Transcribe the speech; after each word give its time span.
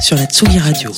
sur 0.00 0.16
la 0.16 0.24
Tsugi 0.24 0.58
Radio. 0.58 0.90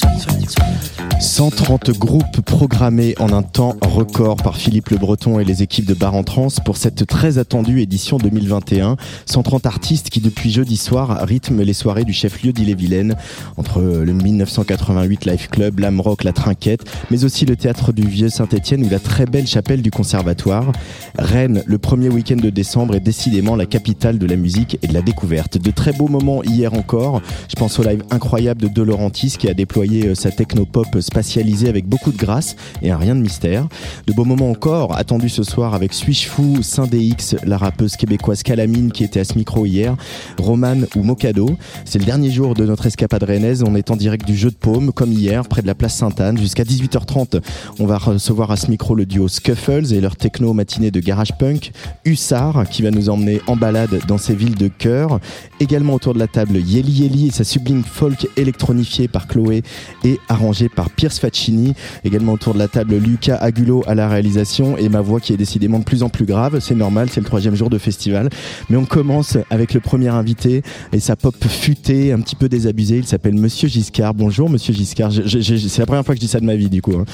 130 1.20 1.90
groupes 1.90 2.40
programmés 2.40 3.14
en 3.18 3.32
un 3.32 3.42
temps 3.42 3.76
record 3.80 4.36
par 4.36 4.56
Philippe 4.56 4.90
Le 4.90 4.96
Breton 4.96 5.38
et 5.38 5.44
les 5.44 5.62
équipes 5.62 5.86
de 5.86 5.94
Bar 5.94 6.14
en 6.14 6.24
Trans 6.24 6.48
pour 6.64 6.76
cette 6.76 7.06
très 7.06 7.38
attendue 7.38 7.80
édition 7.80 8.18
2021. 8.18 8.96
130 9.26 9.66
artistes 9.66 10.10
qui 10.10 10.20
depuis 10.20 10.50
jeudi 10.50 10.76
soir 10.76 11.24
rythment 11.26 11.62
les 11.62 11.72
soirées 11.72 12.04
du 12.04 12.12
chef-lieu 12.12 12.52
d'Ille-et-Vilaine 12.52 13.16
entre 13.56 13.80
le 13.80 14.12
1988 14.12 15.26
Life 15.26 15.48
Club, 15.48 15.80
l'Amrock, 15.80 16.24
la 16.24 16.32
Trinquette, 16.32 16.84
mais 17.10 17.24
aussi 17.24 17.44
le 17.44 17.56
théâtre 17.56 17.92
du 17.92 18.06
Vieux 18.06 18.28
Saint-Étienne 18.28 18.84
ou 18.84 18.88
la 18.88 18.98
très 18.98 19.26
belle 19.26 19.46
chapelle 19.46 19.82
du 19.82 19.90
Conservatoire. 19.90 20.72
Rennes, 21.18 21.62
le 21.66 21.78
premier 21.78 22.08
week-end 22.08 22.36
de 22.36 22.50
décembre, 22.50 22.94
est 22.94 23.00
décidément 23.00 23.56
la 23.56 23.66
capitale 23.66 24.18
de 24.18 24.26
la 24.26 24.36
musique 24.36 24.78
et 24.82 24.86
de 24.86 24.94
la 24.94 25.02
découverte. 25.02 25.58
De 25.58 25.70
très 25.70 25.92
beaux 25.92 26.08
moments 26.08 26.42
hier 26.42 26.74
encore. 26.74 27.20
Je 27.48 27.54
pense 27.54 27.78
au 27.78 27.82
live 27.82 28.02
incroyable 28.10 28.60
de 28.62 28.68
De 28.68 28.82
Laurentiis 28.92 29.36
qui 29.38 29.48
a 29.48 29.54
déployé 29.54 30.08
euh, 30.08 30.14
sa 30.14 30.30
techno-pop 30.30 31.00
spatialisée 31.00 31.70
avec 31.70 31.86
beaucoup 31.86 32.12
de 32.12 32.18
grâce 32.18 32.56
et 32.82 32.90
un 32.90 32.98
rien 32.98 33.14
de 33.14 33.20
mystère. 33.20 33.66
De 34.06 34.12
beaux 34.12 34.26
moments 34.26 34.50
encore 34.50 34.98
attendus 34.98 35.30
ce 35.30 35.42
soir 35.44 35.72
avec 35.72 35.94
Swish 35.94 36.28
Fou, 36.28 36.58
DX, 36.60 37.36
la 37.46 37.56
rappeuse 37.56 37.96
québécoise 37.96 38.42
Calamine 38.42 38.92
qui 38.92 39.02
était 39.02 39.20
à 39.20 39.24
ce 39.24 39.38
micro 39.38 39.64
hier, 39.64 39.96
Roman 40.38 40.82
ou 40.94 41.02
Mocado. 41.02 41.56
C'est 41.86 41.98
le 41.98 42.04
dernier 42.04 42.30
jour 42.30 42.52
de 42.52 42.66
notre 42.66 42.84
escapade 42.84 43.22
rennaise. 43.22 43.64
On 43.66 43.74
est 43.74 43.90
en 43.90 43.96
direct 43.96 44.26
du 44.26 44.36
jeu 44.36 44.50
de 44.50 44.56
paume 44.56 44.92
comme 44.92 45.10
hier 45.10 45.48
près 45.48 45.62
de 45.62 45.66
la 45.66 45.74
place 45.74 45.94
Sainte-Anne 45.94 46.36
jusqu'à 46.36 46.64
18h30. 46.64 47.40
On 47.78 47.86
va 47.86 47.96
recevoir 47.96 48.50
à 48.50 48.56
ce 48.56 48.70
micro 48.70 48.94
le 48.94 49.06
duo 49.06 49.26
Scuffles 49.26 49.94
et 49.94 50.02
leur 50.02 50.16
techno 50.16 50.52
matinée 50.52 50.90
de 50.90 51.00
garage 51.00 51.32
punk, 51.38 51.72
Hussard 52.04 52.68
qui 52.68 52.82
va 52.82 52.90
nous 52.90 53.08
emmener 53.08 53.40
en 53.46 53.56
balade 53.56 54.00
dans 54.06 54.18
ces 54.18 54.34
villes 54.34 54.56
de 54.56 54.68
cœur. 54.68 55.18
Également 55.60 55.94
autour 55.94 56.12
de 56.12 56.18
la 56.18 56.28
table 56.28 56.58
Yeli 56.58 56.92
Yeli 56.92 57.28
et 57.28 57.30
sa 57.30 57.44
sublime 57.44 57.84
folk 57.84 58.28
électronique 58.36 58.81
par 59.08 59.26
Chloé 59.26 59.62
et 60.04 60.18
arrangé 60.28 60.68
par 60.68 60.90
Pierce 60.90 61.18
Faccini. 61.18 61.74
Également 62.04 62.32
autour 62.32 62.54
de 62.54 62.58
la 62.58 62.68
table, 62.68 62.96
Lucas 62.96 63.36
Agulo 63.36 63.82
à 63.86 63.94
la 63.94 64.08
réalisation 64.08 64.76
et 64.76 64.88
ma 64.88 65.00
voix 65.00 65.20
qui 65.20 65.32
est 65.32 65.36
décidément 65.36 65.78
de 65.78 65.84
plus 65.84 66.02
en 66.02 66.08
plus 66.08 66.24
grave. 66.24 66.58
C'est 66.60 66.74
normal, 66.74 67.08
c'est 67.10 67.20
le 67.20 67.26
troisième 67.26 67.54
jour 67.54 67.70
de 67.70 67.78
festival. 67.78 68.28
Mais 68.70 68.76
on 68.76 68.84
commence 68.84 69.36
avec 69.50 69.74
le 69.74 69.80
premier 69.80 70.08
invité 70.08 70.62
et 70.92 71.00
sa 71.00 71.16
pop 71.16 71.36
futée, 71.48 72.12
un 72.12 72.20
petit 72.20 72.36
peu 72.36 72.48
désabusée. 72.48 72.98
Il 72.98 73.06
s'appelle 73.06 73.34
Monsieur 73.34 73.68
Giscard. 73.68 74.14
Bonjour 74.14 74.50
Monsieur 74.50 74.72
Giscard. 74.74 75.12
C'est 75.12 75.78
la 75.78 75.86
première 75.86 76.04
fois 76.04 76.14
que 76.14 76.20
je 76.20 76.26
dis 76.26 76.30
ça 76.30 76.40
de 76.40 76.46
ma 76.46 76.56
vie 76.56 76.70
du 76.70 76.82
coup. 76.82 76.94
Hein. 76.98 77.04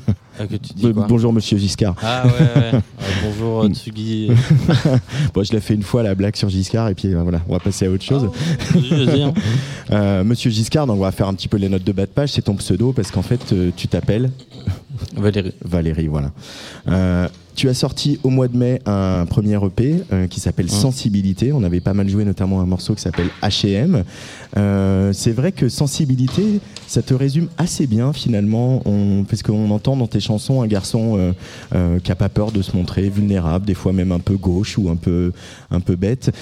Ah, 0.38 0.46
que 0.46 0.56
tu 0.56 0.72
dis 0.74 0.92
quoi 0.92 1.06
bonjour 1.08 1.32
Monsieur 1.32 1.58
Giscard. 1.58 1.94
Ah 2.02 2.24
ouais, 2.26 2.32
ouais. 2.32 2.80
Euh, 3.04 3.06
bonjour 3.22 3.66
Tsugi. 3.68 4.30
bon, 5.34 5.44
je 5.44 5.52
l'ai 5.52 5.60
fait 5.60 5.74
une 5.74 5.82
fois 5.82 6.02
la 6.02 6.14
blague 6.14 6.36
sur 6.36 6.48
Giscard 6.48 6.88
et 6.88 6.94
puis 6.94 7.08
euh, 7.14 7.22
voilà, 7.22 7.40
on 7.48 7.52
va 7.52 7.60
passer 7.60 7.86
à 7.86 7.90
autre 7.90 8.02
chose. 8.02 8.30
Oh, 8.74 8.78
hein. 8.78 9.32
euh, 9.92 10.24
Monsieur 10.24 10.50
Giscard, 10.50 10.86
donc 10.86 10.96
on 10.96 11.02
va 11.02 11.12
faire 11.12 11.28
un 11.28 11.34
petit 11.34 11.48
peu 11.48 11.58
les 11.58 11.68
notes 11.68 11.84
de 11.84 11.92
bas 11.92 12.06
de 12.06 12.10
page. 12.10 12.30
C'est 12.30 12.42
ton 12.42 12.54
pseudo 12.54 12.92
parce 12.92 13.10
qu'en 13.10 13.22
fait, 13.22 13.52
euh, 13.52 13.70
tu 13.76 13.88
t'appelles 13.88 14.30
Valérie. 15.16 15.52
Valérie, 15.64 16.06
voilà. 16.06 16.32
Euh, 16.88 17.28
tu 17.56 17.68
as 17.68 17.74
sorti 17.74 18.18
au 18.24 18.30
mois 18.30 18.48
de 18.48 18.56
mai 18.56 18.80
un 18.84 19.26
premier 19.26 19.56
EP 19.64 20.02
euh, 20.12 20.26
qui 20.26 20.40
s'appelle 20.40 20.68
Sensibilité. 20.68 21.52
On 21.52 21.62
avait 21.62 21.80
pas 21.80 21.94
mal 21.94 22.08
joué 22.08 22.24
notamment 22.24 22.60
un 22.60 22.66
morceau 22.66 22.94
qui 22.94 23.02
s'appelle 23.02 23.28
H&M. 23.42 24.02
c'est 25.12 25.32
vrai 25.32 25.52
que 25.52 25.68
Sensibilité, 25.68 26.60
ça 26.88 27.02
te 27.02 27.14
résume 27.14 27.48
assez 27.56 27.86
bien 27.86 28.12
finalement, 28.12 28.82
on, 28.86 29.24
parce 29.24 29.42
qu'on 29.42 29.70
entend 29.70 29.96
dans 29.96 30.08
tes 30.08 30.20
chansons 30.20 30.62
un 30.62 30.66
garçon 30.66 31.34
qui 32.02 32.12
a 32.12 32.16
pas 32.16 32.28
peur 32.28 32.50
de 32.50 32.60
se 32.60 32.76
montrer 32.76 33.08
vulnérable, 33.08 33.66
des 33.66 33.74
fois 33.74 33.92
même 33.92 34.10
un 34.10 34.18
peu 34.18 34.36
gauche 34.36 34.76
ou 34.76 34.90
un 34.90 34.96
peu 34.96 35.32
un 35.70 35.80
peu 35.80 35.94
bête, 35.94 36.32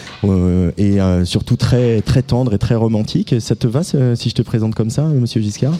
et 0.78 0.98
surtout 1.24 1.56
très 1.56 2.00
très 2.00 2.22
tendre 2.22 2.54
et 2.54 2.58
très 2.58 2.74
romantique. 2.74 3.34
Ça 3.38 3.54
te 3.54 3.66
va 3.66 3.82
si 3.82 4.30
je 4.30 4.34
te 4.34 4.42
présente 4.42 4.74
comme 4.74 4.90
ça, 4.90 5.04
Monsieur 5.04 5.42
Giscard? 5.42 5.74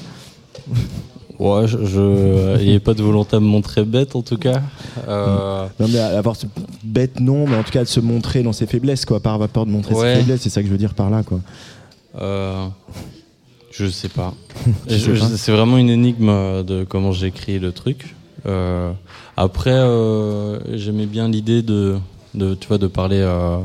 Ouais, 1.43 1.67
je, 1.67 2.61
il 2.61 2.69
n'y 2.69 2.77
a 2.77 2.81
pas 2.81 2.95
de 2.95 3.03
volonté 3.03 3.35
à 3.35 3.41
me 3.41 3.47
montrer 3.47 3.85
bête 3.85 4.15
en 4.15 4.23
tout 4.23 4.37
cas. 4.37 4.63
Euh... 5.09 5.67
Non 5.81 5.89
mais 5.89 5.99
avoir 5.99 6.37
ce 6.37 6.47
bête 6.85 7.19
non, 7.19 7.49
mais 7.49 7.57
en 7.57 7.65
tout 7.65 7.73
cas 7.73 7.83
de 7.83 7.89
se 7.89 7.99
montrer 7.99 8.45
dans 8.45 8.53
ses 8.53 8.67
faiblesses 8.67 9.05
quoi, 9.05 9.19
par 9.19 9.41
peur 9.49 9.67
de 9.67 9.73
montrer 9.73 9.95
ses 9.95 10.15
faiblesses, 10.21 10.43
c'est 10.43 10.51
ça 10.51 10.61
que 10.61 10.69
je 10.69 10.73
veux 10.73 10.79
dire 10.79 10.95
par 10.95 11.11
là 11.11 11.25
quoi. 11.25 11.41
Euh, 12.21 12.67
je 13.73 13.87
sais 13.87 14.09
pas. 14.09 14.35
c'est 14.89 15.51
vraiment 15.51 15.79
une 15.79 15.91
énigme 15.91 16.63
de 16.63 16.85
comment 16.89 17.11
j'écris 17.11 17.59
le 17.59 17.73
truc. 17.73 18.15
Euh, 18.47 18.93
après, 19.37 19.73
euh, 19.73 20.77
j'aimais 20.77 21.07
bien 21.07 21.29
l'idée 21.29 21.63
de, 21.63 21.97
de, 22.35 22.55
tu 22.55 22.69
vois, 22.69 22.79
de 22.79 22.87
parler 22.87 23.21
euh, 23.21 23.59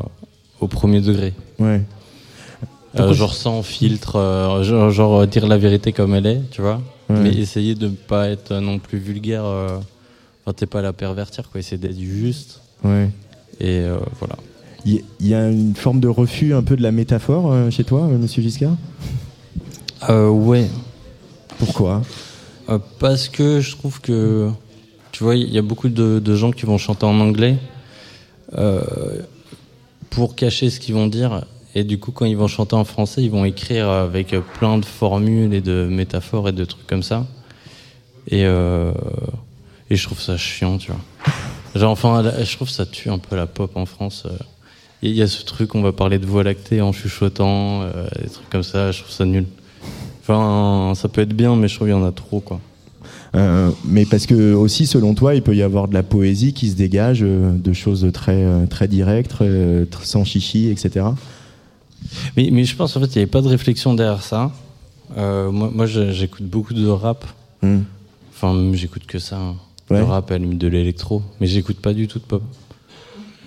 au 0.62 0.68
premier 0.68 1.02
degré. 1.02 1.34
Ouais. 1.60 1.84
Euh, 3.00 3.14
genre 3.14 3.36
sans 3.36 3.62
filtre, 3.62 4.16
euh, 4.16 4.64
genre, 4.64 4.90
genre, 4.90 5.28
dire 5.28 5.46
la 5.46 5.58
vérité 5.58 5.92
comme 5.92 6.16
elle 6.16 6.26
est, 6.26 6.42
tu 6.50 6.62
vois 6.62 6.82
mais 7.10 7.34
essayer 7.36 7.76
de 7.76 7.88
ne 7.88 7.96
pas 7.96 8.30
être 8.30 8.54
non 8.56 8.80
plus 8.80 8.98
vulgaire. 8.98 9.46
Euh, 9.46 9.78
enfin, 10.46 10.54
t'es 10.54 10.66
pas 10.66 10.80
à 10.80 10.82
la 10.82 10.94
pervertir, 10.94 11.50
quoi. 11.50 11.60
Essayer 11.60 11.78
d'être 11.78 12.00
juste. 12.00 12.62
Ouais. 12.84 13.10
Et 13.60 13.80
euh, 13.80 13.98
voilà. 14.20 14.36
Il 14.86 15.04
y, 15.20 15.34
a 15.34 15.50
une 15.50 15.76
forme 15.76 16.00
de 16.00 16.08
refus 16.08 16.54
un 16.54 16.64
peu 16.64 16.78
de 16.78 16.82
la 16.82 16.94
métaphore 16.94 17.52
euh, 17.52 17.70
chez 17.70 17.84
toi, 17.84 18.08
monsieur 18.08 18.42
Giscard? 18.42 18.78
Ouais. 20.10 20.70
Pourquoi? 21.58 22.04
Parce 23.00 23.28
que 23.28 23.60
je 23.60 23.76
trouve 23.76 24.00
que, 24.00 24.50
tu 25.12 25.24
vois, 25.24 25.36
il 25.36 25.50
y 25.50 25.58
a 25.58 25.62
beaucoup 25.62 25.90
de, 25.90 26.20
de, 26.20 26.36
gens 26.36 26.52
qui 26.52 26.66
vont 26.66 26.78
chanter 26.78 27.06
en 27.06 27.20
anglais 27.20 27.58
pour 30.10 30.36
cacher 30.36 30.70
ce 30.70 30.80
qu'ils 30.80 30.96
vont 30.96 31.08
dire 31.08 31.44
et 31.78 31.84
du 31.84 32.00
coup, 32.00 32.12
quand 32.12 32.26
ils 32.26 32.36
vont 32.36 32.48
chanter 32.48 32.74
en 32.74 32.86
français, 32.86 33.22
ils 33.22 33.30
vont 33.30 33.46
écrire 33.46 33.88
avec 33.88 34.34
plein 34.58 34.80
de 34.80 34.86
formules 34.86 35.54
et 35.54 35.62
de 35.62 35.88
métaphores 35.88 36.50
et 36.50 36.52
de 36.52 36.66
trucs 36.66 36.88
comme 36.88 37.04
ça. 37.04 37.28
Et, 38.30 38.46
euh, 38.46 38.92
je 39.92 40.04
trouve 40.04 40.20
ça 40.20 40.38
chiant, 40.38 40.80
tu 40.80 40.92
vois. 40.92 41.00
Genre, 41.76 41.92
enfin, 41.92 42.24
je 42.44 42.56
trouve 42.56 42.68
ça 42.68 42.88
tue 42.88 43.12
un 43.12 43.20
peu 43.20 43.36
la 43.36 43.46
pop 43.46 43.78
en 43.78 43.86
France. 43.86 44.26
Il 45.04 45.12
y 45.12 45.22
a 45.22 45.28
ce 45.28 45.46
truc, 45.46 45.76
on 45.76 45.84
va 45.84 45.92
parler 45.92 46.18
de 46.18 46.26
voix 46.26 46.42
lactée 46.42 46.82
en 46.82 46.94
chuchotant, 46.94 47.84
euh, 47.84 48.08
des 48.24 48.30
trucs 48.30 48.50
comme 48.50 48.64
ça, 48.64 48.92
je 48.92 49.04
trouve 49.04 49.14
ça 49.14 49.26
nul. 49.26 49.46
Enfin, 50.24 50.94
ça 50.96 51.10
peut 51.10 51.22
être 51.22 51.36
bien, 51.36 51.56
mais 51.56 51.68
je 51.68 51.76
trouve 51.76 51.90
qu'il 51.90 51.96
y 51.96 52.00
en 52.00 52.04
a 52.04 52.12
trop, 52.12 52.40
quoi. 52.40 52.60
Euh, 53.36 53.70
mais 53.86 54.06
parce 54.06 54.26
que 54.26 54.56
aussi, 54.56 54.88
selon 54.88 55.14
toi, 55.14 55.36
il 55.36 55.44
peut 55.44 55.56
y 55.56 55.62
avoir 55.62 55.88
de 55.88 55.94
la 55.94 56.02
poésie 56.02 56.54
qui 56.54 56.70
se 56.70 56.76
dégage, 56.76 57.20
de 57.20 57.74
choses 57.74 58.10
très 58.12 58.66
très 58.68 58.88
directes, 58.88 59.44
sans 60.02 60.24
chichi, 60.24 60.70
etc. 60.70 61.06
Mais, 62.36 62.50
mais 62.52 62.64
je 62.64 62.76
pense 62.76 62.96
en 62.96 63.02
fait 63.02 63.08
il 63.08 63.18
n'y 63.18 63.22
avait 63.24 63.32
pas 63.32 63.42
de 63.42 63.48
réflexion 63.48 63.94
derrière 63.94 64.22
ça. 64.22 64.52
Euh, 65.18 65.52
moi, 65.52 65.70
moi 65.74 65.86
j'écoute 65.86 66.44
beaucoup 66.44 66.74
de 66.74 66.88
rap. 66.88 67.26
Hmm. 67.62 67.80
Enfin, 68.34 68.72
j'écoute 68.74 69.06
que 69.06 69.20
ça. 69.20 69.38
Hein. 69.38 69.56
Le 69.90 70.04
rap, 70.04 70.32
à 70.32 70.38
de 70.38 70.68
l'électro. 70.68 71.22
Mais 71.40 71.48
j'écoute 71.48 71.78
pas 71.78 71.94
du 71.94 72.08
tout 72.08 72.20
de 72.20 72.26
pop. 72.26 72.44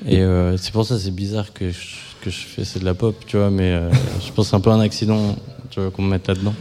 Et 0.07 0.21
euh, 0.21 0.57
c'est 0.57 0.73
pour 0.73 0.87
ça 0.87 0.99
c'est 0.99 1.11
bizarre 1.11 1.53
que 1.53 1.71
je, 1.71 1.89
que 2.23 2.31
je 2.31 2.39
fais 2.39 2.65
c'est 2.65 2.81
de 2.81 2.85
la 2.85 2.95
pop, 2.95 3.15
tu 3.27 3.37
vois. 3.37 3.51
Mais 3.51 3.73
euh, 3.73 3.91
je 4.27 4.33
pense 4.33 4.47
que 4.47 4.51
c'est 4.51 4.57
un 4.57 4.61
peu 4.61 4.71
un 4.71 4.81
accident, 4.81 5.37
tu 5.71 5.81
vois, 5.81 5.91
qu'on 5.91 6.03
me 6.03 6.11
mette 6.11 6.27
là-dedans. 6.29 6.55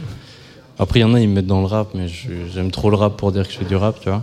Après, 0.78 1.00
il 1.00 1.02
y 1.02 1.04
en 1.04 1.14
a, 1.14 1.20
ils 1.20 1.28
me 1.28 1.34
mettent 1.34 1.46
dans 1.46 1.60
le 1.60 1.66
rap, 1.66 1.88
mais 1.94 2.06
j'aime 2.08 2.70
trop 2.70 2.88
le 2.88 2.96
rap 2.96 3.16
pour 3.16 3.32
dire 3.32 3.46
que 3.46 3.52
je 3.52 3.58
fais 3.58 3.66
du 3.66 3.76
rap, 3.76 4.00
tu 4.00 4.08
vois. 4.08 4.22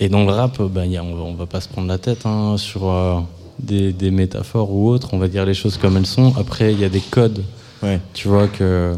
Et 0.00 0.08
dans 0.08 0.24
le 0.24 0.30
rap, 0.30 0.60
ben, 0.62 0.86
y 0.86 0.96
a, 0.96 1.04
on, 1.04 1.14
on, 1.14 1.34
va 1.34 1.46
pas 1.46 1.60
se 1.60 1.68
prendre 1.68 1.86
la 1.86 1.98
tête 1.98 2.26
hein, 2.26 2.56
sur 2.56 2.90
des, 3.62 4.10
métaphores 4.10 4.72
ou 4.72 4.88
autres, 4.88 5.14
on 5.14 5.18
va 5.18 5.28
dire 5.28 5.46
les 5.46 5.54
choses 5.54 5.76
comme 5.76 5.96
elles 5.96 6.06
sont. 6.06 6.34
Après, 6.36 6.72
il 6.72 6.80
y 6.80 6.84
a 6.84 6.88
des 6.88 7.00
codes, 7.00 7.42
tu 8.14 8.28
vois, 8.28 8.48
que 8.48 8.94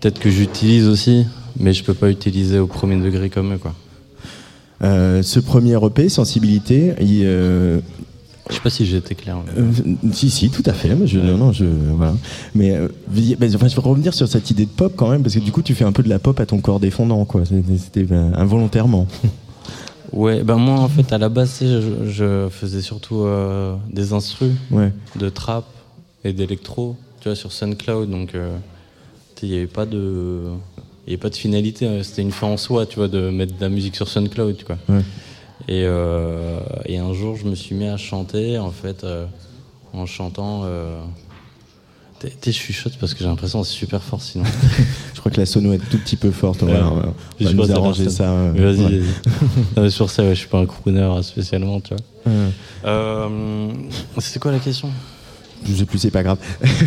peut-être 0.00 0.18
que 0.18 0.30
j'utilise 0.30 0.88
aussi, 0.88 1.26
mais 1.58 1.72
je 1.72 1.84
peux 1.84 1.94
pas 1.94 2.10
utiliser 2.10 2.58
au 2.58 2.66
premier 2.66 2.96
degré 2.96 3.30
comme 3.30 3.54
eux, 3.54 3.58
quoi. 3.58 3.74
Euh, 4.82 5.22
ce 5.22 5.40
premier 5.40 5.76
EP, 5.82 6.08
Sensibilité, 6.08 6.94
il, 7.00 7.22
euh... 7.24 7.80
Je 8.50 8.56
sais 8.56 8.60
pas 8.60 8.68
si 8.68 8.84
j'ai 8.84 8.98
été 8.98 9.14
clair. 9.14 9.38
Euh, 9.56 9.70
si, 10.12 10.28
si, 10.28 10.50
tout 10.50 10.62
à 10.66 10.74
fait. 10.74 10.90
Je, 11.06 11.18
non, 11.18 11.38
non, 11.38 11.52
je, 11.52 11.64
voilà. 11.64 12.14
Mais 12.54 12.72
euh, 12.72 12.88
enfin, 13.54 13.68
je 13.68 13.74
vais 13.74 13.82
revenir 13.82 14.12
sur 14.12 14.28
cette 14.28 14.50
idée 14.50 14.66
de 14.66 14.70
pop 14.70 14.92
quand 14.96 15.08
même, 15.08 15.22
parce 15.22 15.34
que 15.34 15.40
du 15.40 15.50
coup, 15.50 15.62
tu 15.62 15.74
fais 15.74 15.84
un 15.84 15.92
peu 15.92 16.02
de 16.02 16.10
la 16.10 16.18
pop 16.18 16.38
à 16.38 16.44
ton 16.44 16.58
corps 16.58 16.80
défendant, 16.80 17.24
quoi. 17.24 17.42
C'était 17.46 18.06
involontairement. 18.34 19.06
Ouais, 20.12 20.42
ben 20.42 20.56
moi 20.56 20.78
en 20.80 20.88
fait 20.88 21.12
à 21.12 21.18
la 21.18 21.28
base 21.28 21.58
je, 21.60 22.08
je 22.08 22.48
faisais 22.50 22.82
surtout 22.82 23.26
des 23.90 24.12
instrus 24.12 24.52
de 25.16 25.28
trap 25.28 25.64
et 26.24 26.32
d'électro, 26.32 26.96
tu 27.20 27.28
vois, 27.28 27.36
sur 27.36 27.52
SoundCloud, 27.52 28.10
donc 28.10 28.34
il 29.44 29.50
n'y 29.50 29.56
avait 29.56 29.66
pas 29.66 29.86
de 29.86 30.42
il 31.06 31.12
avait 31.12 31.20
pas 31.20 31.28
de 31.28 31.36
finalité, 31.36 31.86
hein. 31.86 32.02
c'était 32.02 32.22
une 32.22 32.32
fin 32.32 32.46
en 32.46 32.56
soi, 32.56 32.86
tu 32.86 32.96
vois, 32.96 33.08
de 33.08 33.28
mettre 33.28 33.54
de 33.56 33.60
la 33.60 33.68
musique 33.68 33.94
sur 33.94 34.08
SoundCloud, 34.08 34.64
quoi. 34.64 34.76
Et, 35.68 35.84
euh, 35.84 36.60
et, 36.86 36.98
un 36.98 37.12
jour, 37.12 37.36
je 37.36 37.44
me 37.44 37.54
suis 37.54 37.74
mis 37.74 37.86
à 37.86 37.96
chanter, 37.98 38.58
en 38.58 38.70
fait, 38.70 39.04
euh, 39.04 39.26
en 39.92 40.06
chantant. 40.06 40.64
T'es 42.40 42.52
chuchote 42.52 42.96
parce 42.98 43.14
que 43.14 43.20
j'ai 43.20 43.26
l'impression 43.26 43.62
que 43.62 43.66
c'est 43.66 43.74
super 43.74 44.02
fort 44.02 44.20
sinon. 44.20 44.44
je 45.14 45.20
crois 45.20 45.30
que 45.30 45.40
la 45.40 45.46
sono 45.46 45.72
est 45.72 45.78
tout 45.78 45.98
petit 45.98 46.16
peu 46.16 46.30
forte. 46.30 46.62
On 46.62 46.66
va, 46.66 46.92
on 47.40 47.44
va 47.44 47.52
nous 47.52 47.72
arranger 47.72 48.08
ça. 48.08 48.30
Euh, 48.30 48.52
vas-y, 48.56 49.02
vas-y. 49.76 49.90
sur 49.90 50.10
ça, 50.10 50.22
ouais, 50.22 50.34
je 50.34 50.40
suis 50.40 50.48
pas 50.48 50.58
un 50.58 50.66
crooner 50.66 51.10
spécialement, 51.22 51.80
tu 51.80 51.94
vois. 51.94 52.32
Euh, 52.84 53.68
C'était 54.18 54.40
quoi 54.40 54.52
la 54.52 54.58
question? 54.58 54.90
Je 55.66 55.74
sais 55.74 55.84
plus, 55.86 55.98
c'est 55.98 56.10
pas 56.10 56.22
grave. 56.22 56.38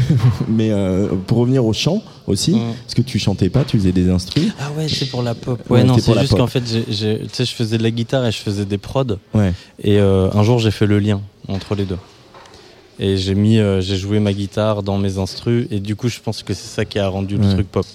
Mais 0.47 0.71
euh, 0.71 1.07
pour 1.25 1.39
revenir 1.39 1.65
au 1.65 1.73
chant 1.73 2.01
aussi, 2.27 2.55
mm. 2.55 2.73
parce 2.83 2.93
que 2.93 3.01
tu 3.01 3.17
chantais 3.17 3.49
pas, 3.49 3.63
tu 3.63 3.77
faisais 3.77 3.91
des 3.91 4.09
instruments. 4.09 4.51
Ah 4.59 4.71
ouais, 4.77 4.87
c'est 4.87 5.09
pour 5.09 5.23
la 5.23 5.33
pop. 5.33 5.59
Ouais, 5.69 5.83
non, 5.83 5.97
c'est 5.97 6.17
juste 6.19 6.35
qu'en 6.35 6.47
fait, 6.47 6.61
tu 6.61 6.93
sais, 6.93 7.45
je 7.45 7.53
faisais 7.53 7.77
de 7.77 7.83
la 7.83 7.91
guitare 7.91 8.25
et 8.25 8.31
je 8.31 8.37
faisais 8.37 8.65
des 8.65 8.77
prods. 8.77 9.17
Ouais. 9.33 9.53
Et 9.83 9.99
euh, 9.99 10.29
un 10.33 10.43
jour, 10.43 10.59
j'ai 10.59 10.71
fait 10.71 10.85
le 10.85 10.99
lien 10.99 11.21
entre 11.47 11.75
les 11.75 11.85
deux. 11.85 11.97
Et 12.99 13.17
j'ai 13.17 13.35
mis, 13.35 13.59
euh, 13.59 13.79
j'ai 13.79 13.95
joué 13.95 14.19
ma 14.19 14.33
guitare 14.33 14.81
dans 14.81 14.97
mes 14.97 15.17
instrus 15.17 15.67
et 15.69 15.79
du 15.79 15.95
coup, 15.95 16.09
je 16.09 16.19
pense 16.19 16.41
que 16.43 16.53
c'est 16.53 16.67
ça 16.67 16.85
qui 16.85 16.99
a 16.99 17.07
rendu 17.07 17.37
le 17.37 17.49
truc 17.53 17.67
pop. 17.67 17.85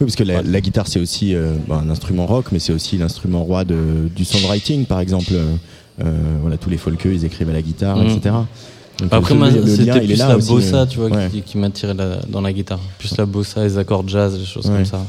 Oui, 0.00 0.06
parce 0.06 0.16
que 0.16 0.24
la, 0.24 0.60
guitare, 0.60 0.86
c'est 0.86 1.00
aussi 1.00 1.34
un 1.34 1.90
instrument 1.90 2.26
rock, 2.26 2.46
mais 2.52 2.58
c'est 2.58 2.72
aussi 2.72 2.98
l'instrument 2.98 3.42
roi 3.42 3.64
de, 3.64 4.08
du 4.14 4.24
songwriting, 4.24 4.84
par 4.84 5.00
exemple. 5.00 5.32
voilà, 5.98 6.56
tous 6.56 6.70
les 6.70 6.76
folkeux, 6.76 7.14
ils 7.14 7.24
écrivent 7.24 7.50
à 7.50 7.54
la 7.54 7.62
guitare, 7.62 7.96
mm. 7.96 8.06
etc. 8.06 8.34
Après, 9.10 9.34
c'était 9.66 10.00
plus 10.00 10.16
la 10.16 10.36
bossa, 10.36 10.86
tu 10.86 10.98
vois, 10.98 11.28
qui, 11.28 11.42
qui 11.42 11.58
m'attirait 11.58 11.94
dans 12.28 12.40
la 12.40 12.52
guitare. 12.52 12.80
Plus 12.98 13.16
la 13.16 13.26
bossa, 13.26 13.64
les 13.64 13.78
accords 13.78 14.06
jazz, 14.06 14.38
les 14.38 14.44
choses 14.44 14.66
comme 14.66 14.84
ça. 14.84 15.04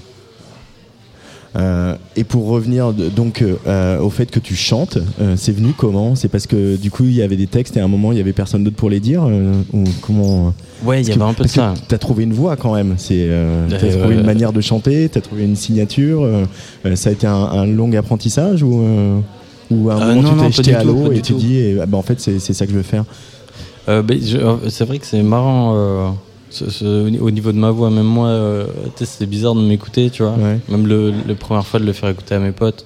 Euh, 1.56 1.96
et 2.16 2.24
pour 2.24 2.48
revenir 2.48 2.94
donc 2.94 3.44
euh, 3.44 4.00
au 4.00 4.10
fait 4.10 4.30
que 4.30 4.40
tu 4.40 4.56
chantes, 4.56 5.00
euh, 5.19 5.34
c'est 5.36 5.51
venu 5.51 5.74
comment? 5.75 6.16
C'est 6.16 6.28
parce 6.28 6.46
que 6.46 6.75
du 6.75 6.92
coup 6.92 7.06
il 7.06 7.16
y 7.16 7.24
avait 7.24 7.38
des 7.38 7.48
textes 7.48 7.75
et 7.75 7.80
à 7.80 7.84
un 7.84 7.88
moment 7.88 8.12
il 8.12 8.19
y 8.19 8.22
avait 8.22 8.34
personne 8.34 8.63
d'autre 8.63 8.75
pour 8.75 8.90
les 8.90 9.00
dire 9.00 9.24
ou 9.74 9.84
comment? 10.01 10.54
Ouais, 10.84 11.01
il 11.01 11.07
y 11.07 11.12
avait 11.12 11.22
un 11.22 11.34
peu 11.34 11.44
de 11.44 11.50
ça. 11.50 11.74
T'as 11.88 11.98
trouvé 11.98 12.24
une 12.24 12.34
voix 12.34 12.56
quand 12.56 12.75
même. 12.75 12.96
C'est 12.98 13.30
t'as 13.69 13.78
trouvé 13.78 14.16
une 14.16 14.25
manière 14.25 14.54
de 14.54 14.62
chanter, 14.62 15.10
t'as 15.10 15.22
trouvé 15.22 15.44
une 15.44 15.56
signature. 15.56 16.28
ça 16.96 17.10
a 17.10 17.13
été 17.13 17.25
un, 17.25 17.66
long 17.66 17.92
apprentissage 17.94 18.63
ou 18.63 18.84
ou 19.72 19.90
à 19.92 19.95
un 19.95 20.16
moment 20.16 20.34
tu 20.34 20.45
t'es 20.45 20.52
jeté 20.52 20.75
à 20.75 20.84
l'eau 20.84 21.12
et 21.12 21.22
tu 21.22 21.34
dis 21.34 21.57
eh, 21.57 21.75
bah, 21.88 21.98
en 21.98 22.02
fait 22.02 22.19
c'est 22.19 22.40
ça 22.40 22.66
que 22.66 22.72
je 22.72 22.78
veux 22.78 22.84
faire. 22.84 23.06
Euh, 23.90 24.04
euh, 24.07 24.57
c'est 24.69 24.86
vrai 24.86 25.00
que 25.00 25.06
c'est 25.06 25.24
marrant. 25.24 26.16
Euh, 26.81 27.19
au 27.19 27.31
niveau 27.31 27.51
de 27.51 27.57
ma 27.57 27.72
voix, 27.72 27.90
même 27.90 28.06
moi, 28.06 28.66
c'est 28.98 29.25
bizarre 29.25 29.56
de 29.56 29.62
m'écouter, 29.62 30.10
tu 30.10 30.24
vois. 30.24 30.36
Même 30.69 30.88
le, 30.88 31.13
la 31.28 31.36
première 31.36 31.66
fois 31.66 31.80
de 31.80 31.86
le 31.86 31.94
faire 31.94 32.10
écouter 32.10 32.36
à 32.36 32.40
mes 32.40 32.51
potes. 32.51 32.86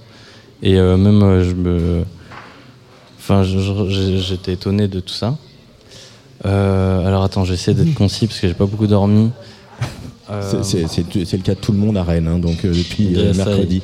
Et 0.62 0.75
même, 0.75 1.44
je 1.44 1.54
me. 1.54 2.04
Enfin, 3.18 3.44
j'étais 3.44 4.54
étonné 4.54 4.88
de 4.88 5.00
tout 5.00 5.13
ça. 5.13 5.38
alors 6.44 7.24
attends, 7.24 7.45
j'essaie 7.45 7.74
d'être 7.74 7.94
concis 7.94 8.27
parce 8.27 8.39
que 8.39 8.48
j'ai 8.48 8.54
pas 8.54 8.65
beaucoup 8.65 8.88
dormi. 8.88 9.31
C'est 10.62 10.81
le 10.81 11.44
cas 11.44 11.56
de 11.56 11.59
tout 11.59 11.71
le 11.71 11.77
monde 11.77 11.98
à 11.98 12.04
Rennes, 12.04 12.27
hein, 12.27 12.39
donc 12.39 12.66
depuis 12.66 13.16
mercredi. 13.36 13.81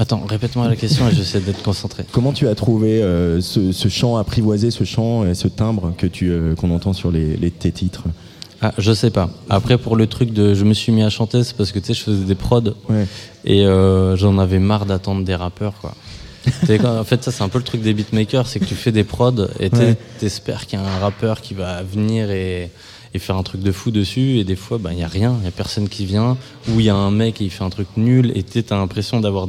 Attends, 0.00 0.22
répète-moi 0.28 0.68
la 0.68 0.76
question 0.76 1.08
et 1.08 1.14
j'essaie 1.14 1.40
d'être 1.40 1.62
concentré. 1.62 2.04
Comment 2.12 2.32
tu 2.32 2.46
as 2.46 2.54
trouvé 2.54 3.02
euh, 3.02 3.40
ce, 3.40 3.88
chant 3.88 4.16
apprivoisé, 4.16 4.70
ce 4.70 4.84
chant 4.84 5.26
et 5.26 5.34
ce 5.34 5.48
timbre 5.48 5.92
que 5.98 6.06
tu 6.06 6.30
euh, 6.30 6.54
qu'on 6.54 6.70
entend 6.70 6.92
sur 6.92 7.10
les, 7.10 7.50
tes 7.50 7.72
titres? 7.72 8.04
Ah, 8.62 8.72
je 8.78 8.92
sais 8.92 9.10
pas. 9.10 9.28
Après, 9.50 9.76
pour 9.76 9.96
le 9.96 10.06
truc 10.06 10.32
de 10.32 10.54
je 10.54 10.64
me 10.64 10.72
suis 10.72 10.92
mis 10.92 11.02
à 11.02 11.10
chanter, 11.10 11.42
c'est 11.42 11.56
parce 11.56 11.72
que 11.72 11.80
tu 11.80 11.86
sais, 11.86 11.94
je 11.94 12.04
faisais 12.04 12.24
des 12.24 12.36
prods 12.36 12.74
et 13.44 13.66
euh, 13.66 14.16
j'en 14.16 14.38
avais 14.38 14.60
marre 14.60 14.86
d'attendre 14.86 15.24
des 15.24 15.34
rappeurs, 15.34 15.74
quoi. 15.80 15.94
en 16.84 17.04
fait, 17.04 17.24
ça, 17.24 17.32
c'est 17.32 17.42
un 17.42 17.48
peu 17.48 17.58
le 17.58 17.64
truc 17.64 17.82
des 17.82 17.92
beatmakers, 17.92 18.46
c'est 18.46 18.60
que 18.60 18.64
tu 18.64 18.76
fais 18.76 18.92
des 18.92 19.04
prods 19.04 19.48
et 19.58 19.70
t'espères 20.18 20.66
qu'il 20.66 20.78
y 20.78 20.82
a 20.82 20.86
un 20.86 20.98
rappeur 21.00 21.40
qui 21.40 21.54
va 21.54 21.82
venir 21.82 22.30
et, 22.30 22.70
faire 23.16 23.36
un 23.36 23.42
truc 23.42 23.62
de 23.62 23.72
fou 23.72 23.90
dessus. 23.90 24.38
Et 24.38 24.44
des 24.44 24.54
fois, 24.54 24.78
il 24.78 24.84
bah, 24.84 24.94
n'y 24.94 25.02
a 25.02 25.08
rien, 25.08 25.34
il 25.38 25.42
n'y 25.42 25.48
a 25.48 25.50
personne 25.50 25.88
qui 25.88 26.06
vient. 26.06 26.36
Ou 26.68 26.78
il 26.78 26.86
y 26.86 26.88
a 26.88 26.94
un 26.94 27.10
mec 27.10 27.34
qui 27.34 27.50
fait 27.50 27.64
un 27.64 27.70
truc 27.70 27.88
nul 27.96 28.30
et 28.36 28.44
tu 28.44 28.62
as 28.70 28.76
l'impression 28.76 29.18
d'avoir 29.18 29.48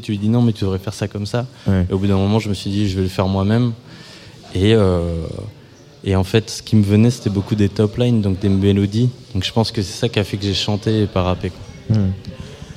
tu 0.00 0.12
lui 0.12 0.18
dis 0.18 0.28
non, 0.28 0.42
mais 0.42 0.52
tu 0.52 0.64
devrais 0.64 0.78
faire 0.78 0.94
ça 0.94 1.08
comme 1.08 1.26
ça. 1.26 1.46
Et 1.68 1.92
au 1.92 1.98
bout 1.98 2.06
d'un 2.06 2.16
moment, 2.16 2.38
je 2.38 2.48
me 2.48 2.54
suis 2.54 2.70
dit, 2.70 2.88
je 2.88 2.96
vais 2.96 3.02
le 3.02 3.08
faire 3.08 3.28
moi-même. 3.28 3.72
Et, 4.54 4.74
euh, 4.74 5.26
et 6.04 6.16
en 6.16 6.24
fait, 6.24 6.50
ce 6.50 6.62
qui 6.62 6.76
me 6.76 6.82
venait, 6.82 7.10
c'était 7.10 7.30
beaucoup 7.30 7.54
des 7.54 7.68
top 7.68 7.96
lines, 7.96 8.20
donc 8.20 8.38
des 8.40 8.48
mélodies. 8.48 9.10
Donc 9.34 9.44
je 9.44 9.52
pense 9.52 9.72
que 9.72 9.82
c'est 9.82 9.98
ça 9.98 10.08
qui 10.08 10.18
a 10.18 10.24
fait 10.24 10.36
que 10.36 10.44
j'ai 10.44 10.54
chanté 10.54 11.02
et 11.02 11.06
pas 11.06 11.22
rappé. 11.22 11.52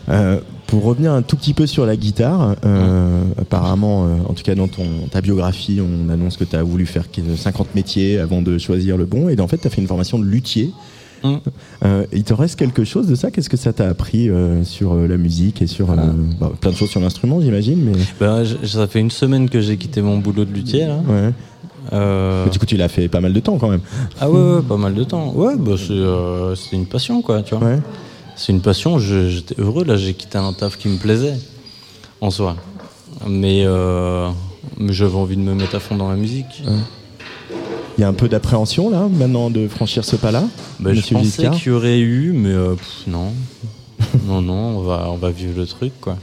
Euh, 0.09 0.39
pour 0.67 0.83
revenir 0.83 1.13
un 1.13 1.21
tout 1.21 1.35
petit 1.35 1.53
peu 1.53 1.67
sur 1.67 1.85
la 1.85 1.95
guitare, 1.95 2.55
euh, 2.65 3.23
apparemment, 3.39 4.03
en 4.27 4.33
tout 4.33 4.43
cas 4.43 4.55
dans 4.55 4.67
ton, 4.67 5.07
ta 5.11 5.21
biographie, 5.21 5.79
on 5.81 6.09
annonce 6.09 6.37
que 6.37 6.43
tu 6.43 6.55
as 6.55 6.63
voulu 6.63 6.85
faire 6.85 7.05
50 7.35 7.75
métiers 7.75 8.19
avant 8.19 8.41
de 8.41 8.57
choisir 8.57 8.97
le 8.97 9.05
bon. 9.05 9.29
Et 9.29 9.39
en 9.39 9.47
fait, 9.47 9.57
tu 9.57 9.67
as 9.67 9.69
fait 9.69 9.81
une 9.81 9.87
formation 9.87 10.19
de 10.19 10.25
luthier. 10.25 10.71
Mm. 11.25 11.39
Euh, 11.83 12.05
il 12.13 12.23
te 12.23 12.33
reste 12.33 12.57
quelque 12.57 12.83
chose 12.83 13.07
de 13.07 13.15
ça? 13.15 13.31
Qu'est-ce 13.31 13.49
que 13.49 13.57
ça 13.57 13.73
t'a 13.73 13.87
appris 13.87 14.29
euh, 14.29 14.63
sur 14.63 14.93
euh, 14.93 15.07
la 15.07 15.17
musique 15.17 15.61
et 15.61 15.67
sur 15.67 15.87
bah, 15.87 16.51
plein 16.61 16.71
de 16.71 16.75
choses 16.75 16.89
sur 16.89 16.99
l'instrument, 16.99 17.41
j'imagine 17.41 17.83
mais... 17.83 17.93
Bah, 18.19 18.43
ça 18.63 18.87
fait 18.87 18.99
une 18.99 19.11
semaine 19.11 19.49
que 19.49 19.59
j'ai 19.59 19.77
quitté 19.77 20.01
mon 20.01 20.17
boulot 20.17 20.45
de 20.45 20.53
luthier. 20.53 20.87
du 22.51 22.59
coup, 22.59 22.65
tu 22.65 22.77
l'as 22.77 22.89
fait 22.89 23.07
pas 23.07 23.21
mal 23.21 23.33
de 23.33 23.39
temps 23.39 23.57
quand 23.57 23.69
même. 23.69 23.81
Ah 24.19 24.29
ouais, 24.29 24.61
pas 24.61 24.77
mal 24.77 24.93
de 24.93 25.03
temps. 25.03 25.33
Ouais, 25.33 25.55
bah, 25.57 25.73
c'est 25.77 26.75
une 26.75 26.85
passion, 26.85 27.21
quoi, 27.21 27.41
tu 27.41 27.55
vois. 27.55 27.69
C'est 28.35 28.51
une 28.51 28.61
passion, 28.61 28.99
j'étais 28.99 29.55
heureux, 29.57 29.85
là, 29.85 29.95
j'ai 29.95 30.13
quitté 30.13 30.37
un 30.37 30.53
taf 30.53 30.77
qui 30.77 30.89
me 30.89 30.97
plaisait, 30.97 31.35
en 32.21 32.29
soi. 32.29 32.55
Mais, 33.27 33.65
mais 34.77 34.93
j'avais 34.93 35.15
envie 35.15 35.37
de 35.37 35.41
me 35.41 35.53
mettre 35.53 35.75
à 35.75 35.79
fond 35.79 35.95
dans 35.95 36.09
la 36.09 36.17
musique. 36.17 36.63
Il 37.97 38.01
y 38.01 38.03
a 38.03 38.07
un 38.07 38.13
peu 38.13 38.27
d'appréhension 38.27 38.89
là, 38.89 39.07
maintenant, 39.11 39.49
de 39.49 39.67
franchir 39.67 40.03
ce 40.03 40.15
pas-là 40.15 40.43
bah, 40.79 40.93
Je 40.93 41.01
pensais 41.13 41.49
qu'il 41.51 41.67
y 41.67 41.75
aurait 41.75 41.99
eu, 41.99 42.33
mais 42.33 42.49
euh, 42.49 42.75
non. 43.07 43.31
non, 44.27 44.41
non, 44.41 44.77
on 44.77 44.81
va, 44.81 45.07
on 45.11 45.15
va 45.15 45.31
vivre 45.31 45.57
le 45.57 45.65
truc, 45.65 45.93
quoi. 46.01 46.17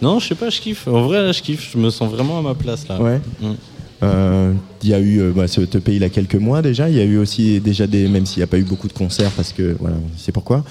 Non, 0.00 0.18
je 0.18 0.28
sais 0.28 0.34
pas, 0.34 0.50
je 0.50 0.60
kiffe. 0.60 0.86
En 0.86 1.02
vrai, 1.02 1.22
là, 1.22 1.32
je 1.32 1.42
kiffe. 1.42 1.70
Je 1.72 1.78
me 1.78 1.90
sens 1.90 2.10
vraiment 2.10 2.38
à 2.38 2.42
ma 2.42 2.54
place, 2.54 2.86
là. 2.88 3.00
Ouais. 3.00 3.20
Mm. 3.40 3.54
Euh, 4.02 4.52
il 4.82 4.88
y 4.90 4.94
a 4.94 4.98
eu, 4.98 5.20
euh, 5.20 5.32
bah, 5.34 5.48
ce 5.48 5.60
pays 5.62 5.96
il 5.96 6.02
y 6.02 6.04
a 6.04 6.10
quelques 6.10 6.36
mois 6.36 6.62
déjà. 6.62 6.88
Il 6.88 6.96
y 6.96 7.00
a 7.00 7.04
eu 7.04 7.16
aussi 7.18 7.60
déjà 7.60 7.86
des, 7.86 8.08
même 8.08 8.26
s'il 8.26 8.40
n'y 8.40 8.44
a 8.44 8.46
pas 8.46 8.58
eu 8.58 8.62
beaucoup 8.62 8.88
de 8.88 8.92
concerts 8.92 9.30
parce 9.30 9.52
que 9.52 9.76
voilà, 9.80 9.96
c'est 10.16 10.32
pourquoi. 10.32 10.64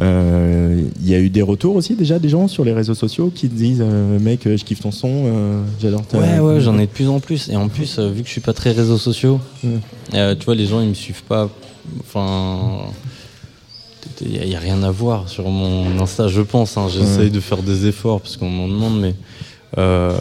Euh, 0.00 0.80
il 1.00 1.08
y 1.08 1.14
a 1.14 1.18
eu 1.18 1.28
des 1.28 1.42
retours 1.42 1.74
aussi 1.74 1.96
déjà 1.96 2.20
des 2.20 2.28
gens 2.28 2.46
sur 2.46 2.64
les 2.64 2.72
réseaux 2.72 2.94
sociaux 2.94 3.32
qui 3.34 3.48
disent 3.48 3.82
mec 4.20 4.42
je 4.44 4.62
kiffe 4.62 4.80
ton 4.80 4.92
son 4.92 5.64
j'adore 5.80 6.06
ta 6.06 6.18
ouais 6.18 6.38
ouais 6.38 6.60
j'en 6.60 6.78
ai 6.78 6.86
de 6.86 6.90
plus 6.90 7.08
en 7.08 7.18
plus. 7.18 7.48
Et 7.48 7.56
en 7.56 7.68
plus 7.68 7.98
vu 7.98 8.22
que 8.22 8.28
je 8.28 8.32
suis 8.32 8.40
pas 8.40 8.52
très 8.52 8.70
réseaux 8.70 8.98
sociaux 8.98 9.40
tu 9.62 10.44
vois 10.44 10.54
les 10.54 10.66
gens 10.66 10.80
ils 10.80 10.88
me 10.88 10.94
suivent 10.94 11.24
pas. 11.24 11.48
Enfin 12.00 12.90
il 14.20 14.48
n'y 14.48 14.56
a, 14.56 14.58
rien 14.58 14.82
à 14.82 14.90
voir 14.90 15.28
sur 15.28 15.48
mon 15.48 16.00
Insta 16.00 16.28
je 16.28 16.42
pense 16.42 16.76
hein. 16.76 16.86
j'essaye 16.88 17.30
de 17.30 17.40
faire 17.40 17.62
des 17.62 17.86
efforts 17.86 18.20
parce 18.20 18.36
qu'on 18.36 18.50
m'en 18.50 18.68
demande 18.68 19.00
mais 19.00 19.14
euh, 19.76 20.12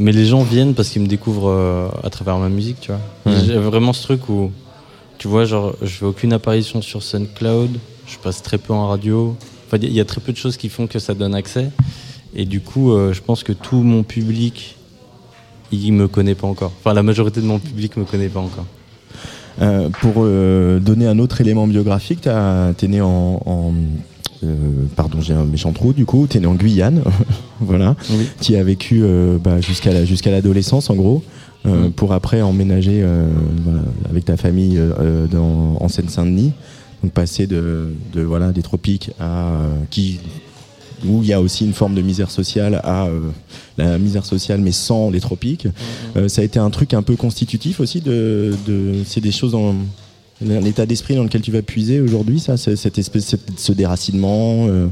mais 0.00 0.12
les 0.12 0.24
gens 0.24 0.42
viennent 0.42 0.74
parce 0.74 0.88
qu'ils 0.88 1.02
me 1.02 1.06
découvrent 1.06 1.50
euh, 1.50 1.88
à 2.02 2.10
travers 2.10 2.38
ma 2.38 2.48
musique, 2.48 2.80
tu 2.80 2.92
vois. 2.92 3.34
J'ai 3.44 3.56
vraiment 3.56 3.92
ce 3.92 4.02
truc 4.02 4.28
où, 4.28 4.50
tu 5.18 5.28
vois, 5.28 5.44
genre, 5.44 5.74
je 5.82 5.88
fais 5.88 6.06
aucune 6.06 6.32
apparition 6.32 6.80
sur 6.80 7.02
SoundCloud, 7.02 7.70
je 8.06 8.18
passe 8.18 8.42
très 8.42 8.58
peu 8.58 8.72
en 8.72 8.88
radio. 8.88 9.36
Enfin, 9.66 9.78
il 9.82 9.92
y 9.92 10.00
a 10.00 10.04
très 10.04 10.20
peu 10.20 10.32
de 10.32 10.36
choses 10.36 10.56
qui 10.56 10.68
font 10.68 10.86
que 10.86 10.98
ça 10.98 11.14
donne 11.14 11.34
accès. 11.34 11.70
Et 12.34 12.44
du 12.44 12.60
coup, 12.60 12.92
euh, 12.92 13.12
je 13.12 13.20
pense 13.22 13.42
que 13.42 13.52
tout 13.52 13.82
mon 13.82 14.02
public, 14.02 14.76
il 15.72 15.92
me 15.92 16.08
connaît 16.08 16.34
pas 16.34 16.46
encore. 16.46 16.72
Enfin, 16.78 16.94
la 16.94 17.02
majorité 17.02 17.40
de 17.40 17.46
mon 17.46 17.58
public 17.58 17.96
me 17.96 18.04
connaît 18.04 18.28
pas 18.28 18.40
encore. 18.40 18.66
pour 20.00 20.24
donner 20.24 21.06
un 21.06 21.18
autre 21.18 21.40
élément 21.40 21.66
biographique, 21.66 22.28
tu 22.78 22.84
es 22.84 22.88
né 22.88 23.00
en 23.00 23.72
euh, 24.44 24.54
pardon, 24.94 25.20
j'ai 25.20 25.34
un 25.34 25.44
méchant 25.44 25.72
trou. 25.72 25.92
Du 25.92 26.04
coup, 26.04 26.26
tu 26.28 26.36
es 26.36 26.40
né 26.40 26.46
en 26.46 26.54
Guyane, 26.54 27.02
voilà. 27.60 27.96
Tu 28.40 28.56
as 28.56 28.62
vécu 28.62 29.00
euh, 29.02 29.38
bah, 29.42 29.60
jusqu'à 29.60 30.04
jusqu'à 30.04 30.30
l'adolescence, 30.30 30.90
en 30.90 30.94
gros, 30.94 31.22
euh, 31.66 31.88
pour 31.94 32.12
après 32.12 32.42
emménager 32.42 33.04
avec 34.08 34.24
ta 34.24 34.36
famille 34.36 34.80
en 35.34 35.88
Seine-Saint-Denis. 35.88 36.52
Donc 37.02 37.12
passer 37.12 37.46
de, 37.46 37.92
voilà 38.14 38.52
des 38.52 38.62
tropiques 38.62 39.10
à 39.20 39.52
qui 39.90 40.20
où 41.06 41.22
il 41.22 41.28
y 41.28 41.34
a 41.34 41.42
aussi 41.42 41.66
une 41.66 41.74
forme 41.74 41.94
de 41.94 42.00
misère 42.00 42.30
sociale 42.30 42.80
à 42.82 43.08
la 43.76 43.98
misère 43.98 44.24
sociale 44.24 44.60
mais 44.60 44.72
sans 44.72 45.10
les 45.10 45.20
tropiques. 45.20 45.68
ça 46.28 46.40
a 46.40 46.44
été 46.44 46.58
un 46.58 46.70
truc 46.70 46.94
un 46.94 47.02
peu 47.02 47.16
constitutif 47.16 47.80
aussi 47.80 48.00
de, 48.00 48.54
c'est 49.04 49.20
des 49.20 49.32
choses 49.32 49.54
en 49.54 49.74
L'état 50.40 50.84
d'esprit 50.84 51.16
dans 51.16 51.22
lequel 51.22 51.40
tu 51.40 51.50
vas 51.50 51.62
puiser 51.62 52.00
aujourd'hui, 52.00 52.40
ça, 52.40 52.58
cette 52.58 52.98
espèce, 52.98 53.36
ce 53.56 53.72
déracinement. 53.72 54.66
Euh? 54.68 54.88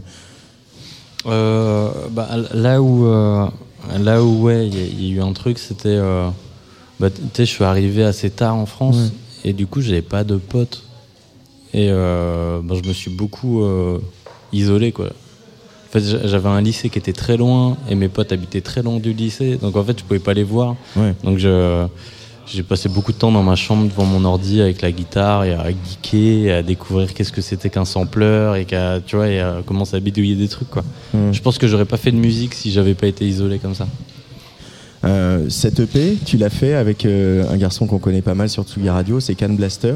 Euh, 1.26 1.90
bah, 2.11 2.28
là 2.54 2.80
où, 2.80 3.06
euh, 3.06 3.46
Là 3.99 4.25
où, 4.25 4.44
ouais, 4.44 4.66
il 4.66 5.04
y, 5.04 5.12
a 5.12 5.16
eu 5.16 5.20
un 5.20 5.34
truc, 5.34 5.58
c'était. 5.58 5.88
Euh, 5.88 6.30
bah, 6.99 7.11
tu 7.11 7.20
sais, 7.34 7.44
je 7.44 7.50
suis 7.50 7.64
arrivé 7.64 8.02
assez 8.02 8.30
tard 8.30 8.56
en 8.56 8.64
France 8.64 9.12
et 9.44 9.52
du 9.52 9.66
coup, 9.66 9.82
j'avais 9.82 10.00
pas 10.00 10.25
de 10.25 10.37
potes. 10.37 10.84
Et 11.75 11.88
euh, 11.90 12.61
bah, 12.62 12.76
je 12.83 12.88
me 12.88 12.95
suis 12.95 13.11
beaucoup 13.11 13.62
euh, 13.62 13.99
isolé, 14.52 14.93
quoi. 14.93 15.07
En 15.07 15.93
fait, 15.93 16.26
j'avais 16.26 16.49
un 16.49 16.61
lycée 16.61 16.88
qui 16.88 16.99
était 16.99 17.12
très 17.12 17.37
loin 17.37 17.76
et 17.88 17.95
mes 17.95 18.09
potes 18.09 18.33
habitaient 18.33 18.61
très 18.61 18.83
loin 18.83 18.99
du 18.99 19.12
lycée. 19.12 19.57
Donc, 19.57 19.76
en 19.76 19.85
fait, 19.85 19.99
je 19.99 20.04
pouvais 20.04 20.21
pas 20.21 20.35
les 20.35 20.43
voir. 20.43 20.76
Donc, 21.23 21.38
je 21.38 21.87
j'ai 22.47 22.62
passé 22.62 22.88
beaucoup 22.88 23.12
de 23.12 23.16
temps 23.16 23.33
dans 23.33 23.43
ma 23.43 23.57
chambre 23.57 23.88
devant 23.88 24.04
mon 24.04 24.25
ordi 24.25 24.61
avec 24.61 24.83
la 24.83 24.93
guitare 24.93 25.45
et 25.45 25.54
à 25.54 25.69
geeker 25.71 26.47
et 26.47 26.52
à 26.52 26.62
découvrir 26.62 27.14
qu'est-ce 27.14 27.33
que 27.33 27.40
c'était 27.40 27.71
qu'un 27.71 27.85
sampleur 27.85 28.57
et 28.57 28.64
qu'à 28.64 29.00
tu 29.00 29.16
vois 29.16 29.28
et 29.28 29.40
à 29.40 29.62
commencer 29.64 29.97
à 29.97 30.00
bidouiller 30.00 30.35
des 30.35 30.49
trucs 30.49 30.69
quoi. 30.69 30.85
Hmm. 31.14 31.33
Je 31.33 31.40
pense 31.40 31.59
que 31.59 31.66
j'aurais 31.66 31.87
pas 31.87 31.97
fait 31.97 32.12
de 32.12 32.16
musique 32.16 32.54
si 32.54 32.71
j'avais 32.71 32.95
pas 32.95 33.07
été 33.07 33.26
isolé 33.26 33.59
comme 33.59 33.75
ça. 33.75 33.87
Euh, 35.04 35.46
cette 35.50 35.80
EP, 35.80 36.16
tu 36.25 36.37
l'as 36.37 36.50
fait 36.50 36.75
avec 36.75 37.04
euh, 37.04 37.49
un 37.50 37.56
garçon 37.56 37.87
qu'on 37.87 37.99
connaît 37.99 38.23
pas 38.23 38.34
mal 38.34 38.49
sur 38.49 38.64
Tsugi 38.64 38.88
Radio, 38.88 39.20
c'est 39.20 39.34
Can 39.34 39.50
Blaster. 39.50 39.94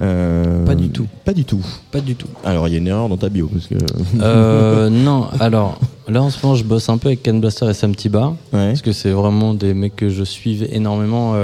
Euh, 0.00 0.64
pas 0.64 0.74
du 0.74 0.90
tout. 0.90 1.06
Pas 1.24 1.32
du 1.32 1.44
tout. 1.44 1.64
Pas 1.92 2.00
du 2.00 2.16
tout. 2.16 2.28
Alors 2.44 2.66
il 2.66 2.72
y 2.72 2.74
a 2.74 2.78
une 2.78 2.88
erreur 2.88 3.08
dans 3.08 3.16
ta 3.16 3.28
bio. 3.28 3.48
Parce 3.48 3.66
que... 3.66 4.88
non, 4.88 5.28
alors 5.38 5.78
là 6.08 6.22
en 6.22 6.30
ce 6.30 6.44
moment 6.44 6.56
je 6.56 6.64
bosse 6.64 6.88
un 6.88 6.98
peu 6.98 7.08
avec 7.08 7.22
Can 7.22 7.34
Blaster 7.34 7.68
et 7.70 7.74
Sam 7.74 7.94
Tiba. 7.94 8.34
Parce 8.50 8.82
que 8.82 8.92
c'est 8.92 9.10
vraiment 9.10 9.54
des 9.54 9.74
mecs 9.74 9.96
que 9.96 10.08
je 10.08 10.24
suivais 10.24 10.68
énormément. 10.72 11.34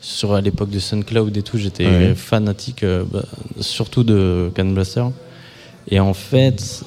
sur 0.00 0.34
à 0.34 0.40
l'époque 0.40 0.70
de 0.70 0.80
SunCloud 0.80 1.36
et 1.36 1.42
tout, 1.42 1.58
j'étais 1.58 2.14
fanatique, 2.16 2.84
bah, 3.12 3.22
surtout 3.60 4.02
de 4.02 4.50
Can 4.56 4.66
Blaster. 4.66 5.04
Et 5.88 6.00
en 6.00 6.14
fait, 6.14 6.84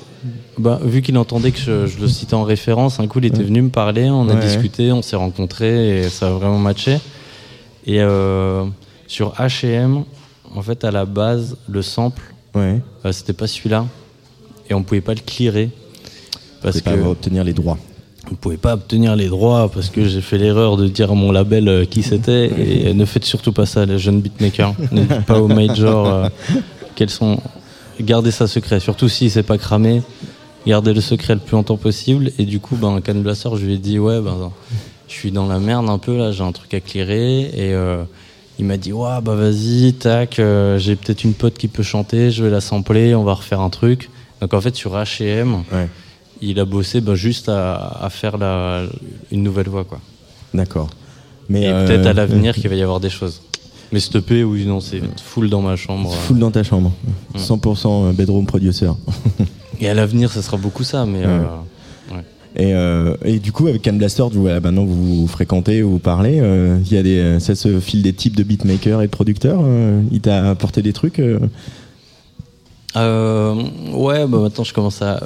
bah, 0.57 0.79
vu 0.83 1.01
qu'il 1.01 1.17
entendait 1.17 1.51
que 1.51 1.59
je, 1.59 1.99
le 1.99 2.07
citais 2.07 2.33
en 2.33 2.43
référence, 2.43 2.99
un 2.99 3.07
coup 3.07 3.19
il 3.19 3.25
était 3.25 3.43
venu 3.43 3.61
me 3.61 3.69
parler, 3.69 4.09
on 4.09 4.29
a 4.29 4.35
discuté, 4.35 4.91
on 4.91 5.01
s'est 5.01 5.15
rencontrés 5.15 5.99
et 5.99 6.09
ça 6.09 6.27
a 6.27 6.31
vraiment 6.31 6.59
matché. 6.59 6.99
Et 7.85 8.01
euh, 8.01 8.65
sur 9.07 9.33
HM, 9.39 10.03
en 10.55 10.61
fait, 10.61 10.83
à 10.83 10.91
la 10.91 11.05
base, 11.05 11.57
le 11.67 11.81
sample, 11.81 12.21
euh, 12.55 12.79
c'était 13.11 13.33
pas 13.33 13.47
celui-là. 13.47 13.85
Et 14.69 14.73
on 14.73 14.81
pouvait 14.81 15.01
pas 15.01 15.13
le 15.13 15.19
clearer. 15.19 15.69
Parce 16.61 16.81
que. 16.81 16.89
Pas 16.89 17.09
obtenir 17.09 17.43
les 17.43 17.53
droits. 17.53 17.77
On 18.31 18.35
pouvait 18.35 18.57
pas 18.57 18.73
obtenir 18.73 19.15
les 19.15 19.27
droits 19.27 19.69
parce 19.71 19.91
que 19.91 20.05
j'ai 20.05 20.21
fait 20.21 20.39
l'erreur 20.39 20.77
de 20.77 20.87
dire 20.87 21.11
à 21.11 21.13
mon 21.13 21.31
label 21.31 21.69
euh, 21.69 21.85
qui 21.85 22.01
c'était. 22.01 22.49
et 22.57 22.93
ne 22.93 23.05
faites 23.05 23.25
surtout 23.25 23.51
pas 23.51 23.67
ça, 23.67 23.85
les 23.85 23.99
jeunes 23.99 24.21
beatmakers. 24.21 24.73
ne 24.91 25.01
dites 25.01 25.25
pas 25.25 25.39
aux 25.39 25.47
majors 25.47 26.29
quels 26.95 27.09
sont 27.09 27.39
garder 28.01 28.31
ça 28.31 28.47
secret, 28.47 28.79
surtout 28.79 29.09
si 29.09 29.29
c'est 29.29 29.43
pas 29.43 29.57
cramé, 29.57 30.01
garder 30.65 30.93
le 30.93 31.01
secret 31.01 31.35
le 31.35 31.39
plus 31.39 31.55
longtemps 31.55 31.77
possible. 31.77 32.31
Et 32.39 32.45
du 32.45 32.59
coup, 32.59 32.75
ben, 32.75 33.01
Can 33.01 33.15
Blaster, 33.15 33.49
je 33.55 33.65
lui 33.65 33.73
ai 33.73 33.77
dit, 33.77 33.99
ouais, 33.99 34.21
ben, 34.21 34.51
je 35.07 35.13
suis 35.13 35.31
dans 35.31 35.47
la 35.47 35.59
merde 35.59 35.89
un 35.89 35.97
peu 35.97 36.17
là, 36.17 36.31
j'ai 36.31 36.43
un 36.43 36.51
truc 36.51 36.73
à 36.73 36.79
clairer. 36.79 37.41
Et 37.41 37.73
euh, 37.73 38.03
il 38.57 38.65
m'a 38.65 38.77
dit, 38.77 38.93
ouais, 38.93 39.21
bah 39.21 39.35
vas-y, 39.35 39.93
tac, 39.93 40.39
euh, 40.39 40.77
j'ai 40.77 40.95
peut-être 40.95 41.23
une 41.23 41.33
pote 41.33 41.57
qui 41.57 41.67
peut 41.67 41.83
chanter, 41.83 42.31
je 42.31 42.43
vais 42.43 42.49
la 42.49 42.61
sampler, 42.61 43.15
on 43.15 43.23
va 43.23 43.33
refaire 43.33 43.61
un 43.61 43.69
truc. 43.69 44.09
Donc 44.41 44.53
en 44.53 44.61
fait, 44.61 44.75
sur 44.75 44.93
HM, 44.93 45.63
il 46.41 46.59
a 46.59 46.65
bossé 46.65 47.01
ben, 47.01 47.15
juste 47.15 47.49
à, 47.49 48.07
faire 48.09 48.37
la, 48.37 48.83
une 49.31 49.43
nouvelle 49.43 49.69
voix, 49.69 49.83
quoi. 49.83 49.99
D'accord. 50.53 50.89
Mais 51.49 51.65
et 51.65 51.71
peut-être 51.71 52.07
à 52.07 52.09
euh, 52.09 52.13
l'avenir 52.13 52.55
qu'il 52.55 52.69
va 52.69 52.75
y 52.75 52.81
avoir 52.81 52.99
des 52.99 53.09
choses. 53.09 53.41
Mais 53.91 53.99
stopper, 53.99 54.43
oui, 54.43 54.65
non, 54.65 54.79
c'est 54.79 55.01
full 55.21 55.49
dans 55.49 55.61
ma 55.61 55.75
chambre. 55.75 56.11
Full 56.11 56.39
dans 56.39 56.49
ta 56.49 56.63
chambre. 56.63 56.91
100% 57.37 58.09
mm. 58.09 58.15
bedroom 58.15 58.45
producer. 58.45 58.89
Et 59.79 59.89
à 59.89 59.93
l'avenir, 59.93 60.31
ça 60.31 60.41
sera 60.41 60.57
beaucoup 60.57 60.83
ça, 60.83 61.05
mais. 61.05 61.23
Euh, 61.23 61.43
et, 62.57 62.73
euh, 62.73 63.17
et, 63.25 63.39
du 63.39 63.51
coup, 63.51 63.67
avec 63.67 63.83
Can 63.83 63.93
Blaster, 63.93 64.23
voilà, 64.31 64.61
maintenant 64.61 64.85
vous 64.85 65.27
fréquentez, 65.27 65.81
vous 65.81 65.99
parlez, 65.99 66.39
euh, 66.39 66.79
il 66.85 66.93
y 66.93 66.97
a 66.97 67.03
des, 67.03 67.39
ça 67.41 67.53
se 67.53 67.81
file 67.81 68.01
des 68.01 68.13
types 68.13 68.35
de 68.37 68.43
beatmakers 68.43 69.01
et 69.01 69.07
de 69.07 69.11
producteurs. 69.11 69.61
il 70.11 70.21
t'a 70.21 70.51
apporté 70.51 70.81
des 70.81 70.93
trucs 70.93 71.17
Ouais, 71.17 71.45
bah 72.95 74.39
maintenant 74.39 74.63
je 74.63 74.73
commence 74.73 75.01
à. 75.01 75.21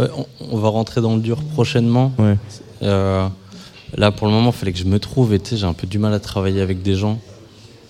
On, 0.52 0.58
va 0.58 0.70
rentrer 0.70 1.02
dans 1.02 1.16
le 1.16 1.22
dur 1.22 1.44
prochainement. 1.54 2.12
Ouais. 2.18 2.36
là, 2.82 4.12
pour 4.12 4.26
le 4.26 4.34
moment, 4.34 4.50
il 4.50 4.58
fallait 4.58 4.74
que 4.74 4.80
je 4.80 4.86
me 4.86 4.98
trouve 4.98 5.34
et 5.34 5.40
tu 5.40 5.52
sais, 5.52 5.58
j'ai 5.58 5.68
un 5.68 5.74
peu 5.74 5.86
du 5.86 6.00
mal 6.00 6.14
à 6.14 6.20
travailler 6.20 6.62
avec 6.62 6.82
des 6.82 6.96
gens. 6.96 7.20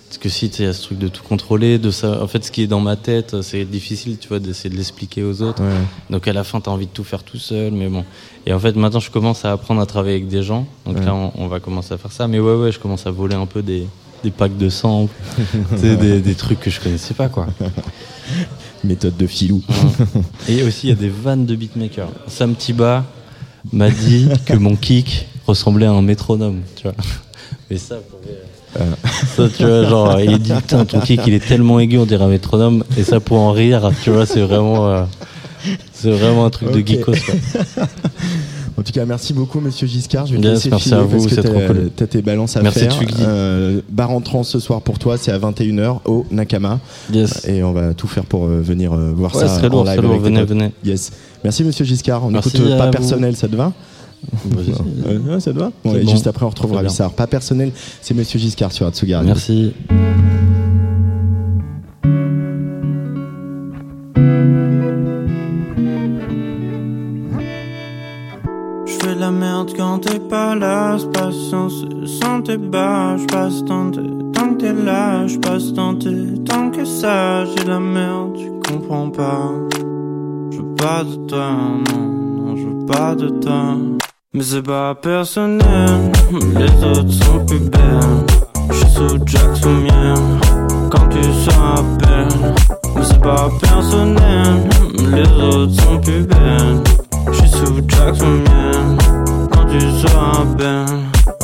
Parce 0.09 0.17
que 0.17 0.29
si 0.29 0.49
tu 0.49 0.63
as 0.63 0.73
ce 0.73 0.81
truc 0.81 0.97
de 0.97 1.07
tout 1.07 1.21
contrôler, 1.21 1.77
de 1.77 1.91
ça, 1.91 2.19
en 2.19 2.25
fait, 2.25 2.43
ce 2.43 2.51
qui 2.51 2.63
est 2.63 2.67
dans 2.67 2.79
ma 2.79 2.95
tête, 2.95 3.43
c'est 3.43 3.63
difficile, 3.63 4.17
tu 4.17 4.27
vois, 4.27 4.39
d'essayer 4.39 4.71
de 4.71 4.75
l'expliquer 4.75 5.21
aux 5.21 5.43
autres. 5.43 5.61
Donc 6.09 6.27
à 6.27 6.33
la 6.33 6.43
fin, 6.43 6.59
tu 6.59 6.67
as 6.67 6.73
envie 6.73 6.87
de 6.87 6.91
tout 6.91 7.03
faire 7.03 7.21
tout 7.21 7.37
seul, 7.37 7.71
mais 7.71 7.89
bon. 7.89 8.03
Et 8.47 8.53
en 8.53 8.59
fait, 8.59 8.75
maintenant, 8.75 8.99
je 8.99 9.11
commence 9.11 9.45
à 9.45 9.51
apprendre 9.51 9.79
à 9.81 9.85
travailler 9.85 10.15
avec 10.15 10.27
des 10.27 10.41
gens. 10.41 10.65
Donc 10.87 11.05
là, 11.05 11.13
on, 11.13 11.47
va 11.47 11.59
commencer 11.59 11.93
à 11.93 11.99
faire 11.99 12.11
ça. 12.11 12.27
Mais 12.27 12.39
ouais, 12.39 12.55
ouais, 12.55 12.71
je 12.71 12.79
commence 12.79 13.05
à 13.05 13.11
voler 13.11 13.35
un 13.35 13.45
peu 13.45 13.61
des, 13.61 13.85
des 14.23 14.31
packs 14.31 14.57
de 14.57 14.69
sang, 14.69 15.09
des, 15.79 16.19
des, 16.21 16.35
trucs 16.35 16.59
que 16.59 16.71
je 16.71 16.79
connaissais 16.79 17.13
pas, 17.13 17.29
quoi. 17.29 17.45
Méthode 18.83 19.15
de 19.15 19.27
filou. 19.27 19.61
Et 20.47 20.63
aussi, 20.63 20.87
il 20.87 20.89
y 20.89 20.93
a 20.93 20.95
des 20.95 21.09
vannes 21.09 21.45
de 21.45 21.55
beatmaker. 21.55 22.09
Sam 22.27 22.55
Tiba 22.55 23.05
m'a 23.71 23.91
dit 23.91 24.27
que 24.47 24.55
mon 24.55 24.75
kick 24.75 25.27
ressemblait 25.45 25.85
à 25.85 25.91
un 25.91 26.01
métronome, 26.01 26.61
tu 26.75 26.83
vois. 26.83 26.95
Mais 27.69 27.77
ça, 27.77 27.97
pour 27.97 28.19
ça, 29.35 29.49
tu 29.55 29.63
vois, 29.63 29.83
genre, 29.85 30.19
il 30.19 30.39
dit 30.39 30.51
putain, 30.51 30.85
ton 30.85 30.99
kick 30.99 31.21
il 31.27 31.33
est 31.33 31.45
tellement 31.45 31.79
aigu, 31.79 31.97
on 31.97 32.05
dirait 32.05 32.23
un 32.23 32.29
métronome, 32.29 32.83
et 32.97 33.03
ça 33.03 33.19
pour 33.19 33.39
en 33.39 33.51
rire, 33.51 33.91
tu 34.03 34.11
vois, 34.11 34.25
c'est 34.25 34.41
vraiment, 34.41 34.88
euh, 34.88 35.03
c'est 35.93 36.11
vraiment 36.11 36.45
un 36.45 36.49
truc 36.49 36.71
de 36.71 36.79
geekos. 36.85 37.13
En 38.79 38.81
tout 38.81 38.93
cas, 38.93 39.05
merci 39.05 39.33
beaucoup, 39.33 39.59
monsieur 39.59 39.88
Giscard. 39.88 40.25
Je 40.25 40.35
vais 40.35 40.41
te 40.41 40.47
laisser 40.47 40.69
merci 40.69 40.93
à 40.93 41.01
vous, 41.01 41.27
c'est 41.27 41.43
trop 41.43 41.59
cool. 41.67 41.89
T'as 41.93 42.07
tes 42.07 42.21
balances 42.21 42.55
à 42.55 42.61
merci 42.61 42.79
faire. 42.79 42.97
Euh, 43.19 43.81
bar 43.89 44.09
entrant 44.11 44.43
ce 44.43 44.57
soir 44.59 44.81
pour 44.81 44.99
toi, 44.99 45.17
c'est 45.17 45.33
à 45.33 45.38
21h 45.38 45.97
au 46.05 46.25
Nakama. 46.31 46.79
Yes. 47.11 47.45
Et 47.45 47.61
on 47.61 47.73
va 47.73 47.93
tout 47.93 48.07
faire 48.07 48.23
pour 48.23 48.45
euh, 48.45 48.61
venir 48.61 48.93
euh, 48.93 49.11
voir 49.13 49.35
ça 49.35 49.59
en 49.61 49.67
lourd, 49.67 49.83
live. 49.83 50.01
Lourd, 50.01 50.19
venez, 50.19 50.45
venez. 50.45 50.71
Yes. 50.85 51.11
Merci, 51.43 51.65
monsieur 51.65 51.83
Giscard. 51.83 52.23
On 52.23 52.31
n'écoute 52.31 52.77
pas 52.77 52.88
personnel, 52.88 53.35
ça 53.35 53.49
te 53.49 53.55
va? 53.57 53.73
Euh, 55.07 55.39
ça 55.39 55.53
doit 55.53 55.71
Juste 56.07 56.27
après, 56.27 56.45
on 56.45 56.49
retrouvera 56.49 56.83
Vissar. 56.83 57.11
Pas 57.11 57.27
personnel, 57.27 57.71
c'est 58.01 58.13
Monsieur 58.13 58.39
Giscard 58.39 58.71
sur 58.71 58.85
Atsugar. 58.85 59.23
Merci. 59.23 59.73
Je 68.85 68.93
fais 69.01 69.15
la 69.15 69.31
merde 69.31 69.71
quand 69.75 69.99
t'es 69.99 70.19
pas 70.19 70.55
là, 70.55 70.97
passe 71.13 71.35
sans, 71.49 71.69
sans 72.05 72.41
tes 72.41 72.57
bas, 72.57 73.15
je 73.17 73.25
passe 73.25 73.63
tant, 73.65 73.91
tant 73.91 74.53
que 74.53 74.57
t'es 74.59 74.73
là, 74.73 75.27
je 75.27 75.38
passe 75.38 75.73
tant, 75.73 75.95
tant 76.45 76.71
que 76.71 76.85
ça, 76.85 77.45
j'ai 77.45 77.65
la 77.65 77.79
merde, 77.79 78.35
tu 78.38 78.71
comprends 78.71 79.09
pas. 79.09 79.51
Je 80.51 80.57
veux 80.57 80.75
pas 80.75 81.03
de 81.03 81.15
toi, 81.27 81.51
non, 81.91 82.01
non, 82.01 82.55
je 82.55 82.63
veux 82.65 82.85
pas 82.85 83.15
de 83.15 83.29
toi. 83.29 83.77
Mais 84.31 84.43
c'est 84.43 84.62
pas 84.62 84.93
personnel, 84.93 86.12
les 86.55 86.83
autres 86.86 87.12
sont 87.12 87.43
plus 87.48 87.62
belles. 87.62 88.25
J'suis 88.71 88.91
sous 88.91 89.17
Jackson 89.25 89.71
mien 89.71 90.13
quand 90.91 91.09
tu 91.09 91.17
belle. 91.98 92.53
Mais 92.95 93.03
c'est 93.03 93.21
pas 93.21 93.50
personnel, 93.59 94.69
les 95.15 95.43
autres 95.43 95.81
sont 95.81 96.00
plus 96.00 96.27
belles. 96.27 96.83
J'suis 97.31 97.50
sous 97.50 97.81
Jackson 97.88 98.43
mien 98.45 98.98
quand 99.51 99.65
tu 99.65 99.79
belle. 100.55 100.86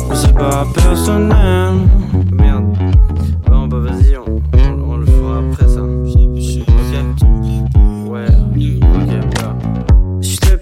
Mais 0.08 0.14
c'est 0.14 0.34
pas 0.34 0.64
personnel. 0.72 1.88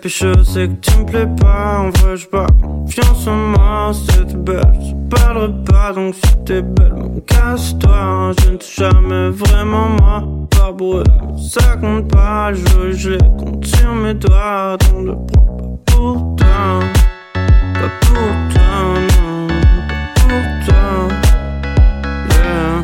T'es 0.04 0.10
pécho, 0.10 0.44
c'est 0.44 0.68
que 0.68 0.74
tu 0.82 0.98
me 0.98 1.06
plais 1.06 1.28
pas. 1.40 1.78
En 1.78 1.88
vrai, 1.88 2.18
j'pas 2.18 2.46
confiance 2.62 3.26
en 3.26 3.36
moi. 3.36 3.90
C'est 3.94 4.36
belle, 4.36 4.60
je 4.78 5.16
parlerai 5.16 5.50
pas. 5.64 5.94
Donc 5.94 6.14
si 6.14 6.44
t'es 6.44 6.60
belle, 6.60 7.22
casse-toi. 7.26 8.32
Je 8.42 8.50
ne 8.50 8.58
suis 8.60 8.82
jamais 8.82 9.30
vraiment 9.30 9.88
moi. 9.98 10.22
Par 10.50 10.74
bruit, 10.74 11.04
ça 11.38 11.78
compte 11.78 12.12
pas. 12.12 12.52
Je, 12.52 12.92
je 12.92 13.10
les 13.12 13.18
compte 13.38 13.64
sur 13.64 13.94
mes 13.94 14.12
doigts. 14.12 14.76
Donc 14.76 15.06
ne 15.06 15.12
prends 15.12 15.78
pas 15.86 15.94
pour 15.94 16.36
toi. 16.36 16.80
Pas 17.32 17.90
pour 18.02 18.30
toi, 18.52 19.00
non. 19.22 19.46
Pas 19.48 20.20
pour 20.20 20.66
toi. 20.66 21.08
Yeah. 22.28 22.82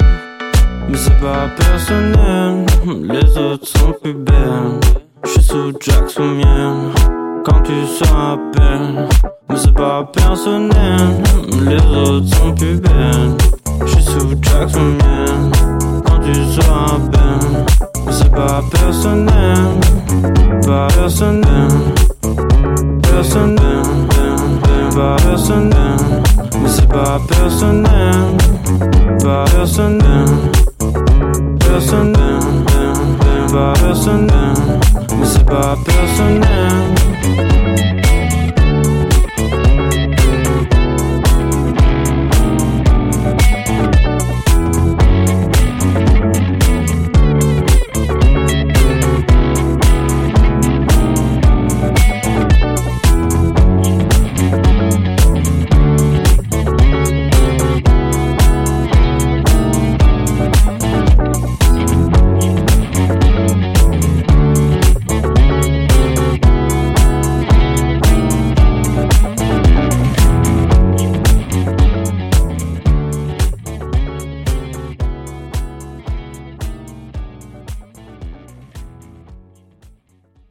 Mais 0.89 0.97
c'est 0.97 1.21
pas 1.21 1.51
personnel. 1.55 2.65
Les 3.03 3.37
autres 3.37 3.67
sont 3.67 3.93
plus 4.03 4.15
belles. 4.15 5.00
J'suis 5.25 5.43
sous 5.43 5.73
Jack 5.81 6.09
sous 6.09 6.23
miel 6.23 6.93
quand 7.45 7.61
tu 7.63 7.87
seras 7.87 8.37
belle. 8.57 9.09
Mais 9.49 9.57
c'est 9.57 9.75
pas 9.75 10.05
personnel, 10.13 11.23
les 11.63 11.97
autres 11.97 12.35
sont 12.37 12.53
plus 12.55 12.77
belles. 12.77 13.37
J'suis 13.87 14.03
sous 14.03 14.31
Jack 14.43 14.71
sous 14.71 14.79
miel 14.79 15.51
quand 16.07 16.21
tu 16.21 16.35
seras 16.35 16.99
belle. 17.13 17.65
Mais 18.07 18.13
c'est 18.13 18.33
pas 18.33 18.63
personnel, 18.71 19.67
pas 20.67 20.89
personnel, 20.89 21.69
personnel, 23.03 23.83
pas 24.95 25.17
personnel. 25.17 25.81
pas 26.91 27.21
personnel, 27.29 28.37
pas 29.23 29.45
personnel, 29.45 30.27
personnel, 31.59 32.41
pas 33.51 33.73
personnel, 33.73 34.55
mais 35.19 35.27
c'est 35.27 35.45
pas 35.45 35.77
personnel. 35.85 36.95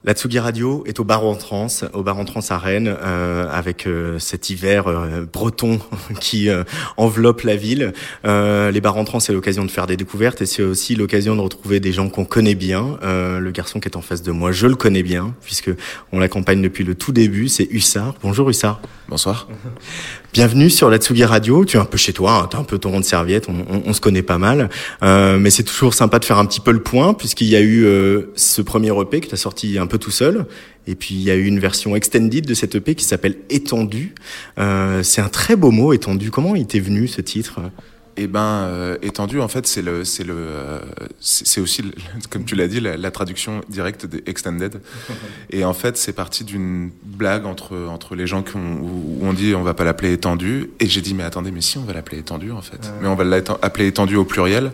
La 0.09 0.15
Tsugi 0.15 0.39
Radio 0.39 0.83
est 0.87 0.99
au 0.99 1.03
bar 1.03 1.23
en 1.23 1.35
trans, 1.35 1.67
au 1.93 2.01
bar 2.01 2.17
en 2.17 2.25
trans 2.25 2.41
à 2.49 2.57
Rennes, 2.57 2.97
euh, 2.99 3.47
avec 3.51 3.85
euh, 3.85 4.17
cet 4.17 4.49
hiver 4.49 4.87
euh, 4.87 5.27
breton 5.31 5.79
qui 6.19 6.49
euh, 6.49 6.63
enveloppe 6.97 7.41
la 7.41 7.55
ville. 7.55 7.93
les 8.23 8.81
bars 8.81 8.97
en 8.97 9.03
trans, 9.03 9.19
c'est 9.19 9.33
l'occasion 9.33 9.65
de 9.65 9.69
faire 9.69 9.85
des 9.85 9.97
découvertes 9.97 10.41
et 10.41 10.47
c'est 10.47 10.63
aussi 10.63 10.95
l'occasion 10.95 11.35
de 11.35 11.41
retrouver 11.41 11.79
des 11.79 11.91
gens 11.91 12.09
qu'on 12.09 12.25
connaît 12.25 12.55
bien. 12.55 12.97
le 13.03 13.51
garçon 13.51 13.79
qui 13.79 13.87
est 13.87 13.97
en 13.97 14.01
face 14.01 14.23
de 14.23 14.31
moi, 14.31 14.51
je 14.51 14.65
le 14.65 14.75
connais 14.75 15.03
bien 15.03 15.35
puisque 15.43 15.69
on 16.11 16.17
l'accompagne 16.17 16.63
depuis 16.63 16.83
le 16.83 16.95
tout 16.95 17.11
début. 17.11 17.47
C'est 17.47 17.67
Hussard. 17.69 18.15
Bonjour 18.23 18.49
Hussard. 18.49 18.81
Bonsoir. 19.09 19.47
Bienvenue 20.31 20.69
sur 20.69 20.89
la 20.89 20.97
Tsugi 20.97 21.23
Radio. 21.25 21.65
Tu 21.65 21.77
es 21.77 21.79
un 21.79 21.85
peu 21.85 21.97
chez 21.97 22.13
toi, 22.13 22.43
hein, 22.43 22.47
tu 22.49 22.55
es 22.55 22.59
un 22.59 22.63
peu 22.63 22.77
ton 22.77 22.91
rond 22.91 22.99
de 22.99 23.05
serviette, 23.05 23.47
on, 23.49 23.65
on, 23.67 23.81
on 23.85 23.93
se 23.93 24.01
connaît 24.01 24.21
pas 24.21 24.37
mal. 24.37 24.69
mais 25.01 25.49
c'est 25.49 25.63
toujours 25.63 25.93
sympa 25.93 26.19
de 26.19 26.25
faire 26.25 26.37
un 26.37 26.45
petit 26.45 26.59
peu 26.59 26.71
le 26.71 26.83
point 26.83 27.13
puisqu'il 27.13 27.47
y 27.47 27.55
a 27.55 27.61
eu 27.61 27.85
ce 28.35 28.61
premier 28.61 28.91
EP 28.99 29.21
que 29.21 29.27
tu 29.27 29.33
as 29.33 29.37
sorti 29.37 29.77
un 29.77 29.87
peu 29.87 29.97
tout 29.97 30.11
seul. 30.11 30.45
Et 30.89 30.95
puis 30.95 31.13
il 31.13 31.21
y 31.21 31.29
a 31.29 31.35
eu 31.35 31.45
une 31.45 31.59
version 31.59 31.95
extended 31.95 32.45
de 32.45 32.53
cette 32.55 32.75
EP 32.75 32.95
qui 32.95 33.05
s'appelle 33.05 33.35
Étendu. 33.49 34.15
Euh, 34.57 35.03
c'est 35.03 35.21
un 35.21 35.29
très 35.29 35.55
beau 35.55 35.69
mot, 35.69 35.93
Étendu. 35.93 36.31
Comment 36.31 36.55
il 36.55 36.65
t'est 36.65 36.79
venu 36.79 37.07
ce 37.07 37.21
titre? 37.21 37.59
Eh 38.21 38.27
ben, 38.27 38.63
euh, 38.65 38.97
étendu, 39.01 39.39
en 39.39 39.47
fait, 39.47 39.65
c'est 39.65 39.81
le, 39.81 40.03
c'est 40.03 40.23
le, 40.23 40.35
euh, 40.35 40.79
c'est 41.19 41.61
aussi, 41.61 41.83
comme 42.29 42.43
tu 42.43 42.55
l'as 42.55 42.67
dit, 42.67 42.79
la, 42.79 43.11
traduction 43.11 43.61
directe 43.69 44.05
des 44.05 44.23
extended. 44.25 44.81
Et 45.49 45.63
en 45.63 45.73
fait, 45.73 45.97
c'est 45.97 46.13
parti 46.13 46.43
d'une 46.43 46.91
blague 47.03 47.45
entre 47.45 47.77
entre 47.89 48.15
les 48.15 48.27
gens 48.27 48.43
qui 48.43 48.55
ont, 48.55 48.79
où 48.81 49.19
on 49.21 49.33
dit 49.33 49.55
on 49.55 49.63
va 49.63 49.73
pas 49.73 49.83
l'appeler 49.83 50.13
étendu. 50.13 50.69
Et 50.79 50.87
j'ai 50.87 51.01
dit 51.01 51.13
mais 51.13 51.23
attendez, 51.23 51.51
mais 51.51 51.61
si 51.61 51.77
on 51.77 51.83
va 51.83 51.93
l'appeler 51.93 52.19
étendu 52.19 52.51
en 52.51 52.61
fait, 52.61 52.91
mais 53.01 53.07
on 53.07 53.15
va 53.15 53.23
l'appeler 53.23 53.87
étendu 53.87 54.15
au 54.15 54.25
pluriel 54.25 54.71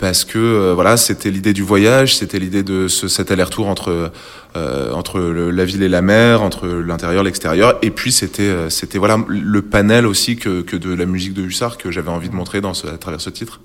parce 0.00 0.24
que 0.24 0.38
euh, 0.38 0.72
voilà, 0.74 0.96
c'était 0.96 1.30
l'idée 1.30 1.52
du 1.52 1.62
voyage, 1.62 2.16
c'était 2.16 2.38
l'idée 2.38 2.62
de 2.62 2.88
ce, 2.88 3.06
cet 3.06 3.30
aller-retour 3.30 3.68
entre 3.68 4.10
euh, 4.56 4.92
entre 4.92 5.20
la 5.20 5.64
ville 5.64 5.82
et 5.82 5.88
la 5.88 6.00
mer, 6.00 6.42
entre 6.42 6.66
l'intérieur, 6.66 7.22
l'extérieur, 7.22 7.78
et 7.82 7.90
puis 7.90 8.10
c'était 8.10 8.42
euh, 8.42 8.70
c'était 8.70 8.98
voilà 8.98 9.18
le 9.28 9.62
panel 9.62 10.06
aussi 10.06 10.36
que, 10.36 10.62
que 10.62 10.76
de 10.76 10.94
la 10.94 11.04
musique 11.04 11.34
de 11.34 11.42
Hussard 11.42 11.76
que 11.76 11.90
j'avais 11.90 12.08
envie 12.08 12.30
de 12.30 12.34
montrer 12.34 12.62
dans 12.62 12.72
ce, 12.72 12.86
à 12.86 12.96
travers 12.96 13.20
ce 13.20 13.28
titre. 13.28 13.60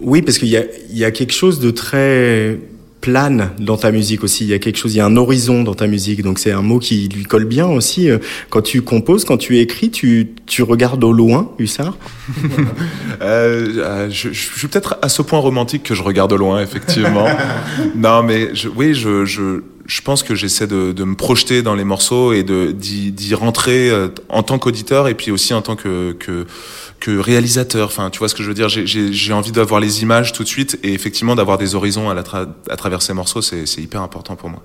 Oui, 0.00 0.20
parce 0.20 0.38
qu'il 0.38 0.48
y 0.48 0.56
a 0.56 0.64
il 0.90 0.98
y 0.98 1.04
a 1.04 1.12
quelque 1.12 1.32
chose 1.32 1.60
de 1.60 1.70
très 1.70 2.58
plane 3.00 3.50
dans 3.58 3.76
ta 3.76 3.90
musique 3.90 4.24
aussi. 4.24 4.44
Il 4.44 4.50
y 4.50 4.54
a 4.54 4.58
quelque 4.58 4.76
chose, 4.76 4.94
il 4.94 4.98
y 4.98 5.00
a 5.00 5.06
un 5.06 5.16
horizon 5.16 5.62
dans 5.62 5.74
ta 5.74 5.86
musique. 5.86 6.22
Donc 6.22 6.38
c'est 6.38 6.52
un 6.52 6.62
mot 6.62 6.78
qui 6.78 7.08
lui 7.08 7.24
colle 7.24 7.44
bien 7.44 7.66
aussi. 7.66 8.10
Euh, 8.10 8.18
quand 8.50 8.62
tu 8.62 8.82
composes, 8.82 9.24
quand 9.24 9.36
tu 9.36 9.58
écris, 9.58 9.90
tu, 9.90 10.34
tu 10.46 10.62
regardes 10.62 11.02
au 11.04 11.12
loin, 11.12 11.52
Hussard 11.58 11.96
euh, 13.22 13.78
euh, 13.78 14.10
je, 14.10 14.30
je, 14.32 14.58
suis 14.58 14.68
peut-être 14.68 14.98
à 15.02 15.08
ce 15.08 15.22
point 15.22 15.38
romantique 15.38 15.82
que 15.82 15.94
je 15.94 16.02
regarde 16.02 16.32
au 16.32 16.36
loin, 16.36 16.60
effectivement. 16.60 17.26
non, 17.96 18.22
mais 18.22 18.54
je, 18.54 18.68
oui, 18.68 18.94
je, 18.94 19.24
je, 19.24 19.62
je 19.88 20.02
pense 20.02 20.22
que 20.22 20.34
j'essaie 20.34 20.66
de, 20.66 20.92
de, 20.92 21.04
me 21.04 21.16
projeter 21.16 21.62
dans 21.62 21.74
les 21.74 21.82
morceaux 21.82 22.34
et 22.34 22.42
de 22.42 22.72
d'y 22.72 23.34
rentrer 23.34 23.88
euh, 23.88 24.08
en 24.28 24.42
tant 24.42 24.58
qu'auditeur 24.58 25.08
et 25.08 25.14
puis 25.14 25.30
aussi 25.30 25.54
en 25.54 25.62
tant 25.62 25.76
que, 25.76 26.12
que 26.12 26.46
que 27.00 27.18
réalisateur. 27.18 27.88
Enfin, 27.88 28.10
tu 28.10 28.18
vois 28.18 28.28
ce 28.28 28.34
que 28.34 28.42
je 28.42 28.48
veux 28.48 28.54
dire? 28.54 28.68
J'ai 28.68 29.32
envie 29.32 29.52
d'avoir 29.52 29.80
les 29.80 30.02
images 30.02 30.32
tout 30.32 30.44
de 30.44 30.48
suite 30.48 30.78
et 30.82 30.92
effectivement 30.92 31.34
d'avoir 31.34 31.56
des 31.56 31.74
horizons 31.74 32.10
à, 32.10 32.14
la 32.14 32.22
à 32.68 32.76
travers 32.76 33.00
ces 33.00 33.14
morceaux, 33.14 33.40
c'est 33.40 33.64
hyper 33.78 34.02
important 34.02 34.36
pour 34.36 34.50
moi. 34.50 34.62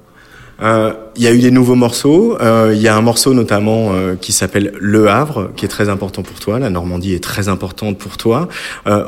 Euh, 0.64 0.94
il 1.16 1.22
y 1.22 1.28
a 1.28 1.34
eu 1.34 1.40
des 1.40 1.52
nouveaux 1.52 1.76
morceaux. 1.76 2.38
Euh, 2.42 2.72
il 2.74 2.82
y 2.82 2.88
a 2.88 2.96
un 2.96 3.02
morceau 3.02 3.34
notamment 3.34 3.94
euh, 3.94 4.16
qui 4.16 4.32
s'appelle 4.32 4.74
Le 4.80 5.10
Havre, 5.10 5.52
qui 5.56 5.66
est 5.66 5.68
très 5.68 5.90
important 5.90 6.24
pour 6.24 6.40
toi. 6.40 6.58
La 6.58 6.70
Normandie 6.70 7.14
est 7.14 7.24
très 7.24 7.50
importante 7.50 7.98
pour 7.98 8.18
toi. 8.18 8.48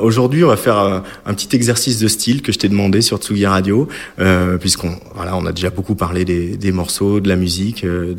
Aujourd'hui, 0.02 0.44
on 0.44 0.48
va 0.48 0.58
faire 0.58 0.78
un 0.78 1.34
petit 1.34 1.56
exercice 1.56 2.00
de 2.00 2.08
style 2.08 2.42
que 2.42 2.52
je 2.52 2.60
t'ai 2.60 2.70
demandé 2.70 3.02
sur 3.02 3.18
Tsugi 3.18 3.46
Radio, 3.46 3.88
puisqu'on 4.60 4.96
voilà, 5.16 5.36
on 5.36 5.46
a 5.46 5.52
déjà 5.52 5.70
beaucoup 5.70 5.96
parlé 5.96 6.26
des, 6.26 6.58
des 6.58 6.72
morceaux, 6.72 7.20
de 7.20 7.28
la 7.28 7.36
musique, 7.36 7.86
de, 7.86 8.14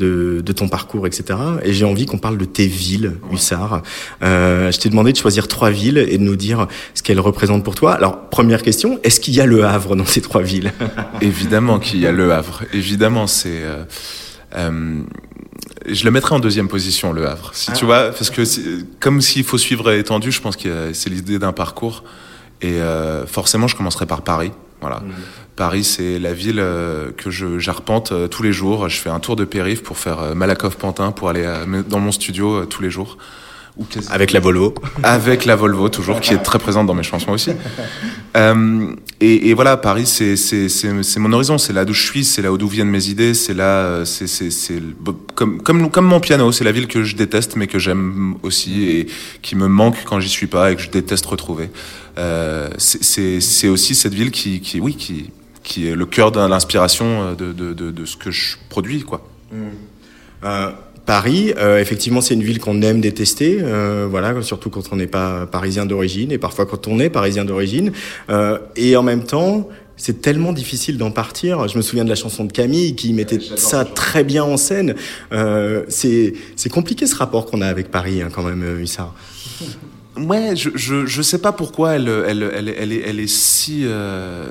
de, 0.45 0.53
ton 0.53 0.69
parcours, 0.69 1.07
etc. 1.07 1.39
Et 1.63 1.73
j'ai 1.73 1.85
envie 1.85 2.07
qu'on 2.07 2.19
parle 2.19 2.39
de 2.39 2.45
tes 2.45 2.67
villes, 2.67 3.13
Hussard. 3.33 3.83
je 4.23 4.79
t'ai 4.79 4.89
demandé 4.89 5.13
de 5.13 5.17
choisir 5.17 5.49
trois 5.49 5.71
villes 5.71 5.99
et 5.99 6.19
de 6.19 6.23
nous 6.23 6.37
dire 6.37 6.67
ce 6.95 7.03
qu'elles 7.03 7.21
représentent 7.21 7.65
pour 7.65 7.75
toi. 7.75 7.93
Alors, 7.95 8.29
première 8.29 8.63
question, 8.63 8.99
est-ce 9.03 9.21
qu'il 9.21 9.35
y 9.35 9.41
a 9.41 9.47
Le 9.47 9.65
Havre 9.65 9.97
dans 9.97 10.07
ces 10.07 10.21
trois 10.21 10.43
villes? 10.43 10.73
Évidemment 11.21 11.79
qu'il 11.79 12.01
y 12.01 12.07
a 12.07 12.13
Le 12.13 12.33
Havre. 12.33 12.65
Évidemment 12.73 13.26
c'est. 13.27 13.63
Euh, 13.63 13.85
euh, 14.57 15.03
je 15.87 16.05
le 16.05 16.11
mettrais 16.11 16.35
en 16.35 16.41
deuxième 16.41 16.69
position, 16.69 17.13
Le 17.13 17.27
Havre. 17.29 17.51
Si 17.53 17.73
tu 17.73 17.85
ah. 17.85 17.87
vois, 17.87 18.11
parce 18.11 18.31
que 18.31 18.43
comme 19.01 19.21
s'il 19.21 19.45
faut 19.45 19.59
suivre 19.59 19.91
étendu, 19.93 20.33
je 20.33 20.41
pense 20.41 20.57
que 20.57 20.93
c'est 20.93 21.11
l'idée 21.11 21.39
d'un 21.39 21.53
parcours. 21.53 22.05
Et 22.63 22.81
euh, 22.81 23.27
forcément, 23.27 23.69
je 23.69 23.77
commencerai 23.77 24.07
par 24.07 24.23
Paris. 24.23 24.53
Voilà. 24.81 25.01
Mmh. 25.01 25.13
Paris, 25.57 25.85
c'est 25.85 26.19
la 26.19 26.33
ville 26.33 26.63
que 27.17 27.31
je 27.31 27.59
j'arpente 27.59 28.13
tous 28.31 28.43
les 28.43 28.53
jours. 28.53 28.89
Je 28.89 28.99
fais 28.99 29.09
un 29.09 29.21
tour 29.21 29.37
de 29.37 29.45
périph 29.45 29.83
pour 29.83 29.97
faire 29.97 30.35
Malakoff-Pantin 30.35 31.13
pour 31.13 31.31
aller 31.31 31.51
dans 31.89 31.99
mon 31.99 32.13
studio 32.13 32.67
tous 32.67 32.83
les 32.83 32.91
jours. 32.91 33.17
Avec 34.11 34.33
la 34.33 34.41
Volvo. 34.41 34.75
Avec 35.03 35.45
la 35.45 35.55
Volvo, 35.55 35.89
toujours, 35.89 36.21
qui 36.21 36.33
est 36.33 36.39
très 36.39 36.59
présente 36.59 36.87
dans 36.87 36.95
mes 36.95 37.03
chansons 37.03 37.33
aussi. 37.33 37.51
Euh, 38.37 38.93
et, 39.21 39.51
et, 39.51 39.55
voilà, 39.55 39.77
Paris, 39.77 40.07
c'est 40.07 41.19
mon 41.19 41.33
horizon, 41.33 41.59
c'est 41.59 41.73
là 41.73 41.85
d'où 41.85 41.93
je 41.93 42.03
suis, 42.03 42.25
c'est 42.25 42.43
là 42.43 42.51
d'où 42.57 42.69
viennent 42.69 42.89
mes 42.89 43.09
idées, 43.09 43.35
c'est 43.35 43.55
là, 43.55 43.85
euh, 43.85 44.05
c'est 44.05 44.83
comme, 45.35 45.63
comme, 45.63 45.91
comme 45.91 46.07
mon 46.07 46.21
piano, 46.21 46.53
c'est 46.53 46.65
la 46.65 46.73
ville 46.73 46.87
que 46.87 47.03
je 47.03 47.17
déteste, 47.17 47.57
mais 47.57 47.67
que 47.67 47.79
j'aime 47.79 48.37
aussi 48.43 48.85
et 48.85 49.07
qui 49.43 49.57
me 49.57 49.69
manque 49.69 49.97
quand 50.05 50.21
j'y 50.21 50.29
suis 50.29 50.47
pas 50.47 50.73
et 50.73 50.77
que 50.77 50.83
je 50.83 50.91
déteste 50.91 51.27
retrouver. 51.27 51.71
Euh, 52.19 52.69
c'est 52.79 53.69
aussi 53.69 53.95
cette 53.95 54.15
ville 54.15 54.31
qui, 54.31 54.61
qui, 54.61 54.81
oui, 54.81 54.97
qui, 54.97 55.31
qui 55.63 55.89
est 55.89 55.95
le 55.95 56.07
cœur 56.07 56.33
de 56.33 56.41
l'inspiration 56.41 57.35
de, 57.35 57.53
de, 57.53 57.73
de, 57.75 57.91
de, 57.91 58.05
ce 58.07 58.17
que 58.17 58.31
je 58.31 58.57
produis, 58.71 59.03
quoi. 59.03 59.27
Mmh. 59.53 59.57
Euh, 60.45 60.71
Paris, 61.07 61.55
euh, 61.57 61.79
effectivement, 61.79 62.21
c'est 62.21 62.35
une 62.35 62.43
ville 62.43 62.59
qu'on 62.59 62.83
aime 62.83 63.01
détester, 63.01 63.59
euh, 63.63 64.09
voilà, 64.11 64.43
surtout 64.43 64.71
quand 64.71 64.83
on 64.91 64.97
n'est 64.97 65.07
pas 65.07 65.47
parisien 65.47 65.87
d'origine, 65.87 66.33
et 66.33 66.39
parfois 66.39 66.67
quand 66.67 66.89
on 66.89 66.99
est 66.99 67.11
parisien 67.11 67.45
d'origine. 67.45 67.93
Euh, 68.29 68.59
et 68.75 68.97
en 68.97 69.05
même 69.05 69.23
temps, 69.23 69.69
c'est 69.97 70.21
tellement 70.21 70.53
difficile 70.53 70.99
d'en 70.99 71.13
partir. 71.13 71.69
Je 71.69 71.77
me 71.77 71.83
souviens 71.83 72.05
de 72.05 72.11
la 72.11 72.17
chanson 72.17 72.45
de 72.45 72.53
Camille 72.53 72.97
qui 72.97 73.13
mettait 73.13 73.39
ça 73.57 73.85
très 73.85 74.25
bien 74.25 74.43
en 74.43 74.57
scène. 74.57 74.97
c'est 75.89 76.35
compliqué 76.71 77.07
ce 77.07 77.15
rapport 77.15 77.47
qu'on 77.47 77.63
a 77.63 77.69
avec 77.69 77.91
Paris, 77.91 78.21
hein, 78.21 78.29
quand 78.33 78.43
même, 78.43 78.81
Hussard. 78.81 79.15
Ouais, 80.19 80.57
je, 80.57 80.71
je, 80.75 81.05
je 81.05 81.21
sais 81.21 81.37
pas 81.37 81.53
pourquoi 81.53 81.97
elle, 81.97 82.09
elle, 82.09 82.51
elle, 82.55 82.75
elle, 82.75 82.91
est, 82.91 83.03
elle 83.07 83.21
est 83.21 83.27
si, 83.27 83.85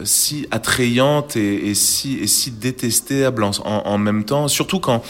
si 0.03 0.45
attrayante 0.51 1.35
et, 1.37 1.69
et, 1.69 1.73
si, 1.73 2.19
et 2.19 2.27
si 2.27 2.51
détestable 2.51 3.43
en, 3.43 3.51
en, 3.65 3.97
même 3.97 4.25
temps, 4.25 4.47
surtout 4.47 4.79
quand, 4.79 5.03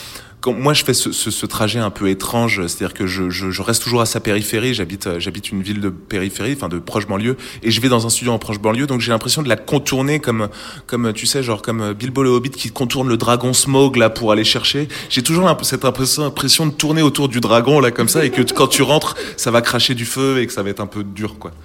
moi 0.52 0.74
je 0.74 0.84
fais 0.84 0.94
ce, 0.94 1.12
ce, 1.12 1.32
ce, 1.32 1.46
trajet 1.46 1.80
un 1.80 1.90
peu 1.90 2.10
étrange, 2.10 2.66
c'est-à-dire 2.68 2.94
que 2.94 3.08
je, 3.08 3.30
je, 3.30 3.52
je, 3.52 3.62
reste 3.62 3.84
toujours 3.84 4.02
à 4.02 4.06
sa 4.06 4.20
périphérie. 4.20 4.74
J'habite, 4.74 5.08
euh, 5.08 5.20
j'habite 5.20 5.52
une 5.52 5.62
ville 5.62 5.82
de 5.82 5.90
périphérie, 5.90 6.54
enfin 6.56 6.70
de 6.70 6.80
proche 6.80 7.08
banlieue, 7.08 7.38
et 7.64 7.72
je 7.72 7.82
vais 7.82 7.90
dans 7.90 8.06
un 8.06 8.10
studio 8.10 8.34
en 8.34 8.40
proche 8.40 8.60
banlieue, 8.60 8.88
donc 8.88 9.02
j'ai 9.02 9.12
l'impression 9.12 9.42
de 9.42 9.50
la 9.50 9.56
contourner 9.56 10.20
comme, 10.20 10.50
comme 10.88 11.14
tu 11.14 11.26
sais, 11.26 11.44
genre 11.44 11.62
comme 11.62 11.94
Bilbo 11.94 12.24
le 12.24 12.30
Hobbit 12.30 12.52
qui 12.52 12.72
contourne 12.72 13.08
le 13.08 13.18
dragon 13.18 13.54
Smog 13.54 13.96
là 13.96 14.10
pour 14.10 14.32
aller 14.32 14.44
chercher. 14.44 14.88
J'ai 15.10 15.24
toujours 15.24 15.56
cette 15.64 15.86
impression 15.86 16.66
de 16.66 16.72
tourner 16.72 17.02
autour 17.02 17.30
du 17.30 17.40
dragon 17.40 17.80
là 17.80 17.92
comme 17.92 18.10
ça, 18.10 18.26
et 18.26 18.32
que 18.32 18.42
quand 18.42 18.68
tu 18.68 18.82
rentres, 18.82 19.16
ça 19.38 19.52
va 19.52 19.62
cracher 19.62 19.96
du 19.96 20.06
feu 20.06 20.40
et 20.40 20.48
que 20.48 20.54
ça 20.54 20.64
va 20.64 20.70
être 20.70 20.82
un 20.82 20.88
peu 20.88 21.04
dur 21.04 21.38
quoi. 21.40 21.52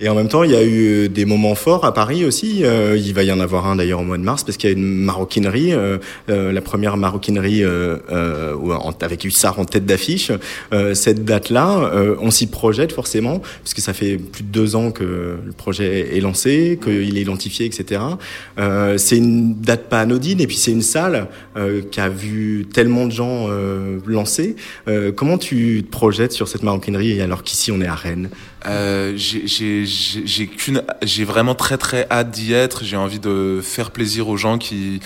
Et 0.00 0.08
en 0.08 0.14
même 0.14 0.28
temps, 0.28 0.44
il 0.44 0.52
y 0.52 0.56
a 0.56 0.62
eu 0.62 0.86
euh, 0.86 1.08
des 1.08 1.24
moments 1.24 1.54
forts 1.54 1.84
à 1.84 1.92
Paris 1.92 2.24
aussi. 2.24 2.64
Euh, 2.64 2.96
il 2.96 3.12
va 3.14 3.24
y 3.24 3.32
en 3.32 3.40
avoir 3.40 3.66
un 3.66 3.76
d'ailleurs 3.76 4.00
au 4.00 4.04
mois 4.04 4.18
de 4.18 4.22
mars 4.22 4.44
parce 4.44 4.56
qu'il 4.56 4.70
y 4.70 4.72
a 4.72 4.76
une 4.76 4.84
maroquinerie, 4.84 5.72
euh, 5.72 5.98
la 6.28 6.60
première 6.60 6.96
maroquinerie 6.96 7.64
avec 9.00 9.24
Hussard 9.24 9.58
en 9.58 9.64
tête 9.64 9.86
d'affiche. 9.86 10.30
cette 10.94 11.24
date-là, 11.24 11.92
on 12.20 12.30
s'y 12.30 12.46
projette 12.46 12.92
forcément, 12.92 13.40
puisque 13.62 13.80
ça 13.80 13.92
fait 13.92 14.16
plus 14.16 14.42
de 14.42 14.48
deux 14.48 14.76
ans 14.76 14.90
que 14.90 15.04
le 15.44 15.52
projet 15.56 16.16
est 16.16 16.20
lancé, 16.20 16.78
qu'il 16.82 17.16
est 17.16 17.20
identifié, 17.20 17.66
etc. 17.66 18.00
c'est 18.96 19.16
une 19.16 19.54
date 19.60 19.88
pas 19.88 20.00
anodine, 20.00 20.40
et 20.40 20.46
puis 20.46 20.56
c'est 20.56 20.72
une 20.72 20.82
salle 20.82 21.28
qui 21.90 22.00
a 22.00 22.08
vu 22.08 22.66
tellement 22.72 23.06
de 23.06 23.12
gens 23.12 23.48
lancer. 24.06 24.56
comment 25.16 25.38
tu 25.38 25.84
te 25.84 25.90
projettes 25.90 26.32
sur 26.32 26.48
cette 26.48 26.62
maroquinerie 26.62 27.20
alors 27.20 27.42
qu'ici 27.42 27.72
on 27.72 27.80
est 27.80 27.86
à 27.86 27.94
Rennes? 27.94 28.30
Euh, 28.66 29.16
j'ai 29.16 29.84
vraiment 31.24 31.54
très 31.54 31.78
très 31.78 32.06
hâte 32.10 32.30
d'y 32.30 32.52
être. 32.52 32.84
J'ai 32.84 32.96
envie 32.96 33.20
de 33.20 33.60
faire 33.62 33.90
plaisir 33.90 34.28
aux 34.28 34.36
gens 34.36 34.58
qui 34.58 35.00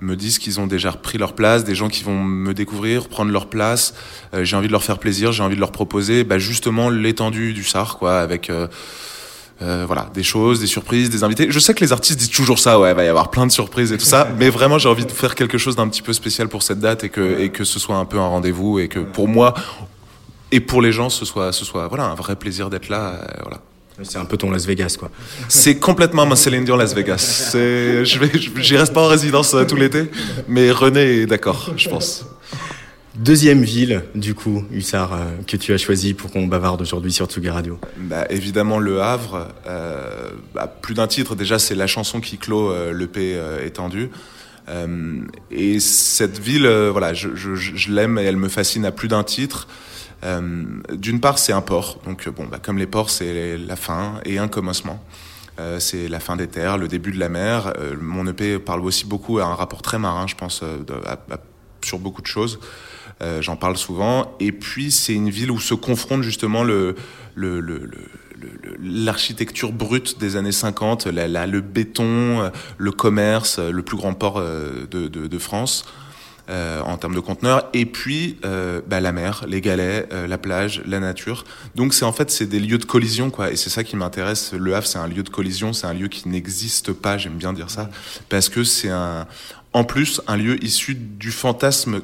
me 0.00 0.16
disent 0.16 0.38
qu'ils 0.38 0.60
ont 0.60 0.66
déjà 0.66 0.92
repris 0.92 1.18
leur 1.18 1.32
place, 1.32 1.64
des 1.64 1.74
gens 1.74 1.88
qui 1.88 2.04
vont 2.04 2.22
me 2.22 2.54
découvrir, 2.54 3.08
prendre 3.08 3.32
leur 3.32 3.46
place. 3.46 3.94
Euh, 4.34 4.44
j'ai 4.44 4.56
envie 4.56 4.68
de 4.68 4.72
leur 4.72 4.84
faire 4.84 4.98
plaisir, 4.98 5.32
j'ai 5.32 5.42
envie 5.42 5.56
de 5.56 5.60
leur 5.60 5.72
proposer 5.72 6.24
bah, 6.24 6.38
justement 6.38 6.90
l'étendue 6.90 7.52
du 7.52 7.64
SAR, 7.64 7.98
quoi, 7.98 8.20
avec 8.20 8.50
euh, 8.50 8.68
euh, 9.60 9.84
voilà, 9.86 10.10
des 10.14 10.22
choses, 10.22 10.60
des 10.60 10.66
surprises, 10.66 11.10
des 11.10 11.24
invités. 11.24 11.48
Je 11.50 11.58
sais 11.58 11.74
que 11.74 11.80
les 11.80 11.92
artistes 11.92 12.18
disent 12.18 12.30
toujours 12.30 12.58
ça, 12.58 12.78
ouais, 12.78 12.90
il 12.90 12.94
va 12.94 13.04
y 13.04 13.08
avoir 13.08 13.30
plein 13.30 13.46
de 13.46 13.52
surprises 13.52 13.92
et 13.92 13.98
tout 13.98 14.04
ça, 14.04 14.28
mais 14.38 14.50
vraiment 14.50 14.78
j'ai 14.78 14.88
envie 14.88 15.06
de 15.06 15.10
faire 15.10 15.34
quelque 15.34 15.58
chose 15.58 15.74
d'un 15.74 15.88
petit 15.88 16.02
peu 16.02 16.12
spécial 16.12 16.48
pour 16.48 16.62
cette 16.62 16.78
date 16.78 17.04
et 17.04 17.08
que, 17.08 17.40
et 17.40 17.48
que 17.48 17.64
ce 17.64 17.80
soit 17.80 17.96
un 17.96 18.04
peu 18.04 18.18
un 18.18 18.28
rendez-vous 18.28 18.78
et 18.78 18.88
que 18.88 19.00
pour 19.00 19.26
moi, 19.26 19.54
et 20.52 20.60
pour 20.60 20.82
les 20.82 20.92
gens, 20.92 21.10
ce 21.10 21.24
soit, 21.24 21.52
ce 21.52 21.64
soit 21.64 21.88
voilà, 21.88 22.04
un 22.04 22.14
vrai 22.14 22.36
plaisir 22.36 22.70
d'être 22.70 22.88
là. 22.88 23.14
Euh, 23.14 23.26
voilà. 23.42 23.60
C'est 24.04 24.18
un 24.18 24.24
peu 24.24 24.36
ton 24.36 24.52
Las 24.52 24.64
Vegas, 24.64 24.94
quoi. 24.96 25.10
C'est 25.48 25.78
complètement 25.78 26.24
ma 26.24 26.36
Céline 26.36 26.64
Dion 26.64 26.76
Las 26.76 26.94
Vegas. 26.94 27.50
Je 27.52 28.18
vais, 28.18 28.30
j'y 28.62 28.76
reste 28.76 28.94
pas 28.94 29.02
en 29.02 29.08
résidence 29.08 29.54
euh, 29.54 29.64
tout 29.64 29.74
l'été, 29.74 30.08
mais 30.46 30.70
René 30.70 31.22
est 31.22 31.26
d'accord, 31.26 31.72
je 31.76 31.88
pense. 31.88 32.24
Deuxième 33.18 33.64
ville, 33.64 34.04
du 34.14 34.34
coup, 34.34 34.62
Hussard, 34.70 35.12
euh, 35.12 35.24
que 35.44 35.56
tu 35.56 35.72
as 35.72 35.76
choisi 35.76 36.14
pour 36.14 36.30
qu'on 36.30 36.46
bavarde 36.46 36.80
aujourd'hui 36.80 37.10
sur 37.10 37.26
Tsugi 37.26 37.50
Radio 37.50 37.76
bah, 37.96 38.24
Évidemment, 38.30 38.78
Le 38.78 39.02
Havre. 39.02 39.48
Euh, 39.66 40.30
bah, 40.54 40.72
plus 40.80 40.94
d'un 40.94 41.08
titre, 41.08 41.34
déjà, 41.34 41.58
c'est 41.58 41.74
la 41.74 41.88
chanson 41.88 42.20
qui 42.20 42.38
clôt 42.38 42.70
euh, 42.70 42.92
l'EP 42.92 43.36
étendu. 43.66 44.10
et 45.50 45.80
cette 45.80 46.38
ville, 46.38 46.68
voilà, 46.92 47.12
je, 47.12 47.30
je, 47.34 47.56
je 47.56 47.90
l'aime 47.90 48.20
et 48.20 48.22
elle 48.22 48.36
me 48.36 48.48
fascine 48.48 48.84
à 48.84 48.92
plus 48.92 49.08
d'un 49.08 49.24
titre. 49.24 49.66
Euh, 50.24 50.64
d'une 50.92 51.20
part, 51.20 51.38
c'est 51.38 51.52
un 51.52 51.60
port, 51.60 52.00
donc 52.04 52.28
bon, 52.28 52.46
bah, 52.46 52.58
comme 52.60 52.78
les 52.78 52.86
ports, 52.86 53.10
c'est 53.10 53.56
la 53.56 53.76
fin 53.76 54.14
et 54.24 54.38
un 54.38 54.48
commencement. 54.48 55.02
Euh, 55.60 55.80
c'est 55.80 56.08
la 56.08 56.20
fin 56.20 56.36
des 56.36 56.46
terres, 56.46 56.78
le 56.78 56.88
début 56.88 57.10
de 57.12 57.18
la 57.18 57.28
mer. 57.28 57.72
Euh, 57.78 57.96
mon 58.00 58.26
EP 58.26 58.58
parle 58.58 58.80
aussi 58.84 59.06
beaucoup 59.06 59.38
à 59.38 59.44
un 59.44 59.54
rapport 59.54 59.82
très 59.82 59.98
marin, 59.98 60.26
je 60.26 60.34
pense, 60.34 60.62
sur 61.82 61.98
beaucoup 61.98 62.22
de 62.22 62.26
choses. 62.26 62.58
J'en 63.40 63.56
parle 63.56 63.76
souvent. 63.76 64.36
Et 64.38 64.52
puis, 64.52 64.92
c'est 64.92 65.12
une 65.12 65.28
ville 65.28 65.50
où 65.50 65.58
se 65.58 65.74
confronte 65.74 66.22
justement 66.22 66.64
l'architecture 68.80 69.72
brute 69.72 70.20
des 70.20 70.36
années 70.36 70.52
50, 70.52 71.08
le 71.08 71.60
béton, 71.60 72.52
le 72.76 72.92
commerce, 72.92 73.58
le 73.58 73.82
plus 73.82 73.96
grand 73.96 74.14
port 74.14 74.40
de 74.40 75.38
France. 75.38 75.84
Euh, 76.50 76.80
en 76.80 76.96
termes 76.96 77.14
de 77.14 77.20
conteneurs, 77.20 77.68
et 77.74 77.84
puis 77.84 78.38
euh, 78.42 78.80
bah, 78.86 79.00
la 79.00 79.12
mer, 79.12 79.44
les 79.46 79.60
galets, 79.60 80.08
euh, 80.14 80.26
la 80.26 80.38
plage, 80.38 80.80
la 80.86 80.98
nature. 80.98 81.44
Donc 81.74 81.92
c'est 81.92 82.06
en 82.06 82.12
fait 82.12 82.30
c'est 82.30 82.46
des 82.46 82.58
lieux 82.58 82.78
de 82.78 82.86
collision 82.86 83.28
quoi, 83.28 83.52
et 83.52 83.56
c'est 83.56 83.68
ça 83.68 83.84
qui 83.84 83.96
m'intéresse. 83.96 84.54
Le 84.54 84.74
Havre 84.74 84.86
c'est 84.86 84.96
un 84.96 85.08
lieu 85.08 85.22
de 85.22 85.28
collision, 85.28 85.74
c'est 85.74 85.86
un 85.86 85.92
lieu 85.92 86.08
qui 86.08 86.26
n'existe 86.26 86.94
pas, 86.94 87.18
j'aime 87.18 87.36
bien 87.36 87.52
dire 87.52 87.68
ça, 87.68 87.90
parce 88.30 88.48
que 88.48 88.64
c'est 88.64 88.88
un, 88.88 89.26
en 89.74 89.84
plus 89.84 90.22
un 90.26 90.38
lieu 90.38 90.64
issu 90.64 90.94
du 90.94 91.32
fantasme 91.32 92.00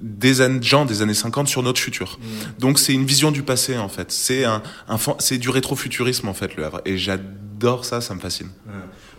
des 0.00 0.34
gens 0.62 0.84
des 0.84 1.02
années 1.02 1.12
50 1.12 1.48
sur 1.48 1.64
notre 1.64 1.80
futur. 1.80 2.20
Mmh. 2.20 2.60
Donc 2.60 2.78
c'est 2.78 2.94
une 2.94 3.04
vision 3.04 3.32
du 3.32 3.42
passé 3.42 3.76
en 3.78 3.88
fait. 3.88 4.12
C'est 4.12 4.44
un, 4.44 4.62
un 4.88 4.96
c'est 5.18 5.38
du 5.38 5.50
rétrofuturisme 5.50 6.28
en 6.28 6.34
fait 6.34 6.54
le 6.54 6.64
Havre 6.64 6.82
et 6.84 6.98
j'adore 6.98 7.84
ça, 7.84 8.00
ça 8.00 8.14
me 8.14 8.20
fascine. 8.20 8.50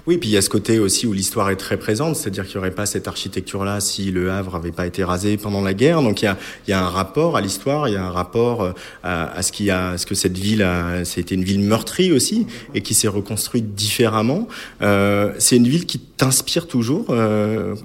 Oui, 0.05 0.17
puis 0.17 0.29
il 0.29 0.33
y 0.33 0.37
a 0.37 0.41
ce 0.41 0.49
côté 0.49 0.79
aussi 0.79 1.07
où 1.07 1.13
l'histoire 1.13 1.49
est 1.49 1.55
très 1.55 1.77
présente, 1.77 2.17
c'est-à-dire 2.17 2.45
qu'il 2.45 2.55
n'y 2.55 2.59
aurait 2.59 2.75
pas 2.75 2.85
cette 2.85 3.07
architecture-là 3.07 3.79
si 3.79 4.11
le 4.11 4.31
Havre 4.31 4.57
n'avait 4.57 4.73
pas 4.73 4.85
été 4.85 5.01
rasé 5.01 5.37
pendant 5.37 5.61
la 5.61 5.73
guerre. 5.73 6.01
Donc 6.01 6.21
il 6.21 6.25
y 6.25 6.27
a, 6.27 6.37
il 6.67 6.71
y 6.71 6.73
a 6.73 6.83
un 6.83 6.89
rapport 6.89 7.37
à 7.37 7.41
l'histoire, 7.41 7.87
il 7.87 7.93
y 7.93 7.97
a 7.97 8.03
un 8.03 8.11
rapport 8.11 8.63
euh, 8.63 8.71
à, 9.01 9.31
à 9.31 9.41
ce, 9.41 9.53
qui 9.53 9.71
a, 9.71 9.97
ce 9.97 10.05
que 10.05 10.13
cette 10.13 10.37
ville 10.37 10.61
a. 10.61 11.05
C'était 11.05 11.35
une 11.35 11.45
ville 11.45 11.61
meurtrie 11.61 12.11
aussi 12.11 12.47
et 12.73 12.81
qui 12.81 12.93
s'est 12.93 13.07
reconstruite 13.07 13.75
différemment. 13.75 14.49
Euh, 14.81 15.31
c'est 15.39 15.55
une 15.55 15.69
ville 15.69 15.85
qui 15.85 15.99
t'inspire 15.99 16.67
toujours, 16.67 17.05
euh, 17.11 17.75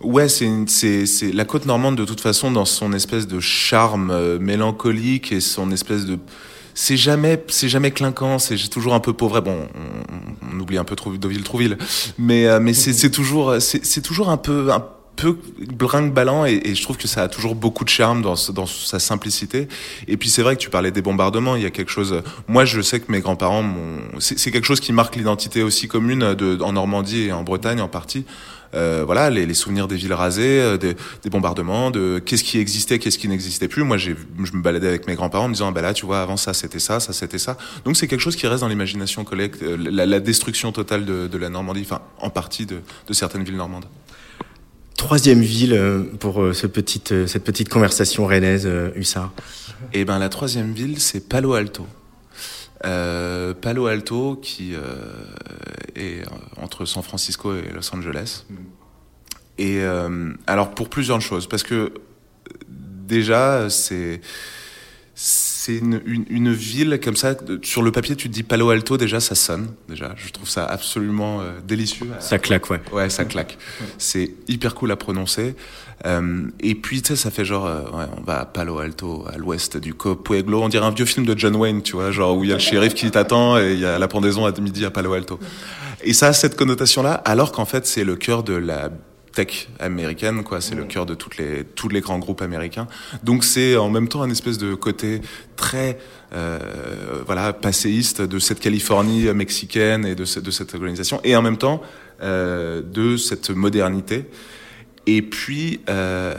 Ouais, 0.00 0.28
c'est 0.28 0.48
c'est 0.68 1.32
la 1.32 1.44
côte 1.44 1.66
normande 1.66 1.96
de 1.96 2.04
toute 2.04 2.20
façon 2.20 2.52
dans 2.52 2.64
son 2.64 2.92
espèce 2.92 3.26
de 3.26 3.40
charme 3.40 4.12
euh, 4.12 4.38
mélancolique 4.38 5.32
et 5.32 5.40
son 5.40 5.72
espèce 5.72 6.06
de 6.06 6.18
c'est 6.80 6.96
jamais 6.96 7.42
c'est 7.48 7.68
jamais 7.68 7.90
clinquant 7.90 8.38
c'est 8.38 8.56
toujours 8.70 8.94
un 8.94 9.00
peu 9.00 9.12
pauvre 9.12 9.40
bon 9.40 9.66
on, 9.74 10.54
on, 10.54 10.60
oublie 10.60 10.78
un 10.78 10.84
peu 10.84 10.94
Deauville 10.94 11.42
Trouville 11.42 11.76
mais 12.18 12.46
euh, 12.46 12.60
mais 12.60 12.72
c'est 12.72 13.10
toujours 13.10 13.56
c'est 13.58 14.00
toujours 14.00 14.28
un 14.28 14.36
peu 14.36 14.70
un 14.70 14.84
peu 15.16 15.36
brinque-ballant 15.72 16.46
et, 16.46 16.60
et, 16.64 16.76
je 16.76 16.82
trouve 16.84 16.96
que 16.96 17.08
ça 17.08 17.24
a 17.24 17.28
toujours 17.28 17.56
beaucoup 17.56 17.82
de 17.82 17.88
charme 17.88 18.22
dans, 18.22 18.36
dans 18.52 18.66
sa 18.66 19.00
simplicité. 19.00 19.66
Et 20.06 20.16
puis 20.16 20.28
c'est 20.28 20.42
vrai 20.42 20.54
que 20.54 20.60
tu 20.60 20.70
parlais 20.70 20.92
des 20.92 21.02
bombardements, 21.02 21.56
il 21.56 21.62
y 21.62 21.66
a 21.66 21.70
quelque 21.70 21.90
chose. 21.90 22.22
Moi, 22.46 22.64
je 22.64 22.80
sais 22.80 23.00
que 23.00 23.10
mes 23.10 23.18
grands-parents, 23.18 23.64
c'est 24.20 24.52
quelque 24.52 24.64
chose 24.64 24.78
qui 24.78 24.92
marque 24.92 25.16
l'identité 25.16 25.64
aussi 25.64 25.88
commune 25.88 26.34
de, 26.34 26.62
en 26.62 26.74
Normandie 26.74 27.22
et 27.24 27.32
en 27.32 27.42
Bretagne 27.42 27.80
en 27.80 27.88
partie. 27.88 28.26
Euh, 28.74 29.02
voilà, 29.04 29.30
les, 29.30 29.46
les, 29.46 29.54
souvenirs 29.54 29.88
des 29.88 29.96
villes 29.96 30.12
rasées, 30.12 30.60
euh, 30.60 30.76
des, 30.76 30.94
des, 31.22 31.30
bombardements, 31.30 31.90
de 31.90 32.18
qu'est-ce 32.18 32.44
qui 32.44 32.58
existait, 32.58 32.98
qu'est-ce 32.98 33.18
qui 33.18 33.28
n'existait 33.28 33.68
plus. 33.68 33.82
Moi, 33.82 33.96
je 33.96 34.12
me 34.12 34.62
baladais 34.62 34.88
avec 34.88 35.06
mes 35.06 35.14
grands-parents 35.14 35.46
en 35.46 35.48
me 35.48 35.54
disant, 35.54 35.72
bah 35.72 35.80
là, 35.80 35.94
tu 35.94 36.04
vois, 36.04 36.20
avant 36.20 36.36
ça, 36.36 36.52
c'était 36.52 36.78
ça, 36.78 37.00
ça, 37.00 37.12
c'était 37.12 37.38
ça. 37.38 37.56
Donc, 37.84 37.96
c'est 37.96 38.06
quelque 38.06 38.20
chose 38.20 38.36
qui 38.36 38.46
reste 38.46 38.60
dans 38.60 38.68
l'imagination 38.68 39.24
collective, 39.24 39.66
euh, 39.66 39.76
la, 39.90 40.04
la, 40.04 40.20
destruction 40.20 40.72
totale 40.72 41.04
de, 41.06 41.26
de, 41.26 41.38
la 41.38 41.48
Normandie, 41.48 41.82
enfin, 41.82 42.02
en 42.20 42.30
partie 42.30 42.66
de, 42.66 42.80
de 43.06 43.12
certaines 43.12 43.44
villes 43.44 43.56
normandes. 43.56 43.86
Troisième 44.96 45.40
ville 45.40 45.80
pour 46.18 46.44
ce 46.52 46.66
petite, 46.66 47.28
cette 47.28 47.44
petite 47.44 47.68
conversation 47.68 48.26
rennaise, 48.26 48.68
Hussard. 48.96 49.32
Eh 49.92 50.04
ben, 50.04 50.18
la 50.18 50.28
troisième 50.28 50.72
ville, 50.72 51.00
c'est 51.00 51.28
Palo 51.28 51.54
Alto. 51.54 51.86
Euh, 52.84 53.54
Palo 53.54 53.86
Alto, 53.86 54.38
qui 54.40 54.74
euh, 54.74 54.80
est 55.96 56.22
entre 56.56 56.84
San 56.84 57.02
Francisco 57.02 57.54
et 57.54 57.70
Los 57.74 57.94
Angeles. 57.94 58.44
Mm. 58.48 58.54
Et 59.58 59.80
euh, 59.80 60.32
alors 60.46 60.70
pour 60.70 60.88
plusieurs 60.88 61.20
choses, 61.20 61.48
parce 61.48 61.64
que 61.64 61.92
déjà 62.68 63.68
c'est 63.70 64.20
c'est 65.20 65.76
une, 65.76 66.00
une, 66.06 66.24
une, 66.30 66.52
ville 66.52 67.00
comme 67.02 67.16
ça. 67.16 67.34
Sur 67.62 67.82
le 67.82 67.90
papier, 67.90 68.14
tu 68.14 68.28
te 68.28 68.32
dis 68.32 68.44
Palo 68.44 68.70
Alto, 68.70 68.96
déjà 68.96 69.18
ça 69.18 69.34
sonne. 69.34 69.74
Déjà, 69.88 70.14
je 70.16 70.30
trouve 70.30 70.48
ça 70.48 70.64
absolument 70.64 71.40
euh, 71.40 71.58
délicieux. 71.66 72.06
Ça 72.20 72.38
claque, 72.38 72.70
ouais. 72.70 72.80
Ouais, 72.92 73.10
ça 73.10 73.24
claque. 73.24 73.58
C'est 73.98 74.30
hyper 74.46 74.76
cool 74.76 74.92
à 74.92 74.96
prononcer. 74.96 75.56
Euh, 76.06 76.46
et 76.60 76.74
puis, 76.74 77.02
tu 77.02 77.08
sais, 77.08 77.16
ça 77.16 77.30
fait 77.30 77.44
genre, 77.44 77.66
euh, 77.66 77.82
ouais, 77.82 78.06
on 78.16 78.22
va 78.22 78.40
à 78.40 78.44
Palo 78.44 78.78
Alto, 78.78 79.24
à 79.32 79.36
l'ouest 79.36 79.76
du 79.76 79.94
Pueblo. 79.94 80.62
On 80.62 80.68
dirait 80.68 80.86
un 80.86 80.90
vieux 80.90 81.04
film 81.04 81.26
de 81.26 81.36
John 81.36 81.56
Wayne, 81.56 81.82
tu 81.82 81.92
vois, 81.94 82.12
genre 82.12 82.36
où 82.36 82.44
il 82.44 82.50
y 82.50 82.52
a 82.52 82.56
le 82.56 82.60
shérif 82.60 82.94
qui 82.94 83.10
t'attend 83.10 83.58
et 83.58 83.72
il 83.72 83.80
y 83.80 83.86
a 83.86 83.98
la 83.98 84.08
pendaison 84.08 84.46
à 84.46 84.52
midi 84.60 84.84
à 84.84 84.90
Palo 84.90 85.12
Alto. 85.12 85.38
Et 86.02 86.12
ça 86.12 86.28
a 86.28 86.32
cette 86.32 86.56
connotation-là, 86.56 87.14
alors 87.14 87.52
qu'en 87.52 87.64
fait, 87.64 87.86
c'est 87.86 88.04
le 88.04 88.16
cœur 88.16 88.44
de 88.44 88.54
la 88.54 88.90
tech 89.34 89.68
américaine, 89.78 90.42
quoi. 90.42 90.60
C'est 90.60 90.74
le 90.74 90.84
cœur 90.84 91.06
de 91.06 91.14
toutes 91.14 91.36
les, 91.36 91.64
tous 91.64 91.88
les 91.88 92.00
grands 92.00 92.18
groupes 92.18 92.42
américains. 92.42 92.86
Donc 93.22 93.44
c'est 93.44 93.76
en 93.76 93.90
même 93.90 94.08
temps 94.08 94.22
un 94.22 94.30
espèce 94.30 94.58
de 94.58 94.74
côté 94.74 95.20
très, 95.56 95.98
euh, 96.32 96.58
voilà, 97.26 97.52
passéiste 97.52 98.22
de 98.22 98.38
cette 98.38 98.60
Californie 98.60 99.32
mexicaine 99.34 100.04
et 100.06 100.14
de, 100.14 100.40
de 100.40 100.50
cette 100.50 100.74
organisation, 100.74 101.20
et 101.24 101.36
en 101.36 101.42
même 101.42 101.56
temps 101.56 101.82
euh, 102.22 102.82
de 102.82 103.16
cette 103.16 103.50
modernité. 103.50 104.26
Et 105.10 105.22
puis, 105.22 105.80
euh, 105.88 106.34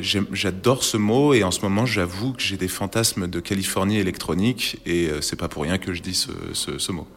j'adore 0.00 0.84
ce 0.84 0.96
mot 0.96 1.34
et 1.34 1.42
en 1.42 1.50
ce 1.50 1.62
moment, 1.62 1.84
j'avoue 1.84 2.32
que 2.32 2.40
j'ai 2.40 2.56
des 2.56 2.68
fantasmes 2.68 3.26
de 3.26 3.40
Californie 3.40 3.98
électronique 3.98 4.76
et 4.86 5.08
euh, 5.08 5.20
c'est 5.20 5.34
pas 5.34 5.48
pour 5.48 5.64
rien 5.64 5.78
que 5.78 5.92
je 5.92 6.00
dis 6.00 6.14
ce, 6.14 6.92
mot. 6.92 7.08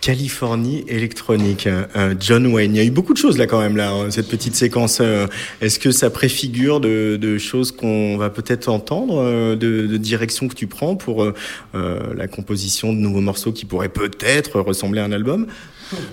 Californie 0.00 0.84
électronique, 0.88 1.68
euh, 1.68 2.16
John 2.18 2.48
Wayne. 2.48 2.74
Il 2.74 2.78
y 2.78 2.80
a 2.80 2.84
eu 2.84 2.90
beaucoup 2.90 3.12
de 3.12 3.18
choses 3.18 3.38
là 3.38 3.46
quand 3.46 3.60
même 3.60 3.76
là, 3.76 3.92
hein, 3.92 4.10
cette 4.10 4.26
petite 4.26 4.56
séquence. 4.56 4.98
Euh, 5.00 5.28
est-ce 5.60 5.78
que 5.78 5.92
ça 5.92 6.10
préfigure 6.10 6.80
de, 6.80 7.38
choses 7.38 7.70
qu'on 7.70 8.16
va 8.16 8.30
peut-être 8.30 8.68
entendre, 8.68 9.54
de, 9.54 9.86
de 9.86 9.96
directions 9.96 10.48
que 10.48 10.56
tu 10.56 10.66
prends 10.66 10.96
pour 10.96 11.24
la 11.72 12.26
composition 12.26 12.92
de 12.92 12.98
nouveaux 12.98 13.20
morceaux 13.20 13.52
qui 13.52 13.64
pourraient 13.64 13.88
peut-être 13.88 14.58
ressembler 14.58 15.02
à 15.02 15.04
un 15.04 15.12
album? 15.12 15.46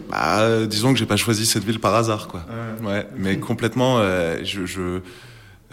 Bah, 0.10 0.66
disons 0.66 0.94
que 0.94 1.00
j'ai 1.00 1.06
pas 1.06 1.18
choisi 1.18 1.46
cette 1.46 1.64
ville 1.64 1.80
par 1.80 1.96
hasard, 1.96 2.28
quoi. 2.28 2.46
Ouais, 2.84 3.08
mais 3.18 3.38
complètement. 3.38 4.02
je, 4.44 4.66
je 4.66 5.00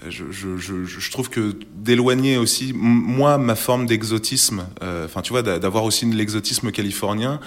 je, 0.08 0.24
je, 0.32 0.58
je, 0.58 0.84
je, 0.84 1.10
trouve 1.10 1.30
que 1.30 1.54
d'éloigner 1.76 2.36
aussi, 2.36 2.72
moi, 2.74 3.38
ma 3.38 3.54
forme 3.54 3.86
d'exotisme, 3.86 4.66
enfin, 5.04 5.22
tu 5.22 5.32
vois, 5.32 5.42
d'avoir 5.42 5.84
aussi 5.84 6.04
l'exotisme 6.04 6.72
californien, 6.72 7.40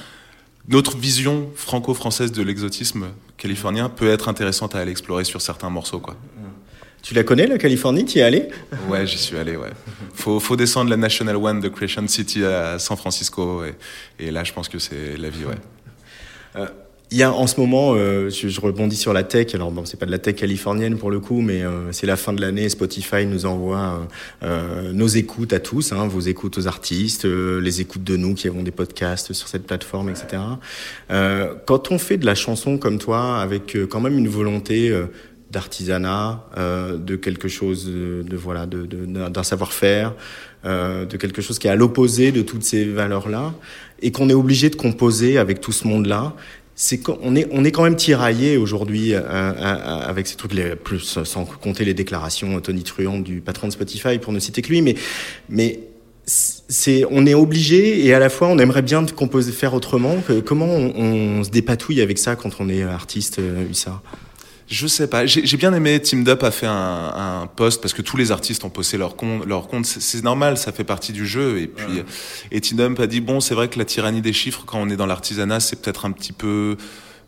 notre 0.68 0.98
vision 0.98 1.50
franco-française 1.56 2.32
de 2.32 2.42
l'exotisme 2.42 3.08
californien 3.38 3.90
peut 3.90 4.10
être 4.10 4.28
intéressante 4.28 4.76
à 4.76 4.80
aller 4.80 4.92
explorer 4.92 5.24
sur 5.24 5.42
certains 5.42 5.70
morceaux. 5.70 6.00
Quoi. 6.00 6.18
Tu 7.02 7.14
la 7.14 7.24
connais, 7.24 7.48
la 7.48 7.58
Californie? 7.58 8.04
Tu 8.04 8.18
y 8.18 8.22
es 8.22 8.24
allé? 8.24 8.50
Ouais, 8.90 9.08
j'y 9.08 9.18
suis 9.18 9.38
allé, 9.38 9.56
ouais. 9.56 9.72
Faut, 10.14 10.42
faut 10.42 10.58
descendre 10.58 10.90
la 10.90 10.98
National 10.98 11.38
One 11.38 11.62
de 11.62 11.70
Creation 11.70 12.06
City 12.08 12.44
à 12.44 12.80
San 12.80 12.98
Francisco. 12.98 13.64
Et, 14.20 14.30
là, 14.30 14.44
je 14.44 14.52
pense 14.52 14.68
que 14.68 14.78
c'est 14.78 15.16
la 15.16 15.30
vie, 15.30 15.46
ouais. 15.46 15.56
Euh, 16.58 16.68
il 17.10 17.18
y 17.18 17.24
a 17.24 17.32
en 17.32 17.48
ce 17.48 17.58
moment, 17.58 17.94
euh, 17.96 18.30
je, 18.30 18.60
rebondis 18.60 18.98
sur 18.98 19.14
la 19.14 19.24
tech. 19.24 19.56
Alors 19.56 19.72
bon, 19.72 19.86
c'est 19.86 19.98
pas 19.98 20.06
de 20.06 20.12
la 20.12 20.20
tech 20.20 20.36
californienne 20.36 20.98
pour 20.98 21.10
le 21.10 21.22
coup, 21.22 21.40
mais 21.40 21.62
euh, 21.62 21.94
c'est 21.94 22.06
la 22.06 22.18
fin 22.18 22.34
de 22.34 22.42
l'année. 22.42 22.68
Spotify 22.68 23.26
nous 23.26 23.46
envoie 23.46 24.06
nos 24.92 25.08
écoutes 25.08 25.54
à 25.54 25.62
tous, 25.62 25.94
hein, 25.94 26.08
vos 26.08 26.20
écoutes 26.20 26.58
aux 26.58 26.68
artistes, 26.68 27.26
les 27.26 27.80
écoutes 27.80 28.04
de 28.04 28.18
nous 28.18 28.34
qui 28.34 28.50
avons 28.50 28.62
des 28.62 28.72
podcasts 28.72 29.32
sur 29.32 29.48
cette 29.48 29.66
plateforme, 29.66 30.10
etc. 30.10 30.42
quand 31.66 31.92
on 31.92 31.98
fait 31.98 32.18
de 32.18 32.26
la 32.26 32.36
chanson 32.36 32.78
comme 32.78 33.00
toi, 33.00 33.40
avec 33.40 33.78
quand 33.90 34.02
même 34.02 34.18
une 34.18 34.28
volonté 34.28 34.94
d'artisanat, 35.52 36.44
euh, 36.58 36.98
de 36.98 37.16
quelque 37.16 37.48
chose 37.48 37.86
de, 37.86 38.36
voilà, 38.36 38.66
d'un 38.66 39.44
savoir-faire, 39.44 40.14
euh, 40.66 41.06
de 41.06 41.18
quelque 41.18 41.42
chose 41.42 41.60
qui 41.60 41.68
est 41.68 41.70
à 41.70 41.76
l'opposé 41.76 42.32
de 42.32 42.42
toutes 42.42 42.64
ces 42.64 42.86
valeurs-là, 42.86 43.54
et 44.02 44.12
qu'on 44.12 44.30
est 44.30 44.34
obligé 44.34 44.70
de 44.70 44.76
composer 44.76 45.38
avec 45.38 45.62
tout 45.62 45.72
ce 45.72 45.88
monde-là. 45.88 46.34
C'est 46.76 47.00
qu'on 47.00 47.36
est 47.36 47.48
on 47.52 47.64
est 47.64 47.72
quand 47.72 47.84
même 47.84 47.96
tiraillé 47.96 48.58
aujourd'hui 48.58 49.14
euh, 49.14 49.22
avec 49.24 50.28
ces 50.28 50.36
trucs 50.36 50.54
les 50.54 50.76
plus 50.76 51.24
sans 51.24 51.46
compter 51.46 51.86
les 51.86 51.96
déclarations 51.96 52.60
Tony 52.62 52.84
Truant 52.84 53.20
du 53.20 53.42
patron 53.42 53.68
de 53.68 53.74
Spotify 53.74 54.20
pour 54.20 54.32
ne 54.32 54.40
citer 54.40 54.62
que 54.62 54.70
lui, 54.70 54.84
mais 54.84 54.94
mais 55.50 55.80
c'est 56.28 57.04
on 57.10 57.26
est 57.26 57.34
obligé 57.34 58.06
et 58.06 58.14
à 58.14 58.20
la 58.20 58.30
fois 58.30 58.48
on 58.48 58.60
aimerait 58.60 58.84
bien 58.84 59.04
composer 59.08 59.52
faire 59.52 59.74
autrement. 59.74 60.18
Comment 60.46 60.68
on, 60.68 61.44
se 61.44 61.50
dépatouille 61.50 62.02
avec 62.02 62.20
ça 62.20 62.36
quand 62.36 62.52
on 62.60 62.70
est 62.70 62.84
artiste, 62.84 63.42
ça 63.74 64.04
je 64.68 64.86
sais 64.86 65.08
pas. 65.08 65.26
J'ai 65.26 65.58
bien 65.58 65.74
aimé. 65.74 66.02
Team 66.02 66.28
Up 66.28 66.44
a 66.44 66.52
fait 66.52 66.66
un, 66.66 66.72
un, 67.44 67.48
post 67.48 67.82
parce 67.82 67.94
que 67.94 68.02
tous 68.02 68.18
les 68.18 68.32
artistes 68.32 68.66
ont 68.66 68.70
posté 68.70 68.98
leur 68.98 69.16
compte. 69.16 69.46
Leur 69.46 69.68
compte, 69.68 69.86
c'est 69.86 70.24
normal, 70.24 70.58
ça 70.58 70.74
fait 70.74 70.84
partie 70.84 71.14
du 71.14 71.26
jeu. 71.26 71.60
Et 71.60 71.68
puis, 71.68 72.04
et 72.52 72.60
Team 72.60 72.80
Up 72.82 73.00
a 73.00 73.08
dit 73.08 73.22
bon, 73.22 73.40
c'est 73.40 73.56
vrai 73.56 73.70
que 73.70 73.80
la 73.80 73.86
tyrannie 73.86 74.22
des 74.22 74.34
chiffres 74.34 74.64
quand 74.66 74.80
on 74.80 74.90
est 74.90 74.98
dans 74.98 75.06
l'artisanat, 75.06 75.62
c'est 75.62 75.82
peut-être 75.82 76.06
un 76.06 76.12
petit 76.12 76.34
peu 76.34 76.76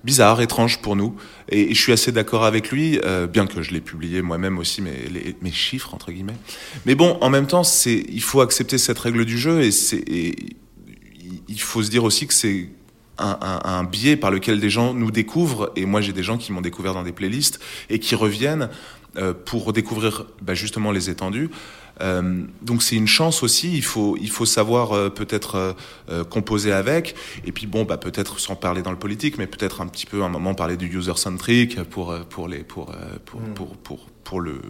bizarre, 0.04 0.42
étrange 0.42 0.82
pour 0.82 0.98
nous. 0.98 1.16
Et, 1.50 1.74
je 1.74 1.82
suis 1.82 1.94
assez 1.94 2.12
d'accord 2.12 2.44
avec 2.44 2.72
lui, 2.72 3.00
euh, 3.06 3.26
bien 3.26 3.48
que 3.48 3.62
je 3.62 3.72
l'ai 3.72 3.82
publié 3.82 4.22
moi-même 4.22 4.58
aussi, 4.58 4.82
mes, 4.82 5.08
les, 5.10 5.36
mes 5.42 5.52
chiffres 5.52 5.94
entre 5.94 6.12
guillemets. 6.12 6.38
Mais 6.86 6.96
bon, 6.96 7.18
en 7.22 7.30
même 7.30 7.48
temps, 7.48 7.64
c'est 7.64 8.06
il 8.10 8.22
faut 8.22 8.42
accepter 8.42 8.78
cette 8.78 9.00
règle 9.00 9.24
du 9.24 9.38
jeu 9.38 9.62
et 9.62 9.72
c'est 9.72 10.04
il 11.48 11.62
faut 11.62 11.82
se 11.82 11.90
dire 11.90 12.04
aussi 12.04 12.28
que 12.28 12.34
c'est 12.34 12.70
un, 13.20 13.84
biais 13.84 14.16
par 14.16 14.32
lequel 14.32 14.60
des 14.60 14.70
gens 14.70 14.94
nous 14.94 15.12
découvrent, 15.12 15.72
et 15.76 15.86
moi 15.86 16.02
j'ai 16.02 16.14
des 16.14 16.24
gens 16.24 16.38
qui 16.38 16.52
m'ont 16.52 16.62
découvert 16.62 16.94
dans 16.94 17.04
des 17.04 17.12
playlists, 17.12 17.60
et 17.90 18.00
qui 18.00 18.16
reviennent 18.16 18.70
euh, 19.18 19.34
pour 19.34 19.74
découvrir 19.74 20.26
bah, 20.42 20.54
justement 20.54 20.92
les 20.92 21.10
étendues. 21.10 21.50
Euh, 22.02 22.44
donc 22.62 22.84
c'est 22.84 22.96
une 22.96 23.08
chance 23.08 23.44
aussi. 23.44 23.76
Il 23.76 23.84
faut 23.84 24.16
il 24.22 24.30
faut 24.30 24.46
savoir 24.46 24.94
euh, 24.94 25.10
peut-être 25.10 25.76
composer 26.30 26.72
avec. 26.72 27.16
Et 27.46 27.52
puis 27.52 27.68
bon 27.68 27.84
bah 27.86 27.98
peut-être 27.98 28.40
sans 28.40 28.56
parler 28.56 28.82
dans 28.82 28.92
le 28.92 29.00
politique, 29.00 29.38
mais 29.38 29.48
peut-être 29.48 29.82
un 29.82 29.88
petit 29.88 30.06
peu 30.06 30.22
à 30.22 30.26
un 30.26 30.30
moment 30.30 30.54
parler 30.54 30.78
du 30.78 30.88
user 30.96 31.16
centric 31.16 31.82
pour 31.84 32.18
pour 32.30 32.48
les 32.48 32.60
pour 32.60 32.94
pour, 33.26 33.42
mm. 33.42 33.54
pour, 33.56 33.78
pour 33.78 34.09
pour 34.30 34.42
le, 34.42 34.62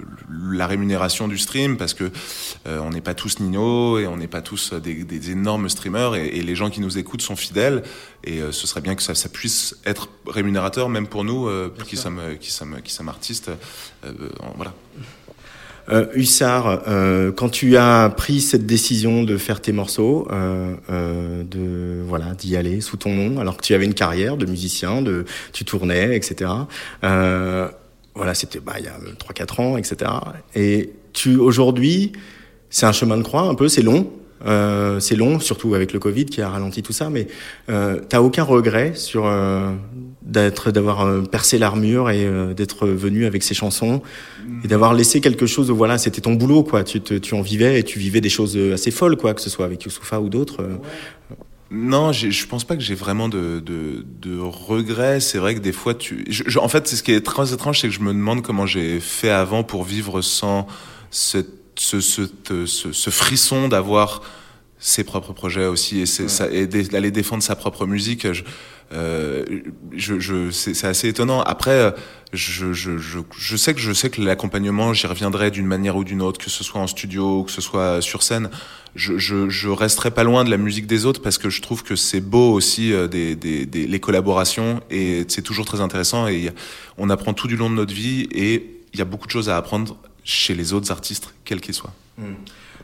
la 0.53 0.67
rémunération 0.67 1.27
du 1.27 1.37
stream 1.37 1.75
parce 1.75 1.93
que 1.93 2.05
euh, 2.65 2.79
on 2.79 2.91
n'est 2.91 3.01
pas 3.01 3.13
tous 3.13 3.41
Nino 3.41 3.99
et 3.99 4.07
on 4.07 4.15
n'est 4.15 4.29
pas 4.29 4.41
tous 4.41 4.73
des, 4.73 5.03
des 5.03 5.31
énormes 5.31 5.67
streamers 5.67 6.15
et, 6.15 6.27
et, 6.27 6.41
les 6.43 6.55
gens 6.55 6.69
qui 6.69 6.79
nous 6.79 6.97
écoutent 6.97 7.21
sont 7.21 7.35
fidèles 7.35 7.83
et 8.23 8.39
euh, 8.39 8.53
ce 8.53 8.67
serait 8.67 8.79
bien 8.79 8.95
que 8.95 9.03
ça, 9.03 9.15
ça, 9.15 9.27
puisse 9.27 9.75
être 9.85 10.07
rémunérateur 10.25 10.87
même 10.87 11.07
pour 11.07 11.25
nous 11.25 11.49
euh, 11.49 11.73
qui, 11.85 11.97
sommes, 11.97 12.21
qui 12.39 12.51
sommes 12.51 12.77
qui 12.81 12.93
sommes 12.93 13.09
artistes 13.09 13.51
voilà 14.55 14.73
euh, 15.91 16.05
Hussard, 16.13 16.83
euh, 16.87 17.31
quand 17.31 17.49
tu 17.49 17.77
as 17.77 18.13
pris 18.15 18.41
cette 18.41 18.65
décision 18.65 19.23
de 19.23 19.37
faire 19.37 19.59
tes 19.59 19.71
morceaux, 19.71 20.27
euh, 20.31 21.43
de 21.43 22.03
voilà 22.05 22.35
d'y 22.35 22.55
aller 22.55 22.81
sous 22.81 22.97
ton 22.97 23.13
nom, 23.13 23.39
alors 23.39 23.57
que 23.57 23.63
tu 23.63 23.73
avais 23.73 23.85
une 23.85 23.93
carrière 23.95 24.37
de 24.37 24.45
musicien, 24.45 25.01
de 25.01 25.25
tu 25.51 25.65
tournais, 25.65 26.15
etc. 26.15 26.51
Voilà, 28.19 28.33
c'était 28.33 28.59
bah, 28.59 28.73
il 28.79 28.83
y 28.83 28.89
a 28.89 28.97
3-4 29.17 29.61
ans, 29.61 29.77
etc. 29.77 30.11
Et 30.53 30.91
tu 31.13 31.37
aujourd'hui, 31.37 32.11
c'est 32.69 32.85
un 32.85 32.91
chemin 32.91 33.15
de 33.15 33.23
croix 33.23 33.43
un 33.43 33.55
peu, 33.55 33.69
c'est 33.69 33.81
long. 33.81 34.11
Euh, 34.45 34.99
c'est 34.99 35.15
long, 35.15 35.39
surtout 35.39 35.73
avec 35.73 35.93
le 35.93 35.99
Covid 35.99 36.25
qui 36.25 36.41
a 36.41 36.49
ralenti 36.49 36.83
tout 36.83 36.91
ça, 36.91 37.09
mais 37.09 37.27
euh, 37.69 38.01
t'as 38.09 38.19
aucun 38.19 38.43
regret 38.43 38.91
sur 38.93 39.25
euh, 39.25 39.71
d'être, 40.21 40.71
d'avoir 40.71 41.05
euh, 41.05 41.21
percé 41.21 41.57
l'armure 41.57 42.09
et 42.09 42.25
euh, 42.25 42.53
d'être 42.53 42.87
venu 42.87 43.25
avec 43.25 43.41
ces 43.41 43.53
chansons 43.53 44.01
et 44.65 44.67
d'avoir 44.67 44.93
laissé 44.93 45.21
quelque 45.21 45.45
chose. 45.45 45.71
Voilà, 45.71 45.97
c'était 45.97 46.19
ton 46.19 46.33
boulot, 46.33 46.63
quoi. 46.63 46.83
Tu, 46.83 46.99
te, 46.99 47.13
tu 47.13 47.35
en 47.35 47.41
vivais 47.41 47.79
et 47.79 47.83
tu 47.83 47.99
vivais 47.99 48.19
des 48.19 48.29
choses 48.29 48.57
assez 48.73 48.91
folles, 48.91 49.15
quoi, 49.15 49.33
que 49.33 49.39
ce 49.39 49.49
soit 49.49 49.65
avec 49.65 49.85
Youssoufa 49.85 50.19
ou 50.19 50.27
d'autres. 50.27 50.61
Non, 51.71 52.11
je 52.11 52.47
pense 52.47 52.63
pas 52.63 52.75
que 52.75 52.81
j'ai 52.81 52.95
vraiment 52.95 53.29
de, 53.29 53.59
de, 53.59 54.03
de 54.21 54.39
regrets. 54.39 55.19
C'est 55.19 55.37
vrai 55.37 55.53
que 55.53 55.59
des 55.59 55.71
fois, 55.71 55.93
tu. 55.93 56.25
Je, 56.27 56.57
en 56.57 56.67
fait, 56.67 56.87
c'est 56.87 56.95
ce 56.95 57.03
qui 57.03 57.11
est 57.11 57.21
très 57.21 57.53
étrange, 57.53 57.79
c'est 57.79 57.87
que 57.87 57.93
je 57.93 57.99
me 57.99 58.11
demande 58.11 58.41
comment 58.41 58.65
j'ai 58.65 58.99
fait 58.99 59.29
avant 59.29 59.63
pour 59.63 59.83
vivre 59.83 60.21
sans 60.21 60.65
ce, 61.11 61.37
ce, 61.75 62.01
ce, 62.01 62.25
ce, 62.65 63.09
frisson 63.11 63.67
d'avoir 63.67 64.23
ses 64.79 65.03
propres 65.03 65.33
projets 65.33 65.65
aussi 65.65 66.01
et, 66.01 66.63
et 66.63 66.65
d'aller 66.65 67.11
défendre 67.11 67.43
sa 67.43 67.55
propre 67.55 67.85
musique. 67.85 68.31
Je, 68.33 68.43
euh, 68.91 69.45
je, 69.95 70.19
je 70.19 70.51
c'est 70.51 70.87
assez 70.87 71.07
étonnant. 71.07 71.41
Après, 71.41 71.93
je, 72.33 72.73
je, 72.73 72.97
je, 72.97 73.57
sais 73.57 73.73
que 73.73 73.79
je 73.79 73.91
sais 73.91 74.09
que 74.09 74.21
l'accompagnement, 74.21 74.93
j'y 74.93 75.07
reviendrai 75.07 75.51
d'une 75.51 75.65
manière 75.65 75.95
ou 75.95 76.03
d'une 76.03 76.21
autre, 76.21 76.43
que 76.43 76.49
ce 76.49 76.63
soit 76.63 76.81
en 76.81 76.87
studio, 76.87 77.43
que 77.43 77.51
ce 77.51 77.61
soit 77.61 78.01
sur 78.01 78.23
scène. 78.23 78.49
Je, 78.95 79.17
je, 79.17 79.49
je 79.49 79.69
resterai 79.69 80.11
pas 80.11 80.23
loin 80.23 80.43
de 80.43 80.49
la 80.49 80.57
musique 80.57 80.87
des 80.87 81.05
autres 81.05 81.21
parce 81.21 81.37
que 81.37 81.49
je 81.49 81.61
trouve 81.61 81.83
que 81.83 81.95
c'est 81.95 82.21
beau 82.21 82.51
aussi 82.53 82.91
euh, 82.91 83.07
des, 83.07 83.35
des, 83.35 83.65
des, 83.65 83.85
les 83.85 83.99
collaborations 83.99 84.81
et 84.89 85.25
c'est 85.27 85.43
toujours 85.43 85.65
très 85.65 85.79
intéressant 85.81 86.27
et 86.27 86.49
on 86.97 87.09
apprend 87.11 87.33
tout 87.33 87.47
du 87.47 87.55
long 87.55 87.69
de 87.69 87.75
notre 87.75 87.93
vie 87.93 88.27
et 88.31 88.81
il 88.93 88.99
y 88.99 89.01
a 89.01 89.05
beaucoup 89.05 89.27
de 89.27 89.31
choses 89.31 89.49
à 89.49 89.57
apprendre 89.57 89.95
chez 90.23 90.55
les 90.55 90.73
autres 90.73 90.91
artistes, 90.91 91.33
quels 91.45 91.61
qu'ils 91.61 91.75
soient. 91.75 91.93
Hmm. 92.17 92.33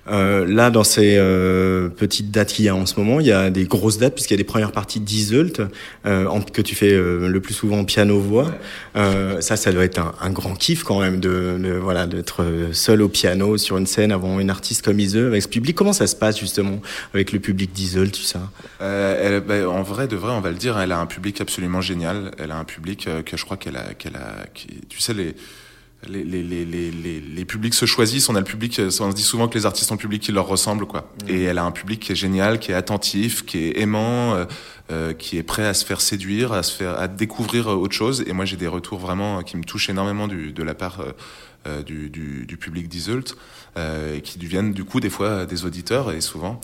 Euh, 0.08 0.46
là, 0.48 0.70
dans 0.70 0.84
ces 0.84 1.15
euh, 1.18 1.89
petites 1.89 2.30
dates 2.30 2.54
qu'il 2.54 2.65
y 2.65 2.70
a 2.70 2.76
en 2.76 2.86
ce 2.86 3.00
moment, 3.00 3.20
il 3.20 3.26
y 3.26 3.32
a 3.32 3.50
des 3.50 3.65
grosses 3.65 3.98
dates 3.98 4.13
puisqu'il 4.13 4.34
y 4.34 4.36
a 4.36 4.38
des 4.38 4.44
premières 4.44 4.72
parties 4.72 5.00
d'Isult 5.00 5.62
euh, 6.06 6.39
que 6.54 6.62
tu 6.62 6.76
fais 6.76 6.91
euh, 6.91 7.28
le 7.28 7.39
plus 7.41 7.54
souvent 7.54 7.84
piano-voix. 7.84 8.52
Euh, 8.96 9.41
ça, 9.41 9.56
ça 9.56 9.72
doit 9.72 9.84
être 9.84 10.00
un, 10.00 10.13
un, 10.22 10.30
grand 10.30 10.54
kiff 10.54 10.84
quand 10.84 11.00
même 11.00 11.20
de, 11.20 11.58
de 11.60 11.74
voilà 11.74 12.06
d'être 12.06 12.46
seul 12.72 13.02
au 13.02 13.10
piano 13.10 13.58
sur 13.58 13.78
une 13.78 13.88
scène 13.88 14.12
avant 14.12 14.39
une 14.39 14.50
artiste 14.50 14.84
comme 14.84 15.00
Ise 15.00 15.18
avec 15.18 15.41
ce 15.41 15.48
public. 15.48 15.76
Comment 15.76 15.94
ça 15.94 16.08
se 16.08 16.15
passe 16.15 16.39
justement 16.39 16.82
avec 17.13 17.32
le 17.32 17.39
public 17.39 17.72
d'Isult, 17.74 18.13
tout 18.13 18.22
ça? 18.22 18.52
Elle, 18.80 19.41
ben, 19.41 19.65
En 19.65 19.82
vrai, 19.82 20.08
de 20.08 20.15
vrai, 20.15 20.32
on 20.34 20.41
va 20.41 20.50
le 20.50 20.58
dire, 20.58 20.78
elle 20.78 20.91
a 20.91 21.00
un 21.00 21.08
public 21.08 21.41
absolument 21.41 21.82
génial. 21.82 22.32
Elle 22.38 22.52
a 22.52 22.58
un 22.58 22.63
public 22.63 23.10
que 23.26 23.38
je 23.38 23.46
crois 23.46 23.58
qu'elle 23.58 23.78
a, 23.78 23.94
qu'elle 23.98 24.15
a, 24.15 24.46
qui, 24.54 24.68
tu 24.88 25.00
sais 25.00 25.13
les 25.13 25.36
les, 26.08 26.24
les, 26.24 26.44
les, 26.44 26.66
les, 26.66 27.20
les 27.20 27.46
publics 27.46 27.74
se 27.74 27.86
choisissent. 27.86 28.30
On 28.30 28.36
a 28.36 28.40
le 28.40 28.46
public, 28.46 28.80
on 28.80 28.90
se 28.90 29.16
dit 29.16 29.24
souvent 29.24 29.48
que 29.48 29.58
les 29.58 29.66
artistes 29.66 29.92
ont 29.92 29.96
un 29.96 29.98
public 29.98 30.22
qui 30.22 30.32
leur 30.32 30.48
ressemble, 30.48 30.86
quoi. 30.86 31.02
Mmh. 31.02 31.30
Et 31.30 31.44
elle 31.44 31.58
a 31.58 31.64
un 31.64 31.72
public 31.72 32.00
qui 32.00 32.12
est 32.12 32.16
génial, 32.16 32.60
qui 32.60 32.72
est 32.72 32.76
attentif, 32.76 33.46
qui 33.46 33.60
est 33.60 33.80
aimant, 33.80 34.36
euh, 34.36 34.46
euh 34.92 35.14
qui 35.14 35.38
est 35.38 35.44
prêt 35.44 35.66
à 35.66 35.74
se 35.74 35.86
faire 35.86 36.02
séduire, 36.02 36.54
à 36.54 36.64
se 36.64 36.76
faire, 36.76 37.00
à 37.00 37.08
découvrir 37.08 37.68
autre 37.68 37.96
chose. 37.96 38.24
Et 38.28 38.34
moi, 38.34 38.46
j'ai 38.46 38.58
des 38.58 38.68
retours 38.68 39.00
vraiment 39.00 39.42
qui 39.42 39.58
me 39.58 39.64
touchent 39.64 39.90
énormément 39.90 40.28
du, 40.28 40.52
de 40.52 40.64
la 40.64 40.76
part 40.76 41.00
euh, 41.00 41.12
euh 41.68 41.82
du, 41.82 42.10
du, 42.10 42.46
du, 42.46 42.58
public 42.58 42.88
d'Isult, 42.88 43.36
euh, 43.78 44.20
qui 44.20 44.38
deviennent 44.38 44.74
du 44.74 44.84
coup 44.84 45.00
des 45.00 45.10
fois 45.10 45.46
des 45.46 45.66
auditeurs 45.66 46.12
et 46.12 46.22
souvent. 46.22 46.62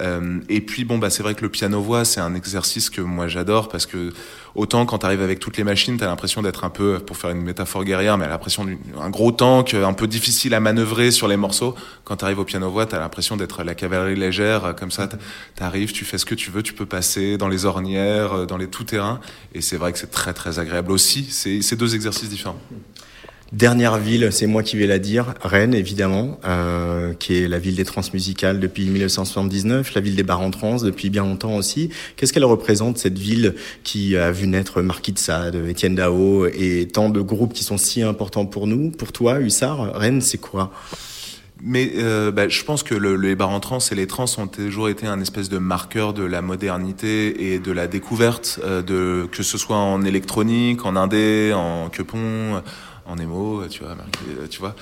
Euh, 0.00 0.40
et 0.48 0.60
puis 0.60 0.84
bon 0.84 0.98
bah 0.98 1.10
c'est 1.10 1.22
vrai 1.22 1.34
que 1.34 1.42
le 1.42 1.48
piano 1.48 1.80
voix 1.80 2.04
c'est 2.04 2.20
un 2.20 2.34
exercice 2.34 2.88
que 2.88 3.00
moi 3.00 3.26
j'adore 3.26 3.68
parce 3.68 3.84
que 3.84 4.12
autant 4.54 4.86
quand 4.86 4.98
tu 4.98 5.06
arrives 5.06 5.22
avec 5.22 5.40
toutes 5.40 5.56
les 5.56 5.64
machines 5.64 5.96
t'as 5.96 6.06
l'impression 6.06 6.40
d'être 6.40 6.64
un 6.64 6.70
peu 6.70 7.00
pour 7.00 7.16
faire 7.16 7.30
une 7.30 7.42
métaphore 7.42 7.84
guerrière 7.84 8.16
mais 8.16 8.28
l'impression 8.28 8.64
d'un 8.64 9.10
gros 9.10 9.32
tank 9.32 9.74
un 9.74 9.92
peu 9.92 10.06
difficile 10.06 10.54
à 10.54 10.60
manœuvrer 10.60 11.10
sur 11.10 11.26
les 11.26 11.36
morceaux. 11.36 11.74
Quand 12.04 12.16
tu 12.16 12.24
arrives 12.24 12.38
au 12.38 12.44
piano 12.44 12.70
voix 12.70 12.86
t'as 12.86 13.00
l'impression 13.00 13.36
d'être 13.36 13.64
la 13.64 13.74
cavalerie 13.74 14.14
légère 14.14 14.74
comme 14.76 14.92
ça. 14.92 15.08
T'arrives 15.56 15.92
tu 15.92 16.04
fais 16.04 16.18
ce 16.18 16.26
que 16.26 16.36
tu 16.36 16.50
veux 16.50 16.62
tu 16.62 16.74
peux 16.74 16.86
passer 16.86 17.36
dans 17.36 17.48
les 17.48 17.64
ornières 17.64 18.46
dans 18.46 18.56
les 18.56 18.68
tout 18.68 18.84
terrains 18.84 19.20
et 19.52 19.60
c'est 19.60 19.76
vrai 19.76 19.92
que 19.92 19.98
c'est 19.98 20.12
très 20.12 20.32
très 20.32 20.60
agréable 20.60 20.92
aussi. 20.92 21.24
C'est 21.30 21.76
deux 21.76 21.96
exercices 21.96 22.28
différents 22.28 22.60
Dernière 23.52 23.96
ville, 23.96 24.28
c'est 24.30 24.46
moi 24.46 24.62
qui 24.62 24.76
vais 24.76 24.86
la 24.86 24.98
dire, 24.98 25.32
Rennes 25.40 25.72
évidemment, 25.72 26.38
euh, 26.44 27.14
qui 27.14 27.34
est 27.34 27.48
la 27.48 27.58
ville 27.58 27.76
des 27.76 27.86
transmusicales 27.86 28.60
depuis 28.60 28.84
1979, 28.84 29.94
la 29.94 30.02
ville 30.02 30.16
des 30.16 30.22
bars 30.22 30.42
en 30.42 30.50
trans 30.50 30.76
depuis 30.76 31.08
bien 31.08 31.22
longtemps 31.22 31.56
aussi. 31.56 31.88
Qu'est-ce 32.16 32.34
qu'elle 32.34 32.44
représente 32.44 32.98
cette 32.98 33.18
ville 33.18 33.54
qui 33.84 34.18
a 34.18 34.30
vu 34.32 34.48
naître 34.48 34.82
Marquis 34.82 35.12
de 35.12 35.18
Sade, 35.18 35.54
Étienne 35.66 35.94
Dao 35.94 36.46
et 36.46 36.88
tant 36.92 37.08
de 37.08 37.22
groupes 37.22 37.54
qui 37.54 37.64
sont 37.64 37.78
si 37.78 38.02
importants 38.02 38.44
pour 38.44 38.66
nous 38.66 38.90
Pour 38.90 39.12
toi, 39.12 39.40
Hussard, 39.40 39.94
Rennes, 39.94 40.20
c'est 40.20 40.36
quoi? 40.36 40.70
Mais 41.62 41.92
euh, 41.96 42.30
bah, 42.30 42.48
je 42.48 42.62
pense 42.62 42.82
que 42.82 42.94
le, 42.94 43.16
les 43.16 43.34
bars 43.34 43.50
en 43.50 43.60
trans 43.60 43.78
et 43.78 43.94
les 43.94 44.06
trans 44.06 44.26
ont 44.36 44.46
toujours 44.46 44.90
été 44.90 45.06
un 45.06 45.20
espèce 45.20 45.48
de 45.48 45.58
marqueur 45.58 46.12
de 46.12 46.22
la 46.22 46.42
modernité 46.42 47.52
et 47.52 47.58
de 47.58 47.72
la 47.72 47.86
découverte, 47.86 48.60
euh, 48.62 49.26
que 49.26 49.42
ce 49.42 49.56
soit 49.56 49.78
en 49.78 50.04
électronique, 50.04 50.84
en 50.84 50.94
indé, 50.96 51.52
en 51.54 51.88
quepon, 51.88 52.62
en 53.08 53.18
émo, 53.18 53.62
tu 53.68 53.82
vois, 53.82 53.96
tu 54.48 54.60
vois. 54.60 54.74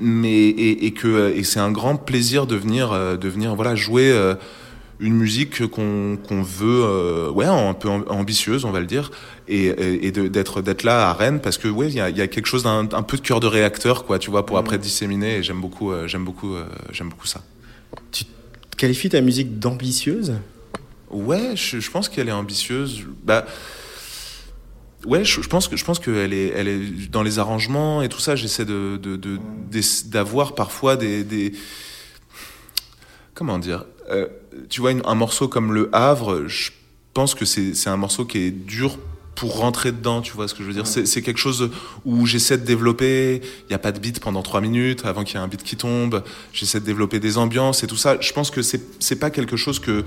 mais 0.00 0.48
et, 0.48 0.92
que 0.92 1.32
et 1.34 1.42
c'est 1.42 1.60
un 1.60 1.72
grand 1.72 1.96
plaisir 1.96 2.46
de 2.46 2.56
venir 2.56 3.18
de 3.18 3.28
venir 3.28 3.54
voilà 3.54 3.74
jouer 3.74 4.14
une 5.00 5.14
musique 5.14 5.66
qu'on 5.66 6.18
veut, 6.42 7.30
ouais, 7.30 7.46
un 7.46 7.74
peu 7.74 7.88
ambitieuse, 7.88 8.64
on 8.64 8.70
va 8.70 8.80
le 8.80 8.86
dire, 8.86 9.10
et, 9.48 9.66
et 10.06 10.12
d'être 10.12 10.62
d'être 10.62 10.82
là 10.84 11.08
à 11.08 11.12
Rennes 11.12 11.40
parce 11.40 11.58
que 11.58 11.68
ouais, 11.68 11.88
il 11.88 11.94
y 11.94 12.00
a, 12.00 12.10
y 12.10 12.20
a, 12.20 12.28
quelque 12.28 12.46
chose 12.46 12.62
d'un 12.62 12.88
un 12.92 13.02
peu 13.02 13.16
de 13.16 13.22
cœur 13.22 13.40
de 13.40 13.46
réacteur, 13.46 14.04
quoi, 14.04 14.18
tu 14.18 14.30
vois, 14.30 14.46
pour 14.46 14.56
mmh. 14.56 14.60
après 14.60 14.78
disséminer. 14.78 15.36
Et 15.36 15.42
j'aime 15.42 15.60
beaucoup, 15.60 15.92
j'aime 16.06 16.24
beaucoup, 16.24 16.54
j'aime 16.92 17.08
beaucoup 17.08 17.26
ça. 17.26 17.42
Tu 18.12 18.24
qualifies 18.76 19.08
ta 19.08 19.20
musique 19.20 19.58
d'ambitieuse? 19.58 20.34
Ouais, 21.10 21.54
je, 21.54 21.80
je 21.80 21.90
pense 21.90 22.08
qu'elle 22.08 22.28
est 22.28 22.32
ambitieuse. 22.32 23.04
Bah, 23.22 23.46
ouais, 25.06 25.24
je, 25.24 25.40
je, 25.40 25.48
pense 25.48 25.68
que 25.68 25.76
je 25.76 25.84
pense 25.84 25.98
qu'elle 25.98 26.32
est, 26.32 26.48
elle 26.48 26.68
est 26.68 27.10
dans 27.10 27.22
les 27.22 27.38
arrangements 27.38 28.02
et 28.02 28.08
tout 28.08 28.20
ça. 28.20 28.36
J'essaie 28.36 28.64
de, 28.64 28.98
d'avoir 30.06 30.50
de, 30.50 30.54
parfois 30.54 30.96
des, 30.96 31.24
des, 31.24 31.52
comment 33.34 33.58
dire. 33.58 33.84
Euh, 34.10 34.28
tu 34.68 34.80
vois, 34.80 34.92
un 35.04 35.14
morceau 35.14 35.48
comme 35.48 35.72
Le 35.72 35.88
Havre, 35.92 36.46
je 36.46 36.70
pense 37.14 37.34
que 37.34 37.44
c'est 37.44 37.88
un 37.88 37.96
morceau 37.96 38.24
qui 38.24 38.38
est 38.38 38.50
dur 38.50 38.98
pour 39.34 39.58
rentrer 39.58 39.90
dedans, 39.92 40.20
tu 40.20 40.32
vois 40.32 40.46
ce 40.46 40.54
que 40.54 40.62
je 40.62 40.68
veux 40.68 40.74
dire. 40.74 40.86
C'est 40.86 41.22
quelque 41.22 41.38
chose 41.38 41.70
où 42.04 42.24
j'essaie 42.26 42.58
de 42.58 42.64
développer. 42.64 43.40
Il 43.62 43.68
n'y 43.68 43.74
a 43.74 43.78
pas 43.78 43.92
de 43.92 43.98
beat 43.98 44.20
pendant 44.20 44.42
trois 44.42 44.60
minutes 44.60 45.04
avant 45.04 45.24
qu'il 45.24 45.36
y 45.36 45.38
ait 45.40 45.44
un 45.44 45.48
beat 45.48 45.62
qui 45.62 45.76
tombe. 45.76 46.22
J'essaie 46.52 46.80
de 46.80 46.84
développer 46.84 47.18
des 47.18 47.36
ambiances 47.36 47.82
et 47.82 47.86
tout 47.86 47.96
ça. 47.96 48.16
Je 48.20 48.32
pense 48.32 48.50
que 48.50 48.62
c'est 48.62 49.16
pas 49.16 49.30
quelque 49.30 49.56
chose 49.56 49.80
que 49.80 50.04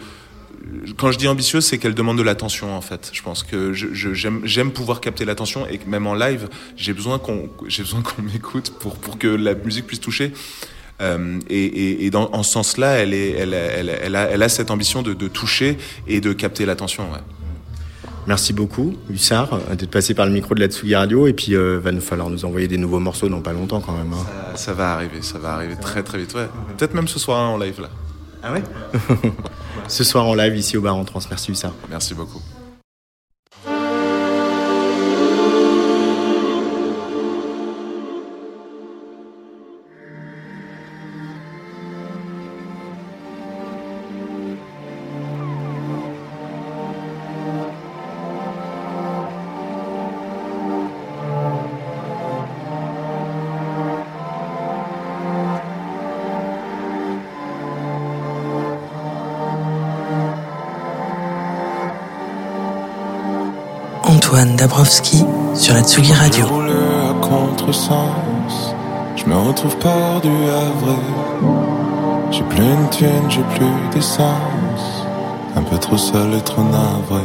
quand 0.97 1.11
je 1.11 1.17
dis 1.17 1.27
ambitieuse, 1.27 1.65
c'est 1.65 1.77
qu'elle 1.77 1.93
demande 1.93 2.17
de 2.17 2.23
l'attention 2.23 2.75
en 2.75 2.81
fait. 2.81 3.09
Je 3.13 3.21
pense 3.21 3.43
que 3.43 3.73
j'aime 3.73 4.71
pouvoir 4.71 5.01
capter 5.01 5.25
l'attention 5.25 5.67
et 5.67 5.77
que 5.77 5.89
même 5.89 6.07
en 6.07 6.15
live, 6.15 6.49
j'ai 6.75 6.93
besoin 6.93 7.19
qu'on 7.19 7.49
j'ai 7.67 7.83
besoin 7.83 8.01
qu'on 8.01 8.21
m'écoute 8.33 8.73
pour 8.79 8.95
pour 8.95 9.17
que 9.17 9.27
la 9.27 9.53
musique 9.53 9.87
puisse 9.87 10.01
toucher. 10.01 10.33
Euh, 10.99 11.39
et, 11.47 11.63
et, 11.63 12.05
et 12.05 12.09
dans, 12.09 12.29
en 12.33 12.41
ce 12.41 12.51
sens-là, 12.53 12.93
elle, 12.95 13.13
est, 13.13 13.29
elle, 13.29 13.53
elle, 13.53 13.89
elle, 14.01 14.15
a, 14.15 14.31
elle 14.31 14.41
a 14.41 14.49
cette 14.49 14.71
ambition 14.71 15.03
de, 15.03 15.13
de 15.13 15.27
toucher 15.27 15.77
et 16.07 16.21
de 16.21 16.33
capter 16.33 16.65
l'attention. 16.65 17.11
Ouais. 17.11 17.19
Merci 18.25 18.51
beaucoup, 18.51 18.93
Hussard, 19.09 19.57
d'être 19.77 19.89
passé 19.89 20.13
par 20.13 20.25
le 20.25 20.33
micro 20.33 20.53
de 20.53 20.59
la 20.59 20.67
Tsugi 20.67 20.95
Radio. 20.95 21.27
Et 21.27 21.33
puis, 21.33 21.55
euh, 21.55 21.79
va 21.81 21.93
nous 21.93 22.01
falloir 22.01 22.29
nous 22.29 22.43
envoyer 22.43 22.67
des 22.67 22.77
nouveaux 22.77 22.99
morceaux 22.99 23.29
dans 23.29 23.41
pas 23.41 23.53
longtemps 23.53 23.79
quand 23.79 23.93
même. 23.93 24.11
Hein. 24.11 24.25
Ça, 24.55 24.65
ça, 24.65 24.73
va 24.73 24.93
arriver, 24.93 25.21
ça 25.21 25.37
va 25.37 25.53
arriver 25.53 25.75
très 25.79 26.03
très 26.03 26.17
vite. 26.17 26.33
Ouais. 26.33 26.47
Peut-être 26.77 26.93
même 26.93 27.07
ce 27.07 27.19
soir 27.19 27.39
hein, 27.39 27.47
en 27.49 27.57
live 27.57 27.79
là. 27.79 27.89
Ah 28.43 28.51
ouais? 28.53 28.63
Ce 29.87 30.03
soir 30.03 30.25
en 30.27 30.35
live 30.35 30.55
ici 30.55 30.77
au 30.77 30.81
bar 30.81 30.95
en 30.95 31.05
trans. 31.05 31.19
Merci 31.29 31.55
ça. 31.55 31.73
Merci 31.89 32.13
beaucoup. 32.13 32.41
Dabrowski 64.45 65.25
sur 65.55 65.73
la 65.73 65.81
Tsugi 65.81 66.13
Radio. 66.13 66.45
Je 69.15 69.25
me 69.25 69.35
retrouve 69.35 69.75
perdu 69.77 70.29
à 70.29 70.85
vrai. 70.85 70.95
J'ai 72.29 72.43
plus 72.43 72.63
une 72.63 72.89
thune, 72.89 73.29
j'ai 73.29 73.41
plus 73.55 73.65
d'essence. 73.91 75.05
Un 75.55 75.63
peu 75.63 75.77
trop 75.79 75.97
seul 75.97 76.35
et 76.35 76.41
trop 76.41 76.61
navré. 76.61 77.23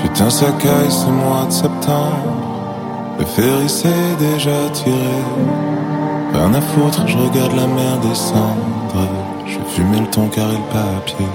Putain, 0.00 0.28
ça 0.28 0.46
caille 0.58 0.90
ce 0.90 1.06
mois 1.06 1.46
de 1.46 1.52
septembre. 1.52 2.18
Le 3.18 3.24
ferry 3.24 3.68
s'est 3.68 4.16
déjà 4.18 4.68
tiré. 4.74 5.22
Rien 6.34 6.52
à 6.52 6.60
foutre, 6.60 7.06
je 7.06 7.16
regarde 7.16 7.52
la 7.56 7.66
mer 7.66 7.98
descendre. 8.02 9.08
Je 9.46 9.58
fume 9.74 9.92
le 9.92 10.06
ton 10.10 10.28
car 10.28 10.48
le 10.48 10.58
papier. 10.70 11.26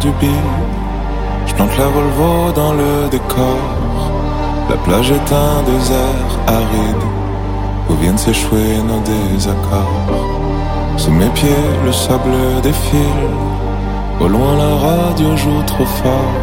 Du 0.00 0.10
bide. 0.20 0.30
Je 1.46 1.54
plante 1.54 1.76
la 1.78 1.86
Volvo 1.86 2.52
dans 2.54 2.72
le 2.72 3.08
décor. 3.10 3.58
La 4.70 4.76
plage 4.76 5.10
est 5.10 5.32
un 5.32 5.62
désert 5.72 6.30
aride 6.46 7.04
où 7.88 7.94
viennent 7.94 8.18
s'échouer 8.18 8.78
nos 8.90 9.00
désaccords. 9.00 10.10
Sous 10.96 11.10
mes 11.10 11.28
pieds, 11.30 11.66
le 11.84 11.92
sable 11.92 12.36
défile. 12.62 13.28
Au 14.20 14.28
loin, 14.28 14.56
la 14.56 14.76
radio 14.86 15.36
joue 15.36 15.62
trop 15.66 15.86
fort. 15.86 16.36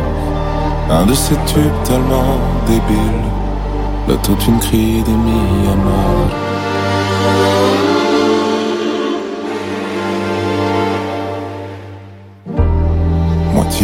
Un 0.90 1.06
de 1.06 1.14
ces 1.14 1.36
tubes 1.52 1.82
tellement 1.84 2.38
débiles. 2.68 3.28
L'autotune 4.08 4.60
crie 4.60 5.02
des 5.04 5.18
mi 5.26 5.68
à 5.74 5.76
mort. 5.88 6.32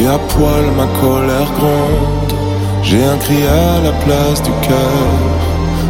À 0.06 0.18
poil, 0.18 0.66
ma 0.76 0.88
colère 1.02 1.52
gronde. 1.58 2.34
J'ai 2.84 3.04
un 3.04 3.18
cri 3.18 3.42
à 3.48 3.82
la 3.84 3.92
place 4.04 4.42
du 4.44 4.52
cœur. 4.68 5.04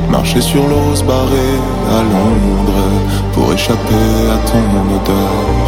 Marcher 0.09 0.41
sur 0.41 0.63
l'eau, 0.67 0.93
barrée 1.05 1.59
à 1.97 1.99
Londres 2.13 2.87
pour 3.33 3.51
échapper 3.53 4.09
à 4.35 4.37
ton 4.49 4.65
odeur. 4.95 5.67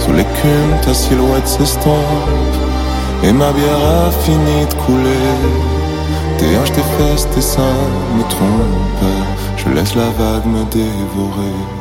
Sous 0.00 0.12
l'écume, 0.12 0.74
ta 0.82 0.92
silhouette 0.92 1.46
s'estompe 1.46 2.50
et 3.22 3.32
ma 3.32 3.52
bière 3.52 3.84
a 4.06 4.10
fini 4.10 4.66
de 4.68 4.74
couler. 4.74 5.28
Tes 6.38 6.56
hanches, 6.56 6.72
tes 6.72 6.82
fesses, 6.96 7.28
tes 7.34 7.42
seins 7.42 7.86
me 8.16 8.22
trompent. 8.22 9.26
Je 9.56 9.68
laisse 9.68 9.94
la 9.94 10.08
vague 10.18 10.46
me 10.46 10.64
dévorer. 10.70 11.79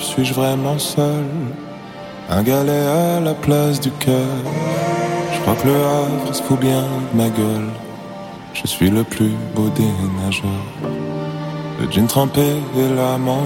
Suis-je 0.00 0.34
vraiment 0.34 0.78
seul? 0.78 1.24
Un 2.30 2.42
galet 2.42 2.86
à 2.86 3.20
la 3.20 3.34
place 3.34 3.80
du 3.80 3.90
cœur. 3.92 4.36
Je 5.32 5.40
crois 5.40 5.54
que 5.54 5.68
le 5.68 5.74
Havre 5.74 6.34
se 6.34 6.42
fout 6.42 6.58
bien 6.58 6.84
ma 7.14 7.28
gueule. 7.28 7.70
Je 8.54 8.66
suis 8.66 8.90
le 8.90 9.04
plus 9.04 9.32
beau 9.54 9.68
des 9.70 9.92
nageurs. 10.22 10.50
Le 11.80 11.90
jean 11.90 12.06
trempé 12.06 12.46
et 12.76 12.94
l'âme 12.94 13.28
en. 13.28 13.44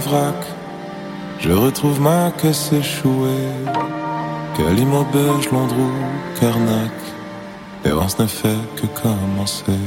Je 1.39 1.51
retrouve 1.51 2.01
ma 2.01 2.31
caisse 2.31 2.71
échouée. 2.73 3.51
Calimobège, 4.57 5.51
Landrou, 5.51 5.91
Carnac. 6.39 6.91
L'errance 7.83 8.17
ne 8.19 8.25
fait 8.25 8.61
que 8.75 8.87
commencer. 8.87 9.79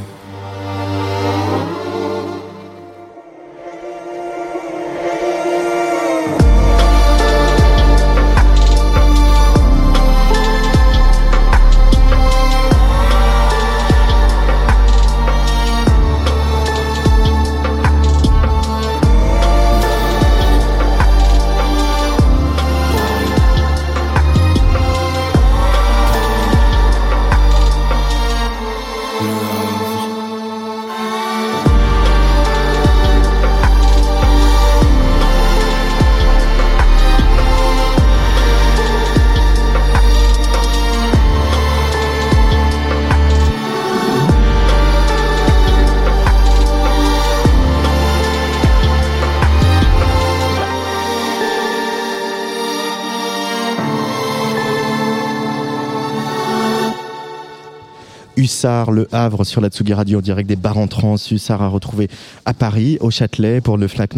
Le 58.64 59.06
Havre 59.12 59.44
sur 59.44 59.60
la 59.60 59.68
Tsugi 59.68 59.92
Radio 59.92 60.18
en 60.18 60.20
direct 60.20 60.48
des 60.48 60.56
bars 60.56 60.78
en 60.78 60.88
trans. 60.88 61.14
Hussard 61.14 61.62
a 61.62 61.68
retrouvé 61.68 62.08
à 62.44 62.54
Paris, 62.54 62.98
au 63.00 63.08
Châtelet, 63.08 63.60
pour 63.60 63.76
le 63.76 63.86
Fnac 63.86 64.14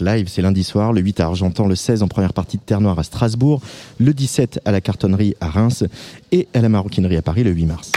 Live, 0.00 0.26
c'est 0.28 0.42
lundi 0.42 0.62
soir, 0.62 0.92
le 0.92 1.00
8 1.00 1.18
à 1.18 1.24
Argentan, 1.24 1.66
le 1.66 1.74
16 1.74 2.04
en 2.04 2.08
première 2.08 2.32
partie 2.32 2.58
de 2.58 2.62
Terre 2.62 2.80
Noire 2.80 2.98
à 2.98 3.02
Strasbourg, 3.02 3.60
le 3.98 4.14
17 4.14 4.60
à 4.64 4.70
la 4.70 4.80
cartonnerie 4.80 5.34
à 5.40 5.48
Reims 5.48 5.84
et 6.30 6.46
à 6.54 6.60
la 6.60 6.68
maroquinerie 6.68 7.16
à 7.16 7.22
Paris 7.22 7.42
le 7.42 7.50
8 7.50 7.66
mars. 7.66 7.90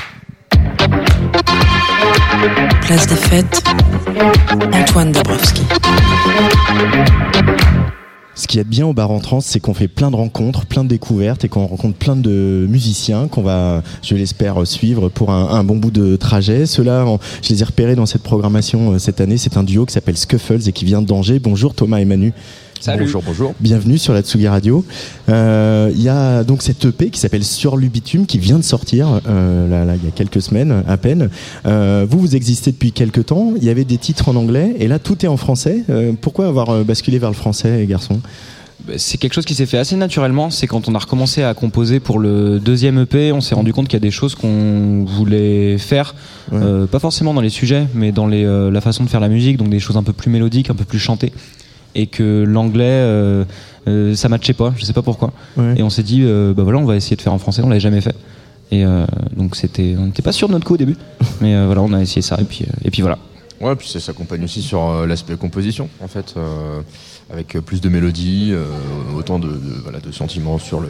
Place 2.81 3.05
des 3.05 3.15
fêtes, 3.15 3.63
Antoine 4.73 5.11
Dabrowski. 5.11 5.61
Ce 8.39 8.47
qui 8.47 8.57
est 8.57 8.63
bien 8.63 8.87
au 8.87 8.93
bar 8.93 9.11
en 9.11 9.19
trans, 9.19 9.41
c'est 9.41 9.59
qu'on 9.59 9.73
fait 9.73 9.89
plein 9.89 10.09
de 10.09 10.15
rencontres, 10.15 10.65
plein 10.65 10.85
de 10.85 10.87
découvertes 10.87 11.43
et 11.43 11.49
qu'on 11.49 11.67
rencontre 11.67 11.97
plein 11.97 12.15
de 12.15 12.65
musiciens 12.69 13.27
qu'on 13.27 13.41
va, 13.41 13.83
je 14.01 14.15
l'espère, 14.15 14.65
suivre 14.65 15.09
pour 15.09 15.31
un, 15.31 15.61
bon 15.65 15.75
bout 15.75 15.91
de 15.91 16.15
trajet. 16.15 16.65
Ceux-là, 16.65 17.05
je 17.41 17.49
les 17.49 17.61
ai 17.61 17.65
repérés 17.65 17.95
dans 17.95 18.05
cette 18.05 18.23
programmation 18.23 18.93
euh, 18.93 18.97
cette 18.97 19.19
année. 19.19 19.35
C'est 19.35 19.57
un 19.57 19.63
duo 19.63 19.85
qui 19.85 19.91
s'appelle 19.91 20.15
Scuffles 20.15 20.69
et 20.69 20.71
qui 20.71 20.85
vient 20.85 21.01
de 21.01 21.07
d'Angers. 21.07 21.39
Bonjour 21.39 21.73
Thomas 21.73 21.99
et 21.99 22.05
Manu. 22.05 22.31
Bonjour, 22.87 23.21
bonjour. 23.25 23.53
Bienvenue 23.59 23.97
sur 23.97 24.13
la 24.13 24.21
Tsugi 24.21 24.47
Radio. 24.47 24.85
Euh, 25.27 25.91
il 25.93 26.01
y 26.01 26.07
a 26.07 26.43
donc 26.43 26.61
cette 26.61 26.85
EP 26.85 27.09
qui 27.09 27.19
s'appelle 27.19 27.43
Sur 27.43 27.75
l'Ubitume 27.75 28.25
qui 28.25 28.39
vient 28.39 28.57
de 28.57 28.63
sortir 28.63 29.19
euh, 29.27 29.85
là, 29.85 29.95
il 29.95 30.05
y 30.05 30.07
a 30.07 30.11
quelques 30.11 30.41
semaines 30.41 30.83
à 30.87 30.97
peine. 30.97 31.29
Euh, 31.65 32.05
vous, 32.09 32.19
vous 32.19 32.35
existez 32.35 32.71
depuis 32.71 32.93
quelques 32.93 33.27
temps. 33.27 33.53
Il 33.57 33.63
y 33.63 33.69
avait 33.69 33.83
des 33.83 33.97
titres 33.97 34.29
en 34.29 34.35
anglais 34.35 34.75
et 34.79 34.87
là, 34.87 34.97
tout 34.97 35.25
est 35.25 35.27
en 35.27 35.37
français. 35.37 35.83
pourquoi 36.21 36.47
avoir 36.47 36.85
basculé 36.85 37.19
vers 37.19 37.29
le 37.29 37.35
français, 37.35 37.85
garçon 37.87 38.21
bah, 38.87 38.93
c'est 38.95 39.17
quelque 39.17 39.33
chose 39.33 39.43
qui 39.43 39.55
s'est 39.55 39.65
fait 39.65 39.77
assez 39.77 39.97
naturellement. 39.97 40.49
C'est 40.49 40.65
quand 40.65 40.87
on 40.87 40.95
a 40.95 40.99
recommencé 40.99 41.43
à 41.43 41.53
composer 41.53 41.99
pour 41.99 42.17
le 42.17 42.61
deuxième 42.61 42.99
EP, 42.99 43.33
on 43.33 43.41
s'est 43.41 43.55
rendu 43.55 43.73
compte 43.73 43.89
qu'il 43.89 43.97
y 43.97 44.01
a 44.01 44.07
des 44.07 44.09
choses 44.09 44.35
qu'on 44.35 45.03
voulait 45.03 45.77
faire, 45.77 46.15
pas 46.49 46.99
forcément 46.99 47.33
dans 47.33 47.41
les 47.41 47.49
sujets, 47.49 47.87
mais 47.93 48.13
dans 48.13 48.27
les, 48.27 48.45
la 48.71 48.81
façon 48.81 49.03
de 49.03 49.09
faire 49.09 49.19
la 49.19 49.27
musique, 49.27 49.57
donc 49.57 49.69
des 49.69 49.81
choses 49.81 49.97
un 49.97 50.03
peu 50.03 50.13
plus 50.13 50.31
mélodiques, 50.31 50.69
un 50.69 50.75
peu 50.75 50.85
plus 50.85 50.99
chantées 50.99 51.33
et 51.95 52.07
que 52.07 52.43
l'anglais 52.47 52.85
euh, 52.85 53.45
euh, 53.87 54.15
ça 54.15 54.29
matchait 54.29 54.53
pas, 54.53 54.73
je 54.77 54.85
sais 54.85 54.93
pas 54.93 55.01
pourquoi. 55.01 55.31
Et 55.75 55.83
on 55.83 55.89
s'est 55.89 56.03
dit 56.03 56.21
euh, 56.23 56.53
bah 56.53 56.63
voilà, 56.63 56.79
on 56.79 56.85
va 56.85 56.95
essayer 56.95 57.15
de 57.15 57.21
faire 57.21 57.33
en 57.33 57.39
français, 57.39 57.61
on 57.63 57.69
l'avait 57.69 57.79
jamais 57.79 58.01
fait. 58.01 58.15
Et 58.71 58.85
donc 59.35 59.55
c'était, 59.55 59.95
on 59.97 60.05
n'était 60.05 60.21
pas 60.21 60.31
sûr 60.31 60.47
de 60.47 60.53
notre 60.53 60.65
coup 60.65 60.75
au 60.75 60.77
début, 60.77 60.95
mais 61.41 61.65
voilà, 61.65 61.81
on 61.81 61.91
a 61.91 62.01
essayé 62.01 62.21
ça 62.21 62.37
et 62.39 62.43
puis 62.43 62.65
et 62.83 62.91
puis 62.91 63.01
voilà. 63.01 63.17
Ouais, 63.59 63.75
puis 63.75 63.89
ça 63.89 63.99
s'accompagne 63.99 64.43
aussi 64.43 64.61
sur 64.61 65.07
l'aspect 65.07 65.35
composition 65.35 65.89
en 66.01 66.07
fait 66.07 66.35
avec 67.31 67.55
euh, 67.55 67.61
plus 67.61 67.79
de 67.81 67.89
mélodie, 67.89 68.49
euh, 68.51 68.65
autant 69.17 69.39
de, 69.39 69.49
voilà, 69.83 69.99
de, 69.99 70.11
sentiments 70.11 70.57
sur, 70.57 70.79
le, 70.79 70.87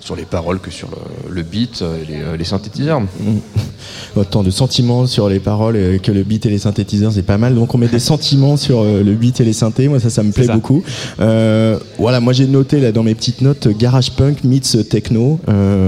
sur 0.00 0.14
les 0.14 0.24
paroles 0.24 0.60
que 0.60 0.70
sur 0.70 0.88
le, 1.28 1.42
beat 1.42 1.82
et 1.82 2.10
les, 2.10 2.20
euh, 2.20 2.36
les 2.36 2.44
synthétiseurs. 2.44 3.02
Autant 4.16 4.42
de 4.42 4.50
sentiments 4.50 5.06
sur 5.06 5.28
les 5.28 5.40
paroles 5.40 5.98
que 6.02 6.12
le 6.12 6.22
beat 6.22 6.46
et 6.46 6.50
les 6.50 6.58
synthétiseurs, 6.58 7.12
c'est 7.12 7.22
pas 7.22 7.38
mal. 7.38 7.54
Donc 7.54 7.74
on 7.74 7.78
met 7.78 7.88
des 7.88 7.98
sentiments 8.12 8.56
sur 8.56 8.84
le 8.84 9.14
beat 9.14 9.40
et 9.40 9.44
les 9.44 9.52
synthés. 9.52 9.88
Moi 9.88 10.00
ça, 10.00 10.10
ça 10.10 10.22
me 10.22 10.32
plaît 10.32 10.46
beaucoup. 10.48 10.82
voilà, 11.18 12.20
moi 12.20 12.32
j'ai 12.32 12.46
noté 12.46 12.80
là 12.80 12.92
dans 12.92 13.02
mes 13.02 13.14
petites 13.14 13.40
notes 13.40 13.68
garage 13.68 14.12
punk 14.12 14.44
meets 14.44 14.88
techno. 14.88 15.40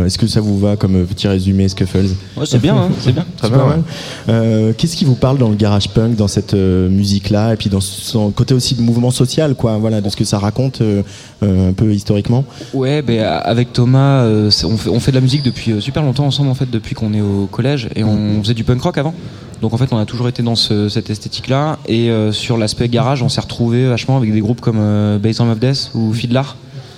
Est-ce 0.06 0.18
que 0.18 0.26
ça 0.26 0.40
vous 0.40 0.58
va 0.58 0.76
comme 0.76 1.04
petit 1.06 1.28
résumé 1.28 1.68
Scuffles? 1.68 2.14
Ouais, 2.36 2.46
C'est 2.46 2.60
bien, 2.60 2.76
hein, 2.76 2.90
c'est 3.00 3.12
bien. 3.12 3.26
Très 3.36 3.50
bien. 3.50 4.72
Qu'est-ce 4.72 4.96
qui 4.96 5.04
vous 5.04 5.16
parle 5.16 5.38
dans 5.38 5.50
le 5.50 5.56
garage 5.56 5.90
punk, 5.90 6.16
dans 6.16 6.28
cette 6.28 6.54
musique 6.54 7.30
là, 7.30 7.52
et 7.52 7.56
puis 7.56 7.68
dans 7.68 7.80
son 7.82 8.30
côté 8.30 8.54
aussi 8.54 8.74
de 8.74 8.80
mouvement 8.80 9.10
social, 9.10 9.54
quoi 9.54 9.78
voilà, 9.84 10.00
de 10.00 10.08
ce 10.08 10.16
que 10.16 10.24
ça 10.24 10.38
raconte 10.38 10.80
euh, 10.80 11.02
euh, 11.42 11.68
un 11.68 11.74
peu 11.74 11.92
historiquement. 11.92 12.46
Ouais, 12.72 13.02
ben, 13.02 13.22
avec 13.22 13.74
Thomas, 13.74 14.22
euh, 14.22 14.50
on 14.64 14.78
fait, 14.78 14.88
on, 14.88 14.98
fait, 14.98 15.10
de 15.10 15.16
la 15.16 15.20
musique 15.20 15.42
depuis 15.42 15.82
super 15.82 16.02
longtemps 16.02 16.24
ensemble, 16.24 16.48
en 16.48 16.54
fait, 16.54 16.70
depuis 16.70 16.94
qu'on 16.94 17.12
est 17.12 17.20
au 17.20 17.46
collège, 17.52 17.90
et 17.94 18.02
on 18.02 18.38
mm. 18.38 18.42
faisait 18.42 18.54
du 18.54 18.64
punk 18.64 18.80
rock 18.80 18.96
avant. 18.96 19.12
Donc 19.60 19.74
en 19.74 19.76
fait, 19.76 19.92
on 19.92 19.98
a 19.98 20.06
toujours 20.06 20.26
été 20.26 20.42
dans 20.42 20.54
cette 20.56 21.10
esthétique-là. 21.10 21.78
Et 21.86 22.10
sur 22.32 22.56
l'aspect 22.56 22.88
garage, 22.88 23.22
on 23.22 23.28
s'est 23.28 23.42
retrouvé 23.42 23.86
vachement 23.86 24.16
avec 24.16 24.32
des 24.32 24.40
groupes 24.40 24.62
comme 24.62 24.78
euh, 24.78 25.18
of 25.22 25.58
Death 25.60 25.90
ou 25.94 26.14
Fiddler, 26.14 26.42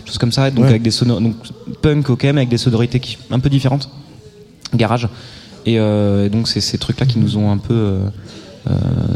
choses 0.04 0.18
comme 0.18 0.32
ça. 0.32 0.48
Donc 0.52 0.66
avec 0.66 0.82
des 0.82 0.90
donc 1.04 1.34
punk 1.82 2.08
ok, 2.08 2.22
mais 2.22 2.42
avec 2.42 2.48
des 2.48 2.58
sonorités 2.58 3.00
qui, 3.00 3.18
un 3.32 3.40
peu 3.40 3.50
différentes. 3.50 3.90
Garage. 4.74 5.08
Et 5.64 5.76
donc 6.30 6.46
c'est 6.46 6.60
ces 6.60 6.78
trucs-là 6.78 7.06
qui 7.06 7.18
nous 7.18 7.36
ont 7.36 7.50
un 7.50 7.58
peu 7.58 7.98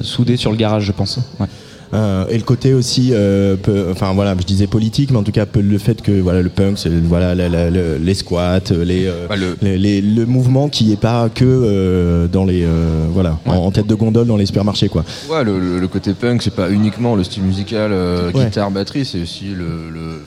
soudés 0.02 0.36
sur 0.36 0.50
le 0.50 0.56
garage, 0.56 0.84
je 0.84 0.92
pense. 0.92 1.20
Ouais. 1.38 1.46
Euh, 1.93 2.26
et 2.28 2.36
le 2.36 2.45
côté 2.45 2.72
aussi, 2.72 3.11
euh, 3.12 3.57
enfin 3.91 4.12
voilà, 4.14 4.34
je 4.38 4.45
disais 4.45 4.66
politique, 4.66 5.11
mais 5.11 5.18
en 5.18 5.22
tout 5.22 5.32
cas 5.32 5.47
le 5.53 5.78
fait 5.78 6.03
que 6.03 6.12
voilà 6.12 6.41
le 6.41 6.49
punk, 6.49 6.78
c'est 6.78 6.91
voilà 6.91 7.34
les 7.34 8.14
squats, 8.14 8.61
les, 8.70 9.07
euh, 9.07 9.26
bah, 9.28 9.36
le... 9.36 9.57
le 9.61 10.24
mouvement 10.24 10.68
qui 10.68 10.93
est 10.93 11.01
pas 11.01 11.28
que 11.28 12.28
dans 12.32 12.45
les 12.45 12.66
voilà 13.12 13.38
en, 13.47 13.70
tête 13.70 13.86
de 13.86 13.95
gondole 13.95 14.26
dans 14.26 14.36
les 14.36 14.47
supermarchés 14.47 14.88
quoi. 14.88 15.05
Ouais, 15.28 15.45
le, 15.45 15.88
côté 15.88 16.14
punk, 16.14 16.43
c'est 16.43 16.55
pas 16.55 16.70
uniquement 16.70 17.16
le 17.16 17.24
style 17.24 17.43
musical 17.43 17.93
guitare 18.32 18.70
batterie, 18.70 19.05
c'est 19.05 19.22
aussi 19.22 19.47
le, 19.47 20.20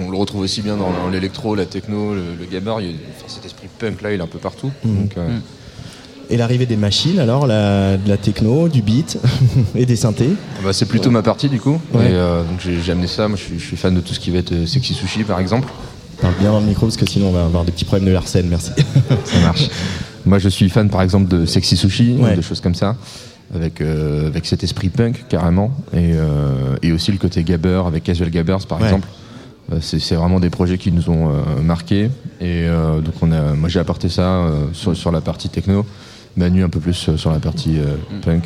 on 0.00 0.10
le 0.10 0.16
retrouve 0.16 0.42
aussi 0.42 0.62
bien 0.62 0.76
dans, 0.76 1.08
l'électro, 1.10 1.54
la 1.54 1.66
techno, 1.66 2.14
le, 2.14 2.20
le 2.38 2.46
il 2.50 2.94
cet 3.26 3.44
esprit 3.44 3.68
punk 3.78 4.02
là, 4.02 4.12
il 4.12 4.20
est 4.20 4.22
un 4.22 4.26
peu 4.26 4.38
partout. 4.38 4.70
Mmh. 4.84 4.94
Donc, 4.94 5.16
mmh. 5.16 5.40
Et 6.32 6.38
l'arrivée 6.38 6.64
des 6.64 6.78
machines, 6.78 7.18
alors, 7.18 7.46
la, 7.46 7.98
de 7.98 8.08
la 8.08 8.16
techno, 8.16 8.66
du 8.66 8.80
beat 8.80 9.18
et 9.74 9.84
des 9.84 9.96
synthés 9.96 10.30
bah, 10.64 10.72
C'est 10.72 10.86
plutôt 10.86 11.10
ma 11.10 11.20
partie, 11.20 11.50
du 11.50 11.60
coup. 11.60 11.78
Euh, 11.94 12.42
donc 12.42 12.58
j'ai 12.58 12.90
amené 12.90 13.06
ça. 13.06 13.28
Moi, 13.28 13.36
je 13.36 13.58
suis, 13.58 13.76
fan 13.76 13.94
de 13.94 14.00
tout 14.00 14.14
ce 14.14 14.20
qui 14.20 14.30
va 14.30 14.38
être 14.38 14.52
euh, 14.52 14.66
sexy 14.66 14.94
sushi, 14.94 15.24
par 15.24 15.38
exemple. 15.40 15.68
Parle 16.22 16.32
bien 16.40 16.50
dans 16.50 16.60
le 16.60 16.64
micro, 16.64 16.86
parce 16.86 16.96
que 16.96 17.04
sinon, 17.04 17.28
on 17.28 17.32
va 17.32 17.44
avoir 17.44 17.66
des 17.66 17.72
petits 17.72 17.84
problèmes 17.84 18.08
de 18.08 18.14
l'arsène. 18.14 18.48
Merci. 18.48 18.70
ça 19.26 19.40
marche. 19.40 19.68
Moi, 20.24 20.38
je 20.38 20.48
suis 20.48 20.70
fan, 20.70 20.88
par 20.88 21.02
exemple, 21.02 21.28
de 21.28 21.44
sexy 21.44 21.76
sushi, 21.76 22.16
des 22.34 22.40
choses 22.40 22.62
comme 22.62 22.74
ça. 22.74 22.96
Avec, 23.54 23.82
euh, 23.82 24.28
avec 24.28 24.46
cet 24.46 24.64
esprit 24.64 24.88
punk, 24.88 25.26
carrément. 25.28 25.70
Et, 25.92 26.12
et 26.80 26.92
aussi 26.92 27.12
le 27.12 27.18
côté 27.18 27.44
gabber, 27.44 27.82
avec 27.86 28.04
Casual 28.04 28.30
Gabbers, 28.30 28.66
par 28.66 28.82
exemple. 28.82 29.06
C'est 29.82 30.14
vraiment 30.14 30.40
des 30.40 30.48
projets 30.48 30.78
qui 30.78 30.92
nous 30.92 31.10
ont 31.10 31.30
marqués. 31.62 32.08
Et 32.40 32.66
donc, 33.04 33.14
on 33.20 33.30
a, 33.32 33.52
moi, 33.52 33.68
j'ai 33.68 33.80
apporté 33.80 34.08
ça 34.08 34.50
sur, 34.72 34.96
sur 34.96 35.12
la 35.12 35.20
partie 35.20 35.50
techno. 35.50 35.84
Manu 36.36 36.64
un 36.64 36.68
peu 36.68 36.80
plus 36.80 37.10
sur 37.16 37.30
la 37.30 37.38
partie 37.38 37.78
euh, 37.78 38.16
mm. 38.16 38.20
punk. 38.20 38.44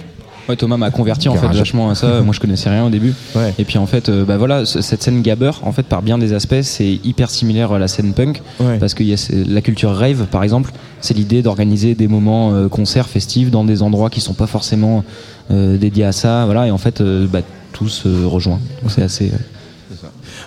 Ouais, 0.48 0.54
Thomas 0.54 0.76
m'a 0.76 0.92
converti 0.92 1.28
en 1.28 1.34
fait 1.34 1.48
vachement 1.48 1.90
à 1.90 1.96
ça. 1.96 2.20
Moi, 2.22 2.32
je 2.32 2.38
connaissais 2.38 2.70
rien 2.70 2.84
au 2.86 2.90
début. 2.90 3.12
Et 3.58 3.64
puis 3.64 3.78
en 3.78 3.86
fait, 3.86 4.08
euh, 4.08 4.24
bah 4.24 4.36
voilà, 4.36 4.64
cette 4.64 5.02
scène 5.02 5.20
gabber, 5.20 5.50
en 5.62 5.72
fait, 5.72 5.82
par 5.82 6.02
bien 6.02 6.18
des 6.18 6.32
aspects, 6.34 6.62
c'est 6.62 7.00
hyper 7.02 7.30
similaire 7.30 7.72
à 7.72 7.80
la 7.80 7.88
scène 7.88 8.12
punk, 8.12 8.42
parce 8.78 8.94
qu'il 8.94 9.06
y 9.06 9.14
a 9.14 9.28
la 9.48 9.60
culture 9.60 9.92
rave, 9.92 10.26
par 10.30 10.44
exemple. 10.44 10.72
C'est 11.00 11.14
l'idée 11.14 11.42
d'organiser 11.42 11.94
des 11.94 12.06
moments 12.06 12.52
euh, 12.52 12.68
concerts 12.68 13.08
festifs 13.08 13.50
dans 13.50 13.64
des 13.64 13.82
endroits 13.82 14.08
qui 14.08 14.20
sont 14.20 14.34
pas 14.34 14.46
forcément 14.46 15.04
dédiés 15.50 16.04
à 16.04 16.12
ça. 16.12 16.44
Voilà, 16.44 16.68
et 16.68 16.70
en 16.70 16.78
fait, 16.78 17.02
bah, 17.02 17.40
tout 17.72 17.88
se 17.88 18.24
rejoint. 18.24 18.60
Donc 18.82 18.90
c'est 18.92 19.02
assez. 19.02 19.32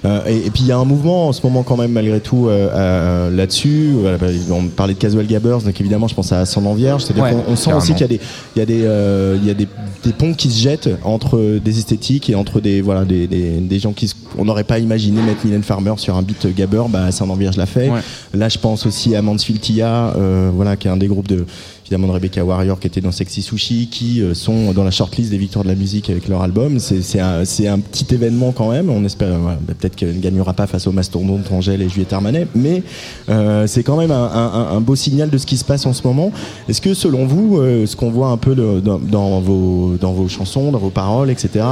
Euh, 0.05 0.25
et, 0.25 0.49
puis 0.49 0.63
il 0.63 0.67
y 0.67 0.71
a 0.71 0.77
un 0.77 0.85
mouvement 0.85 1.27
en 1.27 1.33
ce 1.33 1.41
moment 1.43 1.63
quand 1.63 1.77
même 1.77 1.91
malgré 1.91 2.19
tout 2.19 2.47
euh, 2.47 2.69
euh, 2.73 3.29
là-dessus. 3.29 3.95
Bah, 4.03 4.27
on 4.51 4.67
parlait 4.67 4.93
de 4.93 4.99
Casual 4.99 5.25
Gabbers, 5.27 5.61
donc 5.61 5.79
évidemment 5.79 6.07
je 6.07 6.15
pense 6.15 6.31
à 6.31 6.39
Ascendant 6.39 6.73
Vierge. 6.73 7.03
C'est-à-dire 7.03 7.43
qu'on 7.45 7.55
sent 7.55 7.73
aussi 7.73 7.93
qu'il 7.93 8.01
y 8.01 8.03
a 8.03 8.07
des, 8.07 8.19
il 8.55 8.59
y 8.59 8.61
a 8.61 8.65
des, 8.65 9.37
il 9.41 9.47
y 9.47 9.51
a 9.51 9.53
des, 9.53 9.67
des, 10.03 10.13
ponts 10.13 10.33
qui 10.33 10.49
se 10.49 10.61
jettent 10.61 10.89
entre 11.03 11.59
des 11.63 11.77
esthétiques 11.77 12.29
et 12.29 12.35
entre 12.35 12.61
des, 12.61 12.81
voilà, 12.81 13.05
des, 13.05 13.27
des, 13.27 13.79
gens 13.79 13.93
qui, 13.93 14.11
on 14.37 14.45
n'aurait 14.45 14.63
pas 14.63 14.79
imaginé 14.79 15.21
mettre 15.21 15.45
Mylène 15.45 15.63
Farmer 15.63 15.93
sur 15.97 16.15
un 16.15 16.21
beat 16.21 16.47
Gabber. 16.55 16.83
Bah, 16.89 17.05
Ascendant 17.05 17.35
Vierge 17.35 17.57
l'a 17.57 17.65
fait. 17.65 17.89
Là, 18.33 18.49
je 18.49 18.57
pense 18.57 18.85
aussi 18.85 19.15
à 19.15 19.21
Mansfield 19.21 19.61
Tia, 19.61 20.13
voilà, 20.53 20.75
qui 20.75 20.87
est 20.87 20.91
un 20.91 20.97
des 20.97 21.07
groupes 21.07 21.27
de 21.27 21.45
évidemment 21.89 22.07
de 22.07 22.13
Rebecca 22.13 22.45
Warrior 22.45 22.79
qui 22.79 22.85
était 22.85 23.01
dans 23.01 23.11
Sexy 23.11 23.41
Sushi, 23.41 23.87
qui 23.89 24.21
euh, 24.21 24.35
sont 24.35 24.73
dans 24.73 24.83
la 24.83 24.91
shortlist 24.91 25.31
des 25.31 25.39
victoires 25.39 25.63
de 25.63 25.69
la 25.69 25.75
musique 25.75 26.11
avec 26.11 26.27
leur 26.27 26.43
album. 26.43 26.77
C'est 26.77 27.19
un, 27.19 27.41
un, 27.41 27.79
petit 27.79 28.13
événement 28.13 28.51
quand 28.51 28.69
même. 28.69 28.91
On 28.91 29.03
espère 29.03 29.39
bah, 29.39 29.57
peut-être 29.65 29.95
qu'elle 29.95 30.15
ne 30.15 30.21
gagnera 30.21 30.53
pas 30.53 30.67
face 30.67 30.85
au 30.85 30.91
mastodonte 30.91 31.51
Angèle 31.51 31.81
et 31.81 31.89
Juliette 31.89 32.13
Armanet, 32.13 32.47
mais 32.53 32.83
euh, 33.29 33.65
c'est 33.65 33.81
quand 33.81 33.97
même 33.97 34.11
un, 34.11 34.79
beau 34.81 34.95
signal 34.95 35.31
de 35.31 35.37
ce 35.39 35.47
qui 35.47 35.57
se 35.57 35.65
passe 35.65 35.87
en 35.87 35.93
ce 35.93 36.05
moment. 36.05 36.31
Est-ce 36.67 36.79
que 36.79 36.93
selon 36.93 37.25
vous, 37.25 37.57
euh, 37.57 37.87
ce 37.87 37.95
qu'on 37.95 38.11
voit 38.11 38.29
un 38.29 38.37
peu 38.37 38.53
dans, 38.53 39.39
vos, 39.39 39.95
dans 39.99 40.13
vos 40.13 40.27
chansons, 40.27 40.71
dans 40.71 40.79
vos 40.79 40.91
paroles, 40.91 41.31
etc., 41.31 41.65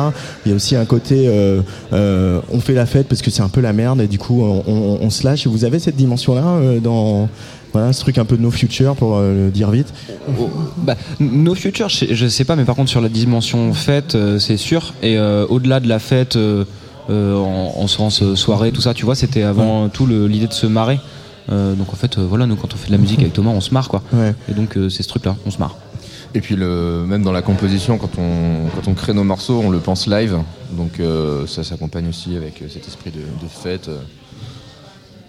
il 0.45 0.49
y 0.49 0.51
a 0.53 0.55
aussi 0.55 0.75
un 0.75 0.85
côté 0.85 1.29
on 1.91 2.59
fait 2.59 2.73
la 2.73 2.85
fête 2.87 3.07
parce 3.07 3.21
que 3.21 3.29
c'est 3.29 3.43
un 3.43 3.49
peu 3.49 3.61
la 3.61 3.73
merde 3.73 4.01
et 4.01 4.07
du 4.07 4.17
coup 4.17 4.41
on, 4.41 4.63
on, 4.67 4.97
on 5.01 5.09
se 5.11 5.23
lâche. 5.23 5.45
Vous 5.45 5.63
avez 5.65 5.77
cette 5.77 5.95
dimension-là 5.95 6.79
dans 6.81 7.29
voilà, 7.73 7.93
ce 7.93 8.01
truc 8.01 8.17
un 8.17 8.25
peu 8.25 8.37
de 8.37 8.41
no 8.41 8.51
future 8.51 8.95
pour 8.95 9.17
euh, 9.17 9.45
le 9.45 9.51
dire 9.51 9.71
vite. 9.71 9.93
Bah, 10.77 10.95
no 11.19 11.55
future, 11.55 11.89
je 11.89 12.27
sais 12.27 12.45
pas, 12.45 12.55
mais 12.55 12.65
par 12.65 12.75
contre 12.75 12.89
sur 12.89 13.01
la 13.01 13.09
dimension 13.09 13.73
fête, 13.73 14.15
euh, 14.15 14.39
c'est 14.39 14.57
sûr. 14.57 14.93
Et 15.01 15.17
euh, 15.17 15.45
au-delà 15.47 15.79
de 15.79 15.87
la 15.87 15.99
fête, 15.99 16.37
en, 17.09 17.87
sens 17.87 18.33
soirée, 18.35 18.71
tout 18.71 18.81
ça, 18.81 18.93
tu 18.93 19.05
vois, 19.05 19.15
c'était 19.15 19.43
avant 19.43 19.89
tout 19.89 20.05
l'idée 20.07 20.47
de 20.47 20.53
se 20.53 20.67
marrer. 20.67 20.99
donc 21.49 21.93
en 21.93 21.95
fait, 21.95 22.17
voilà, 22.17 22.45
nous 22.45 22.55
quand 22.55 22.73
on 22.73 22.77
fait 22.77 22.87
de 22.87 22.91
la 22.91 22.97
musique 22.97 23.19
avec 23.19 23.33
Thomas, 23.33 23.51
on 23.51 23.61
se 23.61 23.73
marre 23.73 23.89
quoi. 23.89 24.01
Et 24.49 24.53
donc 24.53 24.77
c'est 24.89 25.03
ce 25.03 25.07
truc-là, 25.07 25.35
on 25.45 25.51
se 25.51 25.59
marre. 25.59 25.75
Et 26.35 26.41
puis 26.41 26.55
le, 26.55 27.05
même 27.07 27.23
dans 27.23 27.31
la 27.31 27.41
composition, 27.41 27.97
quand 27.97 28.11
on, 28.17 28.67
quand 28.75 28.89
on 28.89 28.93
crée 28.93 29.13
nos 29.13 29.23
morceaux, 29.23 29.61
on 29.63 29.69
le 29.69 29.79
pense 29.79 30.07
live. 30.07 30.37
Donc 30.71 31.01
ça 31.47 31.63
s'accompagne 31.63 32.07
aussi 32.09 32.35
avec 32.35 32.63
cet 32.69 32.87
esprit 32.87 33.11
de, 33.11 33.47
fête. 33.47 33.89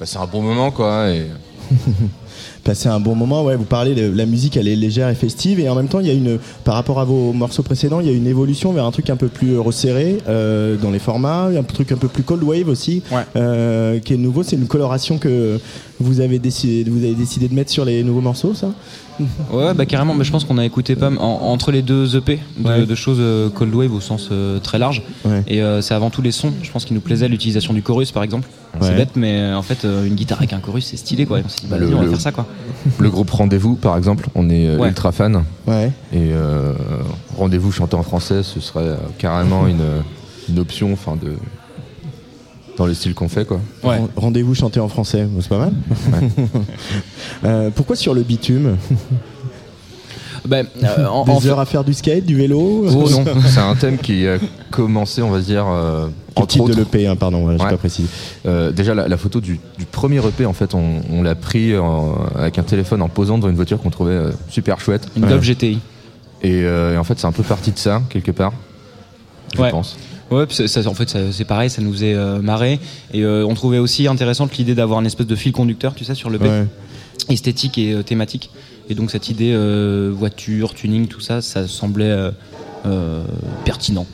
c'est 0.05 0.19
un 0.19 0.27
bon 0.27 0.43
moment 0.43 0.71
quoi. 0.71 1.11
Et... 1.11 1.27
passer 2.65 2.89
un 2.89 3.01
bon 3.01 3.15
moment. 3.15 3.45
Ouais, 3.45 3.57
vous 3.57 3.65
parlez 3.65 3.95
de 3.95 4.11
la 4.15 4.27
musique, 4.27 4.57
elle 4.57 4.69
est 4.69 4.77
légère 4.77 5.09
et 5.09 5.15
festive, 5.15 5.61
et 5.61 5.69
en 5.69 5.75
même 5.75 5.89
temps, 5.89 6.01
il 6.01 6.07
y 6.07 6.11
a 6.11 6.15
une, 6.15 6.39
par 6.65 6.75
rapport 6.75 7.01
à 7.01 7.05
vos 7.05 7.33
morceaux 7.33 7.63
précédents, 7.63 8.01
il 8.01 8.07
y 8.07 8.11
a 8.11 8.13
une 8.13 8.27
évolution 8.27 8.73
vers 8.73 8.85
un 8.85 8.91
truc 8.91 9.11
un 9.11 9.17
peu 9.17 9.29
plus 9.29 9.59
resserré 9.59 10.19
dans 10.27 10.91
les 10.91 10.99
formats, 10.99 11.47
un 11.47 11.63
truc 11.63 11.93
un 11.93 11.97
peu 11.97 12.09
plus 12.09 12.23
cold 12.23 12.43
wave 12.43 12.69
aussi, 12.69 13.03
qui 13.35 14.15
est 14.15 14.17
nouveau. 14.17 14.43
C'est 14.43 14.57
une 14.57 14.67
coloration 14.67 15.19
que 15.19 15.59
vous 16.01 16.21
avez 16.21 16.39
décidé, 16.39 16.89
vous 16.89 17.05
avez 17.05 17.15
décidé 17.15 17.49
de 17.49 17.55
mettre 17.55 17.71
sur 17.71 17.85
les 17.85 18.03
nouveaux 18.03 18.21
morceaux, 18.21 18.55
ça? 18.55 18.73
Ouais, 19.51 19.75
bah 19.75 19.87
carrément. 19.87 20.15
Mais 20.15 20.25
je 20.25 20.31
pense 20.31 20.45
qu'on 20.45 20.59
a 20.59 20.65
écouté 20.65 20.97
pas 20.97 21.11
entre 21.11 21.73
les 21.73 21.83
deux 21.83 22.17
EP 22.17 22.39
de, 22.59 22.95
choses 22.95 23.19
euh, 23.21 23.49
cold 23.51 23.75
wave 23.75 23.93
au 23.93 24.01
sens 24.01 24.29
euh, 24.31 24.59
très 24.59 24.79
large. 24.79 25.03
Et 25.47 25.63
euh, 25.63 25.81
c'est 25.81 25.95
avant 25.95 26.11
tout 26.11 26.23
les 26.23 26.33
sons. 26.33 26.53
Je 26.63 26.71
pense 26.71 26.85
qu'il 26.85 26.95
nous 26.95 27.01
plaisait 27.01 27.29
l'utilisation 27.29 27.75
du 27.75 27.83
chorus, 27.83 28.13
par 28.13 28.23
exemple. 28.23 28.49
C'est 28.81 28.97
bête, 28.97 29.17
mais 29.17 29.53
en 29.53 29.63
fait, 29.63 29.85
une 29.85 30.15
guitare 30.15 30.39
avec 30.39 30.53
un 30.53 30.61
chorus, 30.61 30.87
c'est 30.87 30.97
stylé, 30.97 31.27
quoi. 31.27 31.39
on 31.45 31.49
s'est 31.49 31.61
dit, 31.63 31.67
bah, 31.69 31.79
le, 31.79 31.95
on 31.95 32.03
va 32.03 32.09
faire 32.09 32.21
ça, 32.21 32.33
quoi. 32.33 32.47
Le 32.99 33.11
groupe 33.11 33.31
Rendez-vous, 33.31 33.75
par 33.77 33.97
exemple, 33.97 34.29
on 34.35 34.49
est 34.51 34.67
ultra 34.67 35.13
fan. 35.13 35.45
Ouais. 35.67 35.91
Et 36.13 36.33
Rendez-vous 37.37 37.73
chanté 37.73 37.97
en 37.97 38.03
français, 38.03 38.43
ce 38.43 38.61
serait 38.61 38.97
carrément 39.19 39.67
une, 39.67 40.03
une 40.49 40.59
option, 40.59 40.93
enfin 40.93 41.17
de 41.17 41.35
dans 42.79 42.87
le 42.87 42.95
style 42.95 43.13
qu'on 43.13 43.29
fait 43.29 43.45
quoi. 43.45 43.61
Rendez-vous 44.17 44.55
chanter 44.55 44.81
en 44.81 44.89
français, 44.89 45.29
c'est 45.41 45.49
pas 45.49 45.59
mal. 45.59 45.73
Euh, 47.45 47.71
pourquoi 47.73 47.95
sur 47.95 48.15
le 48.15 48.23
bitume? 48.23 48.77
Ben, 50.47 50.67
euh, 50.83 51.07
Des 51.27 51.47
heures 51.49 51.61
à 51.61 51.67
faire 51.67 51.85
du 51.85 51.95
skate, 51.95 52.25
du 52.25 52.37
vélo 52.37 52.87
Oh 52.89 53.11
non, 53.11 53.25
c'est 53.47 53.61
un 53.61 53.75
thème 53.75 53.99
qui 53.99 54.27
a 54.27 54.39
commencé, 54.71 55.23
on 55.23 55.31
va 55.31 55.41
dire. 55.41 55.67
Euh, 55.69 56.09
titre 56.47 56.69
de 56.69 56.75
l'EP, 56.75 57.07
hein, 57.07 57.17
pardon, 57.17 57.51
j'ai 57.51 57.59
pas 57.59 57.77
précisé. 57.77 58.09
Euh, 58.47 58.71
déjà, 58.71 58.95
la, 58.95 59.17
photo 59.17 59.41
du, 59.41 59.59
premier 59.91 60.19
EP, 60.19 60.47
en 60.47 60.53
fait, 60.53 60.75
on, 60.75 61.23
l'a 61.23 61.35
pris 61.35 61.75
avec 62.37 62.59
un 62.59 62.63
téléphone 62.63 63.03
en 63.03 63.09
posant 63.09 63.39
dans 63.39 63.49
une 63.49 63.57
voiture 63.57 63.81
qu'on 63.81 63.91
trouvait 63.91 64.19
super 64.49 64.81
chouette. 64.81 65.09
Une 65.17 65.27
Golf 65.27 65.45
GTI. 65.45 65.81
Et, 66.43 66.65
en 66.97 67.05
fait, 67.05 67.19
c'est 67.19 67.27
un 67.27 67.33
peu 67.33 67.43
parti 67.43 67.73
de 67.73 67.79
ça, 67.79 68.03
quelque 68.11 68.31
part. 68.31 68.53
Je 69.55 69.71
pense. 69.71 69.97
Ouais, 70.31 70.45
ça, 70.51 70.87
en 70.87 70.95
fait, 70.95 71.17
c'est 71.33 71.45
pareil, 71.45 71.71
ça 71.71 71.81
nous 71.81 71.93
faisait 71.93 72.15
euh, 72.15 72.41
marrer. 72.41 72.79
Et 73.15 73.23
euh, 73.23 73.47
on 73.47 73.55
trouvait 73.55 73.79
aussi 73.79 74.07
intéressante 74.07 74.57
l'idée 74.59 74.75
d'avoir 74.75 75.01
une 75.01 75.07
espèce 75.07 75.27
de 75.27 75.37
fil 75.37 75.53
conducteur, 75.53 75.95
tu 75.95 76.05
sais, 76.05 76.15
sur 76.15 76.29
le 76.29 76.39
ouais. 76.39 76.67
esthétique 77.31 77.79
et 77.79 77.93
euh, 77.95 78.03
thématique. 78.03 78.51
Et 78.89 78.95
donc, 78.95 79.11
cette 79.11 79.29
idée 79.29 79.57
voiture, 80.11 80.75
tuning, 80.75 81.07
tout 81.07 81.21
ça, 81.21 81.41
ça 81.41 81.67
semblait. 81.67 82.31
pertinent. 83.65 84.07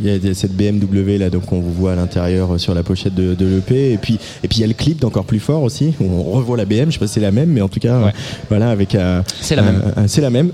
Il 0.00 0.06
y 0.06 0.28
a 0.28 0.34
cette 0.34 0.56
BMW 0.56 1.18
là, 1.18 1.30
donc 1.30 1.52
on 1.52 1.58
vous 1.58 1.72
voit 1.72 1.92
à 1.92 1.96
l'intérieur 1.96 2.60
sur 2.60 2.74
la 2.74 2.82
pochette 2.84 3.14
de, 3.14 3.34
de 3.34 3.44
l'EP, 3.46 3.92
et 3.92 3.98
puis 3.98 4.18
et 4.44 4.48
puis 4.48 4.58
il 4.58 4.60
y 4.60 4.64
a 4.64 4.68
le 4.68 4.74
clip 4.74 5.00
d'encore 5.00 5.24
plus 5.24 5.40
fort 5.40 5.62
aussi. 5.62 5.94
Où 6.00 6.04
on 6.04 6.22
revoit 6.22 6.56
la 6.56 6.64
BM, 6.64 6.86
je 6.86 6.92
sais 6.92 6.98
pas 6.98 7.06
si 7.08 7.14
c'est 7.14 7.20
la 7.20 7.32
même, 7.32 7.50
mais 7.50 7.60
en 7.60 7.68
tout 7.68 7.80
cas, 7.80 8.12
voilà, 8.48 8.70
avec 8.70 8.96
c'est 9.40 9.56
la 9.56 9.62
même. 9.62 9.82
c'est 10.06 10.20
la 10.20 10.30
même. 10.30 10.52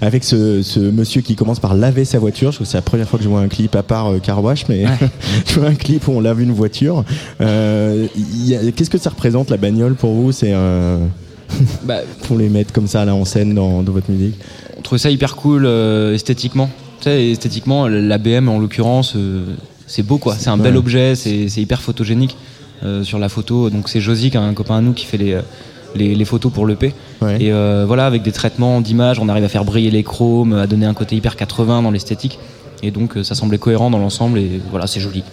avec 0.00 0.24
ce, 0.24 0.90
monsieur 0.90 1.22
qui 1.22 1.34
commence 1.34 1.60
par 1.60 1.74
laver 1.74 2.04
sa 2.04 2.18
voiture. 2.18 2.52
Je 2.52 2.56
trouve 2.58 2.66
que 2.66 2.70
c'est 2.70 2.78
la 2.78 2.82
première 2.82 3.08
fois 3.08 3.18
que 3.18 3.24
je 3.24 3.28
vois 3.28 3.40
un 3.40 3.48
clip 3.48 3.74
à 3.74 3.82
part 3.82 4.12
euh, 4.12 4.18
Car 4.18 4.42
Wash, 4.42 4.68
mais 4.68 4.84
je 5.46 5.58
vois 5.58 5.68
un 5.68 5.74
clip 5.74 6.06
où 6.08 6.12
on 6.12 6.20
lave 6.20 6.40
une 6.40 6.52
voiture. 6.52 7.04
Euh, 7.40 8.06
qu'est-ce 8.76 8.90
que 8.90 8.98
ça 8.98 9.10
représente 9.10 9.50
la 9.50 9.56
bagnole 9.56 9.94
pour 9.94 10.12
vous? 10.12 10.32
C'est 10.32 10.52
bah, 11.84 12.00
pour 12.26 12.38
les 12.38 12.48
mettre 12.48 12.72
comme 12.72 12.86
ça 12.86 13.04
là 13.04 13.14
en 13.14 13.24
scène 13.24 13.54
dans, 13.54 13.82
votre 13.82 14.10
musique. 14.10 14.34
On 14.78 14.82
trouve 14.82 14.98
ça 14.98 15.10
hyper 15.10 15.36
cool 15.36 15.66
euh, 15.66 16.14
esthétiquement. 16.14 16.70
Tu 17.00 17.04
sais, 17.04 17.30
esthétiquement, 17.30 17.88
la 17.88 18.18
BM 18.18 18.48
en 18.48 18.58
l'occurrence, 18.58 19.16
c'est 19.86 20.02
beau 20.02 20.18
quoi. 20.18 20.36
C'est 20.38 20.50
un 20.50 20.56
bel 20.56 20.76
objet, 20.76 21.14
c'est 21.16 21.60
hyper 21.60 21.82
photogénique 21.82 22.36
sur 23.02 23.18
la 23.18 23.28
photo. 23.28 23.68
Donc 23.70 23.88
c'est 23.88 24.00
Josie, 24.00 24.30
un 24.34 24.54
copain 24.54 24.78
à 24.78 24.80
nous, 24.80 24.92
qui 24.92 25.04
fait 25.04 25.18
les 25.18 25.38
les, 25.94 26.24
photos 26.24 26.52
pour 26.52 26.66
l'EP. 26.66 26.94
Et 27.38 27.52
euh, 27.52 27.84
voilà, 27.86 28.06
avec 28.06 28.22
des 28.22 28.32
traitements 28.32 28.80
d'image, 28.80 29.18
on 29.18 29.28
arrive 29.28 29.44
à 29.44 29.48
faire 29.48 29.64
briller 29.64 29.90
les 29.90 30.02
chromes, 30.02 30.52
à 30.52 30.66
donner 30.66 30.86
un 30.86 30.94
côté 30.94 31.16
hyper 31.16 31.36
80 31.36 31.82
dans 31.82 31.90
l'esthétique. 31.90 32.38
Et 32.84 32.90
donc 32.90 33.16
euh, 33.16 33.24
ça 33.24 33.34
semblait 33.34 33.56
cohérent 33.56 33.90
dans 33.90 33.98
l'ensemble 33.98 34.38
et 34.38 34.60
voilà, 34.70 34.86
c'est 34.86 35.00
joli. 35.00 35.24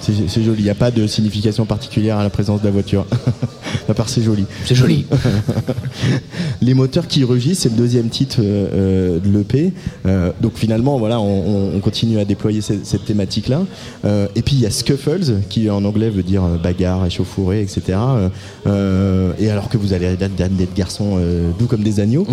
C'est 0.00 0.42
joli, 0.42 0.58
il 0.58 0.64
n'y 0.64 0.70
a 0.70 0.74
pas 0.74 0.90
de 0.90 1.06
signification 1.06 1.64
particulière 1.64 2.18
à 2.18 2.24
la 2.24 2.30
présence 2.30 2.60
de 2.60 2.66
la 2.66 2.72
voiture. 2.72 3.06
à 3.88 3.94
part 3.94 4.08
c'est 4.08 4.20
joli. 4.20 4.44
C'est 4.64 4.74
joli. 4.74 5.06
Les 6.60 6.74
moteurs 6.74 7.06
qui 7.06 7.22
rugissent, 7.22 7.60
c'est 7.60 7.68
le 7.68 7.76
deuxième 7.76 8.08
titre 8.08 8.38
euh, 8.40 9.20
de 9.20 9.30
l'EP. 9.30 9.72
donc 10.40 10.54
finalement, 10.56 10.98
voilà, 10.98 11.20
on, 11.20 11.78
continue 11.78 12.18
à 12.18 12.24
déployer 12.24 12.62
cette, 12.62 13.04
thématique-là. 13.04 13.60
et 14.34 14.42
puis 14.42 14.56
il 14.56 14.60
y 14.60 14.66
a 14.66 14.70
Scuffles, 14.70 15.34
qui 15.48 15.70
en 15.70 15.84
anglais 15.84 16.10
veut 16.10 16.24
dire 16.24 16.42
bagarre, 16.60 17.06
échauffourée, 17.06 17.60
etc. 17.62 17.96
et 18.66 19.50
alors 19.50 19.68
que 19.68 19.78
vous 19.78 19.92
allez 19.92 20.16
d'être 20.16 20.74
garçon 20.74 21.20
doux 21.56 21.66
comme 21.66 21.84
des 21.84 22.00
agneaux. 22.00 22.26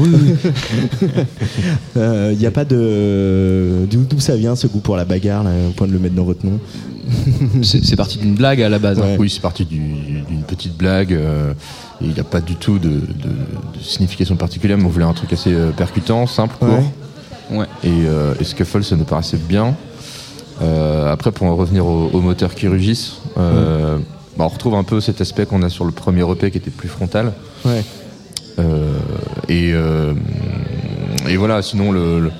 Il 1.96 2.38
n'y 2.40 2.48
a 2.48 2.52
pas 2.52 2.66
de... 2.66 3.86
D'où 3.92 4.20
ça 4.34 4.40
vient 4.40 4.56
ce 4.56 4.66
goût 4.66 4.80
pour 4.80 4.98
la 4.98 5.06
bagarre, 5.06 5.46
au 5.46 5.74
point 5.74 5.86
de 5.86 5.94
le 5.94 6.00
mettre 6.00 6.16
dans 6.16 6.24
votre 6.24 6.44
nom 6.44 6.60
C'est 7.62 7.96
parti 7.96 8.18
d'une 8.18 8.34
blague 8.34 8.64
à 8.64 8.70
la 8.70 8.80
base. 8.80 9.00
Hein. 9.00 9.16
Oui, 9.20 9.30
c'est 9.30 9.42
parti 9.42 9.64
d'une 9.64 10.42
petite 10.48 10.76
blague. 10.76 11.14
Euh, 11.14 11.54
il 12.02 12.10
n'y 12.10 12.20
a 12.20 12.24
pas 12.24 12.42
du 12.42 12.56
tout 12.56 12.80
de, 12.80 13.02
signification 13.80 14.36
particulière, 14.36 14.80
mais 14.80 14.86
on 14.86 14.90
voulait 14.90 15.06
un 15.06 15.14
truc 15.14 15.32
assez 15.32 15.54
euh, 15.54 15.70
percutant, 15.70 16.26
simple, 16.26 16.56
court. 16.58 16.84
Ouais. 17.52 17.68
Et, 17.84 18.08
euh, 18.08 18.34
et 18.40 18.44
Scuffle, 18.44 18.84
ça 18.84 18.96
nous 18.96 19.04
paraissait 19.04 19.38
bien. 19.38 19.76
après, 20.60 21.32
pour 21.32 21.46
en 21.46 21.56
revenir 21.56 21.86
aux, 21.86 22.22
moteurs 22.22 22.56
qui 22.56 22.68
rugissent, 22.68 23.18
bah, 23.36 24.00
on 24.40 24.48
retrouve 24.48 24.74
un 24.74 24.84
peu 24.84 25.00
cet 25.00 25.22
aspect 25.22 25.46
qu'on 25.46 25.62
a 25.62 25.70
sur 25.70 25.86
le 25.86 25.92
premier 25.92 26.24
EP 26.24 26.50
qui 26.50 26.58
était 26.58 26.72
plus 26.72 26.90
frontal. 26.90 27.34
Ouais. 27.66 27.84
et, 29.48 29.74
et 31.30 31.38
voilà, 31.38 31.62
sinon 31.62 31.92
le 31.92 32.20
le, 32.20 32.32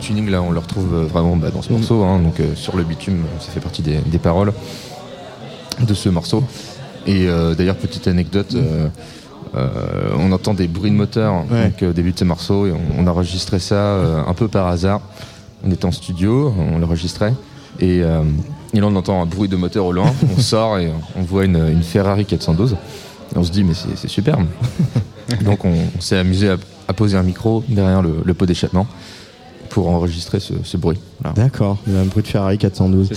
tuning, 0.00 0.30
là, 0.30 0.42
on 0.42 0.50
le 0.50 0.58
retrouve 0.58 0.94
euh, 0.94 1.06
vraiment 1.06 1.36
bah, 1.36 1.50
dans 1.50 1.62
ce 1.62 1.72
mm. 1.72 1.76
morceau. 1.76 2.02
Hein. 2.02 2.20
donc, 2.20 2.40
euh, 2.40 2.54
sur 2.54 2.76
le 2.76 2.84
bitume, 2.84 3.24
ça 3.40 3.50
fait 3.50 3.60
partie 3.60 3.82
des, 3.82 4.18
paroles 4.18 4.52
de 5.80 5.94
ce 5.94 6.08
morceau. 6.08 6.44
Et 7.06 7.28
euh, 7.28 7.54
d'ailleurs, 7.54 7.76
petite 7.76 8.06
anecdote, 8.06 8.56
on 9.54 10.32
entend 10.32 10.54
des 10.54 10.68
bruits 10.68 10.90
de 10.90 10.96
moteur 10.96 11.44
au 11.82 11.92
début 11.92 12.12
de 12.12 12.18
ce 12.18 12.24
morceau 12.24 12.66
et 12.66 12.72
on, 12.98 13.06
a 13.06 13.10
enregistré 13.10 13.58
ça 13.58 13.96
un 14.26 14.34
peu 14.34 14.48
par 14.48 14.66
hasard. 14.66 15.00
On 15.66 15.70
était 15.70 15.84
en 15.84 15.92
studio, 15.92 16.52
on 16.58 16.78
l'enregistrait 16.78 17.34
et, 17.80 18.00
là 18.00 18.22
on 18.74 18.96
entend 18.96 19.22
un 19.22 19.26
bruit 19.26 19.48
de 19.48 19.56
moteur 19.56 19.86
au 19.86 19.92
loin. 19.92 20.12
on 20.36 20.40
sort 20.40 20.78
et 20.78 20.90
on 21.16 21.22
voit 21.22 21.44
une, 21.44 21.82
Ferrari 21.82 22.24
412. 22.24 22.72
Et 22.72 23.38
on 23.38 23.44
se 23.44 23.52
dit, 23.52 23.62
mais 23.62 23.74
c'est 23.74 24.08
superbe. 24.08 24.46
Donc 25.44 25.64
on, 25.64 26.00
s'est 26.00 26.18
amusé 26.18 26.50
à, 26.88 26.92
poser 26.92 27.16
un 27.16 27.22
micro 27.22 27.62
derrière 27.68 28.02
le 28.02 28.34
pot 28.34 28.46
d'échappement 28.46 28.88
pour 29.74 29.88
enregistrer 29.88 30.38
ce, 30.38 30.76
bruit. 30.76 30.98
D'accord, 31.34 31.78
un 31.88 32.04
bruit 32.04 32.22
de 32.22 32.28
Ferrari 32.28 32.58
412. 32.58 33.10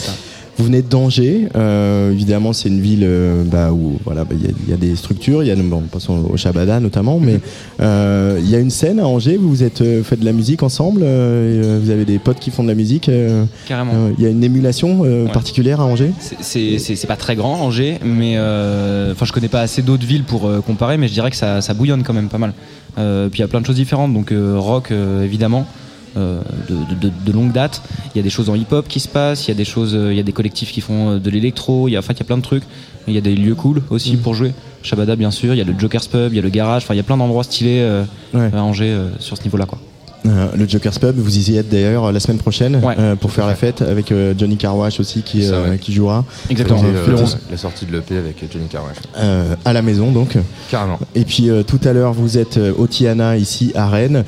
Vous 0.57 0.63
venez 0.63 0.81
de 0.81 0.87
d'Angers, 0.87 1.49
euh, 1.55 2.11
évidemment 2.11 2.51
c'est 2.51 2.69
une 2.69 2.81
ville 2.81 3.03
euh, 3.03 3.43
bah, 3.43 3.71
où 3.71 3.99
voilà 4.03 4.23
bah, 4.23 4.33
il 4.33 4.67
y, 4.67 4.73
a 4.73 4.75
des 4.75 4.95
structures, 4.95 5.43
il 5.43 5.49
y 5.49 5.51
a 5.51 5.55
bon, 5.55 5.81
passons 5.81 6.25
au 6.27 6.35
Shabada 6.35 6.79
notamment, 6.79 7.19
mais 7.19 7.39
euh, 7.79 8.39
il 8.41 8.49
y 8.49 8.55
a 8.55 8.59
une 8.59 8.71
scène 8.71 8.99
à 8.99 9.05
Angers, 9.05 9.37
vous 9.37 9.49
vous 9.49 9.61
êtes 9.61 9.83
fait 10.01 10.15
de 10.15 10.25
la 10.25 10.31
musique 10.31 10.63
ensemble, 10.63 11.01
vous 11.01 11.89
avez 11.91 12.05
des 12.05 12.17
potes 12.17 12.39
qui 12.39 12.49
font 12.49 12.63
de 12.63 12.69
la 12.69 12.73
musique. 12.73 13.11
Carrément. 13.67 14.09
Il 14.17 14.23
y 14.23 14.25
a 14.25 14.31
une 14.31 14.43
émulation 14.43 15.03
particulière 15.31 15.79
à 15.79 15.85
Angers? 15.85 16.11
C'est 16.41 17.07
pas 17.07 17.17
très 17.17 17.35
grand 17.35 17.61
Angers, 17.61 17.99
mais 18.03 18.39
enfin 19.11 19.25
je 19.25 19.31
connais 19.31 19.49
pas 19.49 19.61
assez 19.61 19.83
d'autres 19.83 20.07
villes 20.07 20.23
pour 20.23 20.49
comparer, 20.65 20.97
mais 20.97 21.07
je 21.07 21.13
dirais 21.13 21.29
que 21.29 21.37
ça, 21.37 21.61
ça, 21.61 21.75
bouillonne 21.75 22.01
quand 22.01 22.13
même 22.13 22.29
pas 22.29 22.39
mal. 22.39 22.53
puis 22.95 23.39
il 23.39 23.41
y 23.41 23.43
a 23.43 23.47
plein 23.47 23.61
de 23.61 23.65
choses 23.67 23.75
différentes, 23.75 24.11
donc 24.11 24.33
rock 24.33 24.91
évidemment. 25.23 25.67
Euh, 26.15 26.41
de, 26.69 27.31
longue 27.31 27.51
date. 27.51 27.81
Il 28.13 28.17
y 28.17 28.19
a 28.19 28.23
des 28.23 28.29
choses 28.29 28.49
en 28.49 28.55
hip-hop 28.55 28.87
qui 28.87 28.99
se 28.99 29.07
passent, 29.07 29.45
il 29.45 29.49
y 29.49 29.51
a 29.51 29.55
des 29.55 29.65
choses, 29.65 29.93
euh, 29.93 30.13
il 30.13 30.17
y 30.17 30.19
a 30.19 30.23
des 30.23 30.31
collectifs 30.31 30.71
qui 30.71 30.81
font 30.81 31.11
euh, 31.11 31.19
de 31.19 31.29
l'électro, 31.29 31.87
il 31.87 31.91
y 31.91 31.95
a, 31.95 31.99
enfin, 31.99 32.13
il 32.13 32.19
y 32.19 32.21
a 32.21 32.25
plein 32.25 32.37
de 32.37 32.41
trucs. 32.41 32.63
Il 33.07 33.13
y 33.13 33.17
a 33.17 33.21
des 33.21 33.35
lieux 33.35 33.55
cool 33.55 33.83
aussi 33.89 34.15
mm. 34.15 34.19
pour 34.19 34.33
jouer. 34.33 34.53
Shabada 34.81 35.15
bien 35.15 35.31
sûr, 35.31 35.53
il 35.53 35.57
y 35.57 35.61
a 35.61 35.63
le 35.63 35.77
Joker's 35.77 36.07
Pub, 36.07 36.33
il 36.33 36.35
y 36.35 36.39
a 36.39 36.41
le 36.41 36.49
garage, 36.49 36.83
enfin 36.83 36.93
il 36.93 36.97
y 36.97 37.01
a 37.01 37.03
plein 37.03 37.17
d'endroits 37.17 37.43
stylés 37.43 37.85
à 38.33 38.63
Angers 38.63 38.97
sur 39.19 39.37
ce 39.37 39.43
niveau-là 39.43 39.65
quoi. 39.65 39.79
Euh, 40.27 40.47
le 40.55 40.67
Joker's 40.67 40.99
Pub, 40.99 41.15
vous 41.17 41.49
y 41.49 41.57
êtes 41.57 41.69
d'ailleurs 41.69 42.11
la 42.11 42.19
semaine 42.19 42.37
prochaine 42.37 42.81
euh, 42.83 43.15
pour 43.15 43.31
faire 43.31 43.47
la 43.47 43.55
fête 43.55 43.81
avec 43.81 44.11
euh, 44.11 44.33
Johnny 44.37 44.57
Carwash 44.57 44.99
aussi 44.99 45.21
qui, 45.21 45.49
qui 45.81 45.93
jouera. 45.93 46.25
Exactement. 46.49 46.83
la 47.49 47.57
sortie 47.57 47.85
de 47.85 47.93
l'EP 47.93 48.17
avec 48.17 48.43
Johnny 48.51 48.67
Carwash. 48.67 48.97
à 49.65 49.73
la 49.73 49.81
maison 49.81 50.11
donc. 50.11 50.37
Carrément. 50.69 50.99
Et 51.15 51.23
puis 51.23 51.49
tout 51.65 51.79
à 51.83 51.93
l'heure 51.93 52.13
vous 52.13 52.37
êtes 52.37 52.59
au 52.77 52.87
Tiana 52.87 53.37
ici 53.37 53.71
à 53.75 53.87
Rennes. 53.87 54.23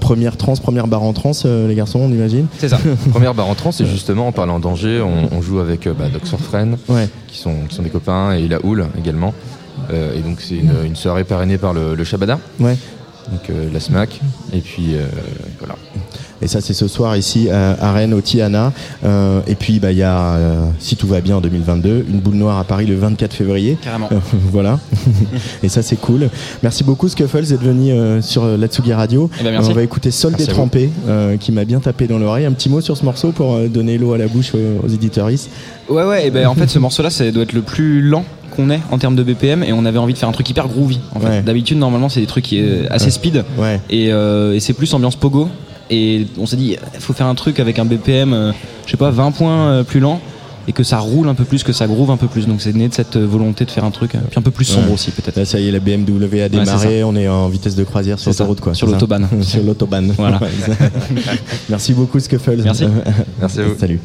première 0.00 0.36
trans, 0.36 0.54
première 0.54 0.86
barre 0.86 1.02
en 1.02 1.12
trans 1.12 1.32
les 1.44 1.74
garçons 1.74 2.00
on 2.00 2.10
imagine? 2.10 2.46
C'est 2.58 2.68
ça. 2.68 2.78
première 3.10 3.34
barre 3.34 3.48
en 3.48 3.54
trans 3.54 3.70
et 3.78 3.86
justement 3.86 4.28
en 4.28 4.32
parlant 4.32 4.60
d'Angers 4.60 5.02
on, 5.02 5.42
joue 5.42 5.58
avec 5.58 5.88
bah, 5.88 6.04
Doc 6.12 6.22
qui, 6.22 7.38
sont, 7.38 7.54
qui 7.68 7.74
sont 7.74 7.82
des 7.82 7.90
copains 7.90 8.32
et 8.32 8.46
la 8.46 8.64
Houle 8.64 8.86
également. 8.98 9.34
et 9.90 10.20
donc 10.20 10.40
c'est 10.40 10.56
une, 10.56 10.96
soirée 10.96 11.24
parrainée 11.24 11.58
par 11.58 11.72
le, 11.72 11.94
le 11.94 12.04
Shabada. 12.04 12.38
Ouais 12.60 12.76
donc 13.30 13.50
euh, 13.50 13.68
la 13.72 13.80
SMAC, 13.80 14.20
et 14.52 14.60
puis 14.60 14.94
euh, 14.94 15.06
voilà. 15.58 15.76
Et 16.40 16.48
ça, 16.48 16.60
c'est 16.60 16.74
ce 16.74 16.88
soir 16.88 17.16
ici 17.16 17.48
à, 17.50 17.92
Rennes, 17.92 18.14
au 18.14 18.20
Tiana. 18.20 18.72
et 19.46 19.54
puis, 19.54 19.78
bah, 19.78 19.92
il 19.92 19.98
y 19.98 20.02
a, 20.02 20.36
si 20.80 20.96
tout 20.96 21.06
va 21.06 21.20
bien 21.20 21.36
en 21.36 21.40
2022, 21.40 22.06
une 22.08 22.18
boule 22.18 22.34
noire 22.34 22.58
à 22.58 22.64
Paris 22.64 22.84
le 22.84 22.96
24 22.96 23.32
février. 23.32 23.78
Carrément. 23.80 24.08
voilà. 24.50 24.80
et 25.62 25.68
ça, 25.68 25.82
c'est 25.82 25.94
cool. 25.94 26.28
Merci 26.64 26.82
beaucoup, 26.82 27.08
Scuffles, 27.08 27.44
d'être 27.44 27.62
venu 27.62 27.92
sur 28.22 28.44
la 28.44 28.66
Tsugi 28.66 28.92
Radio. 28.92 29.30
Eh 29.38 29.44
ben, 29.44 29.60
on 29.62 29.72
va 29.72 29.84
écouter 29.84 30.10
Sol 30.10 30.32
détrempé, 30.32 30.90
qui 31.38 31.52
m'a 31.52 31.64
bien 31.64 31.78
tapé 31.78 32.08
dans 32.08 32.18
l'oreille. 32.18 32.46
Un 32.46 32.52
petit 32.52 32.68
mot 32.68 32.80
sur 32.80 32.96
ce 32.96 33.04
morceau 33.04 33.30
pour 33.30 33.60
donner 33.68 33.96
l'eau 33.96 34.12
à 34.12 34.18
la 34.18 34.26
bouche 34.26 34.52
aux, 34.52 34.84
aux 34.84 34.88
éditeuristes. 34.88 35.48
Ouais, 35.88 36.02
ouais, 36.02 36.26
et 36.26 36.30
ben 36.32 36.48
en 36.48 36.56
fait, 36.56 36.68
ce 36.68 36.80
morceau-là, 36.80 37.10
ça 37.10 37.30
doit 37.30 37.44
être 37.44 37.52
le 37.52 37.62
plus 37.62 38.02
lent 38.02 38.24
qu'on 38.54 38.70
est 38.70 38.80
en 38.90 38.98
termes 38.98 39.16
de 39.16 39.22
BPM 39.22 39.62
et 39.62 39.72
on 39.72 39.84
avait 39.84 39.98
envie 39.98 40.12
de 40.12 40.18
faire 40.18 40.28
un 40.28 40.32
truc 40.32 40.48
hyper 40.48 40.68
groovy. 40.68 41.00
En 41.14 41.20
fait. 41.20 41.42
D'habitude, 41.42 41.78
normalement, 41.78 42.08
c'est 42.08 42.20
des 42.20 42.26
trucs 42.26 42.44
qui 42.44 42.58
est 42.58 42.88
assez 42.90 43.10
speed 43.10 43.44
euh, 43.92 44.54
et, 44.54 44.60
c'est 44.60 44.72
plus 44.74 44.92
ambiance 44.94 45.16
pogo. 45.16 45.48
Et 45.90 46.26
on 46.38 46.46
s'est 46.46 46.56
dit, 46.56 46.76
il 46.94 47.00
faut 47.00 47.12
faire 47.12 47.26
un 47.26 47.34
truc 47.34 47.60
avec 47.60 47.78
un 47.78 47.84
BPM, 47.84 48.32
euh, 48.32 48.52
je 48.86 48.92
sais 48.92 48.96
pas, 48.96 49.10
20 49.10 49.32
points 49.32 49.66
euh, 49.66 49.82
plus 49.82 50.00
lent 50.00 50.20
et 50.68 50.72
que 50.72 50.84
ça 50.84 50.98
roule 50.98 51.28
un 51.28 51.34
peu 51.34 51.44
plus, 51.44 51.64
que 51.64 51.72
ça 51.72 51.86
groove 51.86 52.10
un 52.10 52.16
peu 52.16 52.28
plus. 52.28 52.46
Donc 52.46 52.62
c'est 52.62 52.74
né 52.74 52.88
de 52.88 52.94
cette 52.94 53.16
volonté 53.16 53.64
de 53.64 53.70
faire 53.70 53.84
un 53.84 53.90
truc 53.90 54.12
un 54.14 54.42
peu 54.42 54.52
plus 54.52 54.64
sombre 54.64 54.92
aussi 54.92 55.10
peut-être. 55.10 55.44
ça 55.44 55.58
y 55.58 55.68
est, 55.68 55.72
la 55.72 55.80
BMW 55.80 56.40
a 56.40 56.48
démarré, 56.48 57.02
on 57.02 57.16
est 57.16 57.28
en 57.28 57.48
vitesse 57.48 57.74
de 57.74 57.84
croisière 57.84 58.18
sur 58.18 58.32
route 58.46 58.60
quoi. 58.60 58.72
Sur 58.72 58.86
l'autobahn. 58.86 59.28
sur 59.42 59.62
l'autobahn. 59.62 60.14
Voilà. 60.16 60.40
Merci 61.68 61.94
beaucoup 61.94 62.20
Scuffle. 62.20 62.62
Merci. 62.62 62.84
Merci 63.40 63.60
à 63.60 63.64
vous. 63.64 63.78
Salut. 63.78 64.00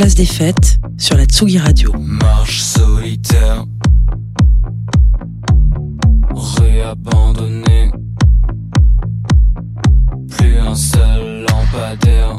Place 0.00 0.14
des 0.14 0.24
fêtes 0.24 0.78
sur 0.96 1.14
la 1.18 1.26
Tsugi 1.26 1.58
Radio. 1.58 1.92
Marche 1.98 2.62
solitaire, 2.62 3.66
réabandonné, 6.34 7.90
plus 10.30 10.56
un 10.58 10.74
seul 10.74 11.44
lampadaire 11.46 12.29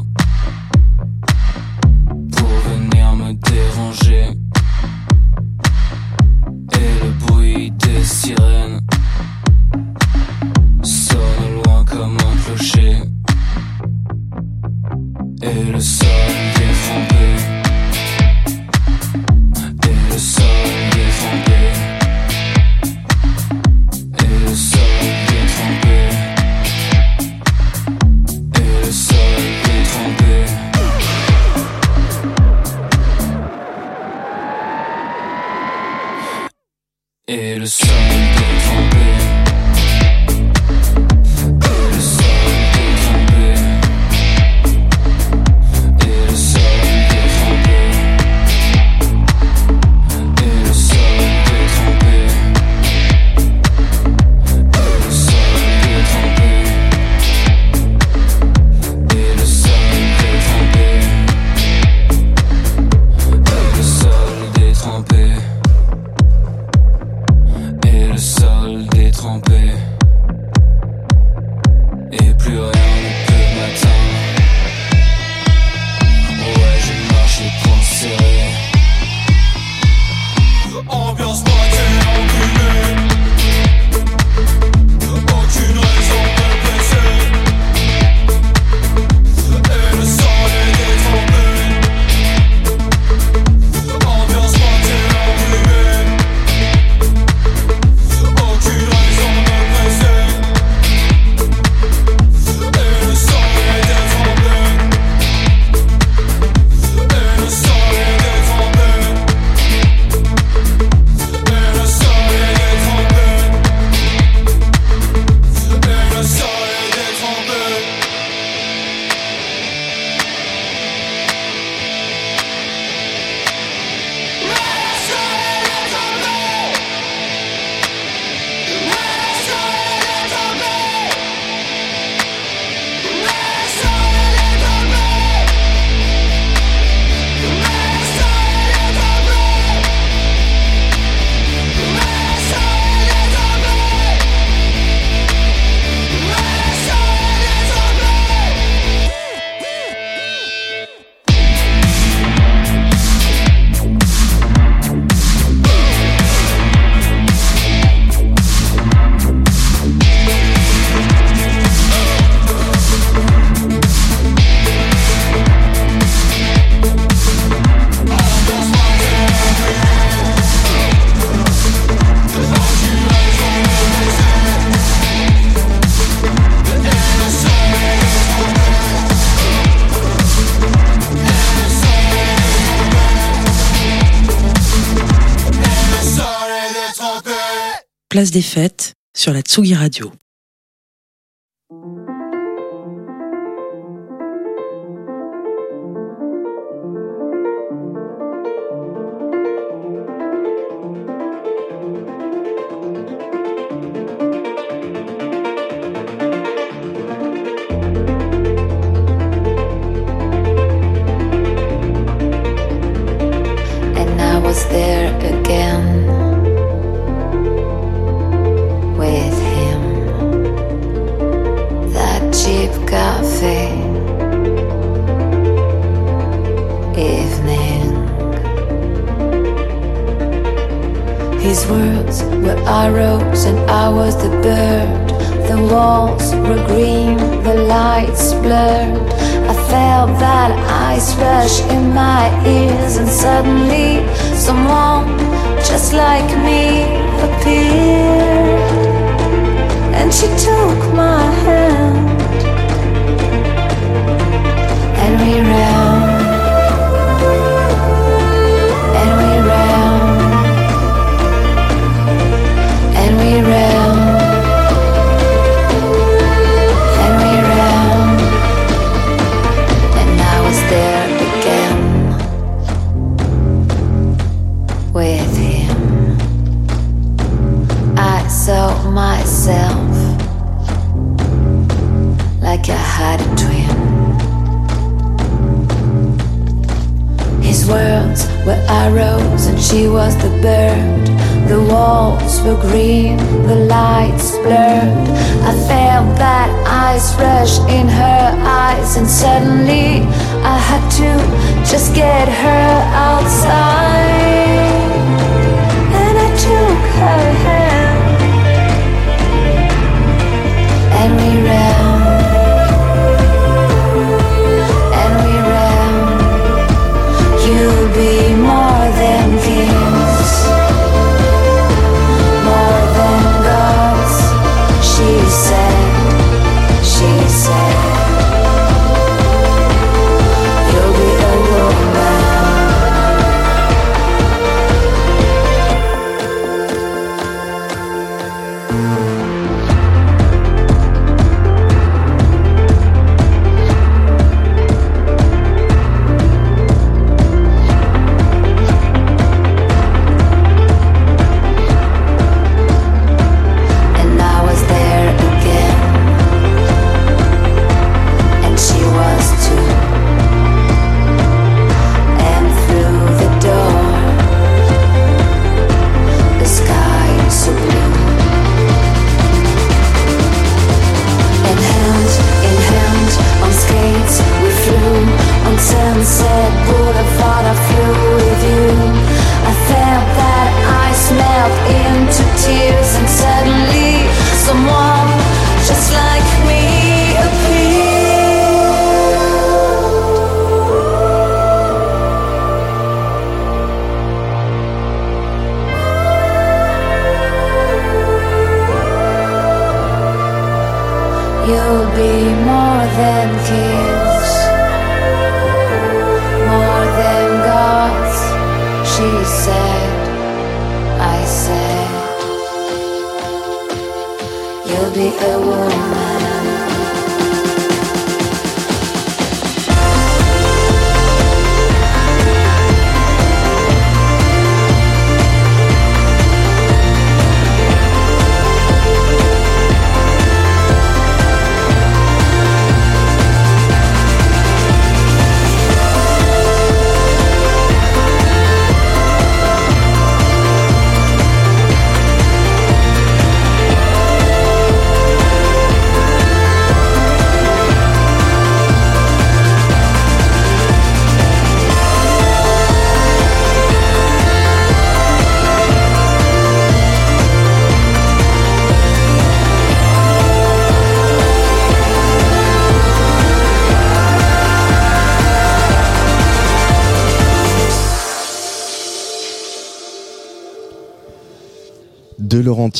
place 188.12 188.30
des 188.30 188.42
fêtes 188.42 188.92
sur 189.16 189.32
la 189.32 189.40
Tsugi 189.40 189.74
Radio. 189.74 190.12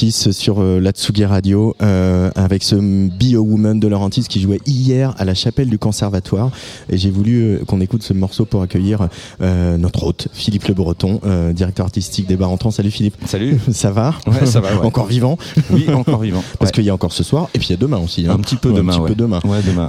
Laurentis 0.02 0.32
sur 0.32 0.60
euh, 0.60 0.80
la 0.80 0.90
Tsugi 0.90 1.24
Radio 1.24 1.76
euh, 1.80 2.30
avec 2.34 2.64
ce 2.64 2.74
a 2.74 3.38
Woman 3.40 3.78
de 3.78 3.86
Laurentis 3.86 4.24
qui 4.28 4.40
jouait 4.40 4.58
hier 4.66 5.14
à 5.18 5.24
la 5.24 5.34
chapelle 5.34 5.68
du 5.70 5.78
conservatoire 5.78 6.50
et 6.90 6.98
j'ai 6.98 7.10
voulu 7.10 7.42
euh, 7.42 7.58
qu'on 7.64 7.80
écoute 7.80 8.02
ce 8.02 8.12
morceau 8.12 8.44
pour 8.44 8.62
accueillir 8.62 9.06
euh, 9.40 9.76
notre 9.78 10.02
hôte 10.04 10.26
Philippe 10.32 10.66
Le 10.66 10.74
Breton 10.74 11.20
directeur 11.54 11.86
artistique 11.86 12.26
des 12.26 12.34
Bars 12.36 12.50
Entrants 12.50 12.72
salut 12.72 12.90
Philippe 12.90 13.14
Salut. 13.26 13.58
ça 13.70 13.92
va 13.92 14.14
Ouais, 14.26 14.44
ça 14.44 14.60
va, 14.60 14.74
ouais. 14.74 14.84
encore 14.86 15.06
vivant 15.06 15.38
Oui, 15.70 15.86
encore 15.94 16.20
vivant. 16.20 16.42
parce 16.58 16.70
Ouais. 16.70 16.74
qu'il 16.74 16.84
y 16.84 16.90
a 16.90 16.94
encore 16.94 17.12
ce 17.12 17.22
soir 17.22 17.48
et 17.54 17.58
puis 17.60 17.68
il 17.68 17.70
y 17.70 17.74
a 17.74 17.76
demain 17.78 17.98
aussi 17.98 18.26
hein. 18.26 18.32
Un 18.34 18.38
petit 18.40 18.56
peu 18.56 18.70
Ouais, 18.70 18.76
demain, 18.78 18.94
un 18.94 18.98
petit 18.98 19.06
peu 19.08 19.14
demain 19.14 19.40
Ouais, 19.44 19.60
demain. 19.64 19.88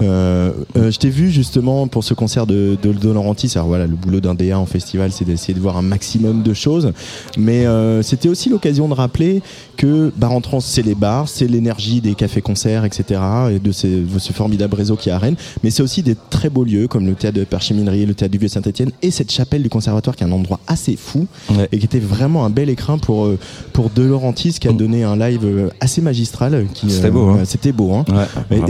Je 0.76 0.98
t'ai 0.98 1.10
vu 1.10 1.32
justement 1.32 1.88
pour 1.88 2.04
ce 2.04 2.14
concert 2.14 2.46
de, 2.46 2.78
de, 2.82 2.92
de 2.94 3.10
Laurentis. 3.10 3.52
Alors 3.56 3.68
voilà, 3.68 3.88
le 3.88 3.96
boulot 3.96 4.20
d'un 4.22 4.36
DA 4.36 4.60
en 4.60 4.66
festival, 4.68 5.12
c'est 5.12 5.26
d'essayer 5.26 5.54
de 5.56 5.60
voir 5.60 5.78
un 5.78 5.82
maximum 5.82 6.44
de 6.44 6.54
choses. 6.54 6.92
Mais 7.38 7.66
c'était 8.04 8.30
aussi 8.30 8.50
l'occasion 8.50 8.88
de 8.88 8.94
rappeler 8.94 9.42
que 9.78 10.03
Bar 10.16 10.32
en 10.32 10.42
Trans, 10.42 10.60
c'est 10.60 10.82
les 10.82 10.96
bars, 10.96 11.28
c'est 11.28 11.48
l'énergie 11.48 12.02
des 12.02 12.16
cafés-concerts, 12.16 12.86
etc. 12.86 13.22
et 13.52 13.60
de, 13.60 13.72
ces, 13.72 14.02
de 14.02 14.20
ce 14.20 14.34
formidable 14.34 14.76
réseau 14.76 14.96
qui 14.96 15.10
est 15.10 15.12
à 15.12 15.18
Rennes. 15.18 15.36
Mais 15.64 15.70
c'est 15.70 15.84
aussi 15.84 16.04
des 16.04 16.16
très 16.30 16.50
beaux 16.50 16.64
lieux 16.64 16.88
comme 16.88 17.06
le 17.06 17.14
théâtre 17.14 17.38
de 17.40 17.44
Percheminerie, 17.44 18.06
le 18.06 18.14
théâtre 18.14 18.32
du 18.32 18.38
Vieux-Saint-Etienne 18.38 18.92
et 19.02 19.12
cette 19.12 19.32
chapelle 19.32 19.64
du 19.64 19.70
conservatoire 19.70 20.16
qui 20.16 20.24
est 20.24 20.28
un 20.28 20.32
endroit 20.32 20.60
assez 20.68 20.96
fou 20.96 21.28
et 21.72 21.78
qui 21.78 21.86
était 21.86 22.00
vraiment 22.00 22.46
un 22.46 22.50
bel 22.50 22.70
écrin 22.70 22.98
pour, 22.98 23.26
euh, 23.26 23.38
pour 23.74 23.90
De 23.90 24.04
Laurentiis 24.04 24.54
qui 24.60 24.68
a 24.68 24.74
donné 24.74 25.04
un 25.04 25.16
live 25.16 25.46
euh, 25.46 25.70
assez 25.80 26.02
magistral. 26.02 26.66
C'était 26.88 27.12
beau. 27.12 27.30
Hein. 27.30 27.40
C'était 27.46 27.72
beau. 27.72 27.94
Hein. 27.94 28.06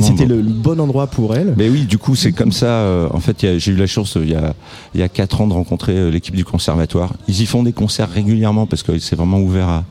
C'était 0.02 0.26
le, 0.26 0.42
bon 0.42 0.80
endroit 0.80 1.08
pour 1.08 1.36
elle. 1.36 1.54
Mais 1.58 1.70
oui, 1.70 1.86
du 1.86 1.98
coup, 1.98 2.16
c'est 2.16 2.32
comme 2.32 2.52
ça. 2.52 3.08
en 3.12 3.20
fait, 3.20 3.58
j'ai 3.58 3.72
eu 3.72 3.76
la 3.76 3.88
chance 3.88 4.18
il 4.22 4.30
y 4.30 4.36
a, 4.36 4.54
il 4.94 5.00
y 5.00 5.04
a 5.04 5.10
4 5.10 5.42
ans 5.42 5.48
de 5.48 5.54
rencontrer 5.54 6.12
l'équipe 6.12 6.36
du 6.36 6.46
conservatoire. 6.46 7.14
Ils 7.28 7.42
y 7.42 7.46
font 7.46 7.64
des 7.64 7.74
concerts 7.74 8.10
régulièrement 8.10 8.66
parce 8.66 8.84
que 8.84 9.00
c'est 9.00 9.16
vraiment 9.16 9.40
ouvert 9.40 9.68
à 9.68 9.84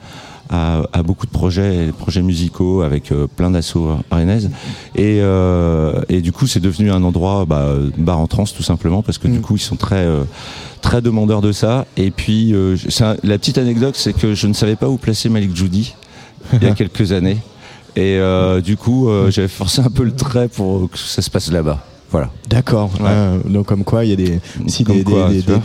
à, 0.53 1.03
beaucoup 1.03 1.27
de 1.27 1.31
projets, 1.31 1.91
projets 1.99 2.21
musicaux 2.21 2.83
avec 2.83 3.11
euh, 3.11 3.27
plein 3.27 3.51
d'assauts 3.51 3.97
rennaises. 4.11 4.51
Et, 4.95 5.19
euh, 5.21 6.03
et 6.11 6.21
du 6.21 6.31
coup, 6.31 6.47
c'est 6.47 6.61
devenu 6.61 6.93
un 6.93 7.03
endroit 7.03 7.47
bah, 7.47 7.75
bar 7.97 8.19
en 8.19 8.27
trans 8.27 8.45
tout 8.45 8.63
simplement 8.63 9.03
parce 9.03 9.17
que 9.17 9.29
du 9.29 9.39
mm. 9.39 9.43
coup, 9.43 9.57
ils 9.57 9.61
sont 9.61 9.77
très 9.77 10.05
euh, 10.05 10.25
très 10.83 11.01
demandeurs 11.01 11.41
de 11.41 11.53
ça. 11.53 11.87
Et 11.97 12.11
puis, 12.11 12.55
la 13.23 13.39
petite 13.39 13.57
anecdote, 13.57 13.97
c'est 13.97 14.13
que 14.13 14.35
je 14.35 14.47
ne 14.47 14.53
savais 14.53 14.77
pas 14.77 14.89
où 14.89 14.99
placer 14.99 15.29
Malik 15.29 15.57
Judy 15.57 15.95
il 16.53 16.63
y 16.63 16.67
a 16.67 16.75
quelques 16.75 17.13
années. 17.13 17.39
Et 17.97 18.19
du 18.65 18.77
coup, 18.77 19.09
j'avais 19.29 19.49
forcé 19.49 19.81
un 19.81 19.91
peu 19.91 20.03
le 20.03 20.15
trait 20.15 20.49
pour 20.49 20.91
que 20.91 20.99
ça 20.99 21.23
se 21.23 21.31
passe 21.31 21.51
là-bas. 21.53 21.85
Voilà. 22.13 22.31
D'accord. 22.49 22.91
donc 23.47 23.67
comme 23.67 23.85
quoi, 23.85 24.05
il 24.05 24.11
y 24.11 24.13
a 24.13 24.17
des, 24.17 24.39
aussi 24.67 24.85
des, 24.85 25.03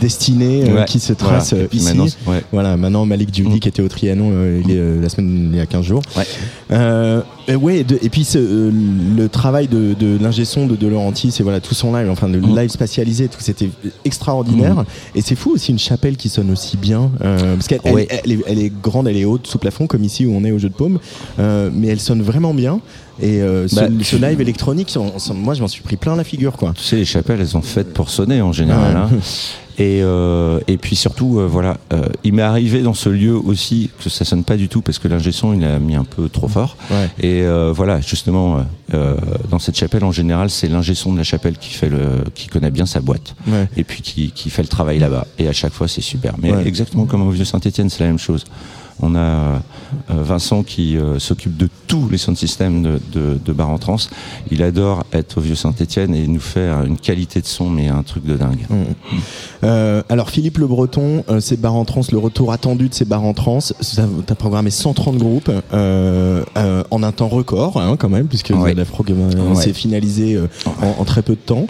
destinées 0.00 0.64
euh, 0.66 0.84
qui 0.84 0.98
se 0.98 1.12
tracent 1.12 1.52
euh, 1.52 1.68
ici. 1.72 1.84
Maintenant, 1.84 2.06
Voilà. 2.50 2.76
Maintenant, 2.78 3.04
Malik 3.04 3.34
Djoudi 3.34 3.56
mm. 3.56 3.60
qui 3.60 3.68
était 3.68 3.82
au 3.82 3.88
Trianon 3.88 4.30
euh, 4.32 4.62
il 4.64 4.70
est, 4.70 5.02
la 5.02 5.08
semaine 5.10 5.50
il 5.52 5.58
y 5.58 5.60
a 5.60 5.66
15 5.66 5.84
jours. 5.84 6.02
Et, 6.70 7.54
ouais, 7.54 7.80
et 7.80 8.08
puis 8.08 8.26
le 8.34 9.26
travail 9.28 9.68
de, 9.68 9.94
de 9.94 10.18
l'ingé 10.22 10.44
son 10.44 10.66
de 10.66 10.76
De 10.76 10.86
Laurentiis, 10.86 11.30
c'est 11.30 11.42
voilà 11.42 11.60
tout 11.60 11.74
son 11.74 11.94
live, 11.94 12.10
enfin 12.10 12.28
le 12.28 12.40
mm. 12.40 12.58
live 12.58 12.70
spatialisé, 12.70 13.28
tout 13.28 13.40
c'était 13.40 13.68
extraordinaire. 14.06 14.76
Mm. 14.76 14.84
Et 15.16 15.20
c'est 15.20 15.34
fou 15.34 15.52
aussi 15.52 15.72
une 15.72 15.78
chapelle 15.78 16.16
qui 16.16 16.30
sonne 16.30 16.50
aussi 16.50 16.78
bien, 16.78 17.10
parce 17.20 17.68
qu'elle 17.68 17.80
elle, 17.84 18.58
est, 18.58 18.72
grande, 18.82 19.06
elle 19.08 19.18
est 19.18 19.26
haute 19.26 19.46
sous 19.46 19.58
plafond 19.58 19.86
comme 19.86 20.04
ici 20.04 20.24
où 20.24 20.34
on 20.34 20.44
est 20.44 20.52
au 20.52 20.58
jeu 20.58 20.70
de 20.70 20.74
paume, 20.74 20.98
mais 21.38 21.88
elle 21.88 22.00
sonne 22.00 22.22
vraiment 22.22 22.54
bien. 22.54 22.80
Et 23.20 23.42
euh, 23.42 23.66
ce, 23.66 24.16
bah, 24.16 24.28
live 24.28 24.40
électronique, 24.40 24.96
moi 25.34 25.54
je 25.54 25.60
m'en 25.60 25.68
suis 25.68 25.82
pris 25.82 25.96
plein 25.96 26.16
la 26.16 26.24
figure 26.24 26.52
quoi. 26.52 26.72
Tu 26.76 26.82
sais, 26.82 26.96
les 26.96 27.04
chapelles 27.04 27.40
elles 27.40 27.48
sont 27.48 27.62
faites 27.62 27.92
pour 27.92 28.10
sonner 28.10 28.40
en 28.40 28.52
général. 28.52 28.96
Hein. 28.96 29.10
Et, 29.80 30.00
euh, 30.02 30.58
et 30.66 30.76
puis 30.76 30.96
surtout, 30.96 31.38
euh, 31.38 31.46
voilà, 31.46 31.76
il 32.24 32.32
m'est 32.32 32.42
arrivé 32.42 32.82
dans 32.82 32.94
ce 32.94 33.08
lieu 33.08 33.36
aussi 33.36 33.90
que 34.02 34.10
ça 34.10 34.24
sonne 34.24 34.42
pas 34.42 34.56
du 34.56 34.68
tout 34.68 34.82
parce 34.82 34.98
que 34.98 35.06
l'ingé 35.06 35.30
son 35.30 35.52
il 35.52 35.64
a 35.64 35.78
mis 35.78 35.94
un 35.94 36.04
peu 36.04 36.28
trop 36.28 36.48
fort. 36.48 36.76
Ouais. 36.90 37.08
Et 37.20 37.44
voilà, 37.72 38.00
justement, 38.00 38.64
dans 38.92 39.58
cette 39.58 39.76
chapelle 39.76 40.04
en 40.04 40.12
général, 40.12 40.50
c'est 40.50 40.68
l'ingé 40.68 40.94
son 40.94 41.12
de 41.12 41.18
la 41.18 41.24
chapelle 41.24 41.56
qui 41.58 41.74
fait 41.74 41.88
le, 41.88 42.24
qui 42.34 42.46
connaît 42.46 42.70
bien 42.70 42.86
sa 42.86 43.00
boîte. 43.00 43.34
Ouais. 43.46 43.68
Et 43.76 43.84
puis 43.84 44.02
qui, 44.02 44.30
qui 44.30 44.50
fait 44.50 44.62
le 44.62 44.68
travail 44.68 44.98
là-bas. 44.98 45.26
Et 45.38 45.48
à 45.48 45.52
chaque 45.52 45.72
fois, 45.72 45.88
c'est 45.88 46.00
super. 46.00 46.34
Mais 46.40 46.52
exactement 46.64 47.06
comme 47.06 47.22
au 47.26 47.30
vieux 47.30 47.44
Saint-Étienne, 47.44 47.90
c'est 47.90 48.00
la 48.00 48.06
même 48.06 48.18
chose. 48.18 48.44
On 49.00 49.14
a 49.14 49.18
euh, 49.18 49.58
Vincent 50.08 50.62
qui 50.62 50.96
euh, 50.96 51.18
s'occupe 51.18 51.56
de 51.56 51.68
tous 51.86 52.08
les 52.08 52.18
sound 52.18 52.36
systems 52.36 52.82
de, 52.82 53.00
de, 53.12 53.38
de 53.42 53.52
Bar 53.52 53.70
en 53.70 53.78
Trans. 53.78 53.96
Il 54.50 54.62
adore 54.62 55.04
être 55.12 55.38
au 55.38 55.40
Vieux 55.40 55.54
Saint-Etienne 55.54 56.14
et 56.14 56.20
il 56.20 56.32
nous 56.32 56.40
fait 56.40 56.68
une 56.86 56.98
qualité 56.98 57.40
de 57.40 57.46
son, 57.46 57.70
mais 57.70 57.88
un 57.88 58.02
truc 58.02 58.24
de 58.24 58.36
dingue. 58.36 58.66
Mmh. 58.68 58.74
Euh, 59.64 60.02
alors 60.08 60.30
Philippe 60.30 60.58
Le 60.58 60.66
Breton, 60.66 61.24
c'est 61.40 61.60
Bar 61.60 61.74
en 61.74 61.84
Trans, 61.84 62.02
le 62.10 62.18
retour 62.18 62.52
attendu 62.52 62.88
de 62.88 62.94
ces 62.94 63.04
Bar 63.04 63.24
en 63.24 63.34
Trans. 63.34 63.60
Tu 63.60 64.00
as 64.00 64.34
programmé 64.34 64.70
130 64.70 65.16
groupes 65.16 65.50
en 65.72 67.02
un 67.02 67.12
temps 67.12 67.28
record, 67.28 67.80
hein, 67.80 67.96
quand 67.98 68.08
même, 68.08 68.26
puisque 68.26 68.50
la 68.50 68.84
programmation 68.84 69.54
s'est 69.54 69.72
finalisée 69.72 70.38
en, 70.82 71.04
très 71.04 71.22
peu 71.22 71.32
de 71.32 71.40
temps 71.40 71.66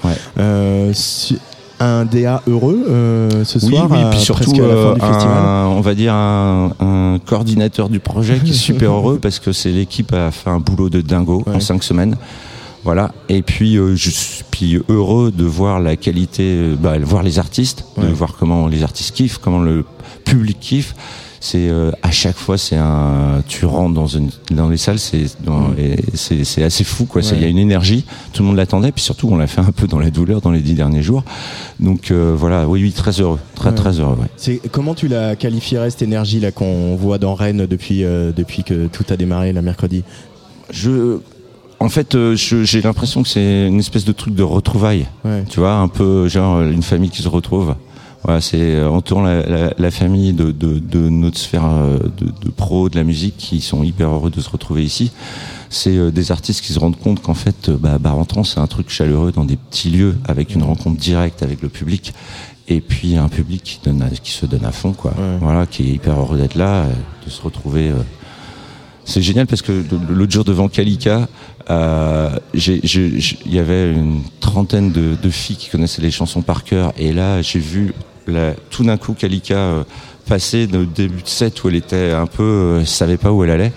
un 1.80 2.04
DA 2.04 2.42
heureux 2.46 2.84
euh, 2.88 3.44
ce 3.44 3.58
soir. 3.58 3.88
Oui, 3.90 3.98
puis 4.10 4.20
surtout 4.20 4.60
euh, 4.60 5.64
on 5.64 5.80
va 5.80 5.94
dire 5.94 6.14
un, 6.14 7.18
coordinateur 7.24 7.88
du 7.88 8.00
projet 8.00 8.38
qui 8.38 8.50
est 8.50 8.54
super 8.54 8.92
heureux 8.92 9.18
parce 9.22 9.38
que 9.38 9.52
c'est 9.52 9.70
l'équipe 9.70 10.12
a 10.12 10.30
fait 10.30 10.50
un 10.50 10.60
boulot 10.60 10.88
de 10.90 11.00
dingo 11.00 11.44
en 11.46 11.60
cinq 11.60 11.82
semaines. 11.82 12.16
Voilà. 12.84 13.12
Et 13.28 13.42
puis, 13.42 13.76
euh, 13.76 13.96
je 13.96 14.08
suis 14.08 14.80
heureux 14.88 15.30
de 15.30 15.44
voir 15.44 15.80
la 15.80 15.96
qualité, 15.96 16.74
bah, 16.80 16.96
voir 16.98 17.22
les 17.22 17.38
artistes, 17.38 17.84
de 17.98 18.06
voir 18.06 18.34
comment 18.38 18.66
les 18.68 18.82
artistes 18.82 19.14
kiffent, 19.14 19.38
comment 19.38 19.60
le 19.60 19.84
public 20.24 20.58
kiffe 20.60 20.94
c'est 21.40 21.68
euh, 21.68 21.90
à 22.02 22.10
chaque 22.10 22.36
fois 22.36 22.58
c'est 22.58 22.76
un 22.76 23.42
tu 23.46 23.64
rentres 23.66 23.94
dans 23.94 24.06
une 24.06 24.30
dans 24.50 24.68
les 24.68 24.76
salles 24.76 24.98
c'est 24.98 25.26
c'est 26.14 26.44
c'est 26.44 26.62
assez 26.62 26.84
fou 26.84 27.04
quoi. 27.04 27.22
Il 27.22 27.40
y 27.40 27.44
a 27.44 27.48
une 27.48 27.58
énergie. 27.58 28.04
Tout 28.32 28.42
le 28.42 28.48
monde 28.48 28.56
l'attendait 28.56 28.92
puis 28.92 29.02
surtout 29.02 29.28
on 29.30 29.36
l'a 29.36 29.46
fait 29.46 29.60
un 29.60 29.72
peu 29.72 29.86
dans 29.86 29.98
la 29.98 30.10
douleur 30.10 30.40
dans 30.40 30.50
les 30.50 30.60
dix 30.60 30.74
derniers 30.74 31.02
jours. 31.02 31.24
Donc 31.80 32.10
euh, 32.10 32.34
voilà. 32.36 32.68
Oui 32.68 32.82
oui 32.82 32.92
très 32.92 33.20
heureux. 33.20 33.38
Très 33.54 33.74
très 33.74 34.00
heureux 34.00 34.18
c'est 34.36 34.60
comment 34.70 34.94
tu 34.94 35.08
la 35.08 35.36
qualifierais 35.36 35.90
cette 35.90 36.02
énergie 36.02 36.40
là 36.40 36.50
qu'on 36.50 36.96
voit 36.96 37.18
dans 37.18 37.34
Rennes 37.34 37.66
depuis 37.66 38.04
euh, 38.04 38.32
depuis 38.32 38.64
que 38.64 38.86
tout 38.86 39.04
a 39.10 39.16
démarré 39.16 39.52
la 39.52 39.62
mercredi? 39.62 40.04
Je 40.70 41.18
en 41.80 41.88
fait, 41.88 42.16
j'ai 42.34 42.82
l'impression 42.82 43.22
que 43.22 43.28
c'est 43.28 43.68
une 43.68 43.78
espèce 43.78 44.04
de 44.04 44.10
truc 44.10 44.34
de 44.34 44.42
retrouvailles. 44.42 45.06
Tu 45.48 45.60
vois, 45.60 45.74
un 45.74 45.86
peu 45.86 46.26
genre 46.26 46.60
une 46.60 46.82
famille 46.82 47.10
qui 47.10 47.22
se 47.22 47.28
retrouve. 47.28 47.76
Voilà, 48.24 48.40
c'est 48.40 48.60
euh, 48.60 48.88
entourant 48.88 49.22
la, 49.22 49.46
la, 49.46 49.72
la, 49.78 49.90
famille 49.90 50.32
de, 50.32 50.50
de, 50.50 50.78
de, 50.78 51.08
notre 51.08 51.38
sphère 51.38 51.64
euh, 51.66 51.98
de, 51.98 52.26
de 52.26 52.50
pros 52.50 52.88
de 52.88 52.96
la 52.96 53.04
musique 53.04 53.36
qui 53.36 53.60
sont 53.60 53.84
hyper 53.84 54.08
heureux 54.10 54.30
de 54.30 54.40
se 54.40 54.50
retrouver 54.50 54.82
ici. 54.82 55.12
C'est 55.70 55.96
euh, 55.96 56.10
des 56.10 56.32
artistes 56.32 56.64
qui 56.64 56.72
se 56.72 56.78
rendent 56.78 56.98
compte 56.98 57.22
qu'en 57.22 57.34
fait, 57.34 57.70
bah, 57.70 57.98
bar 57.98 58.18
entrant, 58.18 58.42
c'est 58.42 58.58
un 58.58 58.66
truc 58.66 58.90
chaleureux 58.90 59.30
dans 59.30 59.44
des 59.44 59.56
petits 59.56 59.90
lieux 59.90 60.16
avec 60.26 60.54
une 60.54 60.64
rencontre 60.64 60.98
directe 60.98 61.42
avec 61.42 61.62
le 61.62 61.68
public 61.68 62.12
et 62.66 62.80
puis 62.80 63.16
un 63.16 63.28
public 63.28 63.62
qui, 63.62 63.80
donne 63.84 64.04
qui 64.22 64.32
se 64.32 64.46
donne 64.46 64.64
à 64.64 64.72
fond, 64.72 64.92
quoi. 64.92 65.14
Voilà, 65.40 65.64
qui 65.64 65.84
est 65.84 65.94
hyper 65.94 66.18
heureux 66.18 66.36
d'être 66.36 66.54
là, 66.54 66.84
de 67.24 67.30
se 67.30 67.40
retrouver. 67.40 67.92
C'est 69.06 69.22
génial 69.22 69.46
parce 69.46 69.62
que 69.62 69.72
l'autre 70.10 70.30
jour 70.32 70.44
devant 70.44 70.68
Kalika, 70.68 71.28
euh, 71.70 72.30
il 72.52 73.22
y 73.46 73.58
avait 73.58 73.92
une 73.92 74.20
trentaine 74.40 74.92
de, 74.92 75.16
de, 75.20 75.30
filles 75.30 75.56
qui 75.56 75.70
connaissaient 75.70 76.02
les 76.02 76.10
chansons 76.10 76.42
par 76.42 76.62
cœur, 76.62 76.92
et 76.98 77.14
là 77.14 77.40
j'ai 77.40 77.58
vu 77.58 77.94
tout 78.70 78.84
d'un 78.84 78.96
coup 78.96 79.14
Kalika 79.14 79.54
euh, 79.54 79.84
passer 80.26 80.66
de 80.66 80.84
début 80.84 81.22
de 81.22 81.28
set 81.28 81.64
où 81.64 81.68
elle 81.68 81.76
était 81.76 82.12
un 82.12 82.26
peu, 82.26 82.42
euh, 82.42 82.84
savait 82.84 83.16
pas 83.16 83.32
où 83.32 83.44
elle 83.44 83.50
allait, 83.50 83.72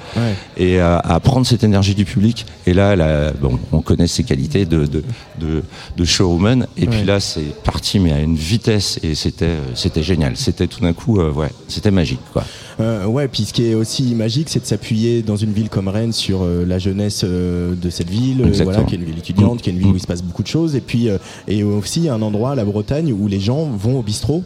et 0.58 0.80
à, 0.82 0.98
à, 0.98 1.20
prendre 1.22 1.46
cette 1.46 1.64
énergie 1.64 1.96
du 1.96 2.04
public. 2.04 2.46
Et 2.66 2.74
là, 2.74 2.94
elle 2.94 3.34
bon, 3.40 3.58
on 3.72 3.82
connaît 3.82 4.08
ses 4.08 4.24
qualités 4.24 4.66
de, 4.66 4.86
de, 4.86 5.04
de, 5.40 5.64
de 5.96 6.06
showwoman, 6.06 6.68
et 6.78 6.88
puis 6.88 7.04
là, 7.04 7.20
c'est 7.20 7.56
parti, 7.64 8.00
mais 8.00 8.12
à 8.12 8.20
une 8.20 8.36
vitesse, 8.36 9.00
et 9.02 9.16
c'était, 9.16 9.46
euh, 9.46 9.76
c'était 9.76 10.04
génial. 10.04 10.36
C'était 10.36 10.68
tout 10.68 10.82
d'un 10.82 10.94
coup, 10.94 11.20
ouais, 11.22 11.52
c'était 11.70 11.92
magique, 11.92 12.20
quoi. 12.34 12.44
Euh, 12.80 13.06
ouais, 13.06 13.28
puis 13.28 13.44
ce 13.44 13.54
qui 13.54 13.66
est 13.66 13.76
aussi 13.76 14.16
magique, 14.16 14.50
c'est 14.50 14.60
de 14.60 14.66
s'appuyer 14.66 15.22
dans 15.22 15.36
une 15.36 15.52
ville 15.52 15.70
comme 15.70 15.88
Rennes 15.88 16.14
sur 16.14 16.42
euh, 16.44 16.66
la 16.66 16.80
jeunesse 16.80 17.22
euh, 17.24 17.76
de 17.76 17.90
cette 17.90 18.10
ville, 18.10 18.52
voilà, 18.64 18.84
qui 18.84 18.96
est 18.96 18.98
une 18.98 19.04
ville 19.04 19.18
étudiante, 19.18 19.62
qui 19.62 19.70
est 19.70 19.74
une 19.74 19.80
ville 19.80 19.90
où 19.90 19.96
il 19.96 20.02
se 20.02 20.08
passe 20.08 20.24
beaucoup 20.24 20.44
de 20.44 20.48
choses, 20.48 20.76
et 20.76 20.82
puis 20.82 21.10
et 21.48 21.64
aussi 21.64 22.10
un 22.10 22.22
endroit, 22.22 22.56
la 22.56 22.66
Bretagne, 22.66 23.14
où 23.14 23.28
les 23.28 23.40
gens 23.40 23.66
vont 23.66 24.00
au 24.00 24.02
bistrot. 24.02 24.44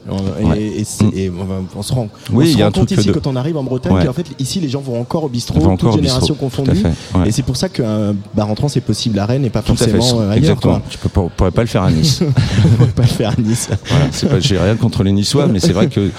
Et, 0.50 0.84
et, 1.16 1.32
on, 1.76 1.82
se 1.82 1.94
rend, 1.94 2.10
oui, 2.32 2.54
on 2.56 2.58
se 2.58 2.64
rend 2.64 2.72
compte 2.72 2.92
ici 2.92 3.12
quand 3.12 3.28
on 3.28 3.36
arrive 3.36 3.58
en 3.58 3.64
Bretagne 3.64 4.06
qu'en 4.06 4.14
fait 4.14 4.28
ici 4.40 4.60
les 4.60 4.70
gens 4.70 4.82
vont 4.82 5.00
encore 5.00 5.24
au 5.24 5.30
bistrot, 5.30 5.76
toutes 5.78 5.94
générations 5.94 6.36
confondues. 6.36 6.84
Et 7.26 7.32
c'est 7.32 7.44
pour 7.44 7.58
ça 7.58 7.70
qu'un 7.70 8.16
bar 8.34 8.50
entrant 8.50 8.68
c'est 8.68 8.82
possible 8.82 9.20
à 9.20 9.26
Rennes 9.26 9.46
et 9.46 9.50
pas 9.50 9.62
forcément 9.62 10.20
ailleurs. 10.20 10.38
Exactement. 10.38 10.82
Tu 10.90 10.98
peux, 10.98 11.10
pourrais 11.10 11.52
pas 11.52 11.62
le 11.62 11.68
faire 11.68 11.84
à 11.84 11.92
Nice. 11.92 12.22
pourrais 12.78 12.92
pas 12.92 13.04
le 13.04 13.08
faire 13.08 13.30
à 13.38 13.42
Nice. 13.42 13.70
voilà, 13.90 14.06
c'est 14.12 14.30
pas, 14.30 14.40
j'ai 14.40 14.58
rien 14.58 14.76
contre 14.76 15.04
les 15.04 15.12
Niçois, 15.12 15.48
mais 15.48 15.60
c'est 15.60 15.74
vrai 15.74 15.88
que 15.88 16.12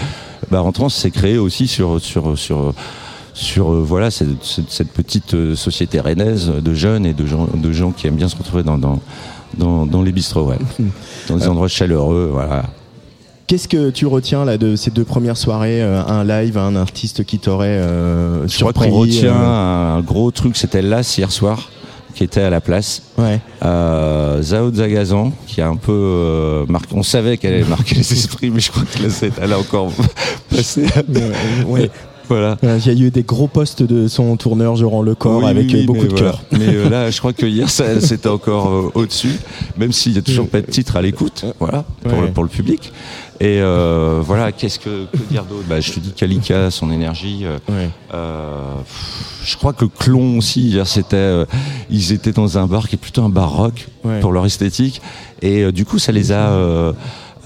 bah, 0.50 0.60
Rentrance 0.60 0.94
s'est 0.94 1.10
créé 1.10 1.38
aussi 1.38 1.66
sur 1.66 2.00
sur 2.00 2.38
sur 2.38 2.74
sur 3.36 3.72
euh, 3.72 3.82
voilà 3.82 4.10
cette, 4.10 4.42
cette, 4.42 4.90
petite 4.92 5.34
euh, 5.34 5.54
société 5.54 6.00
rennaise 6.00 6.50
de 6.50 6.74
jeunes 6.74 7.04
et 7.04 7.12
de 7.12 7.26
gens 7.26 7.46
de 7.52 7.70
gens 7.70 7.92
qui 7.92 8.06
aiment 8.06 8.16
bien 8.16 8.28
se 8.28 8.36
retrouver 8.36 8.62
dans 8.62 8.78
dans 8.78 8.98
dans, 9.58 9.84
dans 9.84 10.02
les 10.02 10.10
bistrots 10.10 10.46
ouais. 10.48 10.58
dans 11.28 11.36
des 11.36 11.44
euh. 11.44 11.50
endroits 11.50 11.68
chaleureux 11.68 12.30
voilà 12.32 12.64
Qu'est-ce 13.46 13.68
que 13.68 13.90
tu 13.90 14.06
retiens 14.06 14.44
là 14.44 14.58
de 14.58 14.74
ces 14.74 14.90
deux 14.90 15.04
premières 15.04 15.36
soirées, 15.36 15.80
un 15.80 16.24
live, 16.24 16.58
un 16.58 16.74
artiste 16.74 17.22
qui 17.22 17.38
t'aurait 17.38 17.78
euh, 17.78 18.48
Je 18.48 18.58
crois 18.58 18.72
qu'on 18.72 18.90
retient 18.90 19.36
un 19.36 20.00
gros 20.00 20.32
truc, 20.32 20.56
c'était 20.56 20.82
là 20.82 21.02
hier 21.16 21.30
soir 21.30 21.70
qui 22.16 22.24
était 22.24 22.40
à 22.40 22.48
la 22.50 22.62
place. 22.62 23.02
Ouais. 23.18 23.40
Euh, 23.62 24.40
Zao 24.40 24.72
Zagazan, 24.72 25.32
qui 25.46 25.60
a 25.60 25.68
un 25.68 25.76
peu 25.76 25.92
euh, 25.92 26.66
marqué. 26.66 26.88
On 26.96 27.02
savait 27.02 27.36
qu'elle 27.36 27.52
allait 27.52 27.64
marquer 27.64 27.94
les 27.96 28.12
esprits, 28.12 28.50
mais 28.50 28.60
je 28.60 28.70
crois 28.70 28.84
que 28.84 29.02
là, 29.02 29.08
elle 29.42 29.52
a 29.52 29.58
encore 29.58 29.92
passé. 30.50 30.86
ouais. 31.66 31.90
Voilà. 32.28 32.56
Il 32.62 32.86
y 32.86 33.04
a 33.04 33.06
eu 33.06 33.10
des 33.10 33.22
gros 33.22 33.48
postes 33.48 33.82
de 33.82 34.08
son 34.08 34.36
tourneur, 34.36 34.76
je 34.76 34.84
rends 34.84 35.02
le 35.02 35.14
corps, 35.14 35.46
avec 35.46 35.86
beaucoup 35.86 36.06
de 36.06 36.12
cœur. 36.14 36.42
Mais 36.52 36.88
là, 36.88 37.10
je 37.10 37.18
crois 37.18 37.32
que 37.32 37.46
hier, 37.46 37.68
c'était 37.70 38.28
encore 38.28 38.90
au-dessus, 38.94 39.36
même 39.76 39.92
s'il 39.92 40.12
n'y 40.12 40.18
a 40.18 40.22
toujours 40.22 40.48
pas 40.48 40.60
de 40.60 40.70
titre 40.70 40.96
à 40.96 41.02
l'écoute, 41.02 41.44
voilà, 41.58 41.84
pour, 42.02 42.20
le, 42.20 42.28
pour 42.28 42.42
le 42.44 42.48
public. 42.50 42.92
Et 43.38 43.60
euh, 43.60 44.20
voilà, 44.24 44.50
qu'est-ce 44.50 44.78
que, 44.78 45.04
que 45.12 45.18
dire 45.30 45.44
d'autre? 45.44 45.64
Bah, 45.68 45.78
Je 45.78 45.92
te 45.92 46.00
dis 46.00 46.12
Kalika, 46.12 46.70
son 46.70 46.90
énergie. 46.90 47.42
Euh, 47.44 47.58
euh, 48.14 48.54
je 49.44 49.56
crois 49.58 49.74
que 49.74 49.84
Clon 49.84 50.38
aussi, 50.38 50.78
c'était, 50.86 51.16
euh, 51.16 51.44
ils 51.90 52.12
étaient 52.12 52.32
dans 52.32 52.56
un 52.56 52.66
bar 52.66 52.88
qui 52.88 52.94
est 52.94 52.98
plutôt 52.98 53.22
un 53.22 53.28
bar 53.28 53.54
rock 53.54 53.88
pour 54.22 54.32
leur 54.32 54.46
esthétique. 54.46 55.02
Et 55.42 55.64
euh, 55.64 55.70
du 55.72 55.84
coup, 55.84 55.98
ça 55.98 56.12
les 56.12 56.32
a 56.32 56.50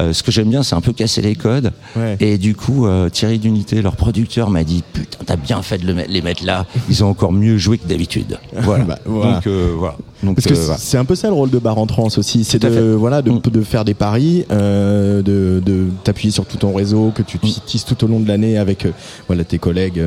euh, 0.01 0.13
ce 0.13 0.23
que 0.23 0.31
j'aime 0.33 0.49
bien, 0.51 0.63
c'est 0.63 0.75
un 0.75 0.81
peu 0.81 0.93
casser 0.93 1.23
les 1.23 1.35
codes. 1.35 1.73
Et 2.21 2.39
du 2.39 2.55
coup, 2.55 2.87
euh, 2.87 3.09
Thierry 3.09 3.39
d'Unité, 3.39 3.83
leur 3.83 3.97
producteur, 3.97 4.51
m'a 4.51 4.65
dit 4.65 4.83
Putain, 4.93 5.19
t'as 5.25 5.37
bien 5.37 5.63
fait 5.63 5.79
de 5.79 5.93
les 5.93 6.23
mettre 6.23 6.45
là. 6.45 6.67
Ils 6.89 7.05
ont 7.05 7.09
encore 7.09 7.33
mieux 7.33 7.59
joué 7.59 7.79
que 7.79 7.87
d'habitude. 7.87 8.39
Voilà. 8.57 8.85
Bah, 8.91 8.99
Donc, 9.05 9.47
euh, 9.47 9.75
voilà. 9.77 9.97
Donc, 10.23 10.37
Parce 10.37 10.47
que 10.47 10.55
c'est 10.55 10.99
un 10.99 11.05
peu 11.05 11.15
ça 11.15 11.29
le 11.29 11.35
rôle 11.35 11.51
de 11.51 11.59
bar 11.59 11.79
en 11.79 11.87
trans 11.87 12.09
aussi, 12.17 12.45
c'est 12.45 12.59
de, 12.59 12.93
voilà, 12.93 13.23
de, 13.23 13.31
mm. 13.31 13.41
de, 13.41 13.61
faire 13.63 13.85
des 13.85 13.95
paris, 13.95 14.45
de, 14.51 15.23
de 15.25 15.87
t'appuyer 16.05 16.31
sur 16.31 16.45
tout 16.47 16.57
ton 16.57 16.75
réseau 16.75 17.13
que 17.15 17.23
tu 17.23 17.39
mm. 17.39 17.51
tisses 17.67 17.85
tout 17.85 18.05
au 18.05 18.09
long 18.09 18.21
de 18.21 18.29
l'année 18.29 18.59
avec 18.59 18.87
voilà, 19.27 19.45
tes 19.45 19.59
collègues 19.59 20.03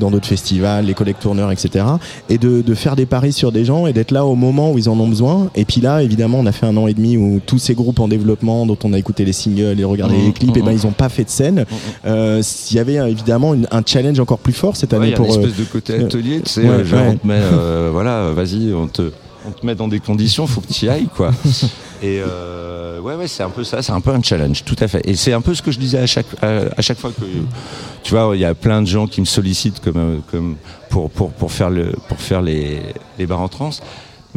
dans 0.00 0.10
d'autres 0.10 0.28
festivals, 0.28 0.86
les 0.86 0.94
collègues 0.94 1.18
tourneurs, 1.20 1.52
etc. 1.52 1.84
Et 2.28 2.38
de, 2.38 2.62
de 2.62 2.74
faire 2.74 2.96
des 2.96 3.06
paris 3.06 3.32
sur 3.32 3.52
des 3.52 3.64
gens 3.64 3.86
et 3.86 3.92
d'être 3.92 4.10
là 4.10 4.24
au 4.24 4.34
moment 4.34 4.72
où 4.72 4.78
ils 4.78 4.88
en 4.88 4.98
ont 4.98 5.08
besoin. 5.08 5.50
Et 5.54 5.64
puis 5.64 5.80
là, 5.80 6.02
évidemment, 6.02 6.38
on 6.38 6.46
a 6.46 6.52
fait 6.52 6.66
un 6.66 6.76
an 6.76 6.86
et 6.86 6.94
demi 6.94 7.16
où 7.16 7.40
tous 7.44 7.58
ces 7.58 7.74
groupes 7.74 8.00
en 8.00 8.08
développement 8.08 8.66
dont 8.66 8.78
on 8.84 8.92
a 8.92 8.98
écouté 8.98 9.24
les 9.24 9.32
singles 9.32 9.78
et 9.78 9.84
regarder 9.84 10.16
les 10.16 10.28
mmh, 10.28 10.32
clips, 10.32 10.56
et 10.56 10.62
ben 10.62 10.72
mmh, 10.72 10.76
ils 10.76 10.86
ont 10.86 10.92
pas 10.92 11.08
fait 11.08 11.24
de 11.24 11.30
scène. 11.30 11.60
Mmh, 11.60 11.74
euh, 12.06 12.42
il 12.70 12.76
y 12.76 12.80
avait 12.80 12.94
évidemment 13.10 13.54
un 13.70 13.82
challenge 13.84 14.20
encore 14.20 14.38
plus 14.38 14.52
fort 14.52 14.76
cette 14.76 14.92
année 14.92 15.12
pour. 15.12 15.26
Une 15.26 15.30
espèce 15.30 15.58
euh, 15.58 15.62
de 15.62 15.64
côté 15.64 15.94
atelier, 15.94 16.40
tu 16.42 16.50
sais, 16.50 16.84
genre 16.84 17.02
on 17.08 17.16
te 17.16 17.26
met, 17.26 17.40
euh, 17.40 17.90
voilà, 17.92 18.30
vas-y, 18.32 18.72
on 18.72 18.86
te, 18.86 19.10
on 19.48 19.52
te 19.52 19.66
met 19.66 19.74
dans 19.74 19.88
des 19.88 20.00
conditions, 20.00 20.46
faut 20.46 20.60
que 20.60 20.72
tu 20.72 20.86
y 20.86 20.88
ailles, 20.88 21.08
quoi. 21.14 21.30
Et 22.02 22.20
euh, 22.24 23.00
ouais, 23.00 23.16
ouais, 23.16 23.26
c'est 23.26 23.42
un 23.42 23.50
peu 23.50 23.64
ça, 23.64 23.82
c'est 23.82 23.92
un 23.92 24.00
peu 24.00 24.10
un 24.10 24.22
challenge, 24.22 24.64
tout 24.64 24.76
à 24.78 24.86
fait. 24.86 25.00
Et 25.04 25.16
c'est 25.16 25.32
un 25.32 25.40
peu 25.40 25.54
ce 25.54 25.62
que 25.62 25.72
je 25.72 25.78
disais 25.78 25.98
à 25.98 26.06
chaque, 26.06 26.26
à, 26.42 26.80
chaque 26.80 26.98
fois 26.98 27.10
que, 27.10 27.24
tu 28.04 28.14
vois, 28.14 28.36
il 28.36 28.40
y 28.40 28.44
a 28.44 28.54
plein 28.54 28.82
de 28.82 28.86
gens 28.86 29.06
qui 29.06 29.20
me 29.20 29.26
sollicitent 29.26 29.80
comme, 29.80 30.22
comme 30.30 30.56
pour, 30.90 31.10
pour, 31.10 31.30
pour 31.32 31.50
faire 31.50 31.70
le, 31.70 31.92
pour 32.08 32.20
faire 32.20 32.40
les, 32.40 32.80
les 33.18 33.26
bars 33.26 33.40
en 33.40 33.48
trans. 33.48 33.70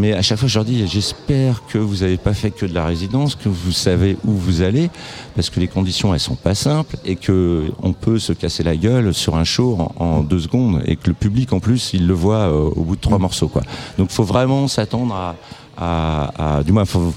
Mais 0.02 0.14
à 0.14 0.24
chaque 0.24 0.39
fois, 0.39 0.47
je 0.47 0.58
leur 0.58 0.66
dis, 0.66 0.88
j'espère 0.88 1.62
que 1.68 1.78
vous 1.78 1.97
n'avez 1.97 2.18
pas 2.18 2.34
fait 2.34 2.49
que 2.49 2.66
de 2.66 2.74
la 2.74 2.86
résidence, 2.86 3.36
que 3.36 3.49
vous 3.49 3.72
savez 3.72 4.18
où 4.26 4.32
vous 4.32 4.64
allez, 4.64 4.89
parce 5.36 5.52
que 5.52 5.60
les 5.60 5.68
conditions, 5.68 6.12
elles 6.12 6.20
sont 6.20 6.34
pas 6.36 6.56
simples, 6.56 6.97
et 7.06 7.16
que 7.16 7.66
on 7.84 7.93
peut 7.93 8.18
se 8.18 8.34
casser 8.34 8.64
la 8.64 8.76
gueule 8.76 9.14
sur 9.14 9.36
un 9.36 9.43
show 9.43 9.78
en, 9.97 10.22
deux 10.22 10.39
secondes, 10.39 10.82
et 10.88 10.95
que 10.95 11.08
le 11.08 11.14
public, 11.14 11.54
en 11.54 11.60
plus, 11.60 11.91
il 11.93 12.08
le 12.08 12.16
voit 12.16 12.49
euh, 12.49 12.72
au 12.76 12.82
bout 12.84 12.95
de 12.95 13.02
trois 13.02 13.20
mm. 13.20 13.22
morceaux, 13.22 13.47
quoi. 13.47 13.62
Donc, 13.99 14.10
faut 14.10 14.24
vraiment 14.24 14.68
s'attendre 14.68 15.14
à, 15.14 15.36
à, 15.78 16.58
à, 16.58 16.64
du 16.64 16.72
moins, 16.72 16.86
faut, 16.86 17.14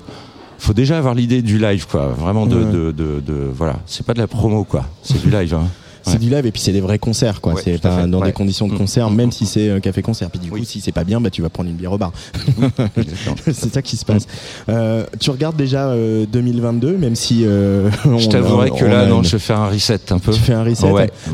faut 0.59 0.75
déjà 0.75 0.99
avoir 0.99 1.15
l'idée 1.15 1.41
du 1.41 1.59
live, 1.59 1.87
quoi. 1.91 2.09
Vraiment 2.09 2.45
de, 2.45 2.65
de, 2.65 2.93
de, 2.93 3.23
de, 3.27 3.51
voilà. 3.51 3.77
C'est 3.87 4.05
pas 4.05 4.13
de 4.13 4.21
la 4.21 4.27
promo, 4.27 4.65
quoi. 4.65 4.85
C'est 5.03 5.23
du 5.23 5.31
live, 5.31 5.55
hein 5.55 5.69
c'est 6.07 6.19
du 6.19 6.31
live 6.31 6.47
et 6.47 6.53
puis 6.53 6.61
c'est 6.61 6.73
des 6.73 6.81
vrais 6.81 6.99
concerts 6.99 7.41
quoi. 7.41 7.55
c'est 7.63 7.81
pas 7.81 8.07
dans 8.07 8.21
des 8.21 8.33
conditions 8.33 8.69
de 8.69 8.77
concert, 8.77 9.11
même 9.11 9.33
si 9.33 9.47
c'est 9.47 9.71
un 9.71 9.81
café 9.81 10.03
concert. 10.03 10.31
Puis 10.31 10.41
du 10.41 10.51
coup, 10.51 10.65
si 10.65 10.81
c'est 10.81 10.93
pas 10.93 11.05
bien, 11.05 11.21
bah 11.21 11.31
tu 11.31 11.43
vas 11.43 11.49
prendre 11.49 11.71
une 11.71 11.77
bière 11.77 11.93
au 11.93 11.99
bar. 11.99 12.13
c'est 13.45 13.73
ça 13.73 13.83
qui 13.83 13.97
se 13.97 14.05
passe. 14.05 14.27
Euh, 14.69 15.05
tu 15.21 15.31
regardes 15.31 15.57
déjà 15.57 15.95
2022, 15.95 16.89
euh, 16.89 16.99
même 16.99 17.15
si. 17.15 17.45
Euh, 17.45 17.91
je 18.19 18.29
t'avouerai 18.29 18.71
que 18.71 18.85
là, 18.85 19.07
non, 19.07 19.23
je 19.23 19.37
faire 19.39 19.61
un 19.61 19.69
reset 19.69 20.01
un 20.11 20.19
peu. 20.19 20.33
Tu 20.33 20.41
fais 20.41 20.55
un 20.55 20.65
reset. 20.65 20.87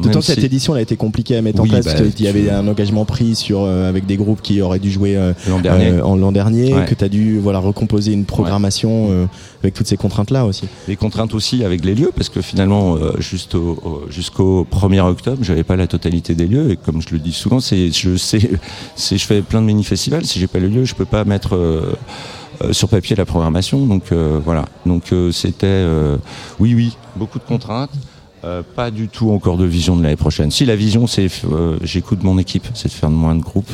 D'autant 0.02 0.20
que 0.20 0.24
cette 0.24 0.44
édition 0.44 0.74
elle 0.74 0.80
a 0.80 0.82
été 0.82 0.96
compliquée 0.96 1.36
à 1.36 1.42
mettre 1.42 1.62
en 1.62 1.66
place. 1.66 1.84
Bah, 1.84 1.94
il 2.00 2.24
y 2.24 2.28
avait 2.28 2.50
un 2.50 2.66
engagement 2.66 3.04
pris 3.04 3.34
sur 3.34 3.64
avec 3.64 4.06
des 4.06 4.16
groupes 4.16 4.42
qui 4.42 4.60
auraient 4.60 4.78
dû 4.78 4.90
jouer 4.90 5.18
en 5.48 6.16
l'an 6.16 6.32
dernier, 6.32 6.74
que 6.86 6.94
tu 6.94 7.04
as 7.04 7.08
dû 7.08 7.38
voilà 7.38 7.58
recomposer 7.58 8.12
une 8.12 8.24
programmation 8.24 9.28
avec 9.62 9.74
toutes 9.74 9.86
ces 9.86 9.96
contraintes 9.96 10.30
là 10.30 10.46
aussi. 10.46 10.66
Les 10.88 10.96
contraintes 10.96 11.34
aussi 11.34 11.64
avec 11.64 11.84
les 11.84 11.94
lieux, 11.94 12.12
parce 12.14 12.28
que 12.28 12.40
finalement, 12.40 12.96
jusqu'au 13.18 14.59
1er 14.64 15.00
octobre, 15.00 15.38
j'avais 15.42 15.64
pas 15.64 15.76
la 15.76 15.86
totalité 15.86 16.34
des 16.34 16.46
lieux 16.46 16.70
et 16.70 16.76
comme 16.76 17.02
je 17.02 17.08
le 17.10 17.18
dis 17.18 17.32
souvent, 17.32 17.60
c'est 17.60 17.90
je 17.92 18.16
sais, 18.16 18.40
je 18.96 19.16
fais 19.16 19.42
plein 19.42 19.60
de 19.60 19.66
mini 19.66 19.84
festivals, 19.84 20.24
si 20.24 20.38
j'ai 20.38 20.46
pas 20.46 20.58
le 20.58 20.68
lieu, 20.68 20.84
je 20.84 20.94
peux 20.94 21.04
pas 21.04 21.24
mettre 21.24 21.56
euh, 21.56 21.96
euh, 22.62 22.72
sur 22.72 22.88
papier 22.88 23.16
la 23.16 23.24
programmation. 23.24 23.86
Donc 23.86 24.12
euh, 24.12 24.40
voilà. 24.44 24.66
Donc 24.86 25.12
c'était 25.32 25.84
oui 26.58 26.74
oui 26.74 26.96
beaucoup 27.16 27.38
de 27.38 27.44
contraintes. 27.44 27.90
Pas 28.74 28.90
du 28.90 29.08
tout 29.08 29.30
encore 29.30 29.56
de 29.56 29.64
vision 29.64 29.96
de 29.96 30.02
l'année 30.02 30.16
prochaine. 30.16 30.50
Si 30.50 30.64
la 30.64 30.76
vision, 30.76 31.06
c'est 31.06 31.28
j'écoute 31.82 32.22
mon 32.22 32.38
équipe, 32.38 32.66
c'est 32.74 32.88
de 32.88 32.92
faire 32.92 33.10
moins 33.10 33.34
de 33.34 33.42
groupes, 33.42 33.72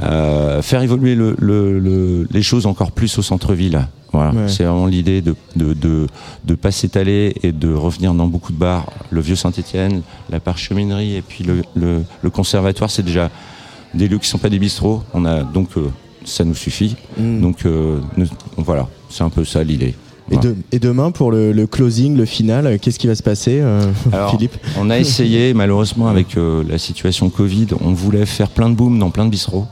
faire 0.00 0.82
évoluer 0.82 1.14
le, 1.14 2.26
les 2.30 2.42
choses 2.42 2.66
encore 2.66 2.92
plus 2.92 3.18
au 3.18 3.22
centre-ville. 3.22 3.86
Voilà, 4.12 4.48
c'est 4.48 4.64
vraiment 4.64 4.86
l'idée 4.86 5.22
de 5.22 5.36
de, 5.54 5.72
de 5.72 6.06
de 6.44 6.54
pas 6.56 6.72
s'étaler 6.72 7.32
et 7.44 7.52
de 7.52 7.72
revenir 7.72 8.12
dans 8.12 8.26
beaucoup 8.26 8.52
de 8.52 8.58
bars. 8.58 8.86
Le 9.10 9.20
vieux 9.20 9.36
Saint-Étienne, 9.36 10.02
la 10.30 10.40
parcheminerie 10.40 11.14
et 11.14 11.22
puis 11.22 11.44
le, 11.44 11.62
le, 11.74 12.02
le 12.20 12.30
conservatoire, 12.30 12.90
c'est 12.90 13.04
déjà 13.04 13.30
des 13.94 14.08
lieux 14.08 14.18
qui 14.18 14.28
sont 14.28 14.38
pas 14.38 14.48
des 14.48 14.58
bistrots. 14.58 15.02
On 15.14 15.24
a 15.24 15.44
donc 15.44 15.76
euh, 15.76 15.88
ça 16.24 16.44
nous 16.44 16.56
suffit. 16.56 16.96
Mm. 17.18 17.40
Donc 17.40 17.64
euh, 17.66 18.00
voilà, 18.56 18.88
c'est 19.08 19.22
un 19.22 19.30
peu 19.30 19.44
ça 19.44 19.62
l'idée. 19.62 19.94
Et, 20.30 20.36
de, 20.36 20.54
et, 20.72 20.78
demain, 20.78 21.10
pour 21.10 21.32
le, 21.32 21.52
le, 21.52 21.66
closing, 21.66 22.16
le 22.16 22.24
final, 22.24 22.78
qu'est-ce 22.78 22.98
qui 22.98 23.06
va 23.06 23.14
se 23.14 23.22
passer, 23.22 23.60
euh, 23.60 23.92
Philippe 24.30 24.56
On 24.78 24.90
a 24.90 24.98
essayé, 24.98 25.54
malheureusement, 25.54 26.08
avec 26.08 26.36
la 26.36 26.78
situation 26.78 27.30
Covid, 27.30 27.68
on 27.80 27.92
voulait 27.92 28.26
faire 28.26 28.48
plein 28.48 28.70
de 28.70 28.74
booms 28.74 28.98
dans 28.98 29.10
plein 29.10 29.24
de 29.24 29.30
bistrots. 29.30 29.66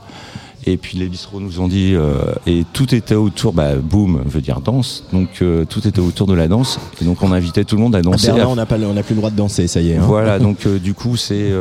Et 0.65 0.77
puis 0.77 0.97
les 0.97 1.07
bistrots 1.07 1.39
nous 1.39 1.61
ont 1.61 1.67
dit, 1.67 1.93
euh, 1.95 2.33
et 2.45 2.63
tout 2.73 2.93
était 2.93 3.15
autour, 3.15 3.53
bah, 3.53 3.75
boom 3.75 4.21
veut 4.25 4.41
dire 4.41 4.59
danse, 4.59 5.05
donc 5.13 5.41
euh, 5.41 5.63
tout 5.65 5.87
était 5.87 6.01
autour 6.01 6.27
de 6.27 6.33
la 6.33 6.47
danse. 6.47 6.79
Et 7.01 7.05
donc 7.05 7.23
on 7.23 7.31
invitait 7.31 7.63
tout 7.63 7.75
le 7.75 7.81
monde 7.81 7.95
à 7.95 8.01
danser. 8.01 8.29
Ah 8.29 8.47
on 8.47 8.55
n'a 8.55 8.65
pas, 8.65 8.75
on 8.77 8.93
n'a 8.93 9.03
plus 9.03 9.15
le 9.15 9.19
droit 9.19 9.31
de 9.31 9.35
danser, 9.35 9.67
ça 9.67 9.79
y 9.79 9.91
est. 9.91 9.97
Hein. 9.97 10.03
Voilà, 10.05 10.37
donc 10.39 10.65
euh, 10.65 10.77
du 10.77 10.93
coup 10.93 11.15
c'est, 11.15 11.51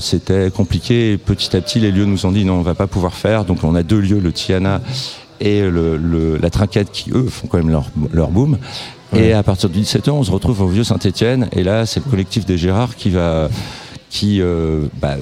c'était 0.00 0.50
compliqué. 0.50 1.12
Et 1.12 1.18
petit 1.18 1.54
à 1.56 1.60
petit, 1.60 1.78
les 1.78 1.92
lieux 1.92 2.06
nous 2.06 2.26
ont 2.26 2.32
dit 2.32 2.44
non, 2.44 2.54
on 2.54 2.62
va 2.62 2.74
pas 2.74 2.86
pouvoir 2.86 3.14
faire. 3.14 3.44
Donc 3.44 3.64
on 3.64 3.74
a 3.74 3.82
deux 3.82 4.00
lieux, 4.00 4.18
le 4.18 4.32
Tiana 4.32 4.80
et 5.40 5.62
le, 5.62 6.38
la 6.40 6.50
Trinquette, 6.50 6.90
qui 6.92 7.10
eux 7.12 7.26
font 7.28 7.46
quand 7.46 7.58
même 7.58 7.70
leur, 7.70 7.86
leur 8.12 8.30
boom. 8.30 8.58
Et 9.16 9.32
à 9.32 9.42
partir 9.42 9.70
du 9.70 9.80
17h, 9.80 10.10
on 10.10 10.22
se 10.22 10.30
retrouve 10.30 10.60
au 10.60 10.68
Vieux 10.68 10.84
Saint-Étienne. 10.84 11.48
Et 11.52 11.62
là, 11.62 11.86
c'est 11.86 12.04
le 12.04 12.10
collectif 12.10 12.44
des 12.44 12.58
Gérards 12.58 12.94
qui 12.94 13.10
va, 13.10 13.48
qui, 14.10 14.42
bah, 15.00 15.16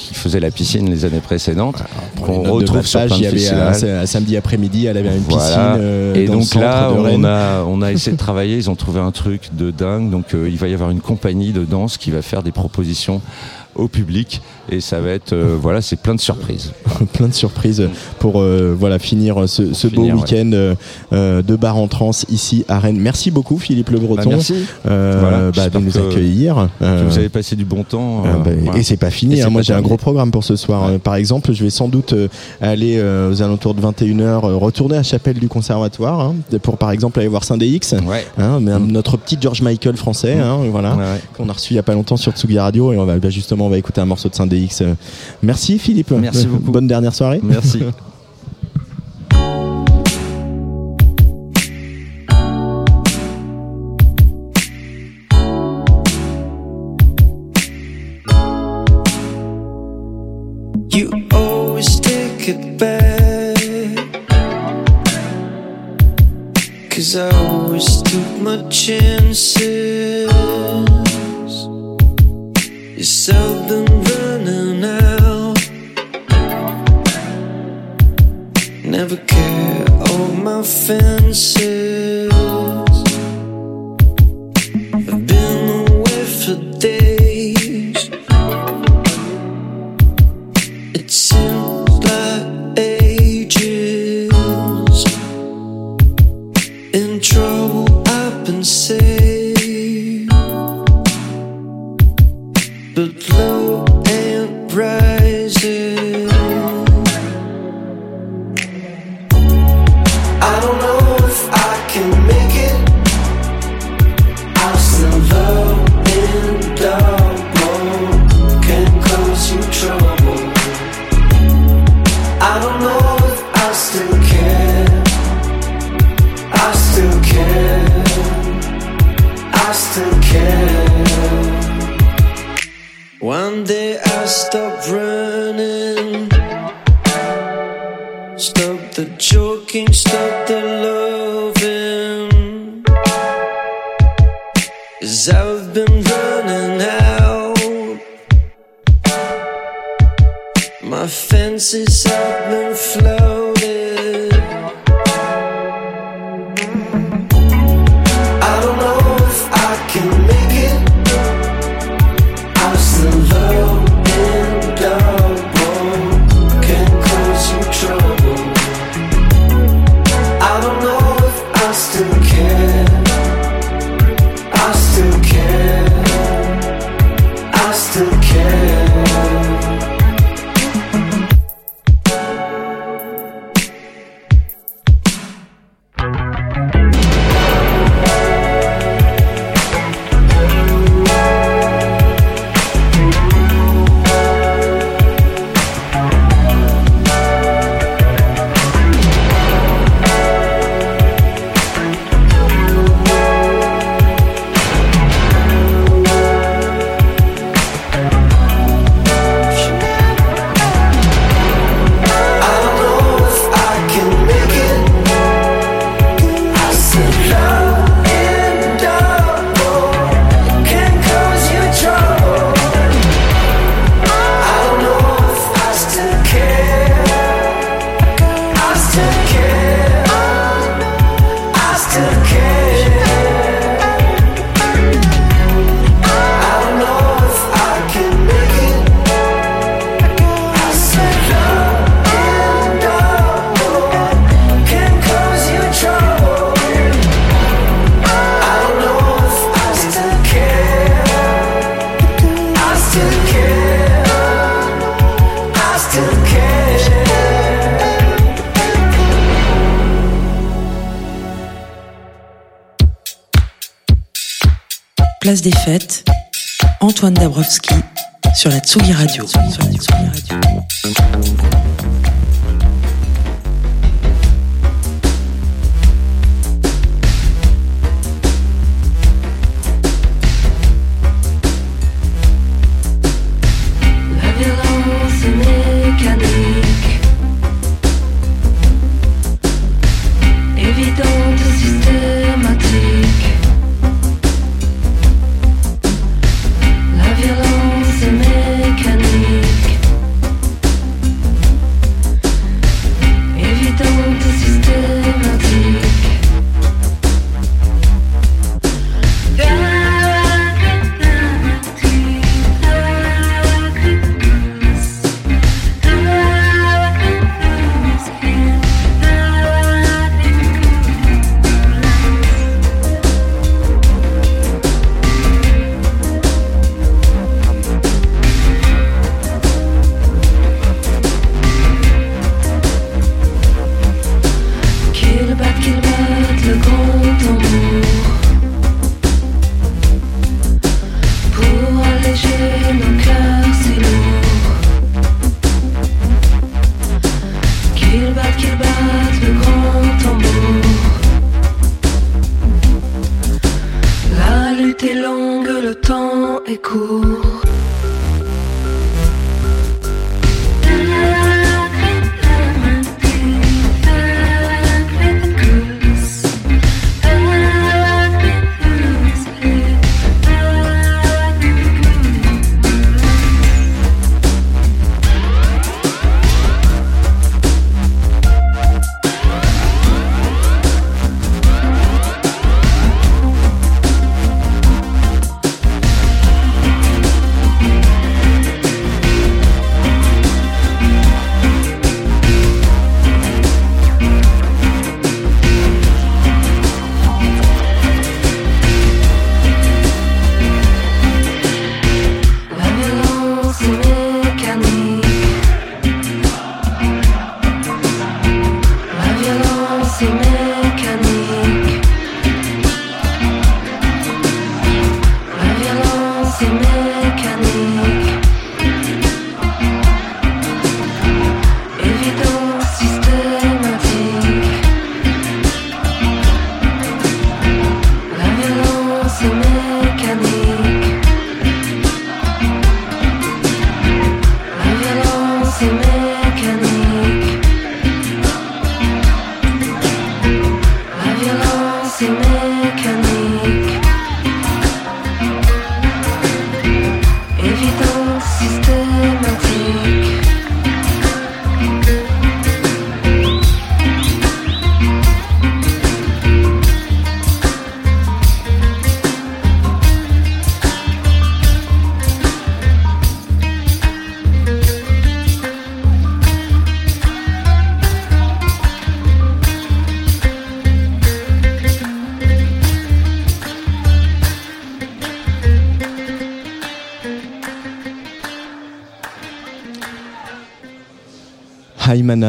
qui 0.00 0.14
faisait 0.14 0.40
la 0.40 0.50
piscine 0.50 0.88
les 0.88 1.04
années 1.04 1.20
précédentes. 1.20 1.82
on 2.26 2.42
retrouve 2.42 2.86
sur 2.86 3.04
plein 3.04 3.18
de 3.18 3.22
il 3.22 3.42
y 3.42 3.48
avait 3.48 3.90
un, 3.90 4.06
samedi 4.06 4.36
après-midi, 4.36 4.86
elle 4.86 4.96
avait 4.96 5.14
une 5.16 5.22
piscine. 5.22 5.76
Euh, 5.78 6.14
et 6.14 6.26
dans 6.26 6.38
donc 6.38 6.54
là, 6.54 6.90
on 6.92 7.24
a, 7.24 7.64
on 7.64 7.82
a 7.82 7.92
essayé 7.92 8.12
de 8.12 8.18
travailler. 8.18 8.56
Ils 8.56 8.70
ont 8.70 8.74
trouvé 8.74 9.00
un 9.00 9.10
truc 9.10 9.50
de 9.52 9.70
dingue. 9.70 10.10
Donc 10.10 10.34
euh, 10.34 10.48
il 10.48 10.56
va 10.56 10.68
y 10.68 10.74
avoir 10.74 10.90
une 10.90 11.00
compagnie 11.00 11.52
de 11.52 11.64
danse 11.64 11.98
qui 11.98 12.10
va 12.10 12.22
faire 12.22 12.42
des 12.42 12.52
propositions 12.52 13.20
au 13.74 13.88
public. 13.88 14.40
Et 14.70 14.80
ça 14.80 15.00
va 15.00 15.10
être 15.10 15.32
euh, 15.32 15.56
voilà 15.60 15.80
c'est 15.80 15.96
plein 15.96 16.14
de 16.14 16.20
surprises. 16.20 16.72
Plein 17.12 17.28
de 17.28 17.34
surprises 17.34 17.88
pour 18.18 18.40
euh, 18.40 18.74
voilà 18.78 18.98
finir 18.98 19.48
ce, 19.48 19.72
ce 19.72 19.88
beau 19.88 20.02
week-end 20.02 20.50
euh, 21.12 21.42
de 21.42 21.56
bar 21.56 21.76
en 21.76 21.88
trans 21.88 22.10
ici 22.30 22.64
à 22.68 22.78
Rennes. 22.78 22.98
Merci 23.00 23.30
beaucoup 23.30 23.58
Philippe 23.58 23.90
Le 23.90 23.98
Breton. 23.98 24.22
Bah, 24.22 24.28
merci. 24.28 24.54
Bah, 24.84 25.68
de 25.70 25.78
nous 25.78 25.98
accueillir. 25.98 26.68
vous 26.80 27.18
avez 27.18 27.28
passé 27.28 27.56
du 27.56 27.64
bon 27.64 27.82
temps 27.82 28.22
bah, 28.44 28.50
et 28.76 28.82
c'est 28.82 28.96
pas 28.96 29.10
fini 29.10 29.40
hein. 29.42 29.50
moi 29.50 29.62
j'ai 29.62 29.72
un 29.72 29.82
gros 29.82 29.96
programme 29.96 30.30
pour 30.30 30.44
ce 30.44 30.56
soir. 30.56 30.98
Par 31.00 31.16
exemple 31.16 31.52
je 31.52 31.64
vais 31.64 31.70
sans 31.70 31.88
doute 31.88 32.14
aller 32.60 33.00
aux 33.00 33.42
alentours 33.42 33.74
de 33.74 33.82
21h 33.82 34.40
retourner 34.54 34.96
à 34.96 35.02
Chapelle 35.02 35.38
du 35.38 35.48
Conservatoire 35.48 36.20
hein, 36.20 36.36
pour 36.62 36.78
par 36.78 36.90
exemple 36.92 37.18
aller 37.18 37.28
voir 37.28 37.44
Saint-DX 37.44 37.96
hein, 38.38 38.60
notre 38.60 39.16
petit 39.16 39.36
George 39.40 39.62
Michael 39.62 39.96
français 39.96 40.36
mm. 40.36 40.68
voilà 40.70 40.96
qu'on 41.36 41.48
a 41.48 41.52
reçu 41.52 41.72
il 41.72 41.76
y 41.76 41.80
a 41.80 41.82
pas 41.82 41.94
longtemps 41.94 42.16
sur 42.16 42.32
Tsugi 42.32 42.58
Radio 42.58 42.92
et 42.92 42.98
on 42.98 43.04
va 43.04 43.18
justement 43.30 43.59
on 43.66 43.68
va 43.70 43.78
écouter 43.78 44.00
un 44.00 44.06
morceau 44.06 44.28
de 44.28 44.34
Saint-DX. 44.34 44.82
Merci 45.42 45.78
Philippe. 45.78 46.10
Merci 46.12 46.46
beaucoup. 46.48 46.70
Bonne 46.72 46.86
dernière 46.86 47.14
soirée. 47.14 47.40
Merci. 47.42 47.82
You 60.92 61.08
always 61.32 62.00
take 62.00 62.48
it 62.48 62.76
back. 62.76 63.56
Cause 66.90 67.14
I 67.16 67.30
always 67.30 68.02
took 68.02 68.40
my 68.42 68.68
chances. 68.68 69.19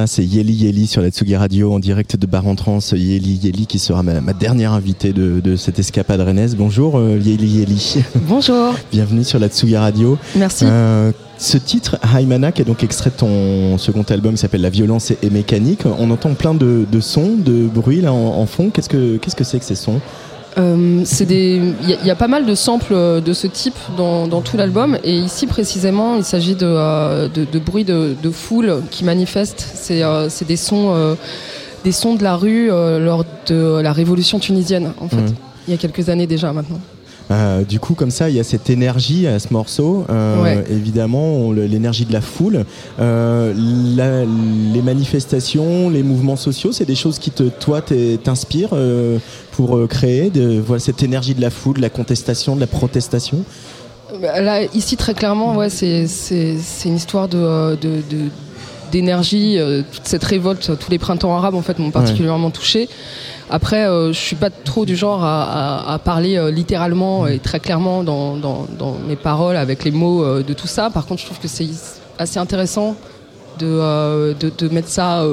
C'est 0.07 0.26
Yeli 0.26 0.53
Yeli 0.53 0.88
sur 0.88 1.02
la 1.02 1.10
Tsugi 1.10 1.36
Radio 1.36 1.73
en 1.73 1.80
direct 1.80 2.15
de 2.15 2.26
Bar 2.26 2.48
en 2.48 2.56
Trans. 2.56 2.80
Yeli 2.91 3.40
Yeli 3.44 3.68
qui 3.68 3.78
sera 3.78 4.03
ma, 4.03 4.34
dernière 4.34 4.73
invitée 4.73 5.14
de, 5.14 5.56
cette 5.56 5.80
escapade 5.80 6.22
rennaise. 6.22 6.56
Bonjour 6.56 6.98
euh, 6.98 7.19
Yeli 7.22 7.60
Yeli. 7.60 7.98
Bonjour. 8.28 8.73
Bienvenue 8.91 9.23
sur 9.23 9.38
la 9.38 9.48
Tsugi 9.48 9.78
Radio. 9.78 10.18
Merci. 10.36 10.65
Euh, 10.68 11.11
ce 11.38 11.57
titre, 11.57 11.98
Haimana, 12.15 12.52
qui 12.52 12.61
est 12.61 12.65
donc 12.65 12.84
extrait 12.84 13.10
de 13.10 13.15
ton 13.15 13.78
second 13.78 14.03
album 14.03 14.34
qui 14.34 14.40
s'appelle 14.40 14.61
La 14.61 14.69
violence 14.69 15.11
et 15.11 15.30
mécanique, 15.30 15.82
on 15.86 16.10
entend 16.11 16.34
plein 16.36 16.53
de, 16.53 16.86
sons, 16.99 17.36
de 17.38 17.68
bruits 17.68 18.02
là 18.02 18.14
en, 18.14 18.45
fond. 18.45 18.69
Qu'est-ce 18.69 18.90
que 18.90 19.18
qu'est-ce 19.18 19.36
que 19.36 19.44
c'est 19.44 19.60
que 19.60 19.65
ces 19.65 19.76
sons? 19.76 19.99
Il 20.57 21.76
y, 22.03 22.11
a 22.11 22.15
pas 22.15 22.28
mal 22.28 22.45
de 22.45 22.56
samples 22.56 22.94
euh, 22.94 23.22
de 23.22 23.34
ce 23.34 23.48
type 23.48 23.76
dans, 23.98 24.41
tout 24.41 24.57
l'album 24.57 24.98
et 25.03 25.15
ici 25.15 25.48
précisément 25.48 26.15
il 26.15 26.23
s'agit 26.23 26.56
de, 26.56 26.65
euh, 26.65 27.28
de, 27.28 27.60
bruits 27.60 27.86
de, 27.86 28.15
foule 28.32 28.82
qui 28.91 29.03
manifestent. 29.03 29.65
C'est 29.76 30.48
des 30.48 30.57
sons, 30.57 31.15
des 31.84 31.91
sons 31.91 32.15
de 32.15 32.23
la 32.23 32.36
rue 32.36 32.68
lors 32.68 33.26
de 33.48 33.82
la 33.82 33.94
révolution 33.94 34.40
tunisienne 34.40 34.91
en 34.99 35.07
fait. 35.07 35.15
Mmh. 35.18 35.36
Il 35.68 35.72
y 35.72 35.73
a 35.73 35.78
quelques 35.78 36.10
années 36.10 36.28
déjà 36.28 36.52
maintenant. 36.53 36.80
Euh, 37.32 37.64
du 37.64 37.80
coup, 37.80 37.94
comme 37.94 38.12
ça, 38.12 38.30
il 38.30 38.36
y 38.36 38.40
a 38.40 38.44
cette 38.44 38.70
énergie 38.70 39.26
à 39.28 39.40
ce 39.40 39.53
morceau. 39.53 40.06
Euh, 40.10 40.62
évidemment, 40.70 41.52
l'énergie 41.52 42.06
de 42.06 42.14
la 42.14 42.22
foule. 42.22 42.66
Euh, 42.99 43.53
les 43.53 44.82
manifestations, 44.82 45.90
les 45.90 46.03
mouvements 46.03 46.36
sociaux, 46.36 46.72
c'est 46.72 46.86
des 46.86 46.95
choses 46.95 47.20
qui, 47.20 47.32
te, 47.32 47.44
toi, 47.44 47.82
t'inspirent 48.24 48.76
pour 49.52 49.88
créer 49.88 50.30
de, 50.30 50.60
voilà, 50.60 50.80
cette 50.80 51.03
énergie 51.03 51.34
de 51.34 51.41
la 51.41 51.49
foule, 51.49 51.78
de 51.78 51.82
la 51.82 51.90
contestation, 51.90 52.56
de 52.56 52.62
la 52.62 52.68
protestation 52.68 53.44
bah, 54.22 54.41
Là, 54.41 54.64
ici, 54.74 54.98
très 54.98 55.14
clairement, 55.14 55.56
ouais, 55.56 55.70
c'est 55.70 56.06
une 56.86 56.95
histoire 56.95 57.28
de, 57.28 57.78
d'énergie, 58.91 59.57
toute 59.91 60.05
cette 60.05 60.23
révolte, 60.23 60.77
tous 60.77 60.91
les 60.91 60.99
printemps 60.99 61.35
arabes 61.35 61.55
en 61.55 61.61
fait 61.61 61.80
m'ont 61.80 61.91
particulièrement 61.91 62.51
touché. 62.51 62.89
Après, 63.51 63.85
euh, 63.85 64.13
je 64.13 64.18
suis 64.18 64.38
pas 64.38 64.49
trop 64.49 64.85
du 64.85 64.95
genre 64.95 65.26
à, 65.26 65.99
parler 66.03 66.38
euh, 66.38 66.51
littéralement 66.51 67.27
et 67.27 67.38
très 67.38 67.59
clairement 67.59 68.01
dans, 68.01 68.97
mes 69.07 69.18
paroles 69.18 69.57
avec 69.57 69.84
les 69.84 69.91
mots 69.91 70.23
euh, 70.23 70.41
de 70.41 70.53
tout 70.53 70.68
ça. 70.68 70.89
Par 70.89 71.05
contre, 71.05 71.19
je 71.19 71.26
trouve 71.26 71.39
que 71.39 71.49
c'est 71.49 71.68
assez 72.18 72.39
intéressant 72.39 72.95
de, 73.59 74.34
de, 74.39 74.69
mettre 74.69 74.88
ça 74.88 75.26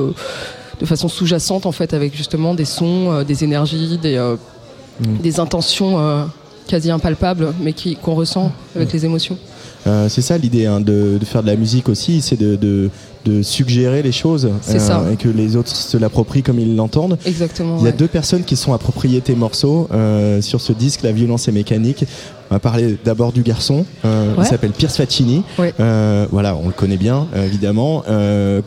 de 0.80 0.86
façon 0.86 1.08
sous-jacente 1.08 1.64
en 1.64 1.72
fait, 1.72 1.94
avec 1.94 2.16
justement 2.16 2.54
des 2.54 2.64
sons, 2.64 3.22
des 3.22 3.44
énergies, 3.44 3.98
des, 3.98 4.18
mm. 4.18 5.18
des 5.18 5.38
intentions 5.38 6.28
quasi 6.66 6.90
impalpables, 6.90 7.54
mais 7.60 7.72
qu'on 8.02 8.16
ressent 8.16 8.50
avec 8.74 8.88
mm. 8.88 8.92
les 8.92 9.04
émotions. 9.04 9.38
C'est 9.84 10.22
ça 10.22 10.38
l'idée 10.38 10.66
hein, 10.66 10.80
de, 10.80 11.18
faire 11.24 11.42
de 11.42 11.48
la 11.48 11.56
musique 11.56 11.88
aussi, 11.88 12.20
c'est 12.20 12.38
de, 12.38 12.90
de 13.28 13.42
suggérer 13.42 14.02
les 14.02 14.12
choses 14.12 14.48
euh, 14.68 15.12
et 15.12 15.16
que 15.16 15.28
les 15.28 15.56
autres 15.56 15.74
se 15.74 15.96
l'approprient 15.96 16.42
comme 16.42 16.58
ils 16.58 16.76
l'entendent. 16.76 17.18
Exactement. 17.26 17.76
Il 17.78 17.84
y 17.84 17.88
a 17.88 17.92
deux 17.92 18.06
personnes 18.06 18.44
qui 18.44 18.56
sont 18.56 18.72
appropriées 18.72 19.20
tes 19.20 19.34
morceaux 19.34 19.88
euh, 19.92 20.40
sur 20.40 20.60
ce 20.60 20.72
disque, 20.72 21.02
La 21.02 21.12
violence 21.12 21.48
est 21.48 21.52
mécanique. 21.52 22.04
On 22.50 22.54
va 22.54 22.60
parler 22.60 22.96
d'abord 23.04 23.32
du 23.32 23.42
garçon. 23.42 23.84
Euh, 24.04 24.34
il 24.38 24.44
s'appelle 24.44 24.70
Pierce 24.70 24.96
Faccini. 24.96 25.42
voilà, 25.56 26.56
on 26.56 26.66
le 26.66 26.72
connaît 26.72 26.96
bien, 26.96 27.26
évidemment. 27.36 28.04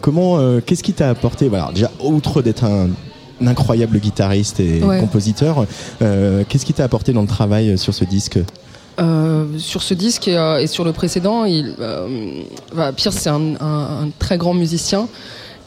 comment, 0.02 0.40
qu'est-ce 0.66 0.84
qui 0.84 0.94
t'a 0.94 1.10
apporté 1.10 1.50
Voilà, 1.50 1.72
déjà 1.74 1.92
outre 2.04 2.42
d'être 2.42 2.64
un 2.64 2.90
incroyable 3.44 3.98
guitariste 3.98 4.60
et 4.60 4.82
compositeur, 5.00 5.66
qu'est-ce 6.00 6.66
qui 6.66 6.74
t'a 6.74 6.84
apporté 6.84 7.12
dans 7.14 7.22
le 7.22 7.28
travail 7.28 7.78
sur 7.78 7.94
ce 7.94 8.06
disque? 8.06 8.40
Euh, 9.02 9.46
sur 9.58 9.82
ce 9.82 9.94
disque 9.94 10.28
et, 10.28 10.38
euh, 10.38 10.66
sur 10.68 10.84
le 10.84 10.92
précédent, 10.92 11.46
il, 11.46 11.74
euh, 11.80 12.08
Pierce 12.96 13.16
c'est 13.16 13.30
un, 13.30 14.10
très 14.20 14.38
grand 14.38 14.54
musicien 14.54 15.08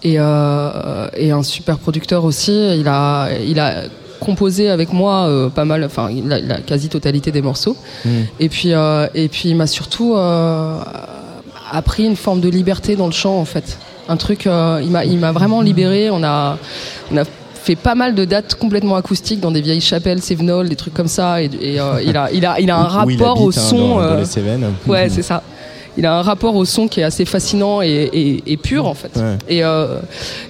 et, 0.03 0.19
un 0.19 1.43
super 1.43 1.79
producteur 1.79 2.25
aussi. 2.25 2.53
Il 2.79 2.87
a, 2.87 3.31
il 3.45 3.59
a 3.59 3.85
composé 4.21 4.71
avec 4.71 4.93
moi 4.93 5.51
pas 5.55 5.65
mal, 5.65 5.85
enfin 5.85 6.11
la, 6.25 6.61
quasi-totalité 6.61 7.33
des 7.33 7.43
morceaux. 7.43 7.77
Hmm. 8.05 8.23
Et 8.39 8.49
puis, 8.49 8.71
et 8.71 9.29
puis 9.29 9.49
il 9.49 9.57
m'a 9.57 9.67
surtout 9.67 10.15
appris 11.71 12.05
une 12.05 12.17
forme 12.17 12.41
de 12.41 12.49
liberté 12.49 12.97
dans 12.97 13.07
le 13.07 13.13
chant 13.13 13.39
en 13.39 13.45
fait. 13.45 13.79
Un 14.09 14.17
truc, 14.19 14.45
il 14.45 14.91
m'a, 14.91 15.05
il 15.05 15.19
m'a 15.19 15.33
vraiment 15.33 15.63
libéré. 15.63 16.11
On 16.11 16.23
a, 16.23 16.59
on 17.11 17.17
a 17.17 17.25
fait 17.65 17.77
pas 17.77 17.95
mal 17.95 18.15
de 18.15 18.25
dates 18.25 18.57
complètement 18.57 18.97
acoustiques 18.97 19.41
dans 19.41 19.51
des 19.51 19.63
vieilles 19.63 19.81
chapelles, 19.81 20.21
Sévenol, 20.21 20.69
des 20.69 20.77
trucs 20.77 20.93
comme 20.93 21.09
ça. 21.09 21.43
Et, 21.43 21.51
euh, 21.81 22.03
il, 22.05 22.17
a, 22.17 22.31
il, 22.31 22.45
a, 22.45 22.61
il 22.61 22.71
a 22.71 22.77
un 22.77 22.85
rapport 22.85 23.41
au 23.41 23.49
hein, 23.49 23.53
son. 23.53 23.99
Dans, 23.99 24.17
les 24.17 24.25
Cévennes. 24.27 24.73
Ouais, 24.87 25.09
c'est 25.09 25.23
ça. 25.23 25.43
Il 25.97 26.05
a 26.05 26.19
un 26.19 26.23
rapport 26.23 26.57
au 26.57 26.65
son 26.65 26.89
qui 26.89 27.01
est 27.01 27.05
assez 27.05 27.25
fascinant 27.25 27.81
et, 27.81 28.43
et, 28.45 28.57
pur 28.57 28.87
en 28.87 28.95
fait. 28.95 29.19
Euh, 29.51 30.01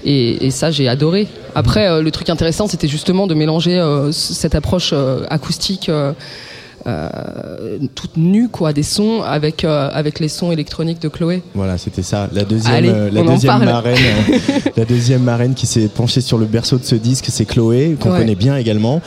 et, 0.05 0.47
et, 0.47 0.51
ça, 0.51 0.71
j'ai 0.71 0.89
adoré. 0.89 1.29
Après, 1.55 1.87
euh, 1.87 2.03
le 2.03 2.11
truc 2.11 2.31
intéressant, 2.31 2.67
c'était 2.67 2.89
justement 2.89 3.27
de 3.27 3.35
mélanger 3.35 3.81
cette 4.11 4.55
approche 4.55 4.95
acoustique 5.29 5.91
euh, 6.87 7.79
toute 7.95 8.19
nue 8.19 8.49
quoi 8.51 8.75
des 8.75 8.83
sons 8.83 9.23
avec 9.23 9.65
euh, 9.65 9.89
avec 9.91 10.21
les 10.21 10.29
sons 10.29 10.53
électroniques 10.53 11.01
de 11.01 11.09
Chloé. 11.09 11.43
Voilà 11.55 11.79
c'était 11.79 12.03
ça. 12.03 12.29
La 12.35 12.45
deuxième 12.45 12.85
euh, 12.85 13.11
la 13.11 13.23
deuxième 13.23 13.65
marraine 13.65 13.97
la 14.77 14.85
deuxième 14.85 15.23
marraine 15.23 15.55
qui 15.55 15.67
s'est 15.67 15.89
penchée 15.89 16.21
sur 16.21 16.37
le 16.37 16.45
berceau 16.45 16.77
de 16.77 16.85
ce 16.85 16.95
disque 16.95 17.27
c'est 17.31 17.47
Chloé 17.47 17.97
qu'on 17.99 18.11
connaît 18.11 18.35
bien 18.35 18.59
également. 18.59 19.01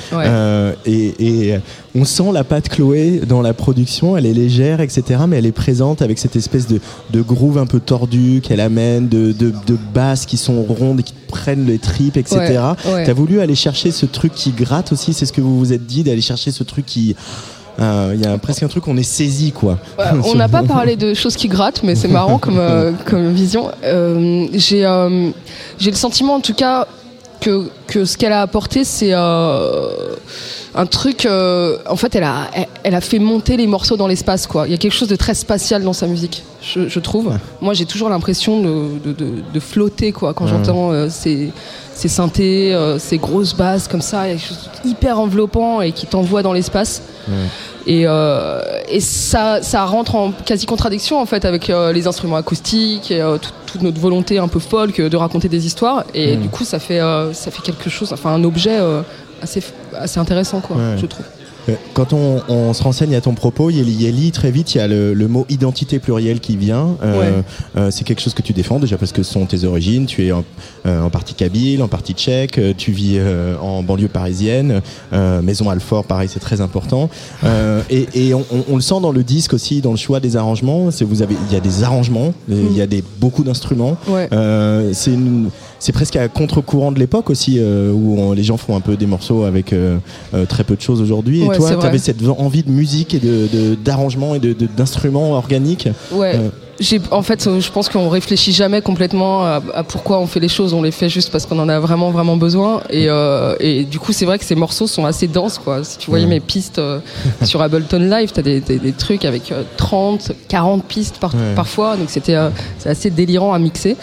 Et, 0.88 1.14
et, 1.20 1.60
on 1.94 2.06
sent 2.06 2.32
la 2.32 2.44
patte 2.44 2.70
Chloé 2.70 3.22
dans 3.28 3.42
la 3.42 3.54
production. 3.54 4.18
Elle 4.18 4.26
est 4.26 4.34
légère 4.34 4.82
etc 4.82 5.22
mais 5.28 5.38
elle 5.38 5.46
est 5.46 5.52
présente 5.52 6.02
avec 6.02 6.18
cette 6.18 6.36
espèce 6.36 6.66
de, 6.66 6.80
de 7.12 7.22
groove 7.22 7.60
un 7.60 7.68
peu 7.68 7.80
tordu 7.80 8.42
qu'elle 8.42 8.60
amène 8.60 9.08
de, 9.08 9.32
de, 9.34 9.54
de, 9.68 9.78
basses 9.94 10.26
qui 10.26 10.38
sont 10.38 10.64
rondes 10.64 11.02
et 11.02 11.04
qui 11.04 11.14
prennent 11.28 11.68
les 11.68 11.78
tripes 11.78 12.18
etc 12.18 12.60
t'as 12.84 13.14
voulu 13.14 13.40
aller 13.40 13.56
chercher 13.56 13.92
ce 13.92 14.08
truc 14.08 14.34
qui 14.34 14.52
gratte 14.52 14.92
aussi 14.92 15.14
c'est 15.14 15.28
ce 15.28 15.34
que 15.34 15.42
vous 15.42 15.60
vous 15.60 15.74
êtes 15.74 15.86
dit 15.86 16.04
d'aller 16.04 16.22
chercher 16.22 16.52
ce 16.52 16.64
truc 16.64 16.86
qui 16.86 17.16
euh, 17.80 18.12
il 18.16 18.22
y 18.22 18.26
a 18.26 18.38
presque 18.38 18.64
un 18.64 18.68
truc, 18.68 18.88
on 18.88 18.98
est 18.98 19.04
saisi 19.04 19.52
quoi. 19.52 19.78
on 20.26 20.36
n'a 20.36 20.50
pas 20.50 20.64
parlé 20.64 20.96
de 20.96 21.14
choses 21.14 21.36
qui 21.36 21.48
grattent, 21.48 21.84
mais 21.84 21.96
c'est 21.96 22.08
marrant 22.08 22.40
comme, 22.40 22.58
euh, 22.58 22.92
comme 23.06 23.32
vision. 23.32 23.72
Euh, 23.84 24.48
j'ai 24.52 25.92
le 25.92 25.96
sentiment 25.96 26.36
en 26.36 26.40
tout 26.40 26.56
cas 26.56 26.88
que, 27.40 27.70
que 27.86 28.04
ce 28.06 28.18
qu'elle 28.18 28.32
a 28.32 28.42
apporté, 28.42 28.84
c'est 28.84 29.14
un 29.14 30.86
truc. 30.90 31.28
en 31.28 31.96
fait, 31.96 32.16
elle 32.16 32.24
a, 32.24 32.50
elle, 32.84 32.96
a 32.96 33.02
fait 33.02 33.20
monter 33.20 33.58
les 33.58 33.68
morceaux 33.68 33.96
dans 33.96 34.08
l'espace. 34.08 34.48
quoi. 34.48 34.68
Il 34.68 34.72
y 34.72 34.74
a 34.74 34.78
quelque 34.78 34.96
chose 34.96 35.08
de 35.08 35.16
très 35.16 35.36
spatial 35.36 35.84
dans 35.84 35.94
sa 35.94 36.08
musique, 36.08 36.44
je, 36.62 37.00
trouve. 37.00 37.38
Moi, 37.62 37.76
j'ai 37.76 37.86
toujours 37.86 38.10
l'impression 38.10 38.60
de, 38.60 39.14
de, 39.14 39.28
de, 39.54 39.60
flotter 39.60 40.12
quoi, 40.12 40.34
quand 40.34 40.48
j'entends 40.48 41.10
ces, 41.10 41.52
ces 41.98 42.08
synthés, 42.08 42.78
ces 43.00 43.18
grosses 43.18 43.56
basses 43.56 43.88
comme 43.88 44.02
ça. 44.02 44.28
Il 44.28 44.32
y 44.32 44.36
a 44.36 44.38
quelque 44.38 44.48
chose 44.48 44.70
hyper 44.86 45.20
enveloppant 45.20 45.82
et 45.82 45.92
qui 45.92 46.06
t'envoie 46.06 46.44
dans 46.44 46.54
l'espace. 46.54 47.02
Et, 47.88 48.04
euh, 48.06 48.62
et 48.90 49.00
ça, 49.00 49.62
ça, 49.62 49.86
rentre 49.86 50.16
en 50.16 50.32
quasi 50.32 50.66
contradiction 50.66 51.22
en 51.22 51.26
fait 51.26 51.46
avec 51.46 51.70
euh, 51.70 51.94
les 51.94 52.06
instruments 52.06 52.36
acoustiques 52.36 53.12
et 53.12 53.22
euh, 53.22 53.38
toute 53.66 53.82
notre 53.82 54.00
volonté 54.00 54.40
un 54.40 54.50
peu 54.50 54.60
folk 54.60 55.00
de 55.00 55.18
raconter 55.18 55.48
des 55.48 55.66
histoires. 55.66 56.04
Et 56.14 56.36
du 56.36 56.50
coup, 56.50 56.66
ça 56.66 56.80
fait, 56.80 57.00
ça 57.34 57.52
fait 57.52 57.62
quelque 57.62 57.90
chose, 57.90 58.12
enfin 58.12 58.32
un 58.32 58.44
objet 58.44 58.78
assez, 59.42 59.64
assez 59.96 60.20
intéressant, 60.20 60.60
quoi, 60.60 60.78
je 60.98 61.06
trouve. 61.06 61.26
Euh, 61.70 61.74
quand 61.94 62.14
on, 62.14 62.74
se 62.74 62.84
renseigne 62.84 63.16
à 63.16 63.22
ton 63.22 63.34
propos, 63.34 63.70
Yeli 63.70 63.92
Yeli, 63.92 64.32
très 64.32 64.52
vite, 64.52 64.76
il 64.76 64.78
y 64.78 64.82
a 64.82 64.88
le, 64.88 65.28
mot 65.28 65.46
identité 65.50 66.00
plurielle 66.00 66.40
qui 66.40 66.58
vient. 66.58 66.96
Euh, 67.04 67.42
euh, 67.76 67.92
c'est 67.92 68.04
quelque 68.04 68.22
chose 68.22 68.34
que 68.34 68.42
tu 68.42 68.54
défends 68.54 68.80
déjà 68.80 68.98
parce 68.98 69.12
que 69.12 69.24
ce 69.24 69.34
sont 69.34 69.46
tes 69.46 69.64
origines. 69.64 70.06
Tu 70.06 70.26
es 70.26 70.32
en, 70.32 70.44
partie 71.12 71.34
kabyle, 71.34 71.82
en 71.82 71.88
partie 71.88 72.14
tchèque, 72.14 72.60
tu 72.78 72.92
vis 72.92 73.20
en 73.62 73.84
banlieue 73.84 74.08
parisienne, 74.08 74.82
maison 75.44 75.70
Alfort, 75.70 76.06
pareil, 76.06 76.30
c'est 76.32 76.40
très 76.40 76.62
important. 76.62 77.10
et, 77.90 78.34
on, 78.34 78.76
le 78.76 78.82
sent 78.82 79.02
dans 79.02 79.12
le 79.12 79.24
disque 79.24 79.54
aussi, 79.54 79.82
dans 79.82 79.92
le 79.92 79.98
choix 79.98 80.20
des 80.20 80.38
arrangements. 80.38 80.90
Vous 81.02 81.22
avez, 81.22 81.36
il 81.50 81.54
y 81.54 81.58
a 81.58 81.62
des 81.62 81.84
arrangements, 81.84 82.34
il 82.50 82.74
y 82.74 82.82
a 82.82 82.88
des, 82.88 83.04
beaucoup 83.20 83.44
d'instruments. 83.44 83.98
c'est 84.02 85.12
une 85.12 85.50
c'est 85.80 85.92
presque 85.92 86.16
à 86.16 86.28
contre-courant 86.28 86.92
de 86.92 87.00
l'époque 87.00 87.30
aussi, 87.30 87.58
euh, 87.60 87.92
où 87.92 88.34
les 88.34 88.44
gens 88.44 88.58
font 88.58 88.76
un 88.76 88.82
peu 88.82 88.96
des 88.96 89.06
morceaux 89.06 89.44
avec 89.44 89.74
euh, 89.74 89.98
euh, 90.34 90.46
très 90.46 90.64
peu 90.64 90.76
de 90.76 90.82
choses 90.82 91.02
aujourd'hui. 91.02 91.44
Et 91.44 91.48
toi, 91.56 91.76
tu 91.76 91.86
avais 91.86 91.98
cette 91.98 92.22
envie 92.28 92.64
de 92.64 92.72
musique 92.72 93.14
et 93.14 93.22
d'arrangement 93.84 94.36
de, 94.38 94.50
et 94.50 94.68
d'instruments 94.76 95.34
organiques. 95.34 95.88
Ouais. 96.12 96.40
en 97.12 97.22
fait, 97.22 97.50
je 97.60 97.72
pense 97.72 97.90
qu'on 97.90 98.10
réfléchit 98.10 98.54
jamais 98.54 98.82
complètement 98.82 99.46
à, 99.46 99.62
pourquoi 99.88 100.20
on 100.20 100.28
fait 100.28 100.40
les 100.40 100.48
choses. 100.48 100.74
On 100.74 100.82
les 100.82 100.92
fait 100.92 101.10
juste 101.10 101.32
parce 101.32 101.46
qu'on 101.46 101.60
en 101.60 101.70
a 101.70 101.80
vraiment, 101.80 102.12
vraiment 102.12 102.38
besoin. 102.38 102.82
Et, 102.90 103.84
du 103.84 104.00
coup, 104.00 104.14
c'est 104.14 104.26
vrai 104.26 104.40
que 104.40 104.46
ces 104.46 104.56
morceaux 104.56 104.88
sont 104.88 105.06
assez 105.06 105.28
denses. 105.28 105.60
Quoi. 105.60 105.84
Si 105.84 105.98
tu 105.98 106.10
voyais 106.10 106.26
mes 106.26 106.40
pistes 106.40 106.82
sur 107.44 107.62
Ableton 107.62 108.00
Live, 108.00 108.32
tu 108.34 108.40
as 108.40 108.44
des, 108.44 108.94
trucs 108.98 109.26
avec 109.26 109.54
30, 109.78 110.32
40 110.48 110.84
pistes 110.86 111.20
parfois. 111.56 111.98
Donc 111.98 112.10
c'était 112.10 112.38
assez 112.86 113.12
délirant 113.12 113.54
à 113.54 113.60
mixer. 113.60 113.96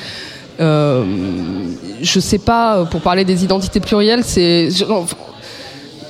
Euh, 0.61 1.05
je 2.01 2.21
sais 2.21 2.39
pas, 2.39 2.85
pour 2.85 3.01
parler 3.01 3.25
des 3.25 3.45
identités 3.45 3.81
plurielles, 3.81 4.25
c'est 4.25 4.69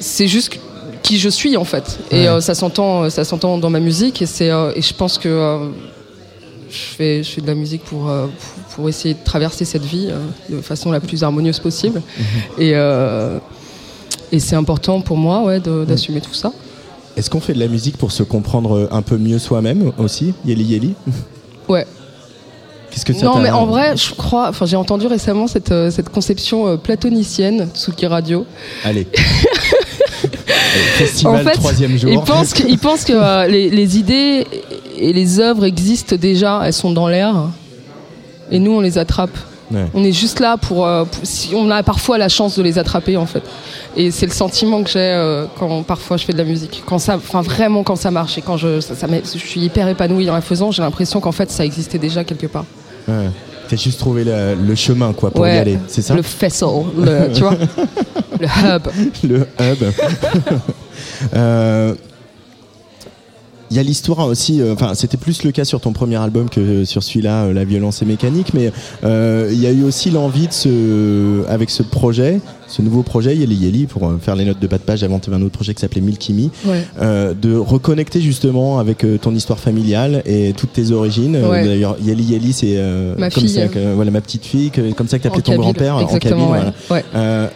c'est 0.01 0.29
juste 0.29 0.59
qui 1.03 1.19
je 1.19 1.29
suis 1.29 1.57
en 1.57 1.65
fait. 1.65 1.99
Et 2.11 2.29
euh, 2.29 2.41
ça 2.41 2.55
s'entend, 2.55 3.09
ça 3.11 3.25
s'entend 3.25 3.59
dans 3.59 3.71
ma 3.71 3.81
musique. 3.81 4.23
Et 4.23 4.27
c'est, 4.27 4.51
euh, 4.51 4.73
et 4.75 4.83
je 4.83 4.95
pense 4.95 5.19
que 5.19 5.71
fais, 6.69 7.23
je 7.23 7.31
fais 7.31 7.41
de 7.41 7.47
la 7.47 7.55
musique 7.55 7.85
pour, 7.85 8.11
pour, 8.75 8.89
essayer 8.89 9.15
de 9.15 9.25
traverser 9.25 9.65
cette 9.65 9.85
vie 9.85 10.09
de 10.49 10.61
façon 10.61 10.91
la 10.91 11.01
plus 11.01 11.23
harmonieuse 11.23 11.61
possible. 11.61 12.03
Mhm. 12.19 12.63
Et, 12.63 12.73
et 14.33 14.41
c'est 14.41 14.57
important 14.57 15.01
pour 15.01 15.17
moi 15.17 15.43
ouais, 15.45 15.61
d'assumer 15.61 16.21
tout 16.21 16.35
ça. 16.35 16.53
Est-ce 17.17 17.31
qu'on 17.31 17.41
fait 17.41 17.55
de 17.55 17.61
la 17.61 17.69
musique 17.69 17.97
pour 17.97 18.11
se 18.11 18.25
comprendre 18.25 18.89
un 18.91 19.03
peu 19.03 19.17
mieux 19.17 19.39
soi-même 19.39 19.93
aussi, 19.99 20.35
Yeli 20.45 20.65
Yeli 20.65 20.95
Ouais, 21.69 21.87
Qu'est-ce 22.95 23.05
que 23.05 23.13
ça 23.13 23.27
Non, 23.27 23.41
mais 23.41 23.51
en 23.51 23.67
vrai, 23.67 23.97
je 23.97 24.15
crois. 24.15 24.49
Enfin, 24.49 24.67
j'ai 24.67 24.77
entendu 24.77 25.09
récemment 25.09 25.49
cette, 25.49 25.73
euh, 25.73 25.91
cette 25.91 26.11
conception 26.11 26.69
euh, 26.69 26.77
platonicienne, 26.77 27.69
Tsuki 27.75 28.07
Radio. 28.07 28.47
Allez. 28.85 29.09
Festival 30.95 31.35
en 31.35 31.51
fait, 31.51 31.57
troisième 31.57 31.99
jour. 31.99 32.13
Ils 32.13 32.21
pensent 32.21 32.55
que, 32.55 32.63
ils 32.69 32.79
pensent 32.79 33.05
que 33.05 33.13
euh, 33.13 33.49
les, 33.49 33.69
les, 33.69 33.99
idées 33.99 34.47
et 34.97 35.13
les 35.13 35.41
œuvres 35.41 35.65
existent 35.65 36.15
déjà, 36.15 36.63
elles 36.65 36.73
sont 36.73 36.93
dans 36.93 37.09
l'air, 37.09 37.35
et 38.53 38.61
nous 38.61 38.73
on 38.73 38.81
les 38.81 38.97
attrape. 38.97 39.37
On 39.93 40.05
est 40.05 40.13
juste 40.13 40.39
là 40.39 40.57
pour, 40.57 40.89
si 41.25 41.53
on 41.53 41.69
a 41.69 41.83
parfois 41.83 42.17
la 42.17 42.29
chance 42.29 42.57
de 42.57 42.63
les 42.63 42.79
attraper 42.79 43.17
en 43.17 43.27
fait. 43.27 43.43
Et 43.97 44.13
c'est 44.13 44.27
le 44.27 44.33
sentiment 44.33 44.85
que 44.85 44.91
j'ai 44.91 45.45
quand 45.59 45.83
parfois 45.83 46.17
je 46.17 46.25
fais 46.25 46.33
de 46.33 46.39
la 46.39 46.45
musique. 46.45 46.85
Quand 46.87 47.01
ça, 47.01 47.17
enfin 47.17 47.43
vraiment 47.43 47.83
quand 47.83 47.97
ça 47.97 48.13
marche 48.13 48.39
et 48.39 48.41
quand 48.41 48.57
je, 48.57 48.79
ça, 48.79 48.95
je 49.11 49.39
suis 49.39 49.63
hyper 49.63 49.89
épanouie 49.89 50.31
en 50.31 50.35
la 50.35 50.43
faisant, 50.43 50.71
j'ai 50.71 50.83
l'impression 50.83 51.19
qu'en 51.19 51.33
fait 51.33 51.51
ça 51.51 51.65
existait 51.65 51.99
déjà 51.99 52.23
quelque 52.23 52.47
part. 52.47 52.67
Ouais. 53.09 53.31
T'as 53.69 53.77
juste 53.77 53.99
trouvé 53.99 54.25
le, 54.25 54.75
chemin 54.75 55.13
quoi 55.13 55.31
pour 55.31 55.47
y 55.47 55.51
aller, 55.51 55.79
c'est 55.89 56.03
ça 56.03 56.15
Le 56.15 56.23
faisceau, 56.23 56.87
le, 56.99 57.33
tu 57.33 57.41
vois 57.41 57.57
Le 58.41 58.47
hub. 58.47 58.83
Le 59.23 59.47
hub. 59.59 59.93
euh, 61.35 61.95
il 63.75 63.79
y 63.79 63.81
a 63.81 63.83
l'histoire 63.83 64.27
aussi, 64.29 64.61
euh, 64.61 64.73
enfin 64.73 64.95
c'était 64.95 65.17
plus 65.17 65.43
le 65.43 65.51
cas 65.51 65.65
sur 65.65 65.81
ton 65.81 65.93
premier 65.93 66.15
album 66.15 66.49
que 66.49 66.85
sur 66.85 67.03
celui-là, 67.03 67.47
euh, 67.47 67.53
La 67.53 67.65
violence 67.65 68.03
est 68.03 68.07
mécanique, 68.07 68.55
mais 68.55 68.71
euh, 69.03 69.49
il 69.51 69.61
y 69.61 69.67
a 69.67 69.73
eu 69.73 69.83
aussi 69.83 70.11
l'envie 70.11 70.47
de 70.47 70.53
ce, 70.53 71.45
avec 71.49 71.71
ce 71.71 71.83
projet, 71.83 72.41
ce 72.69 72.83
nouveau 72.83 73.03
projet 73.03 73.37
Yeli 73.37 73.55
Yeli, 73.57 73.87
pour 73.87 74.13
faire 74.21 74.37
les 74.37 74.45
notes 74.45 74.61
de 74.61 74.67
bas 74.67 74.79
de 74.79 74.83
page 74.83 75.03
avant 75.03 75.21
un 75.31 75.43
autre 75.43 75.53
projet 75.53 75.75
qui 75.75 75.81
s'appelait 75.81 76.01
Milkimi, 76.01 76.51
de 77.01 77.57
reconnecter 77.57 78.21
justement 78.21 78.79
avec 78.79 79.05
ton 79.21 79.35
histoire 79.35 79.59
familiale 79.59 80.23
et 80.27 80.53
toutes 80.57 80.73
tes 80.73 80.91
origines. 80.91 81.39
D'ailleurs 81.41 81.97
Yeli 82.03 82.25
Yeli 82.25 82.53
c'est 82.53 82.79
comme 83.35 83.49
ça 83.49 83.69
que, 83.69 83.95
voilà 83.95 84.11
ma 84.11 84.21
petite 84.21 84.45
fille, 84.45 84.71
comme 84.97 85.09
ça 85.09 85.19
que 85.19 85.25
t'appelais 85.25 85.43
ton 85.43 85.57
grand-père 85.57 85.97
en 85.97 86.07
Kabyle. 86.19 86.73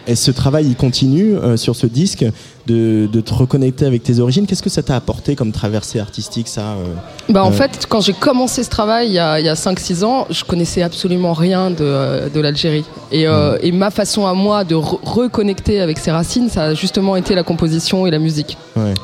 et 0.07 0.15
ce 0.15 0.31
travail 0.31 0.67
il 0.67 0.75
continue 0.75 1.35
sur 1.55 1.75
ce 1.75 1.87
disque 1.87 2.25
de, 2.73 3.21
te 3.21 3.33
reconnecter 3.33 3.85
avec 3.85 4.03
tes 4.03 4.19
origines. 4.19 4.45
Qu'est-ce 4.45 4.63
que 4.63 4.69
ça 4.69 4.83
t'a 4.83 4.95
apporté 4.95 5.35
comme 5.35 5.51
traversée 5.51 5.99
artistique, 5.99 6.47
ça 6.47 6.61
euh, 6.61 6.93
bah, 7.29 7.43
En 7.43 7.49
euh, 7.49 7.51
fait, 7.51 7.85
quand 7.87 8.01
j'ai 8.01 8.13
commencé 8.13 8.63
ce 8.63 8.69
travail 8.69 9.07
il 9.07 9.13
y 9.13 9.19
a, 9.19 9.33
a 9.33 9.53
5-6 9.53 10.03
ans, 10.03 10.27
je 10.29 10.43
connaissais 10.43 10.81
absolument 10.81 11.33
rien 11.33 11.71
de, 11.71 11.77
euh, 11.81 12.29
de 12.29 12.39
l'Algérie. 12.39 12.85
Et, 13.11 13.27
mmh. 13.27 13.57
et, 13.61 13.71
ma 13.71 13.91
façon 13.91 14.25
à 14.25 14.33
moi 14.33 14.63
de 14.63 14.75
reconnecter 15.03 15.81
avec 15.81 15.97
ses 15.97 16.11
racines, 16.11 16.49
ça 16.49 16.63
a 16.63 16.73
justement 16.73 17.15
été 17.15 17.35
la 17.35 17.43
composition 17.43 18.05
et 18.05 18.11
la 18.11 18.19
musique. 18.19 18.57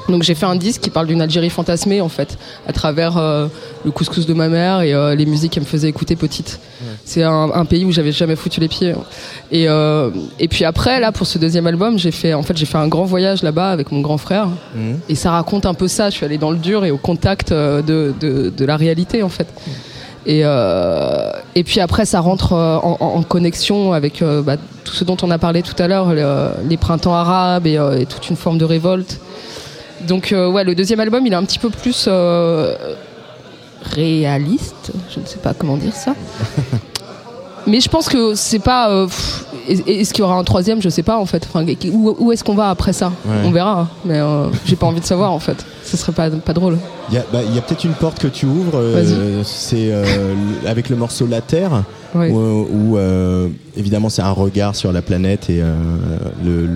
Donc 0.07 0.23
j'ai 0.23 0.35
fait 0.35 0.45
un 0.45 0.55
disque 0.55 0.81
qui 0.81 0.89
parle 0.89 1.07
d'une 1.07 1.22
Algérie 1.22 1.49
fantasmée, 1.49 1.99
en 2.01 2.09
fait, 2.09 2.38
à 2.67 2.72
travers 2.72 3.17
le 3.17 3.91
couscous 3.91 4.26
de 4.26 4.34
ma 4.34 4.47
mère 4.47 4.81
et 4.81 5.15
les 5.15 5.26
musiques 5.26 5.53
qu'elle 5.53 5.63
me 5.63 5.67
faisait 5.67 5.89
écouter 5.89 6.15
petite. 6.15 6.59
C'est 7.03 7.23
un, 7.23 7.65
pays 7.65 7.84
où 7.84 7.91
j'avais 7.91 8.11
jamais 8.11 8.35
foutu 8.35 8.59
les 8.59 8.67
pieds. 8.69 8.93
Et, 9.51 9.65
et 10.39 10.47
puis 10.47 10.63
après, 10.63 10.99
là, 10.99 11.11
pour 11.11 11.27
ce 11.27 11.38
deuxième 11.38 11.67
album, 11.67 11.99
j'ai 11.99 12.11
fait, 12.11 12.34
en 12.34 12.43
fait, 12.43 12.55
j'ai 12.55 12.65
fait 12.65 12.77
un 12.77 12.88
grand 12.88 13.05
voyage 13.05 13.43
là 13.43 13.51
avec 13.72 13.91
mon 13.91 14.01
grand 14.01 14.17
frère. 14.17 14.47
Mhm. 14.76 14.99
Et 15.09 15.15
ça 15.15 15.31
raconte 15.31 15.65
un 15.65 15.73
peu 15.73 15.88
ça. 15.88 16.09
Je 16.09 16.15
suis 16.15 16.26
allée 16.26 16.38
dans 16.38 16.51
le 16.51 16.57
dur 16.57 16.85
et 16.85 16.91
au 16.91 16.97
contact 16.97 17.51
euh, 17.51 17.81
de, 17.81 18.13
de, 18.19 18.65
la 18.65 18.77
réalité, 18.77 19.23
en 19.23 19.30
fait. 19.30 19.47
Et, 20.26 20.41
euh, 20.43 21.31
et 21.53 21.64
puis 21.64 21.80
après, 21.80 22.06
ça 22.06 22.19
rentre 22.19 22.53
euh, 22.53 22.77
en, 22.77 23.22
connexion 23.23 23.93
avec 23.93 24.23
bah, 24.23 24.57
tout 24.84 24.93
ce 24.93 25.03
dont 25.03 25.18
on 25.22 25.31
a 25.31 25.38
parlé 25.38 25.61
tout 25.61 25.76
à 25.81 25.88
l'heure, 25.88 26.14
les, 26.14 26.77
printemps 26.77 27.14
arabes 27.14 27.68
et, 27.68 27.77
toute 28.10 28.30
une 28.30 28.35
forme 28.35 28.57
de 28.57 28.65
révolte. 28.65 29.19
Donc, 30.07 30.34
ouais, 30.34 30.64
le 30.64 30.76
deuxième 30.76 30.99
album, 30.99 31.26
il 31.26 31.34
est 31.34 31.38
un 31.38 31.45
petit 31.45 31.60
peu 31.60 31.69
plus 31.69 32.10
réaliste. 33.81 34.91
Je 35.14 35.19
ne 35.19 35.26
sais 35.26 35.38
pas 35.38 35.53
comment 35.53 35.77
dire 35.77 35.93
ça. 35.93 36.15
Mais 37.68 37.80
je 37.81 37.89
pense 37.89 38.10
que 38.10 38.35
c'est 38.35 38.60
pas. 38.60 38.89
Euh, 38.89 39.07
est-ce 39.67 40.13
qu'il 40.13 40.23
y 40.23 40.25
aura 40.25 40.35
un 40.35 40.43
troisième? 40.43 40.81
Je 40.81 40.89
sais 40.89 41.03
pas 41.03 41.17
en 41.17 41.25
fait. 41.25 41.47
Enfin, 41.47 41.65
où, 41.91 42.31
est-ce 42.31 42.43
qu'on 42.43 42.55
va 42.55 42.69
après 42.69 42.93
ça? 42.93 43.11
On 43.43 43.51
verra. 43.51 43.81
Hein. 43.81 43.87
Mais 44.05 44.19
euh, 44.19 44.47
j'ai 44.65 44.75
pas 44.75 44.85
envie 44.85 44.99
de 44.99 45.05
savoir 45.05 45.31
en 45.31 45.39
fait. 45.39 45.65
Ce 45.83 45.97
serait 45.97 46.11
pas, 46.11 46.29
pas 46.29 46.53
drôle. 46.53 46.77
Il 47.09 47.15
y 47.15 47.17
a, 47.17 47.25
bah, 47.31 47.39
peut-être 47.67 47.83
une 47.83 47.93
porte 47.93 48.19
que 48.19 48.27
tu 48.27 48.45
ouvres. 48.45 48.77
Euh, 48.77 49.41
c'est 49.43 49.91
avec 50.65 50.89
le 50.89 50.95
morceau 50.95 51.27
La 51.27 51.41
Terre. 51.41 51.83
Où, 52.15 52.97
évidemment 53.77 54.09
c'est 54.09 54.21
un 54.21 54.31
regard 54.31 54.75
sur 54.75 54.91
la 54.91 55.01
planète 55.01 55.49
et 55.49 55.61
le, 56.43 56.69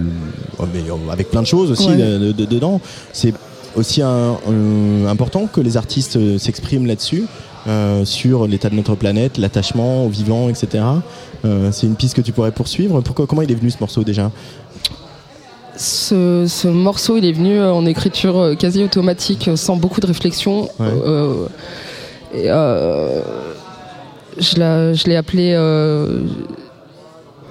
oh, 0.57 0.65
mais, 0.73 0.83
avec 1.11 1.29
plein 1.29 1.41
de 1.41 1.47
choses 1.47 1.71
aussi 1.71 1.89
dedans. 1.89 2.81
C'est 3.13 3.33
aussi 3.75 4.01
important 4.01 5.47
que 5.47 5.61
les 5.61 5.77
artistes 5.77 6.37
s'expriment 6.37 6.87
là-dessus. 6.87 7.25
Euh, 7.67 8.05
sur 8.05 8.47
l'état 8.47 8.69
de 8.69 8.75
notre 8.75 8.95
planète, 8.95 9.37
l'attachement 9.37 10.05
au 10.05 10.09
vivant, 10.09 10.49
etc. 10.49 10.83
Euh, 11.43 11.71
c'est 11.71 11.87
une 11.87 11.95
piste 11.95 12.15
que 12.15 12.21
tu 12.21 12.31
pourrais 12.31 12.51
poursuivre. 12.51 13.01
Pourquoi, 13.01 13.27
comment 13.27 13.41
il 13.41 13.51
est 13.51 13.55
venu 13.55 13.69
ce 13.69 13.79
morceau 13.79 14.03
déjà? 14.03 14.31
Ce, 15.75 16.67
morceau, 16.67 17.17
il 17.17 17.25
est 17.25 17.31
venu 17.31 17.61
en 17.61 17.85
écriture 17.85 18.55
quasi 18.57 18.83
automatique, 18.83 19.49
sans 19.55 19.75
beaucoup 19.75 19.99
de 20.01 20.07
réflexion. 20.07 20.69
Euh, 20.81 21.47
je 24.37 25.07
l'ai 25.07 25.15
appelé 25.15 25.55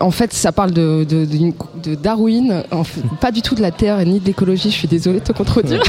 en 0.01 0.11
fait, 0.11 0.33
ça 0.33 0.53
parle 0.53 0.71
de, 0.71 1.05
Darwin, 1.95 2.63
pas 3.21 3.33
du 3.33 3.43
tout 3.43 3.55
de 3.55 3.63
la 3.63 3.71
Terre 3.71 3.99
ni 4.07 4.21
de 4.21 4.27
l'écologie. 4.27 4.71
Je 4.71 4.77
suis 4.77 4.89
désolée 4.89 5.21
de 5.21 5.25
te 5.25 5.33
contredire. 5.33 5.83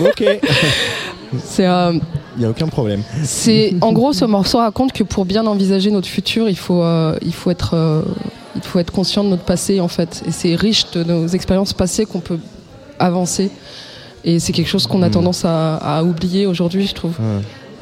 ok. 0.00 0.24
C'est. 1.42 1.66
Euh, 1.66 1.92
il 2.36 2.40
n'y 2.40 2.44
a 2.44 2.50
aucun 2.50 2.66
problème. 2.66 3.02
C'est 3.22 3.74
en 3.80 3.92
gros 3.92 4.12
ce 4.12 4.24
morceau 4.24 4.58
raconte 4.58 4.92
que 4.92 5.04
pour 5.04 5.24
bien 5.24 5.46
envisager 5.46 5.90
notre 5.90 6.08
futur, 6.08 6.48
il 6.48 6.56
faut 6.56 6.82
euh, 6.82 7.16
il 7.22 7.32
faut 7.32 7.50
être 7.50 7.74
euh, 7.74 8.02
il 8.56 8.62
faut 8.62 8.78
être 8.78 8.90
conscient 8.90 9.22
de 9.22 9.28
notre 9.28 9.44
passé 9.44 9.80
en 9.80 9.88
fait. 9.88 10.22
Et 10.26 10.32
c'est 10.32 10.54
riche 10.54 10.90
de 10.92 11.04
nos 11.04 11.26
expériences 11.28 11.72
passées 11.72 12.06
qu'on 12.06 12.20
peut 12.20 12.38
avancer. 12.98 13.50
Et 14.24 14.38
c'est 14.38 14.52
quelque 14.52 14.68
chose 14.68 14.86
qu'on 14.86 15.02
a 15.02 15.08
hmm. 15.08 15.12
tendance 15.12 15.44
à, 15.44 16.02
oublier 16.02 16.46
aujourd'hui, 16.46 16.86
je 16.86 16.94
trouve. 16.94 17.14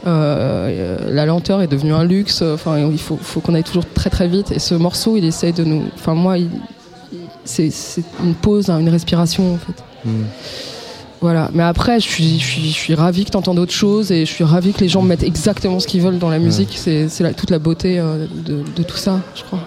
la 0.04 1.26
lenteur 1.26 1.62
est 1.62 1.68
devenue 1.68 1.94
un 1.94 2.04
luxe. 2.04 2.42
Enfin, 2.42 2.78
il 2.78 2.98
faut, 2.98 3.16
faut 3.16 3.40
qu'on 3.40 3.54
aille 3.54 3.62
toujours 3.62 3.86
très 3.94 4.10
très 4.10 4.28
vite. 4.28 4.50
Et 4.50 4.58
ce 4.58 4.74
morceau, 4.74 5.16
il 5.16 5.24
essaye 5.24 5.52
de 5.52 5.62
nous. 5.62 5.84
Enfin, 5.94 6.14
moi, 6.14 6.36
c'est 7.44 7.70
une 8.22 8.34
pause, 8.34 8.70
hein, 8.70 8.80
une 8.80 8.88
respiration 8.88 9.54
en 9.54 9.58
fait. 9.58 9.82
Hmm. 10.04 10.24
Voilà. 11.22 11.50
Mais 11.54 11.62
après, 11.62 12.00
je 12.00 12.08
suis, 12.08 12.40
je 12.40 12.44
suis, 12.44 12.68
je 12.70 12.76
suis 12.76 12.94
ravie 12.96 13.24
que 13.24 13.30
tu 13.30 13.36
entends 13.36 13.54
d'autres 13.54 13.72
choses 13.72 14.10
et 14.10 14.26
je 14.26 14.30
suis 14.30 14.42
ravie 14.42 14.72
que 14.72 14.80
les 14.80 14.88
gens 14.88 15.02
mettent 15.02 15.22
exactement 15.22 15.78
ce 15.78 15.86
qu'ils 15.86 16.02
veulent 16.02 16.18
dans 16.18 16.28
la 16.28 16.40
musique. 16.40 16.76
C'est 16.76 17.08
toute 17.36 17.50
la 17.50 17.60
beauté 17.60 18.00
euh, 18.00 18.26
de, 18.44 18.82
tout 18.82 18.96
ça, 18.96 19.20
je 19.36 19.44
crois. 19.44 19.60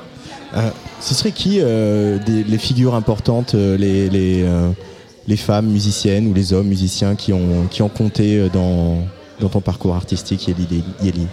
Euh, 0.57 0.69
ce 0.99 1.14
serait 1.14 1.32
qui 1.32 1.60
euh, 1.61 2.19
les 2.27 2.57
figures 2.57 2.94
importantes, 2.94 3.53
les, 3.53 4.10
les, 4.10 4.45
les, 5.27 5.38
femmes 5.38 5.68
musiciennes 5.68 6.27
ou 6.27 6.34
les 6.34 6.52
hommes 6.52 6.68
musiciens 6.68 7.15
qui 7.15 7.32
ont, 7.32 7.68
qui 7.72 7.82
ont 7.82 7.90
compté 7.90 8.49
dans, 8.53 8.98
dans 9.40 9.48
ton 9.48 9.61
parcours 9.61 9.95
artistique, 9.95 10.49
Yeli, 10.49 10.84
Yeli 11.02 11.27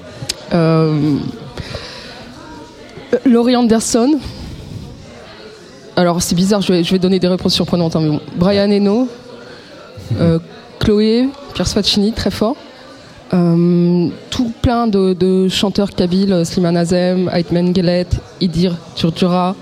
Laurie 3.27 3.57
Anderson. 3.57 4.19
Alors 5.97 6.23
c'est 6.23 6.35
bizarre, 6.35 6.63
je 6.63 6.73
vais, 6.73 6.85
je 6.85 6.93
vais, 6.93 6.99
donner 6.99 7.19
des 7.19 7.29
réponses 7.29 7.55
surprenantes. 7.55 7.97
Hein, 7.97 8.01
mais 8.03 8.09
bon. 8.09 8.21
Brian 8.37 8.71
Eno, 8.71 9.09
euh, 10.21 10.39
Chloé, 10.79 11.29
Pierre 11.55 11.67
Swatchini, 11.67 12.13
très 12.13 12.31
fort. 12.31 12.57
Euh, 13.35 14.09
tout 14.31 14.53
plein 14.61 14.87
de, 14.87 15.49
chanteurs 15.49 15.91
kabyles, 15.91 16.45
Slimane 16.45 16.77
Azem, 16.77 17.31
Aitmen 17.33 17.75
Gelet, 17.75 18.07
Idir 18.41 18.77
Turjura, 18.95 19.57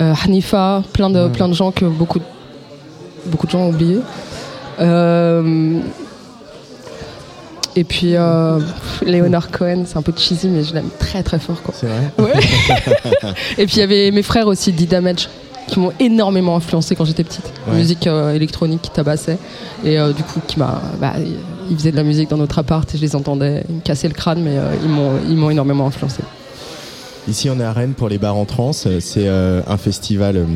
euh, 0.00 0.12
Hanifa, 0.24 0.82
plein 0.92 1.10
de, 1.10 1.28
plein 1.28 1.48
de 1.48 1.54
gens 1.54 1.70
que 1.70 1.84
beaucoup, 1.84 2.20
beaucoup 3.26 3.46
de 3.46 3.52
gens 3.52 3.60
ont 3.60 3.70
oubliés. 3.70 4.00
et 7.76 7.84
puis 7.84 8.14
Léonard 9.04 9.50
Cohen, 9.52 9.84
c'est 9.86 9.96
un 9.96 10.02
peu 10.02 10.12
cheesy, 10.16 10.48
mais 10.48 10.64
je 10.64 10.74
l'aime 10.74 10.90
très 10.98 11.22
très 11.22 11.38
fort. 11.38 11.60
C'est 11.72 11.86
vrai 11.86 12.10
ouais. 12.18 12.32
Et 13.58 13.66
puis 13.66 13.76
il 13.76 13.80
y 13.80 13.82
avait 13.82 14.10
mes 14.10 14.22
frères 14.22 14.48
aussi, 14.48 14.72
D-Damage, 14.72 15.28
qui 15.66 15.80
m'ont 15.80 15.92
énormément 15.98 16.56
influencé 16.56 16.94
quand 16.94 17.04
j'étais 17.04 17.24
petite. 17.24 17.52
Musique 17.72 18.06
euh, 18.06 18.34
électronique 18.34 18.82
qui 18.82 18.90
tabassait. 18.90 19.38
Et 19.84 19.98
euh, 19.98 20.12
du 20.12 20.22
coup, 20.22 20.40
qui 20.46 20.58
m'a. 20.58 20.80
Bah, 21.00 21.14
ils 21.68 21.76
faisaient 21.76 21.90
de 21.90 21.96
la 21.96 22.04
musique 22.04 22.30
dans 22.30 22.36
notre 22.36 22.58
appart 22.58 22.92
et 22.94 22.96
je 22.96 23.02
les 23.02 23.16
entendais. 23.16 23.64
Ils 23.68 23.76
me 23.76 23.80
cassaient 23.80 24.08
le 24.08 24.14
crâne, 24.14 24.42
mais 24.42 24.56
euh, 24.56 24.74
ils 25.28 25.36
m'ont 25.36 25.50
énormément 25.50 25.86
influencé. 25.86 26.22
Ici, 27.28 27.50
on 27.50 27.58
est 27.58 27.64
à 27.64 27.72
Rennes 27.72 27.94
pour 27.94 28.08
les 28.08 28.18
bars 28.18 28.36
en 28.36 28.44
trans. 28.44 28.72
C'est 28.72 29.28
un 29.28 29.76
festival 29.76 30.46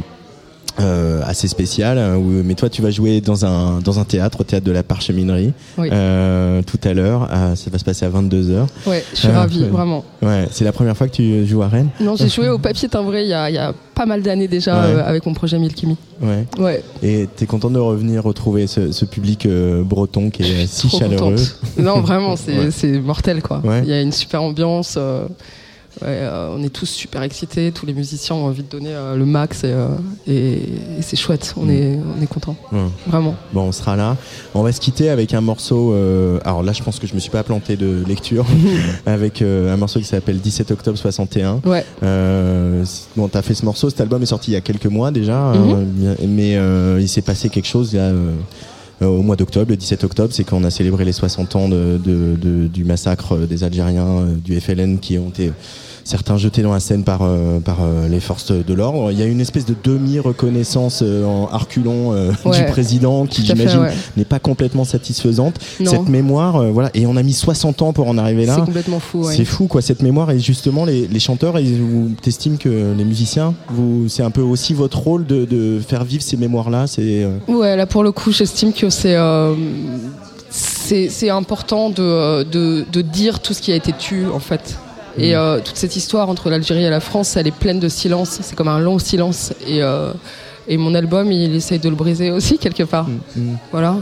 euh, 0.78 1.20
assez 1.24 1.48
spécial. 1.48 1.98
Hein, 1.98 2.20
mais 2.44 2.54
toi, 2.54 2.68
tu 2.68 2.82
vas 2.82 2.90
jouer 2.90 3.20
dans 3.20 3.44
un, 3.44 3.80
dans 3.80 3.98
un 3.98 4.04
théâtre, 4.04 4.40
au 4.40 4.44
théâtre 4.44 4.64
de 4.64 4.72
la 4.72 4.82
Parcheminerie, 4.82 5.52
euh, 5.78 6.62
tout 6.62 6.78
à 6.84 6.94
l'heure. 6.94 7.28
ça 7.56 7.70
va 7.70 7.78
se 7.78 7.84
passer 7.84 8.06
à 8.06 8.10
22h. 8.10 8.66
Ouais, 8.86 9.04
je 9.12 9.18
suis 9.18 9.28
euh, 9.28 9.32
ravie, 9.32 9.64
vraiment. 9.64 10.04
Ouais, 10.22 10.46
c'est 10.50 10.64
la 10.64 10.72
première 10.72 10.96
fois 10.96 11.08
que 11.08 11.14
tu 11.14 11.46
joues 11.46 11.62
à 11.62 11.68
Rennes 11.68 11.90
Non, 12.00 12.16
j'ai 12.16 12.28
joué 12.34 12.48
au 12.48 12.58
papier 12.58 12.88
timbré 12.88 13.22
il 13.22 13.28
y 13.28 13.34
a, 13.34 13.50
y 13.50 13.58
a 13.58 13.74
pas 13.94 14.06
mal 14.06 14.22
d'années 14.22 14.48
déjà 14.48 14.80
avec 15.04 15.26
mon 15.26 15.34
projet 15.34 15.58
Milkimi. 15.58 15.96
Ouais. 16.22 16.46
ouais. 16.58 16.82
Et 17.02 17.28
t'es 17.34 17.46
content 17.46 17.70
de 17.70 17.78
revenir 17.78 18.22
retrouver 18.22 18.66
ce, 18.66 19.04
public 19.04 19.48
breton 19.84 20.30
qui 20.30 20.42
est 20.42 20.66
si 20.66 20.88
chaleureux 20.88 21.36
Non, 21.78 22.00
vraiment, 22.00 22.36
c'est 22.70 23.00
mortel 23.00 23.42
quoi. 23.42 23.62
Il 23.82 23.88
y 23.88 23.92
a 23.92 24.00
une 24.00 24.12
super 24.12 24.42
ambiance. 24.42 24.98
Euh, 26.02 26.54
on 26.56 26.62
est 26.62 26.70
tous 26.70 26.86
super 26.86 27.22
excités, 27.22 27.72
tous 27.72 27.86
les 27.86 27.92
musiciens 27.92 28.36
ont 28.36 28.46
envie 28.46 28.62
de 28.62 28.68
donner 28.68 28.94
euh, 28.94 29.16
le 29.16 29.26
max 29.26 29.64
et, 29.64 29.72
euh, 29.72 30.58
c'est 31.00 31.16
chouette, 31.16 31.54
on, 31.56 31.64
mm. 31.64 31.70
est, 31.70 31.98
on 32.18 32.22
est 32.22 32.26
content. 32.26 32.56
Vraiment. 33.06 33.34
Bon, 33.52 33.62
on 33.62 33.72
sera 33.72 33.96
là. 33.96 34.16
On 34.54 34.62
va 34.62 34.72
se 34.72 34.80
quitter 34.80 35.10
avec 35.10 35.34
un 35.34 35.40
morceau. 35.40 35.94
alors 36.44 36.62
là, 36.62 36.72
je 36.72 36.82
pense 36.82 36.98
que 36.98 37.06
je 37.06 37.14
me 37.14 37.20
suis 37.20 37.30
pas 37.30 37.42
planté 37.42 37.76
de 37.76 38.04
lecture. 38.06 38.46
avec 39.06 39.42
un 39.42 39.76
morceau 39.76 40.00
qui 40.00 40.06
s'appelle 40.06 40.38
17 40.40 40.70
octobre 40.70 40.98
61. 40.98 41.60
Ouais. 41.64 41.84
bon, 43.16 43.28
t'as 43.28 43.42
fait 43.42 43.54
ce 43.54 43.64
morceau, 43.64 43.90
cet 43.90 44.00
album 44.00 44.22
est 44.22 44.26
sorti 44.26 44.50
il 44.50 44.54
y 44.54 44.56
a 44.56 44.60
quelques 44.60 44.86
mois 44.86 45.10
déjà, 45.10 45.52
mm-hmm. 45.52 46.26
mais 46.28 46.58
il 47.00 47.08
s'est 47.08 47.22
passé 47.22 47.48
quelque 47.48 47.68
chose 47.68 47.96
au 49.00 49.22
mois 49.22 49.36
d'octobre, 49.36 49.70
le 49.70 49.76
17 49.76 50.04
octobre, 50.04 50.32
c'est 50.32 50.44
quand 50.44 50.58
on 50.58 50.64
a 50.64 50.70
célébré 50.70 51.04
les 51.04 51.12
60 51.12 51.56
ans 51.56 51.68
du 51.68 52.84
massacre 52.84 53.36
des 53.36 53.64
Algériens, 53.64 54.26
du 54.44 54.60
FLN 54.60 54.98
qui 54.98 55.18
ont 55.18 55.30
été 55.30 55.52
certains 56.10 56.36
jetés 56.36 56.62
dans 56.62 56.72
la 56.72 56.80
scène 56.80 57.04
par, 57.04 57.20
euh, 57.22 57.60
par 57.60 57.78
euh, 57.82 58.08
les 58.08 58.18
forces 58.18 58.50
de 58.50 58.74
l'ordre. 58.74 59.12
Il 59.12 59.18
y 59.18 59.22
a 59.22 59.26
une 59.26 59.40
espèce 59.40 59.64
de 59.64 59.76
demi-reconnaissance 59.82 61.02
euh, 61.02 61.24
en 61.24 61.46
arculon 61.52 62.12
du 62.44 62.64
président 62.70 63.26
qui, 63.26 63.46
j'imagine, 63.46 63.86
n'est 64.16 64.24
pas 64.24 64.40
complètement 64.40 64.84
satisfaisante. 64.84 65.58
Cette 65.84 66.08
mémoire, 66.08 66.64
voilà, 66.72 66.90
et 66.94 67.06
on 67.06 67.16
a 67.16 67.22
mis 67.22 67.32
60 67.32 67.82
ans 67.82 67.92
pour 67.92 68.08
en 68.08 68.18
arriver 68.18 68.44
là. 68.44 68.56
C'est 68.56 68.64
complètement 68.64 68.98
fou. 68.98 69.24
C'est 69.30 69.44
fou, 69.44 69.66
quoi, 69.66 69.82
cette 69.82 70.02
mémoire. 70.02 70.30
Et 70.32 70.40
justement, 70.40 70.84
les, 70.84 71.06
les 71.06 71.20
chanteurs, 71.20 71.54
vous 71.58 72.10
t'estimes 72.20 72.58
que 72.58 72.94
les 72.96 73.04
musiciens, 73.04 73.54
vous, 73.68 74.08
c'est 74.08 74.22
un 74.22 74.30
peu 74.30 74.42
aussi 74.42 74.74
votre 74.74 74.98
rôle 74.98 75.24
de, 75.26 75.44
de 75.44 75.80
faire 75.86 76.04
vivre 76.04 76.22
ces 76.22 76.36
mémoires-là. 76.36 76.86
C'est. 76.86 77.26
Ouais, 77.46 77.76
là 77.76 77.86
pour 77.86 78.02
le 78.02 78.10
coup, 78.10 78.32
j'estime 78.32 78.72
que 78.72 78.90
c'est 78.90 79.16
c'est 80.50 81.30
important 81.30 81.90
de, 81.90 82.42
de, 82.42 82.84
de, 82.90 83.00
dire 83.00 83.38
tout 83.38 83.54
ce 83.54 83.62
qui 83.62 83.70
a 83.70 83.76
été 83.76 83.92
tué 83.92 84.26
en 84.26 84.40
fait. 84.40 84.76
Et 85.18 85.34
euh, 85.34 85.60
toute 85.60 85.76
cette 85.76 85.96
histoire 85.96 86.28
entre 86.28 86.50
l'Algérie 86.50 86.84
et 86.84 86.90
la 86.90 87.00
France, 87.00 87.36
elle 87.36 87.46
est 87.46 87.56
pleine 87.56 87.80
de 87.80 87.88
silence. 87.88 88.38
C'est 88.42 88.56
comme 88.56 88.68
un 88.68 88.78
long 88.78 88.98
silence. 88.98 89.52
Et, 89.66 89.82
euh, 89.82 90.12
et 90.68 90.76
mon 90.76 90.94
album, 90.94 91.30
il 91.32 91.54
essaye 91.54 91.78
de 91.78 91.88
le 91.88 91.96
briser 91.96 92.30
aussi 92.30 92.58
quelque 92.58 92.84
part. 92.84 93.08
Mm, 93.08 93.20
mm. 93.36 93.58
Voilà 93.70 93.96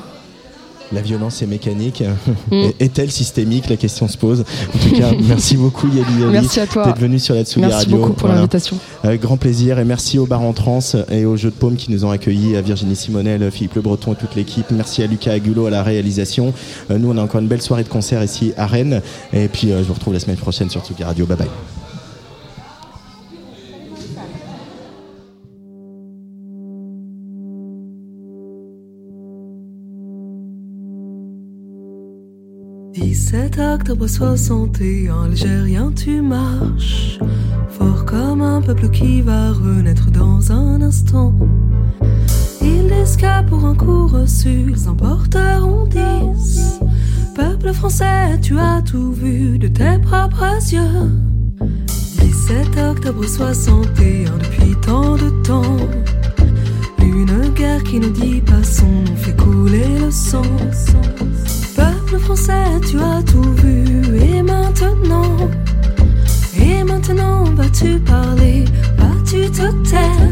la 0.93 1.01
violence 1.01 1.43
est 1.43 1.47
mécanique. 1.47 2.03
Mm. 2.51 2.69
Est-elle 2.81 3.11
systémique 3.11 3.69
La 3.69 3.77
question 3.77 4.09
se 4.09 4.17
pose. 4.17 4.45
En 4.75 4.79
tout 4.79 4.95
cas, 4.95 5.13
merci 5.29 5.57
beaucoup 5.57 5.89
Yali 5.89 6.31
Merci 6.31 6.61
à 6.61 6.67
toi 6.67 6.87
d'être 6.87 6.99
venu 6.99 7.19
sur 7.19 7.35
la 7.35 7.45
Tsugi 7.45 7.63
Radio. 7.63 7.77
Merci 7.77 7.89
beaucoup 7.91 8.13
pour 8.13 8.29
l'invitation. 8.29 8.79
Avec 9.03 9.21
grand 9.21 9.37
plaisir 9.37 9.79
et 9.79 9.85
merci 9.85 10.19
au 10.19 10.27
bar 10.27 10.43
en 10.43 10.53
trans 10.53 10.81
et 11.11 11.25
au 11.25 11.37
jeu 11.37 11.51
de 11.51 11.55
paume 11.55 11.77
qui 11.77 11.91
nous 11.91 12.05
ont 12.05 12.11
accueillis, 12.11 12.57
à 12.57 12.63
Virginie 12.63 12.97
Simonel, 12.97 13.51
Philippe 13.51 13.75
Le 13.75 13.83
Breton 13.83 14.13
et 14.13 14.17
toute 14.17 14.35
l'équipe. 14.35 14.67
Merci 14.71 15.03
à 15.03 15.07
Lucas 15.07 15.33
Agulot 15.33 15.67
à 15.67 15.71
la 15.71 15.83
réalisation. 15.83 16.53
Euh, 16.91 16.99
nous, 16.99 17.11
on 17.11 17.17
a 17.19 17.23
encore 17.23 17.41
une 17.41 17.49
belle 17.49 17.63
soirée 17.63 17.85
de 17.85 17.89
concert 17.89 18.23
ici 18.23 18.53
à 18.57 18.67
Rennes. 18.67 19.03
Et 19.33 19.49
puis, 19.49 19.73
euh, 19.73 19.79
je 19.79 19.89
vous 19.89 19.95
retrouve 19.95 20.15
la 20.15 20.21
semaine 20.21 20.37
prochaine 20.37 20.71
sur 20.71 20.85
Tsugi 20.85 21.05
Radio. 21.05 21.27
Bye 21.27 21.37
bye. 21.37 21.49
17 33.09 33.59
octobre 33.59 34.07
61, 34.07 35.25
Algérien, 35.25 35.91
tu 35.97 36.21
marches, 36.21 37.19
fort 37.71 38.05
comme 38.05 38.43
un 38.43 38.61
peuple 38.61 38.91
qui 38.91 39.23
va 39.23 39.51
renaître 39.53 40.11
dans 40.11 40.53
un 40.53 40.83
instant. 40.83 41.33
Ils 42.61 42.87
disent 42.87 43.17
pour 43.49 43.65
un 43.65 43.75
coup 43.75 44.09
reçu, 44.09 44.67
ils 44.69 44.89
emporteront 44.91 45.87
10. 45.87 46.81
Peuple 47.35 47.73
français, 47.73 48.39
tu 48.43 48.59
as 48.59 48.83
tout 48.83 49.13
vu 49.13 49.59
de 49.59 49.69
tes 49.69 49.99
propres 50.03 50.59
yeux. 50.71 51.11
17 52.21 52.77
octobre 52.91 53.25
61, 53.25 54.37
depuis 54.37 54.77
tant 54.83 55.17
de 55.17 55.31
temps. 55.45 55.79
Une 57.01 57.55
guerre 57.55 57.83
qui 57.85 58.01
ne 58.01 58.11
dit 58.11 58.43
pas 58.43 58.63
son 58.63 58.85
nom 58.85 59.17
fait 59.17 59.35
couler 59.35 59.99
le 59.99 60.11
sang. 60.11 60.43
Français, 62.19 62.81
tu 62.89 62.99
as 62.99 63.23
tout 63.23 63.53
vu. 63.63 63.85
Et 64.21 64.43
maintenant, 64.43 65.37
et 66.61 66.85
maintenant, 66.85 67.45
vas-tu 67.55 67.99
parler, 68.01 68.65
vas-tu 68.97 69.51
te 69.51 69.71
taire? 69.89 70.29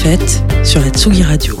fête 0.00 0.42
sur 0.64 0.80
la 0.80 0.88
Tsugi 0.88 1.22
Radio. 1.22 1.60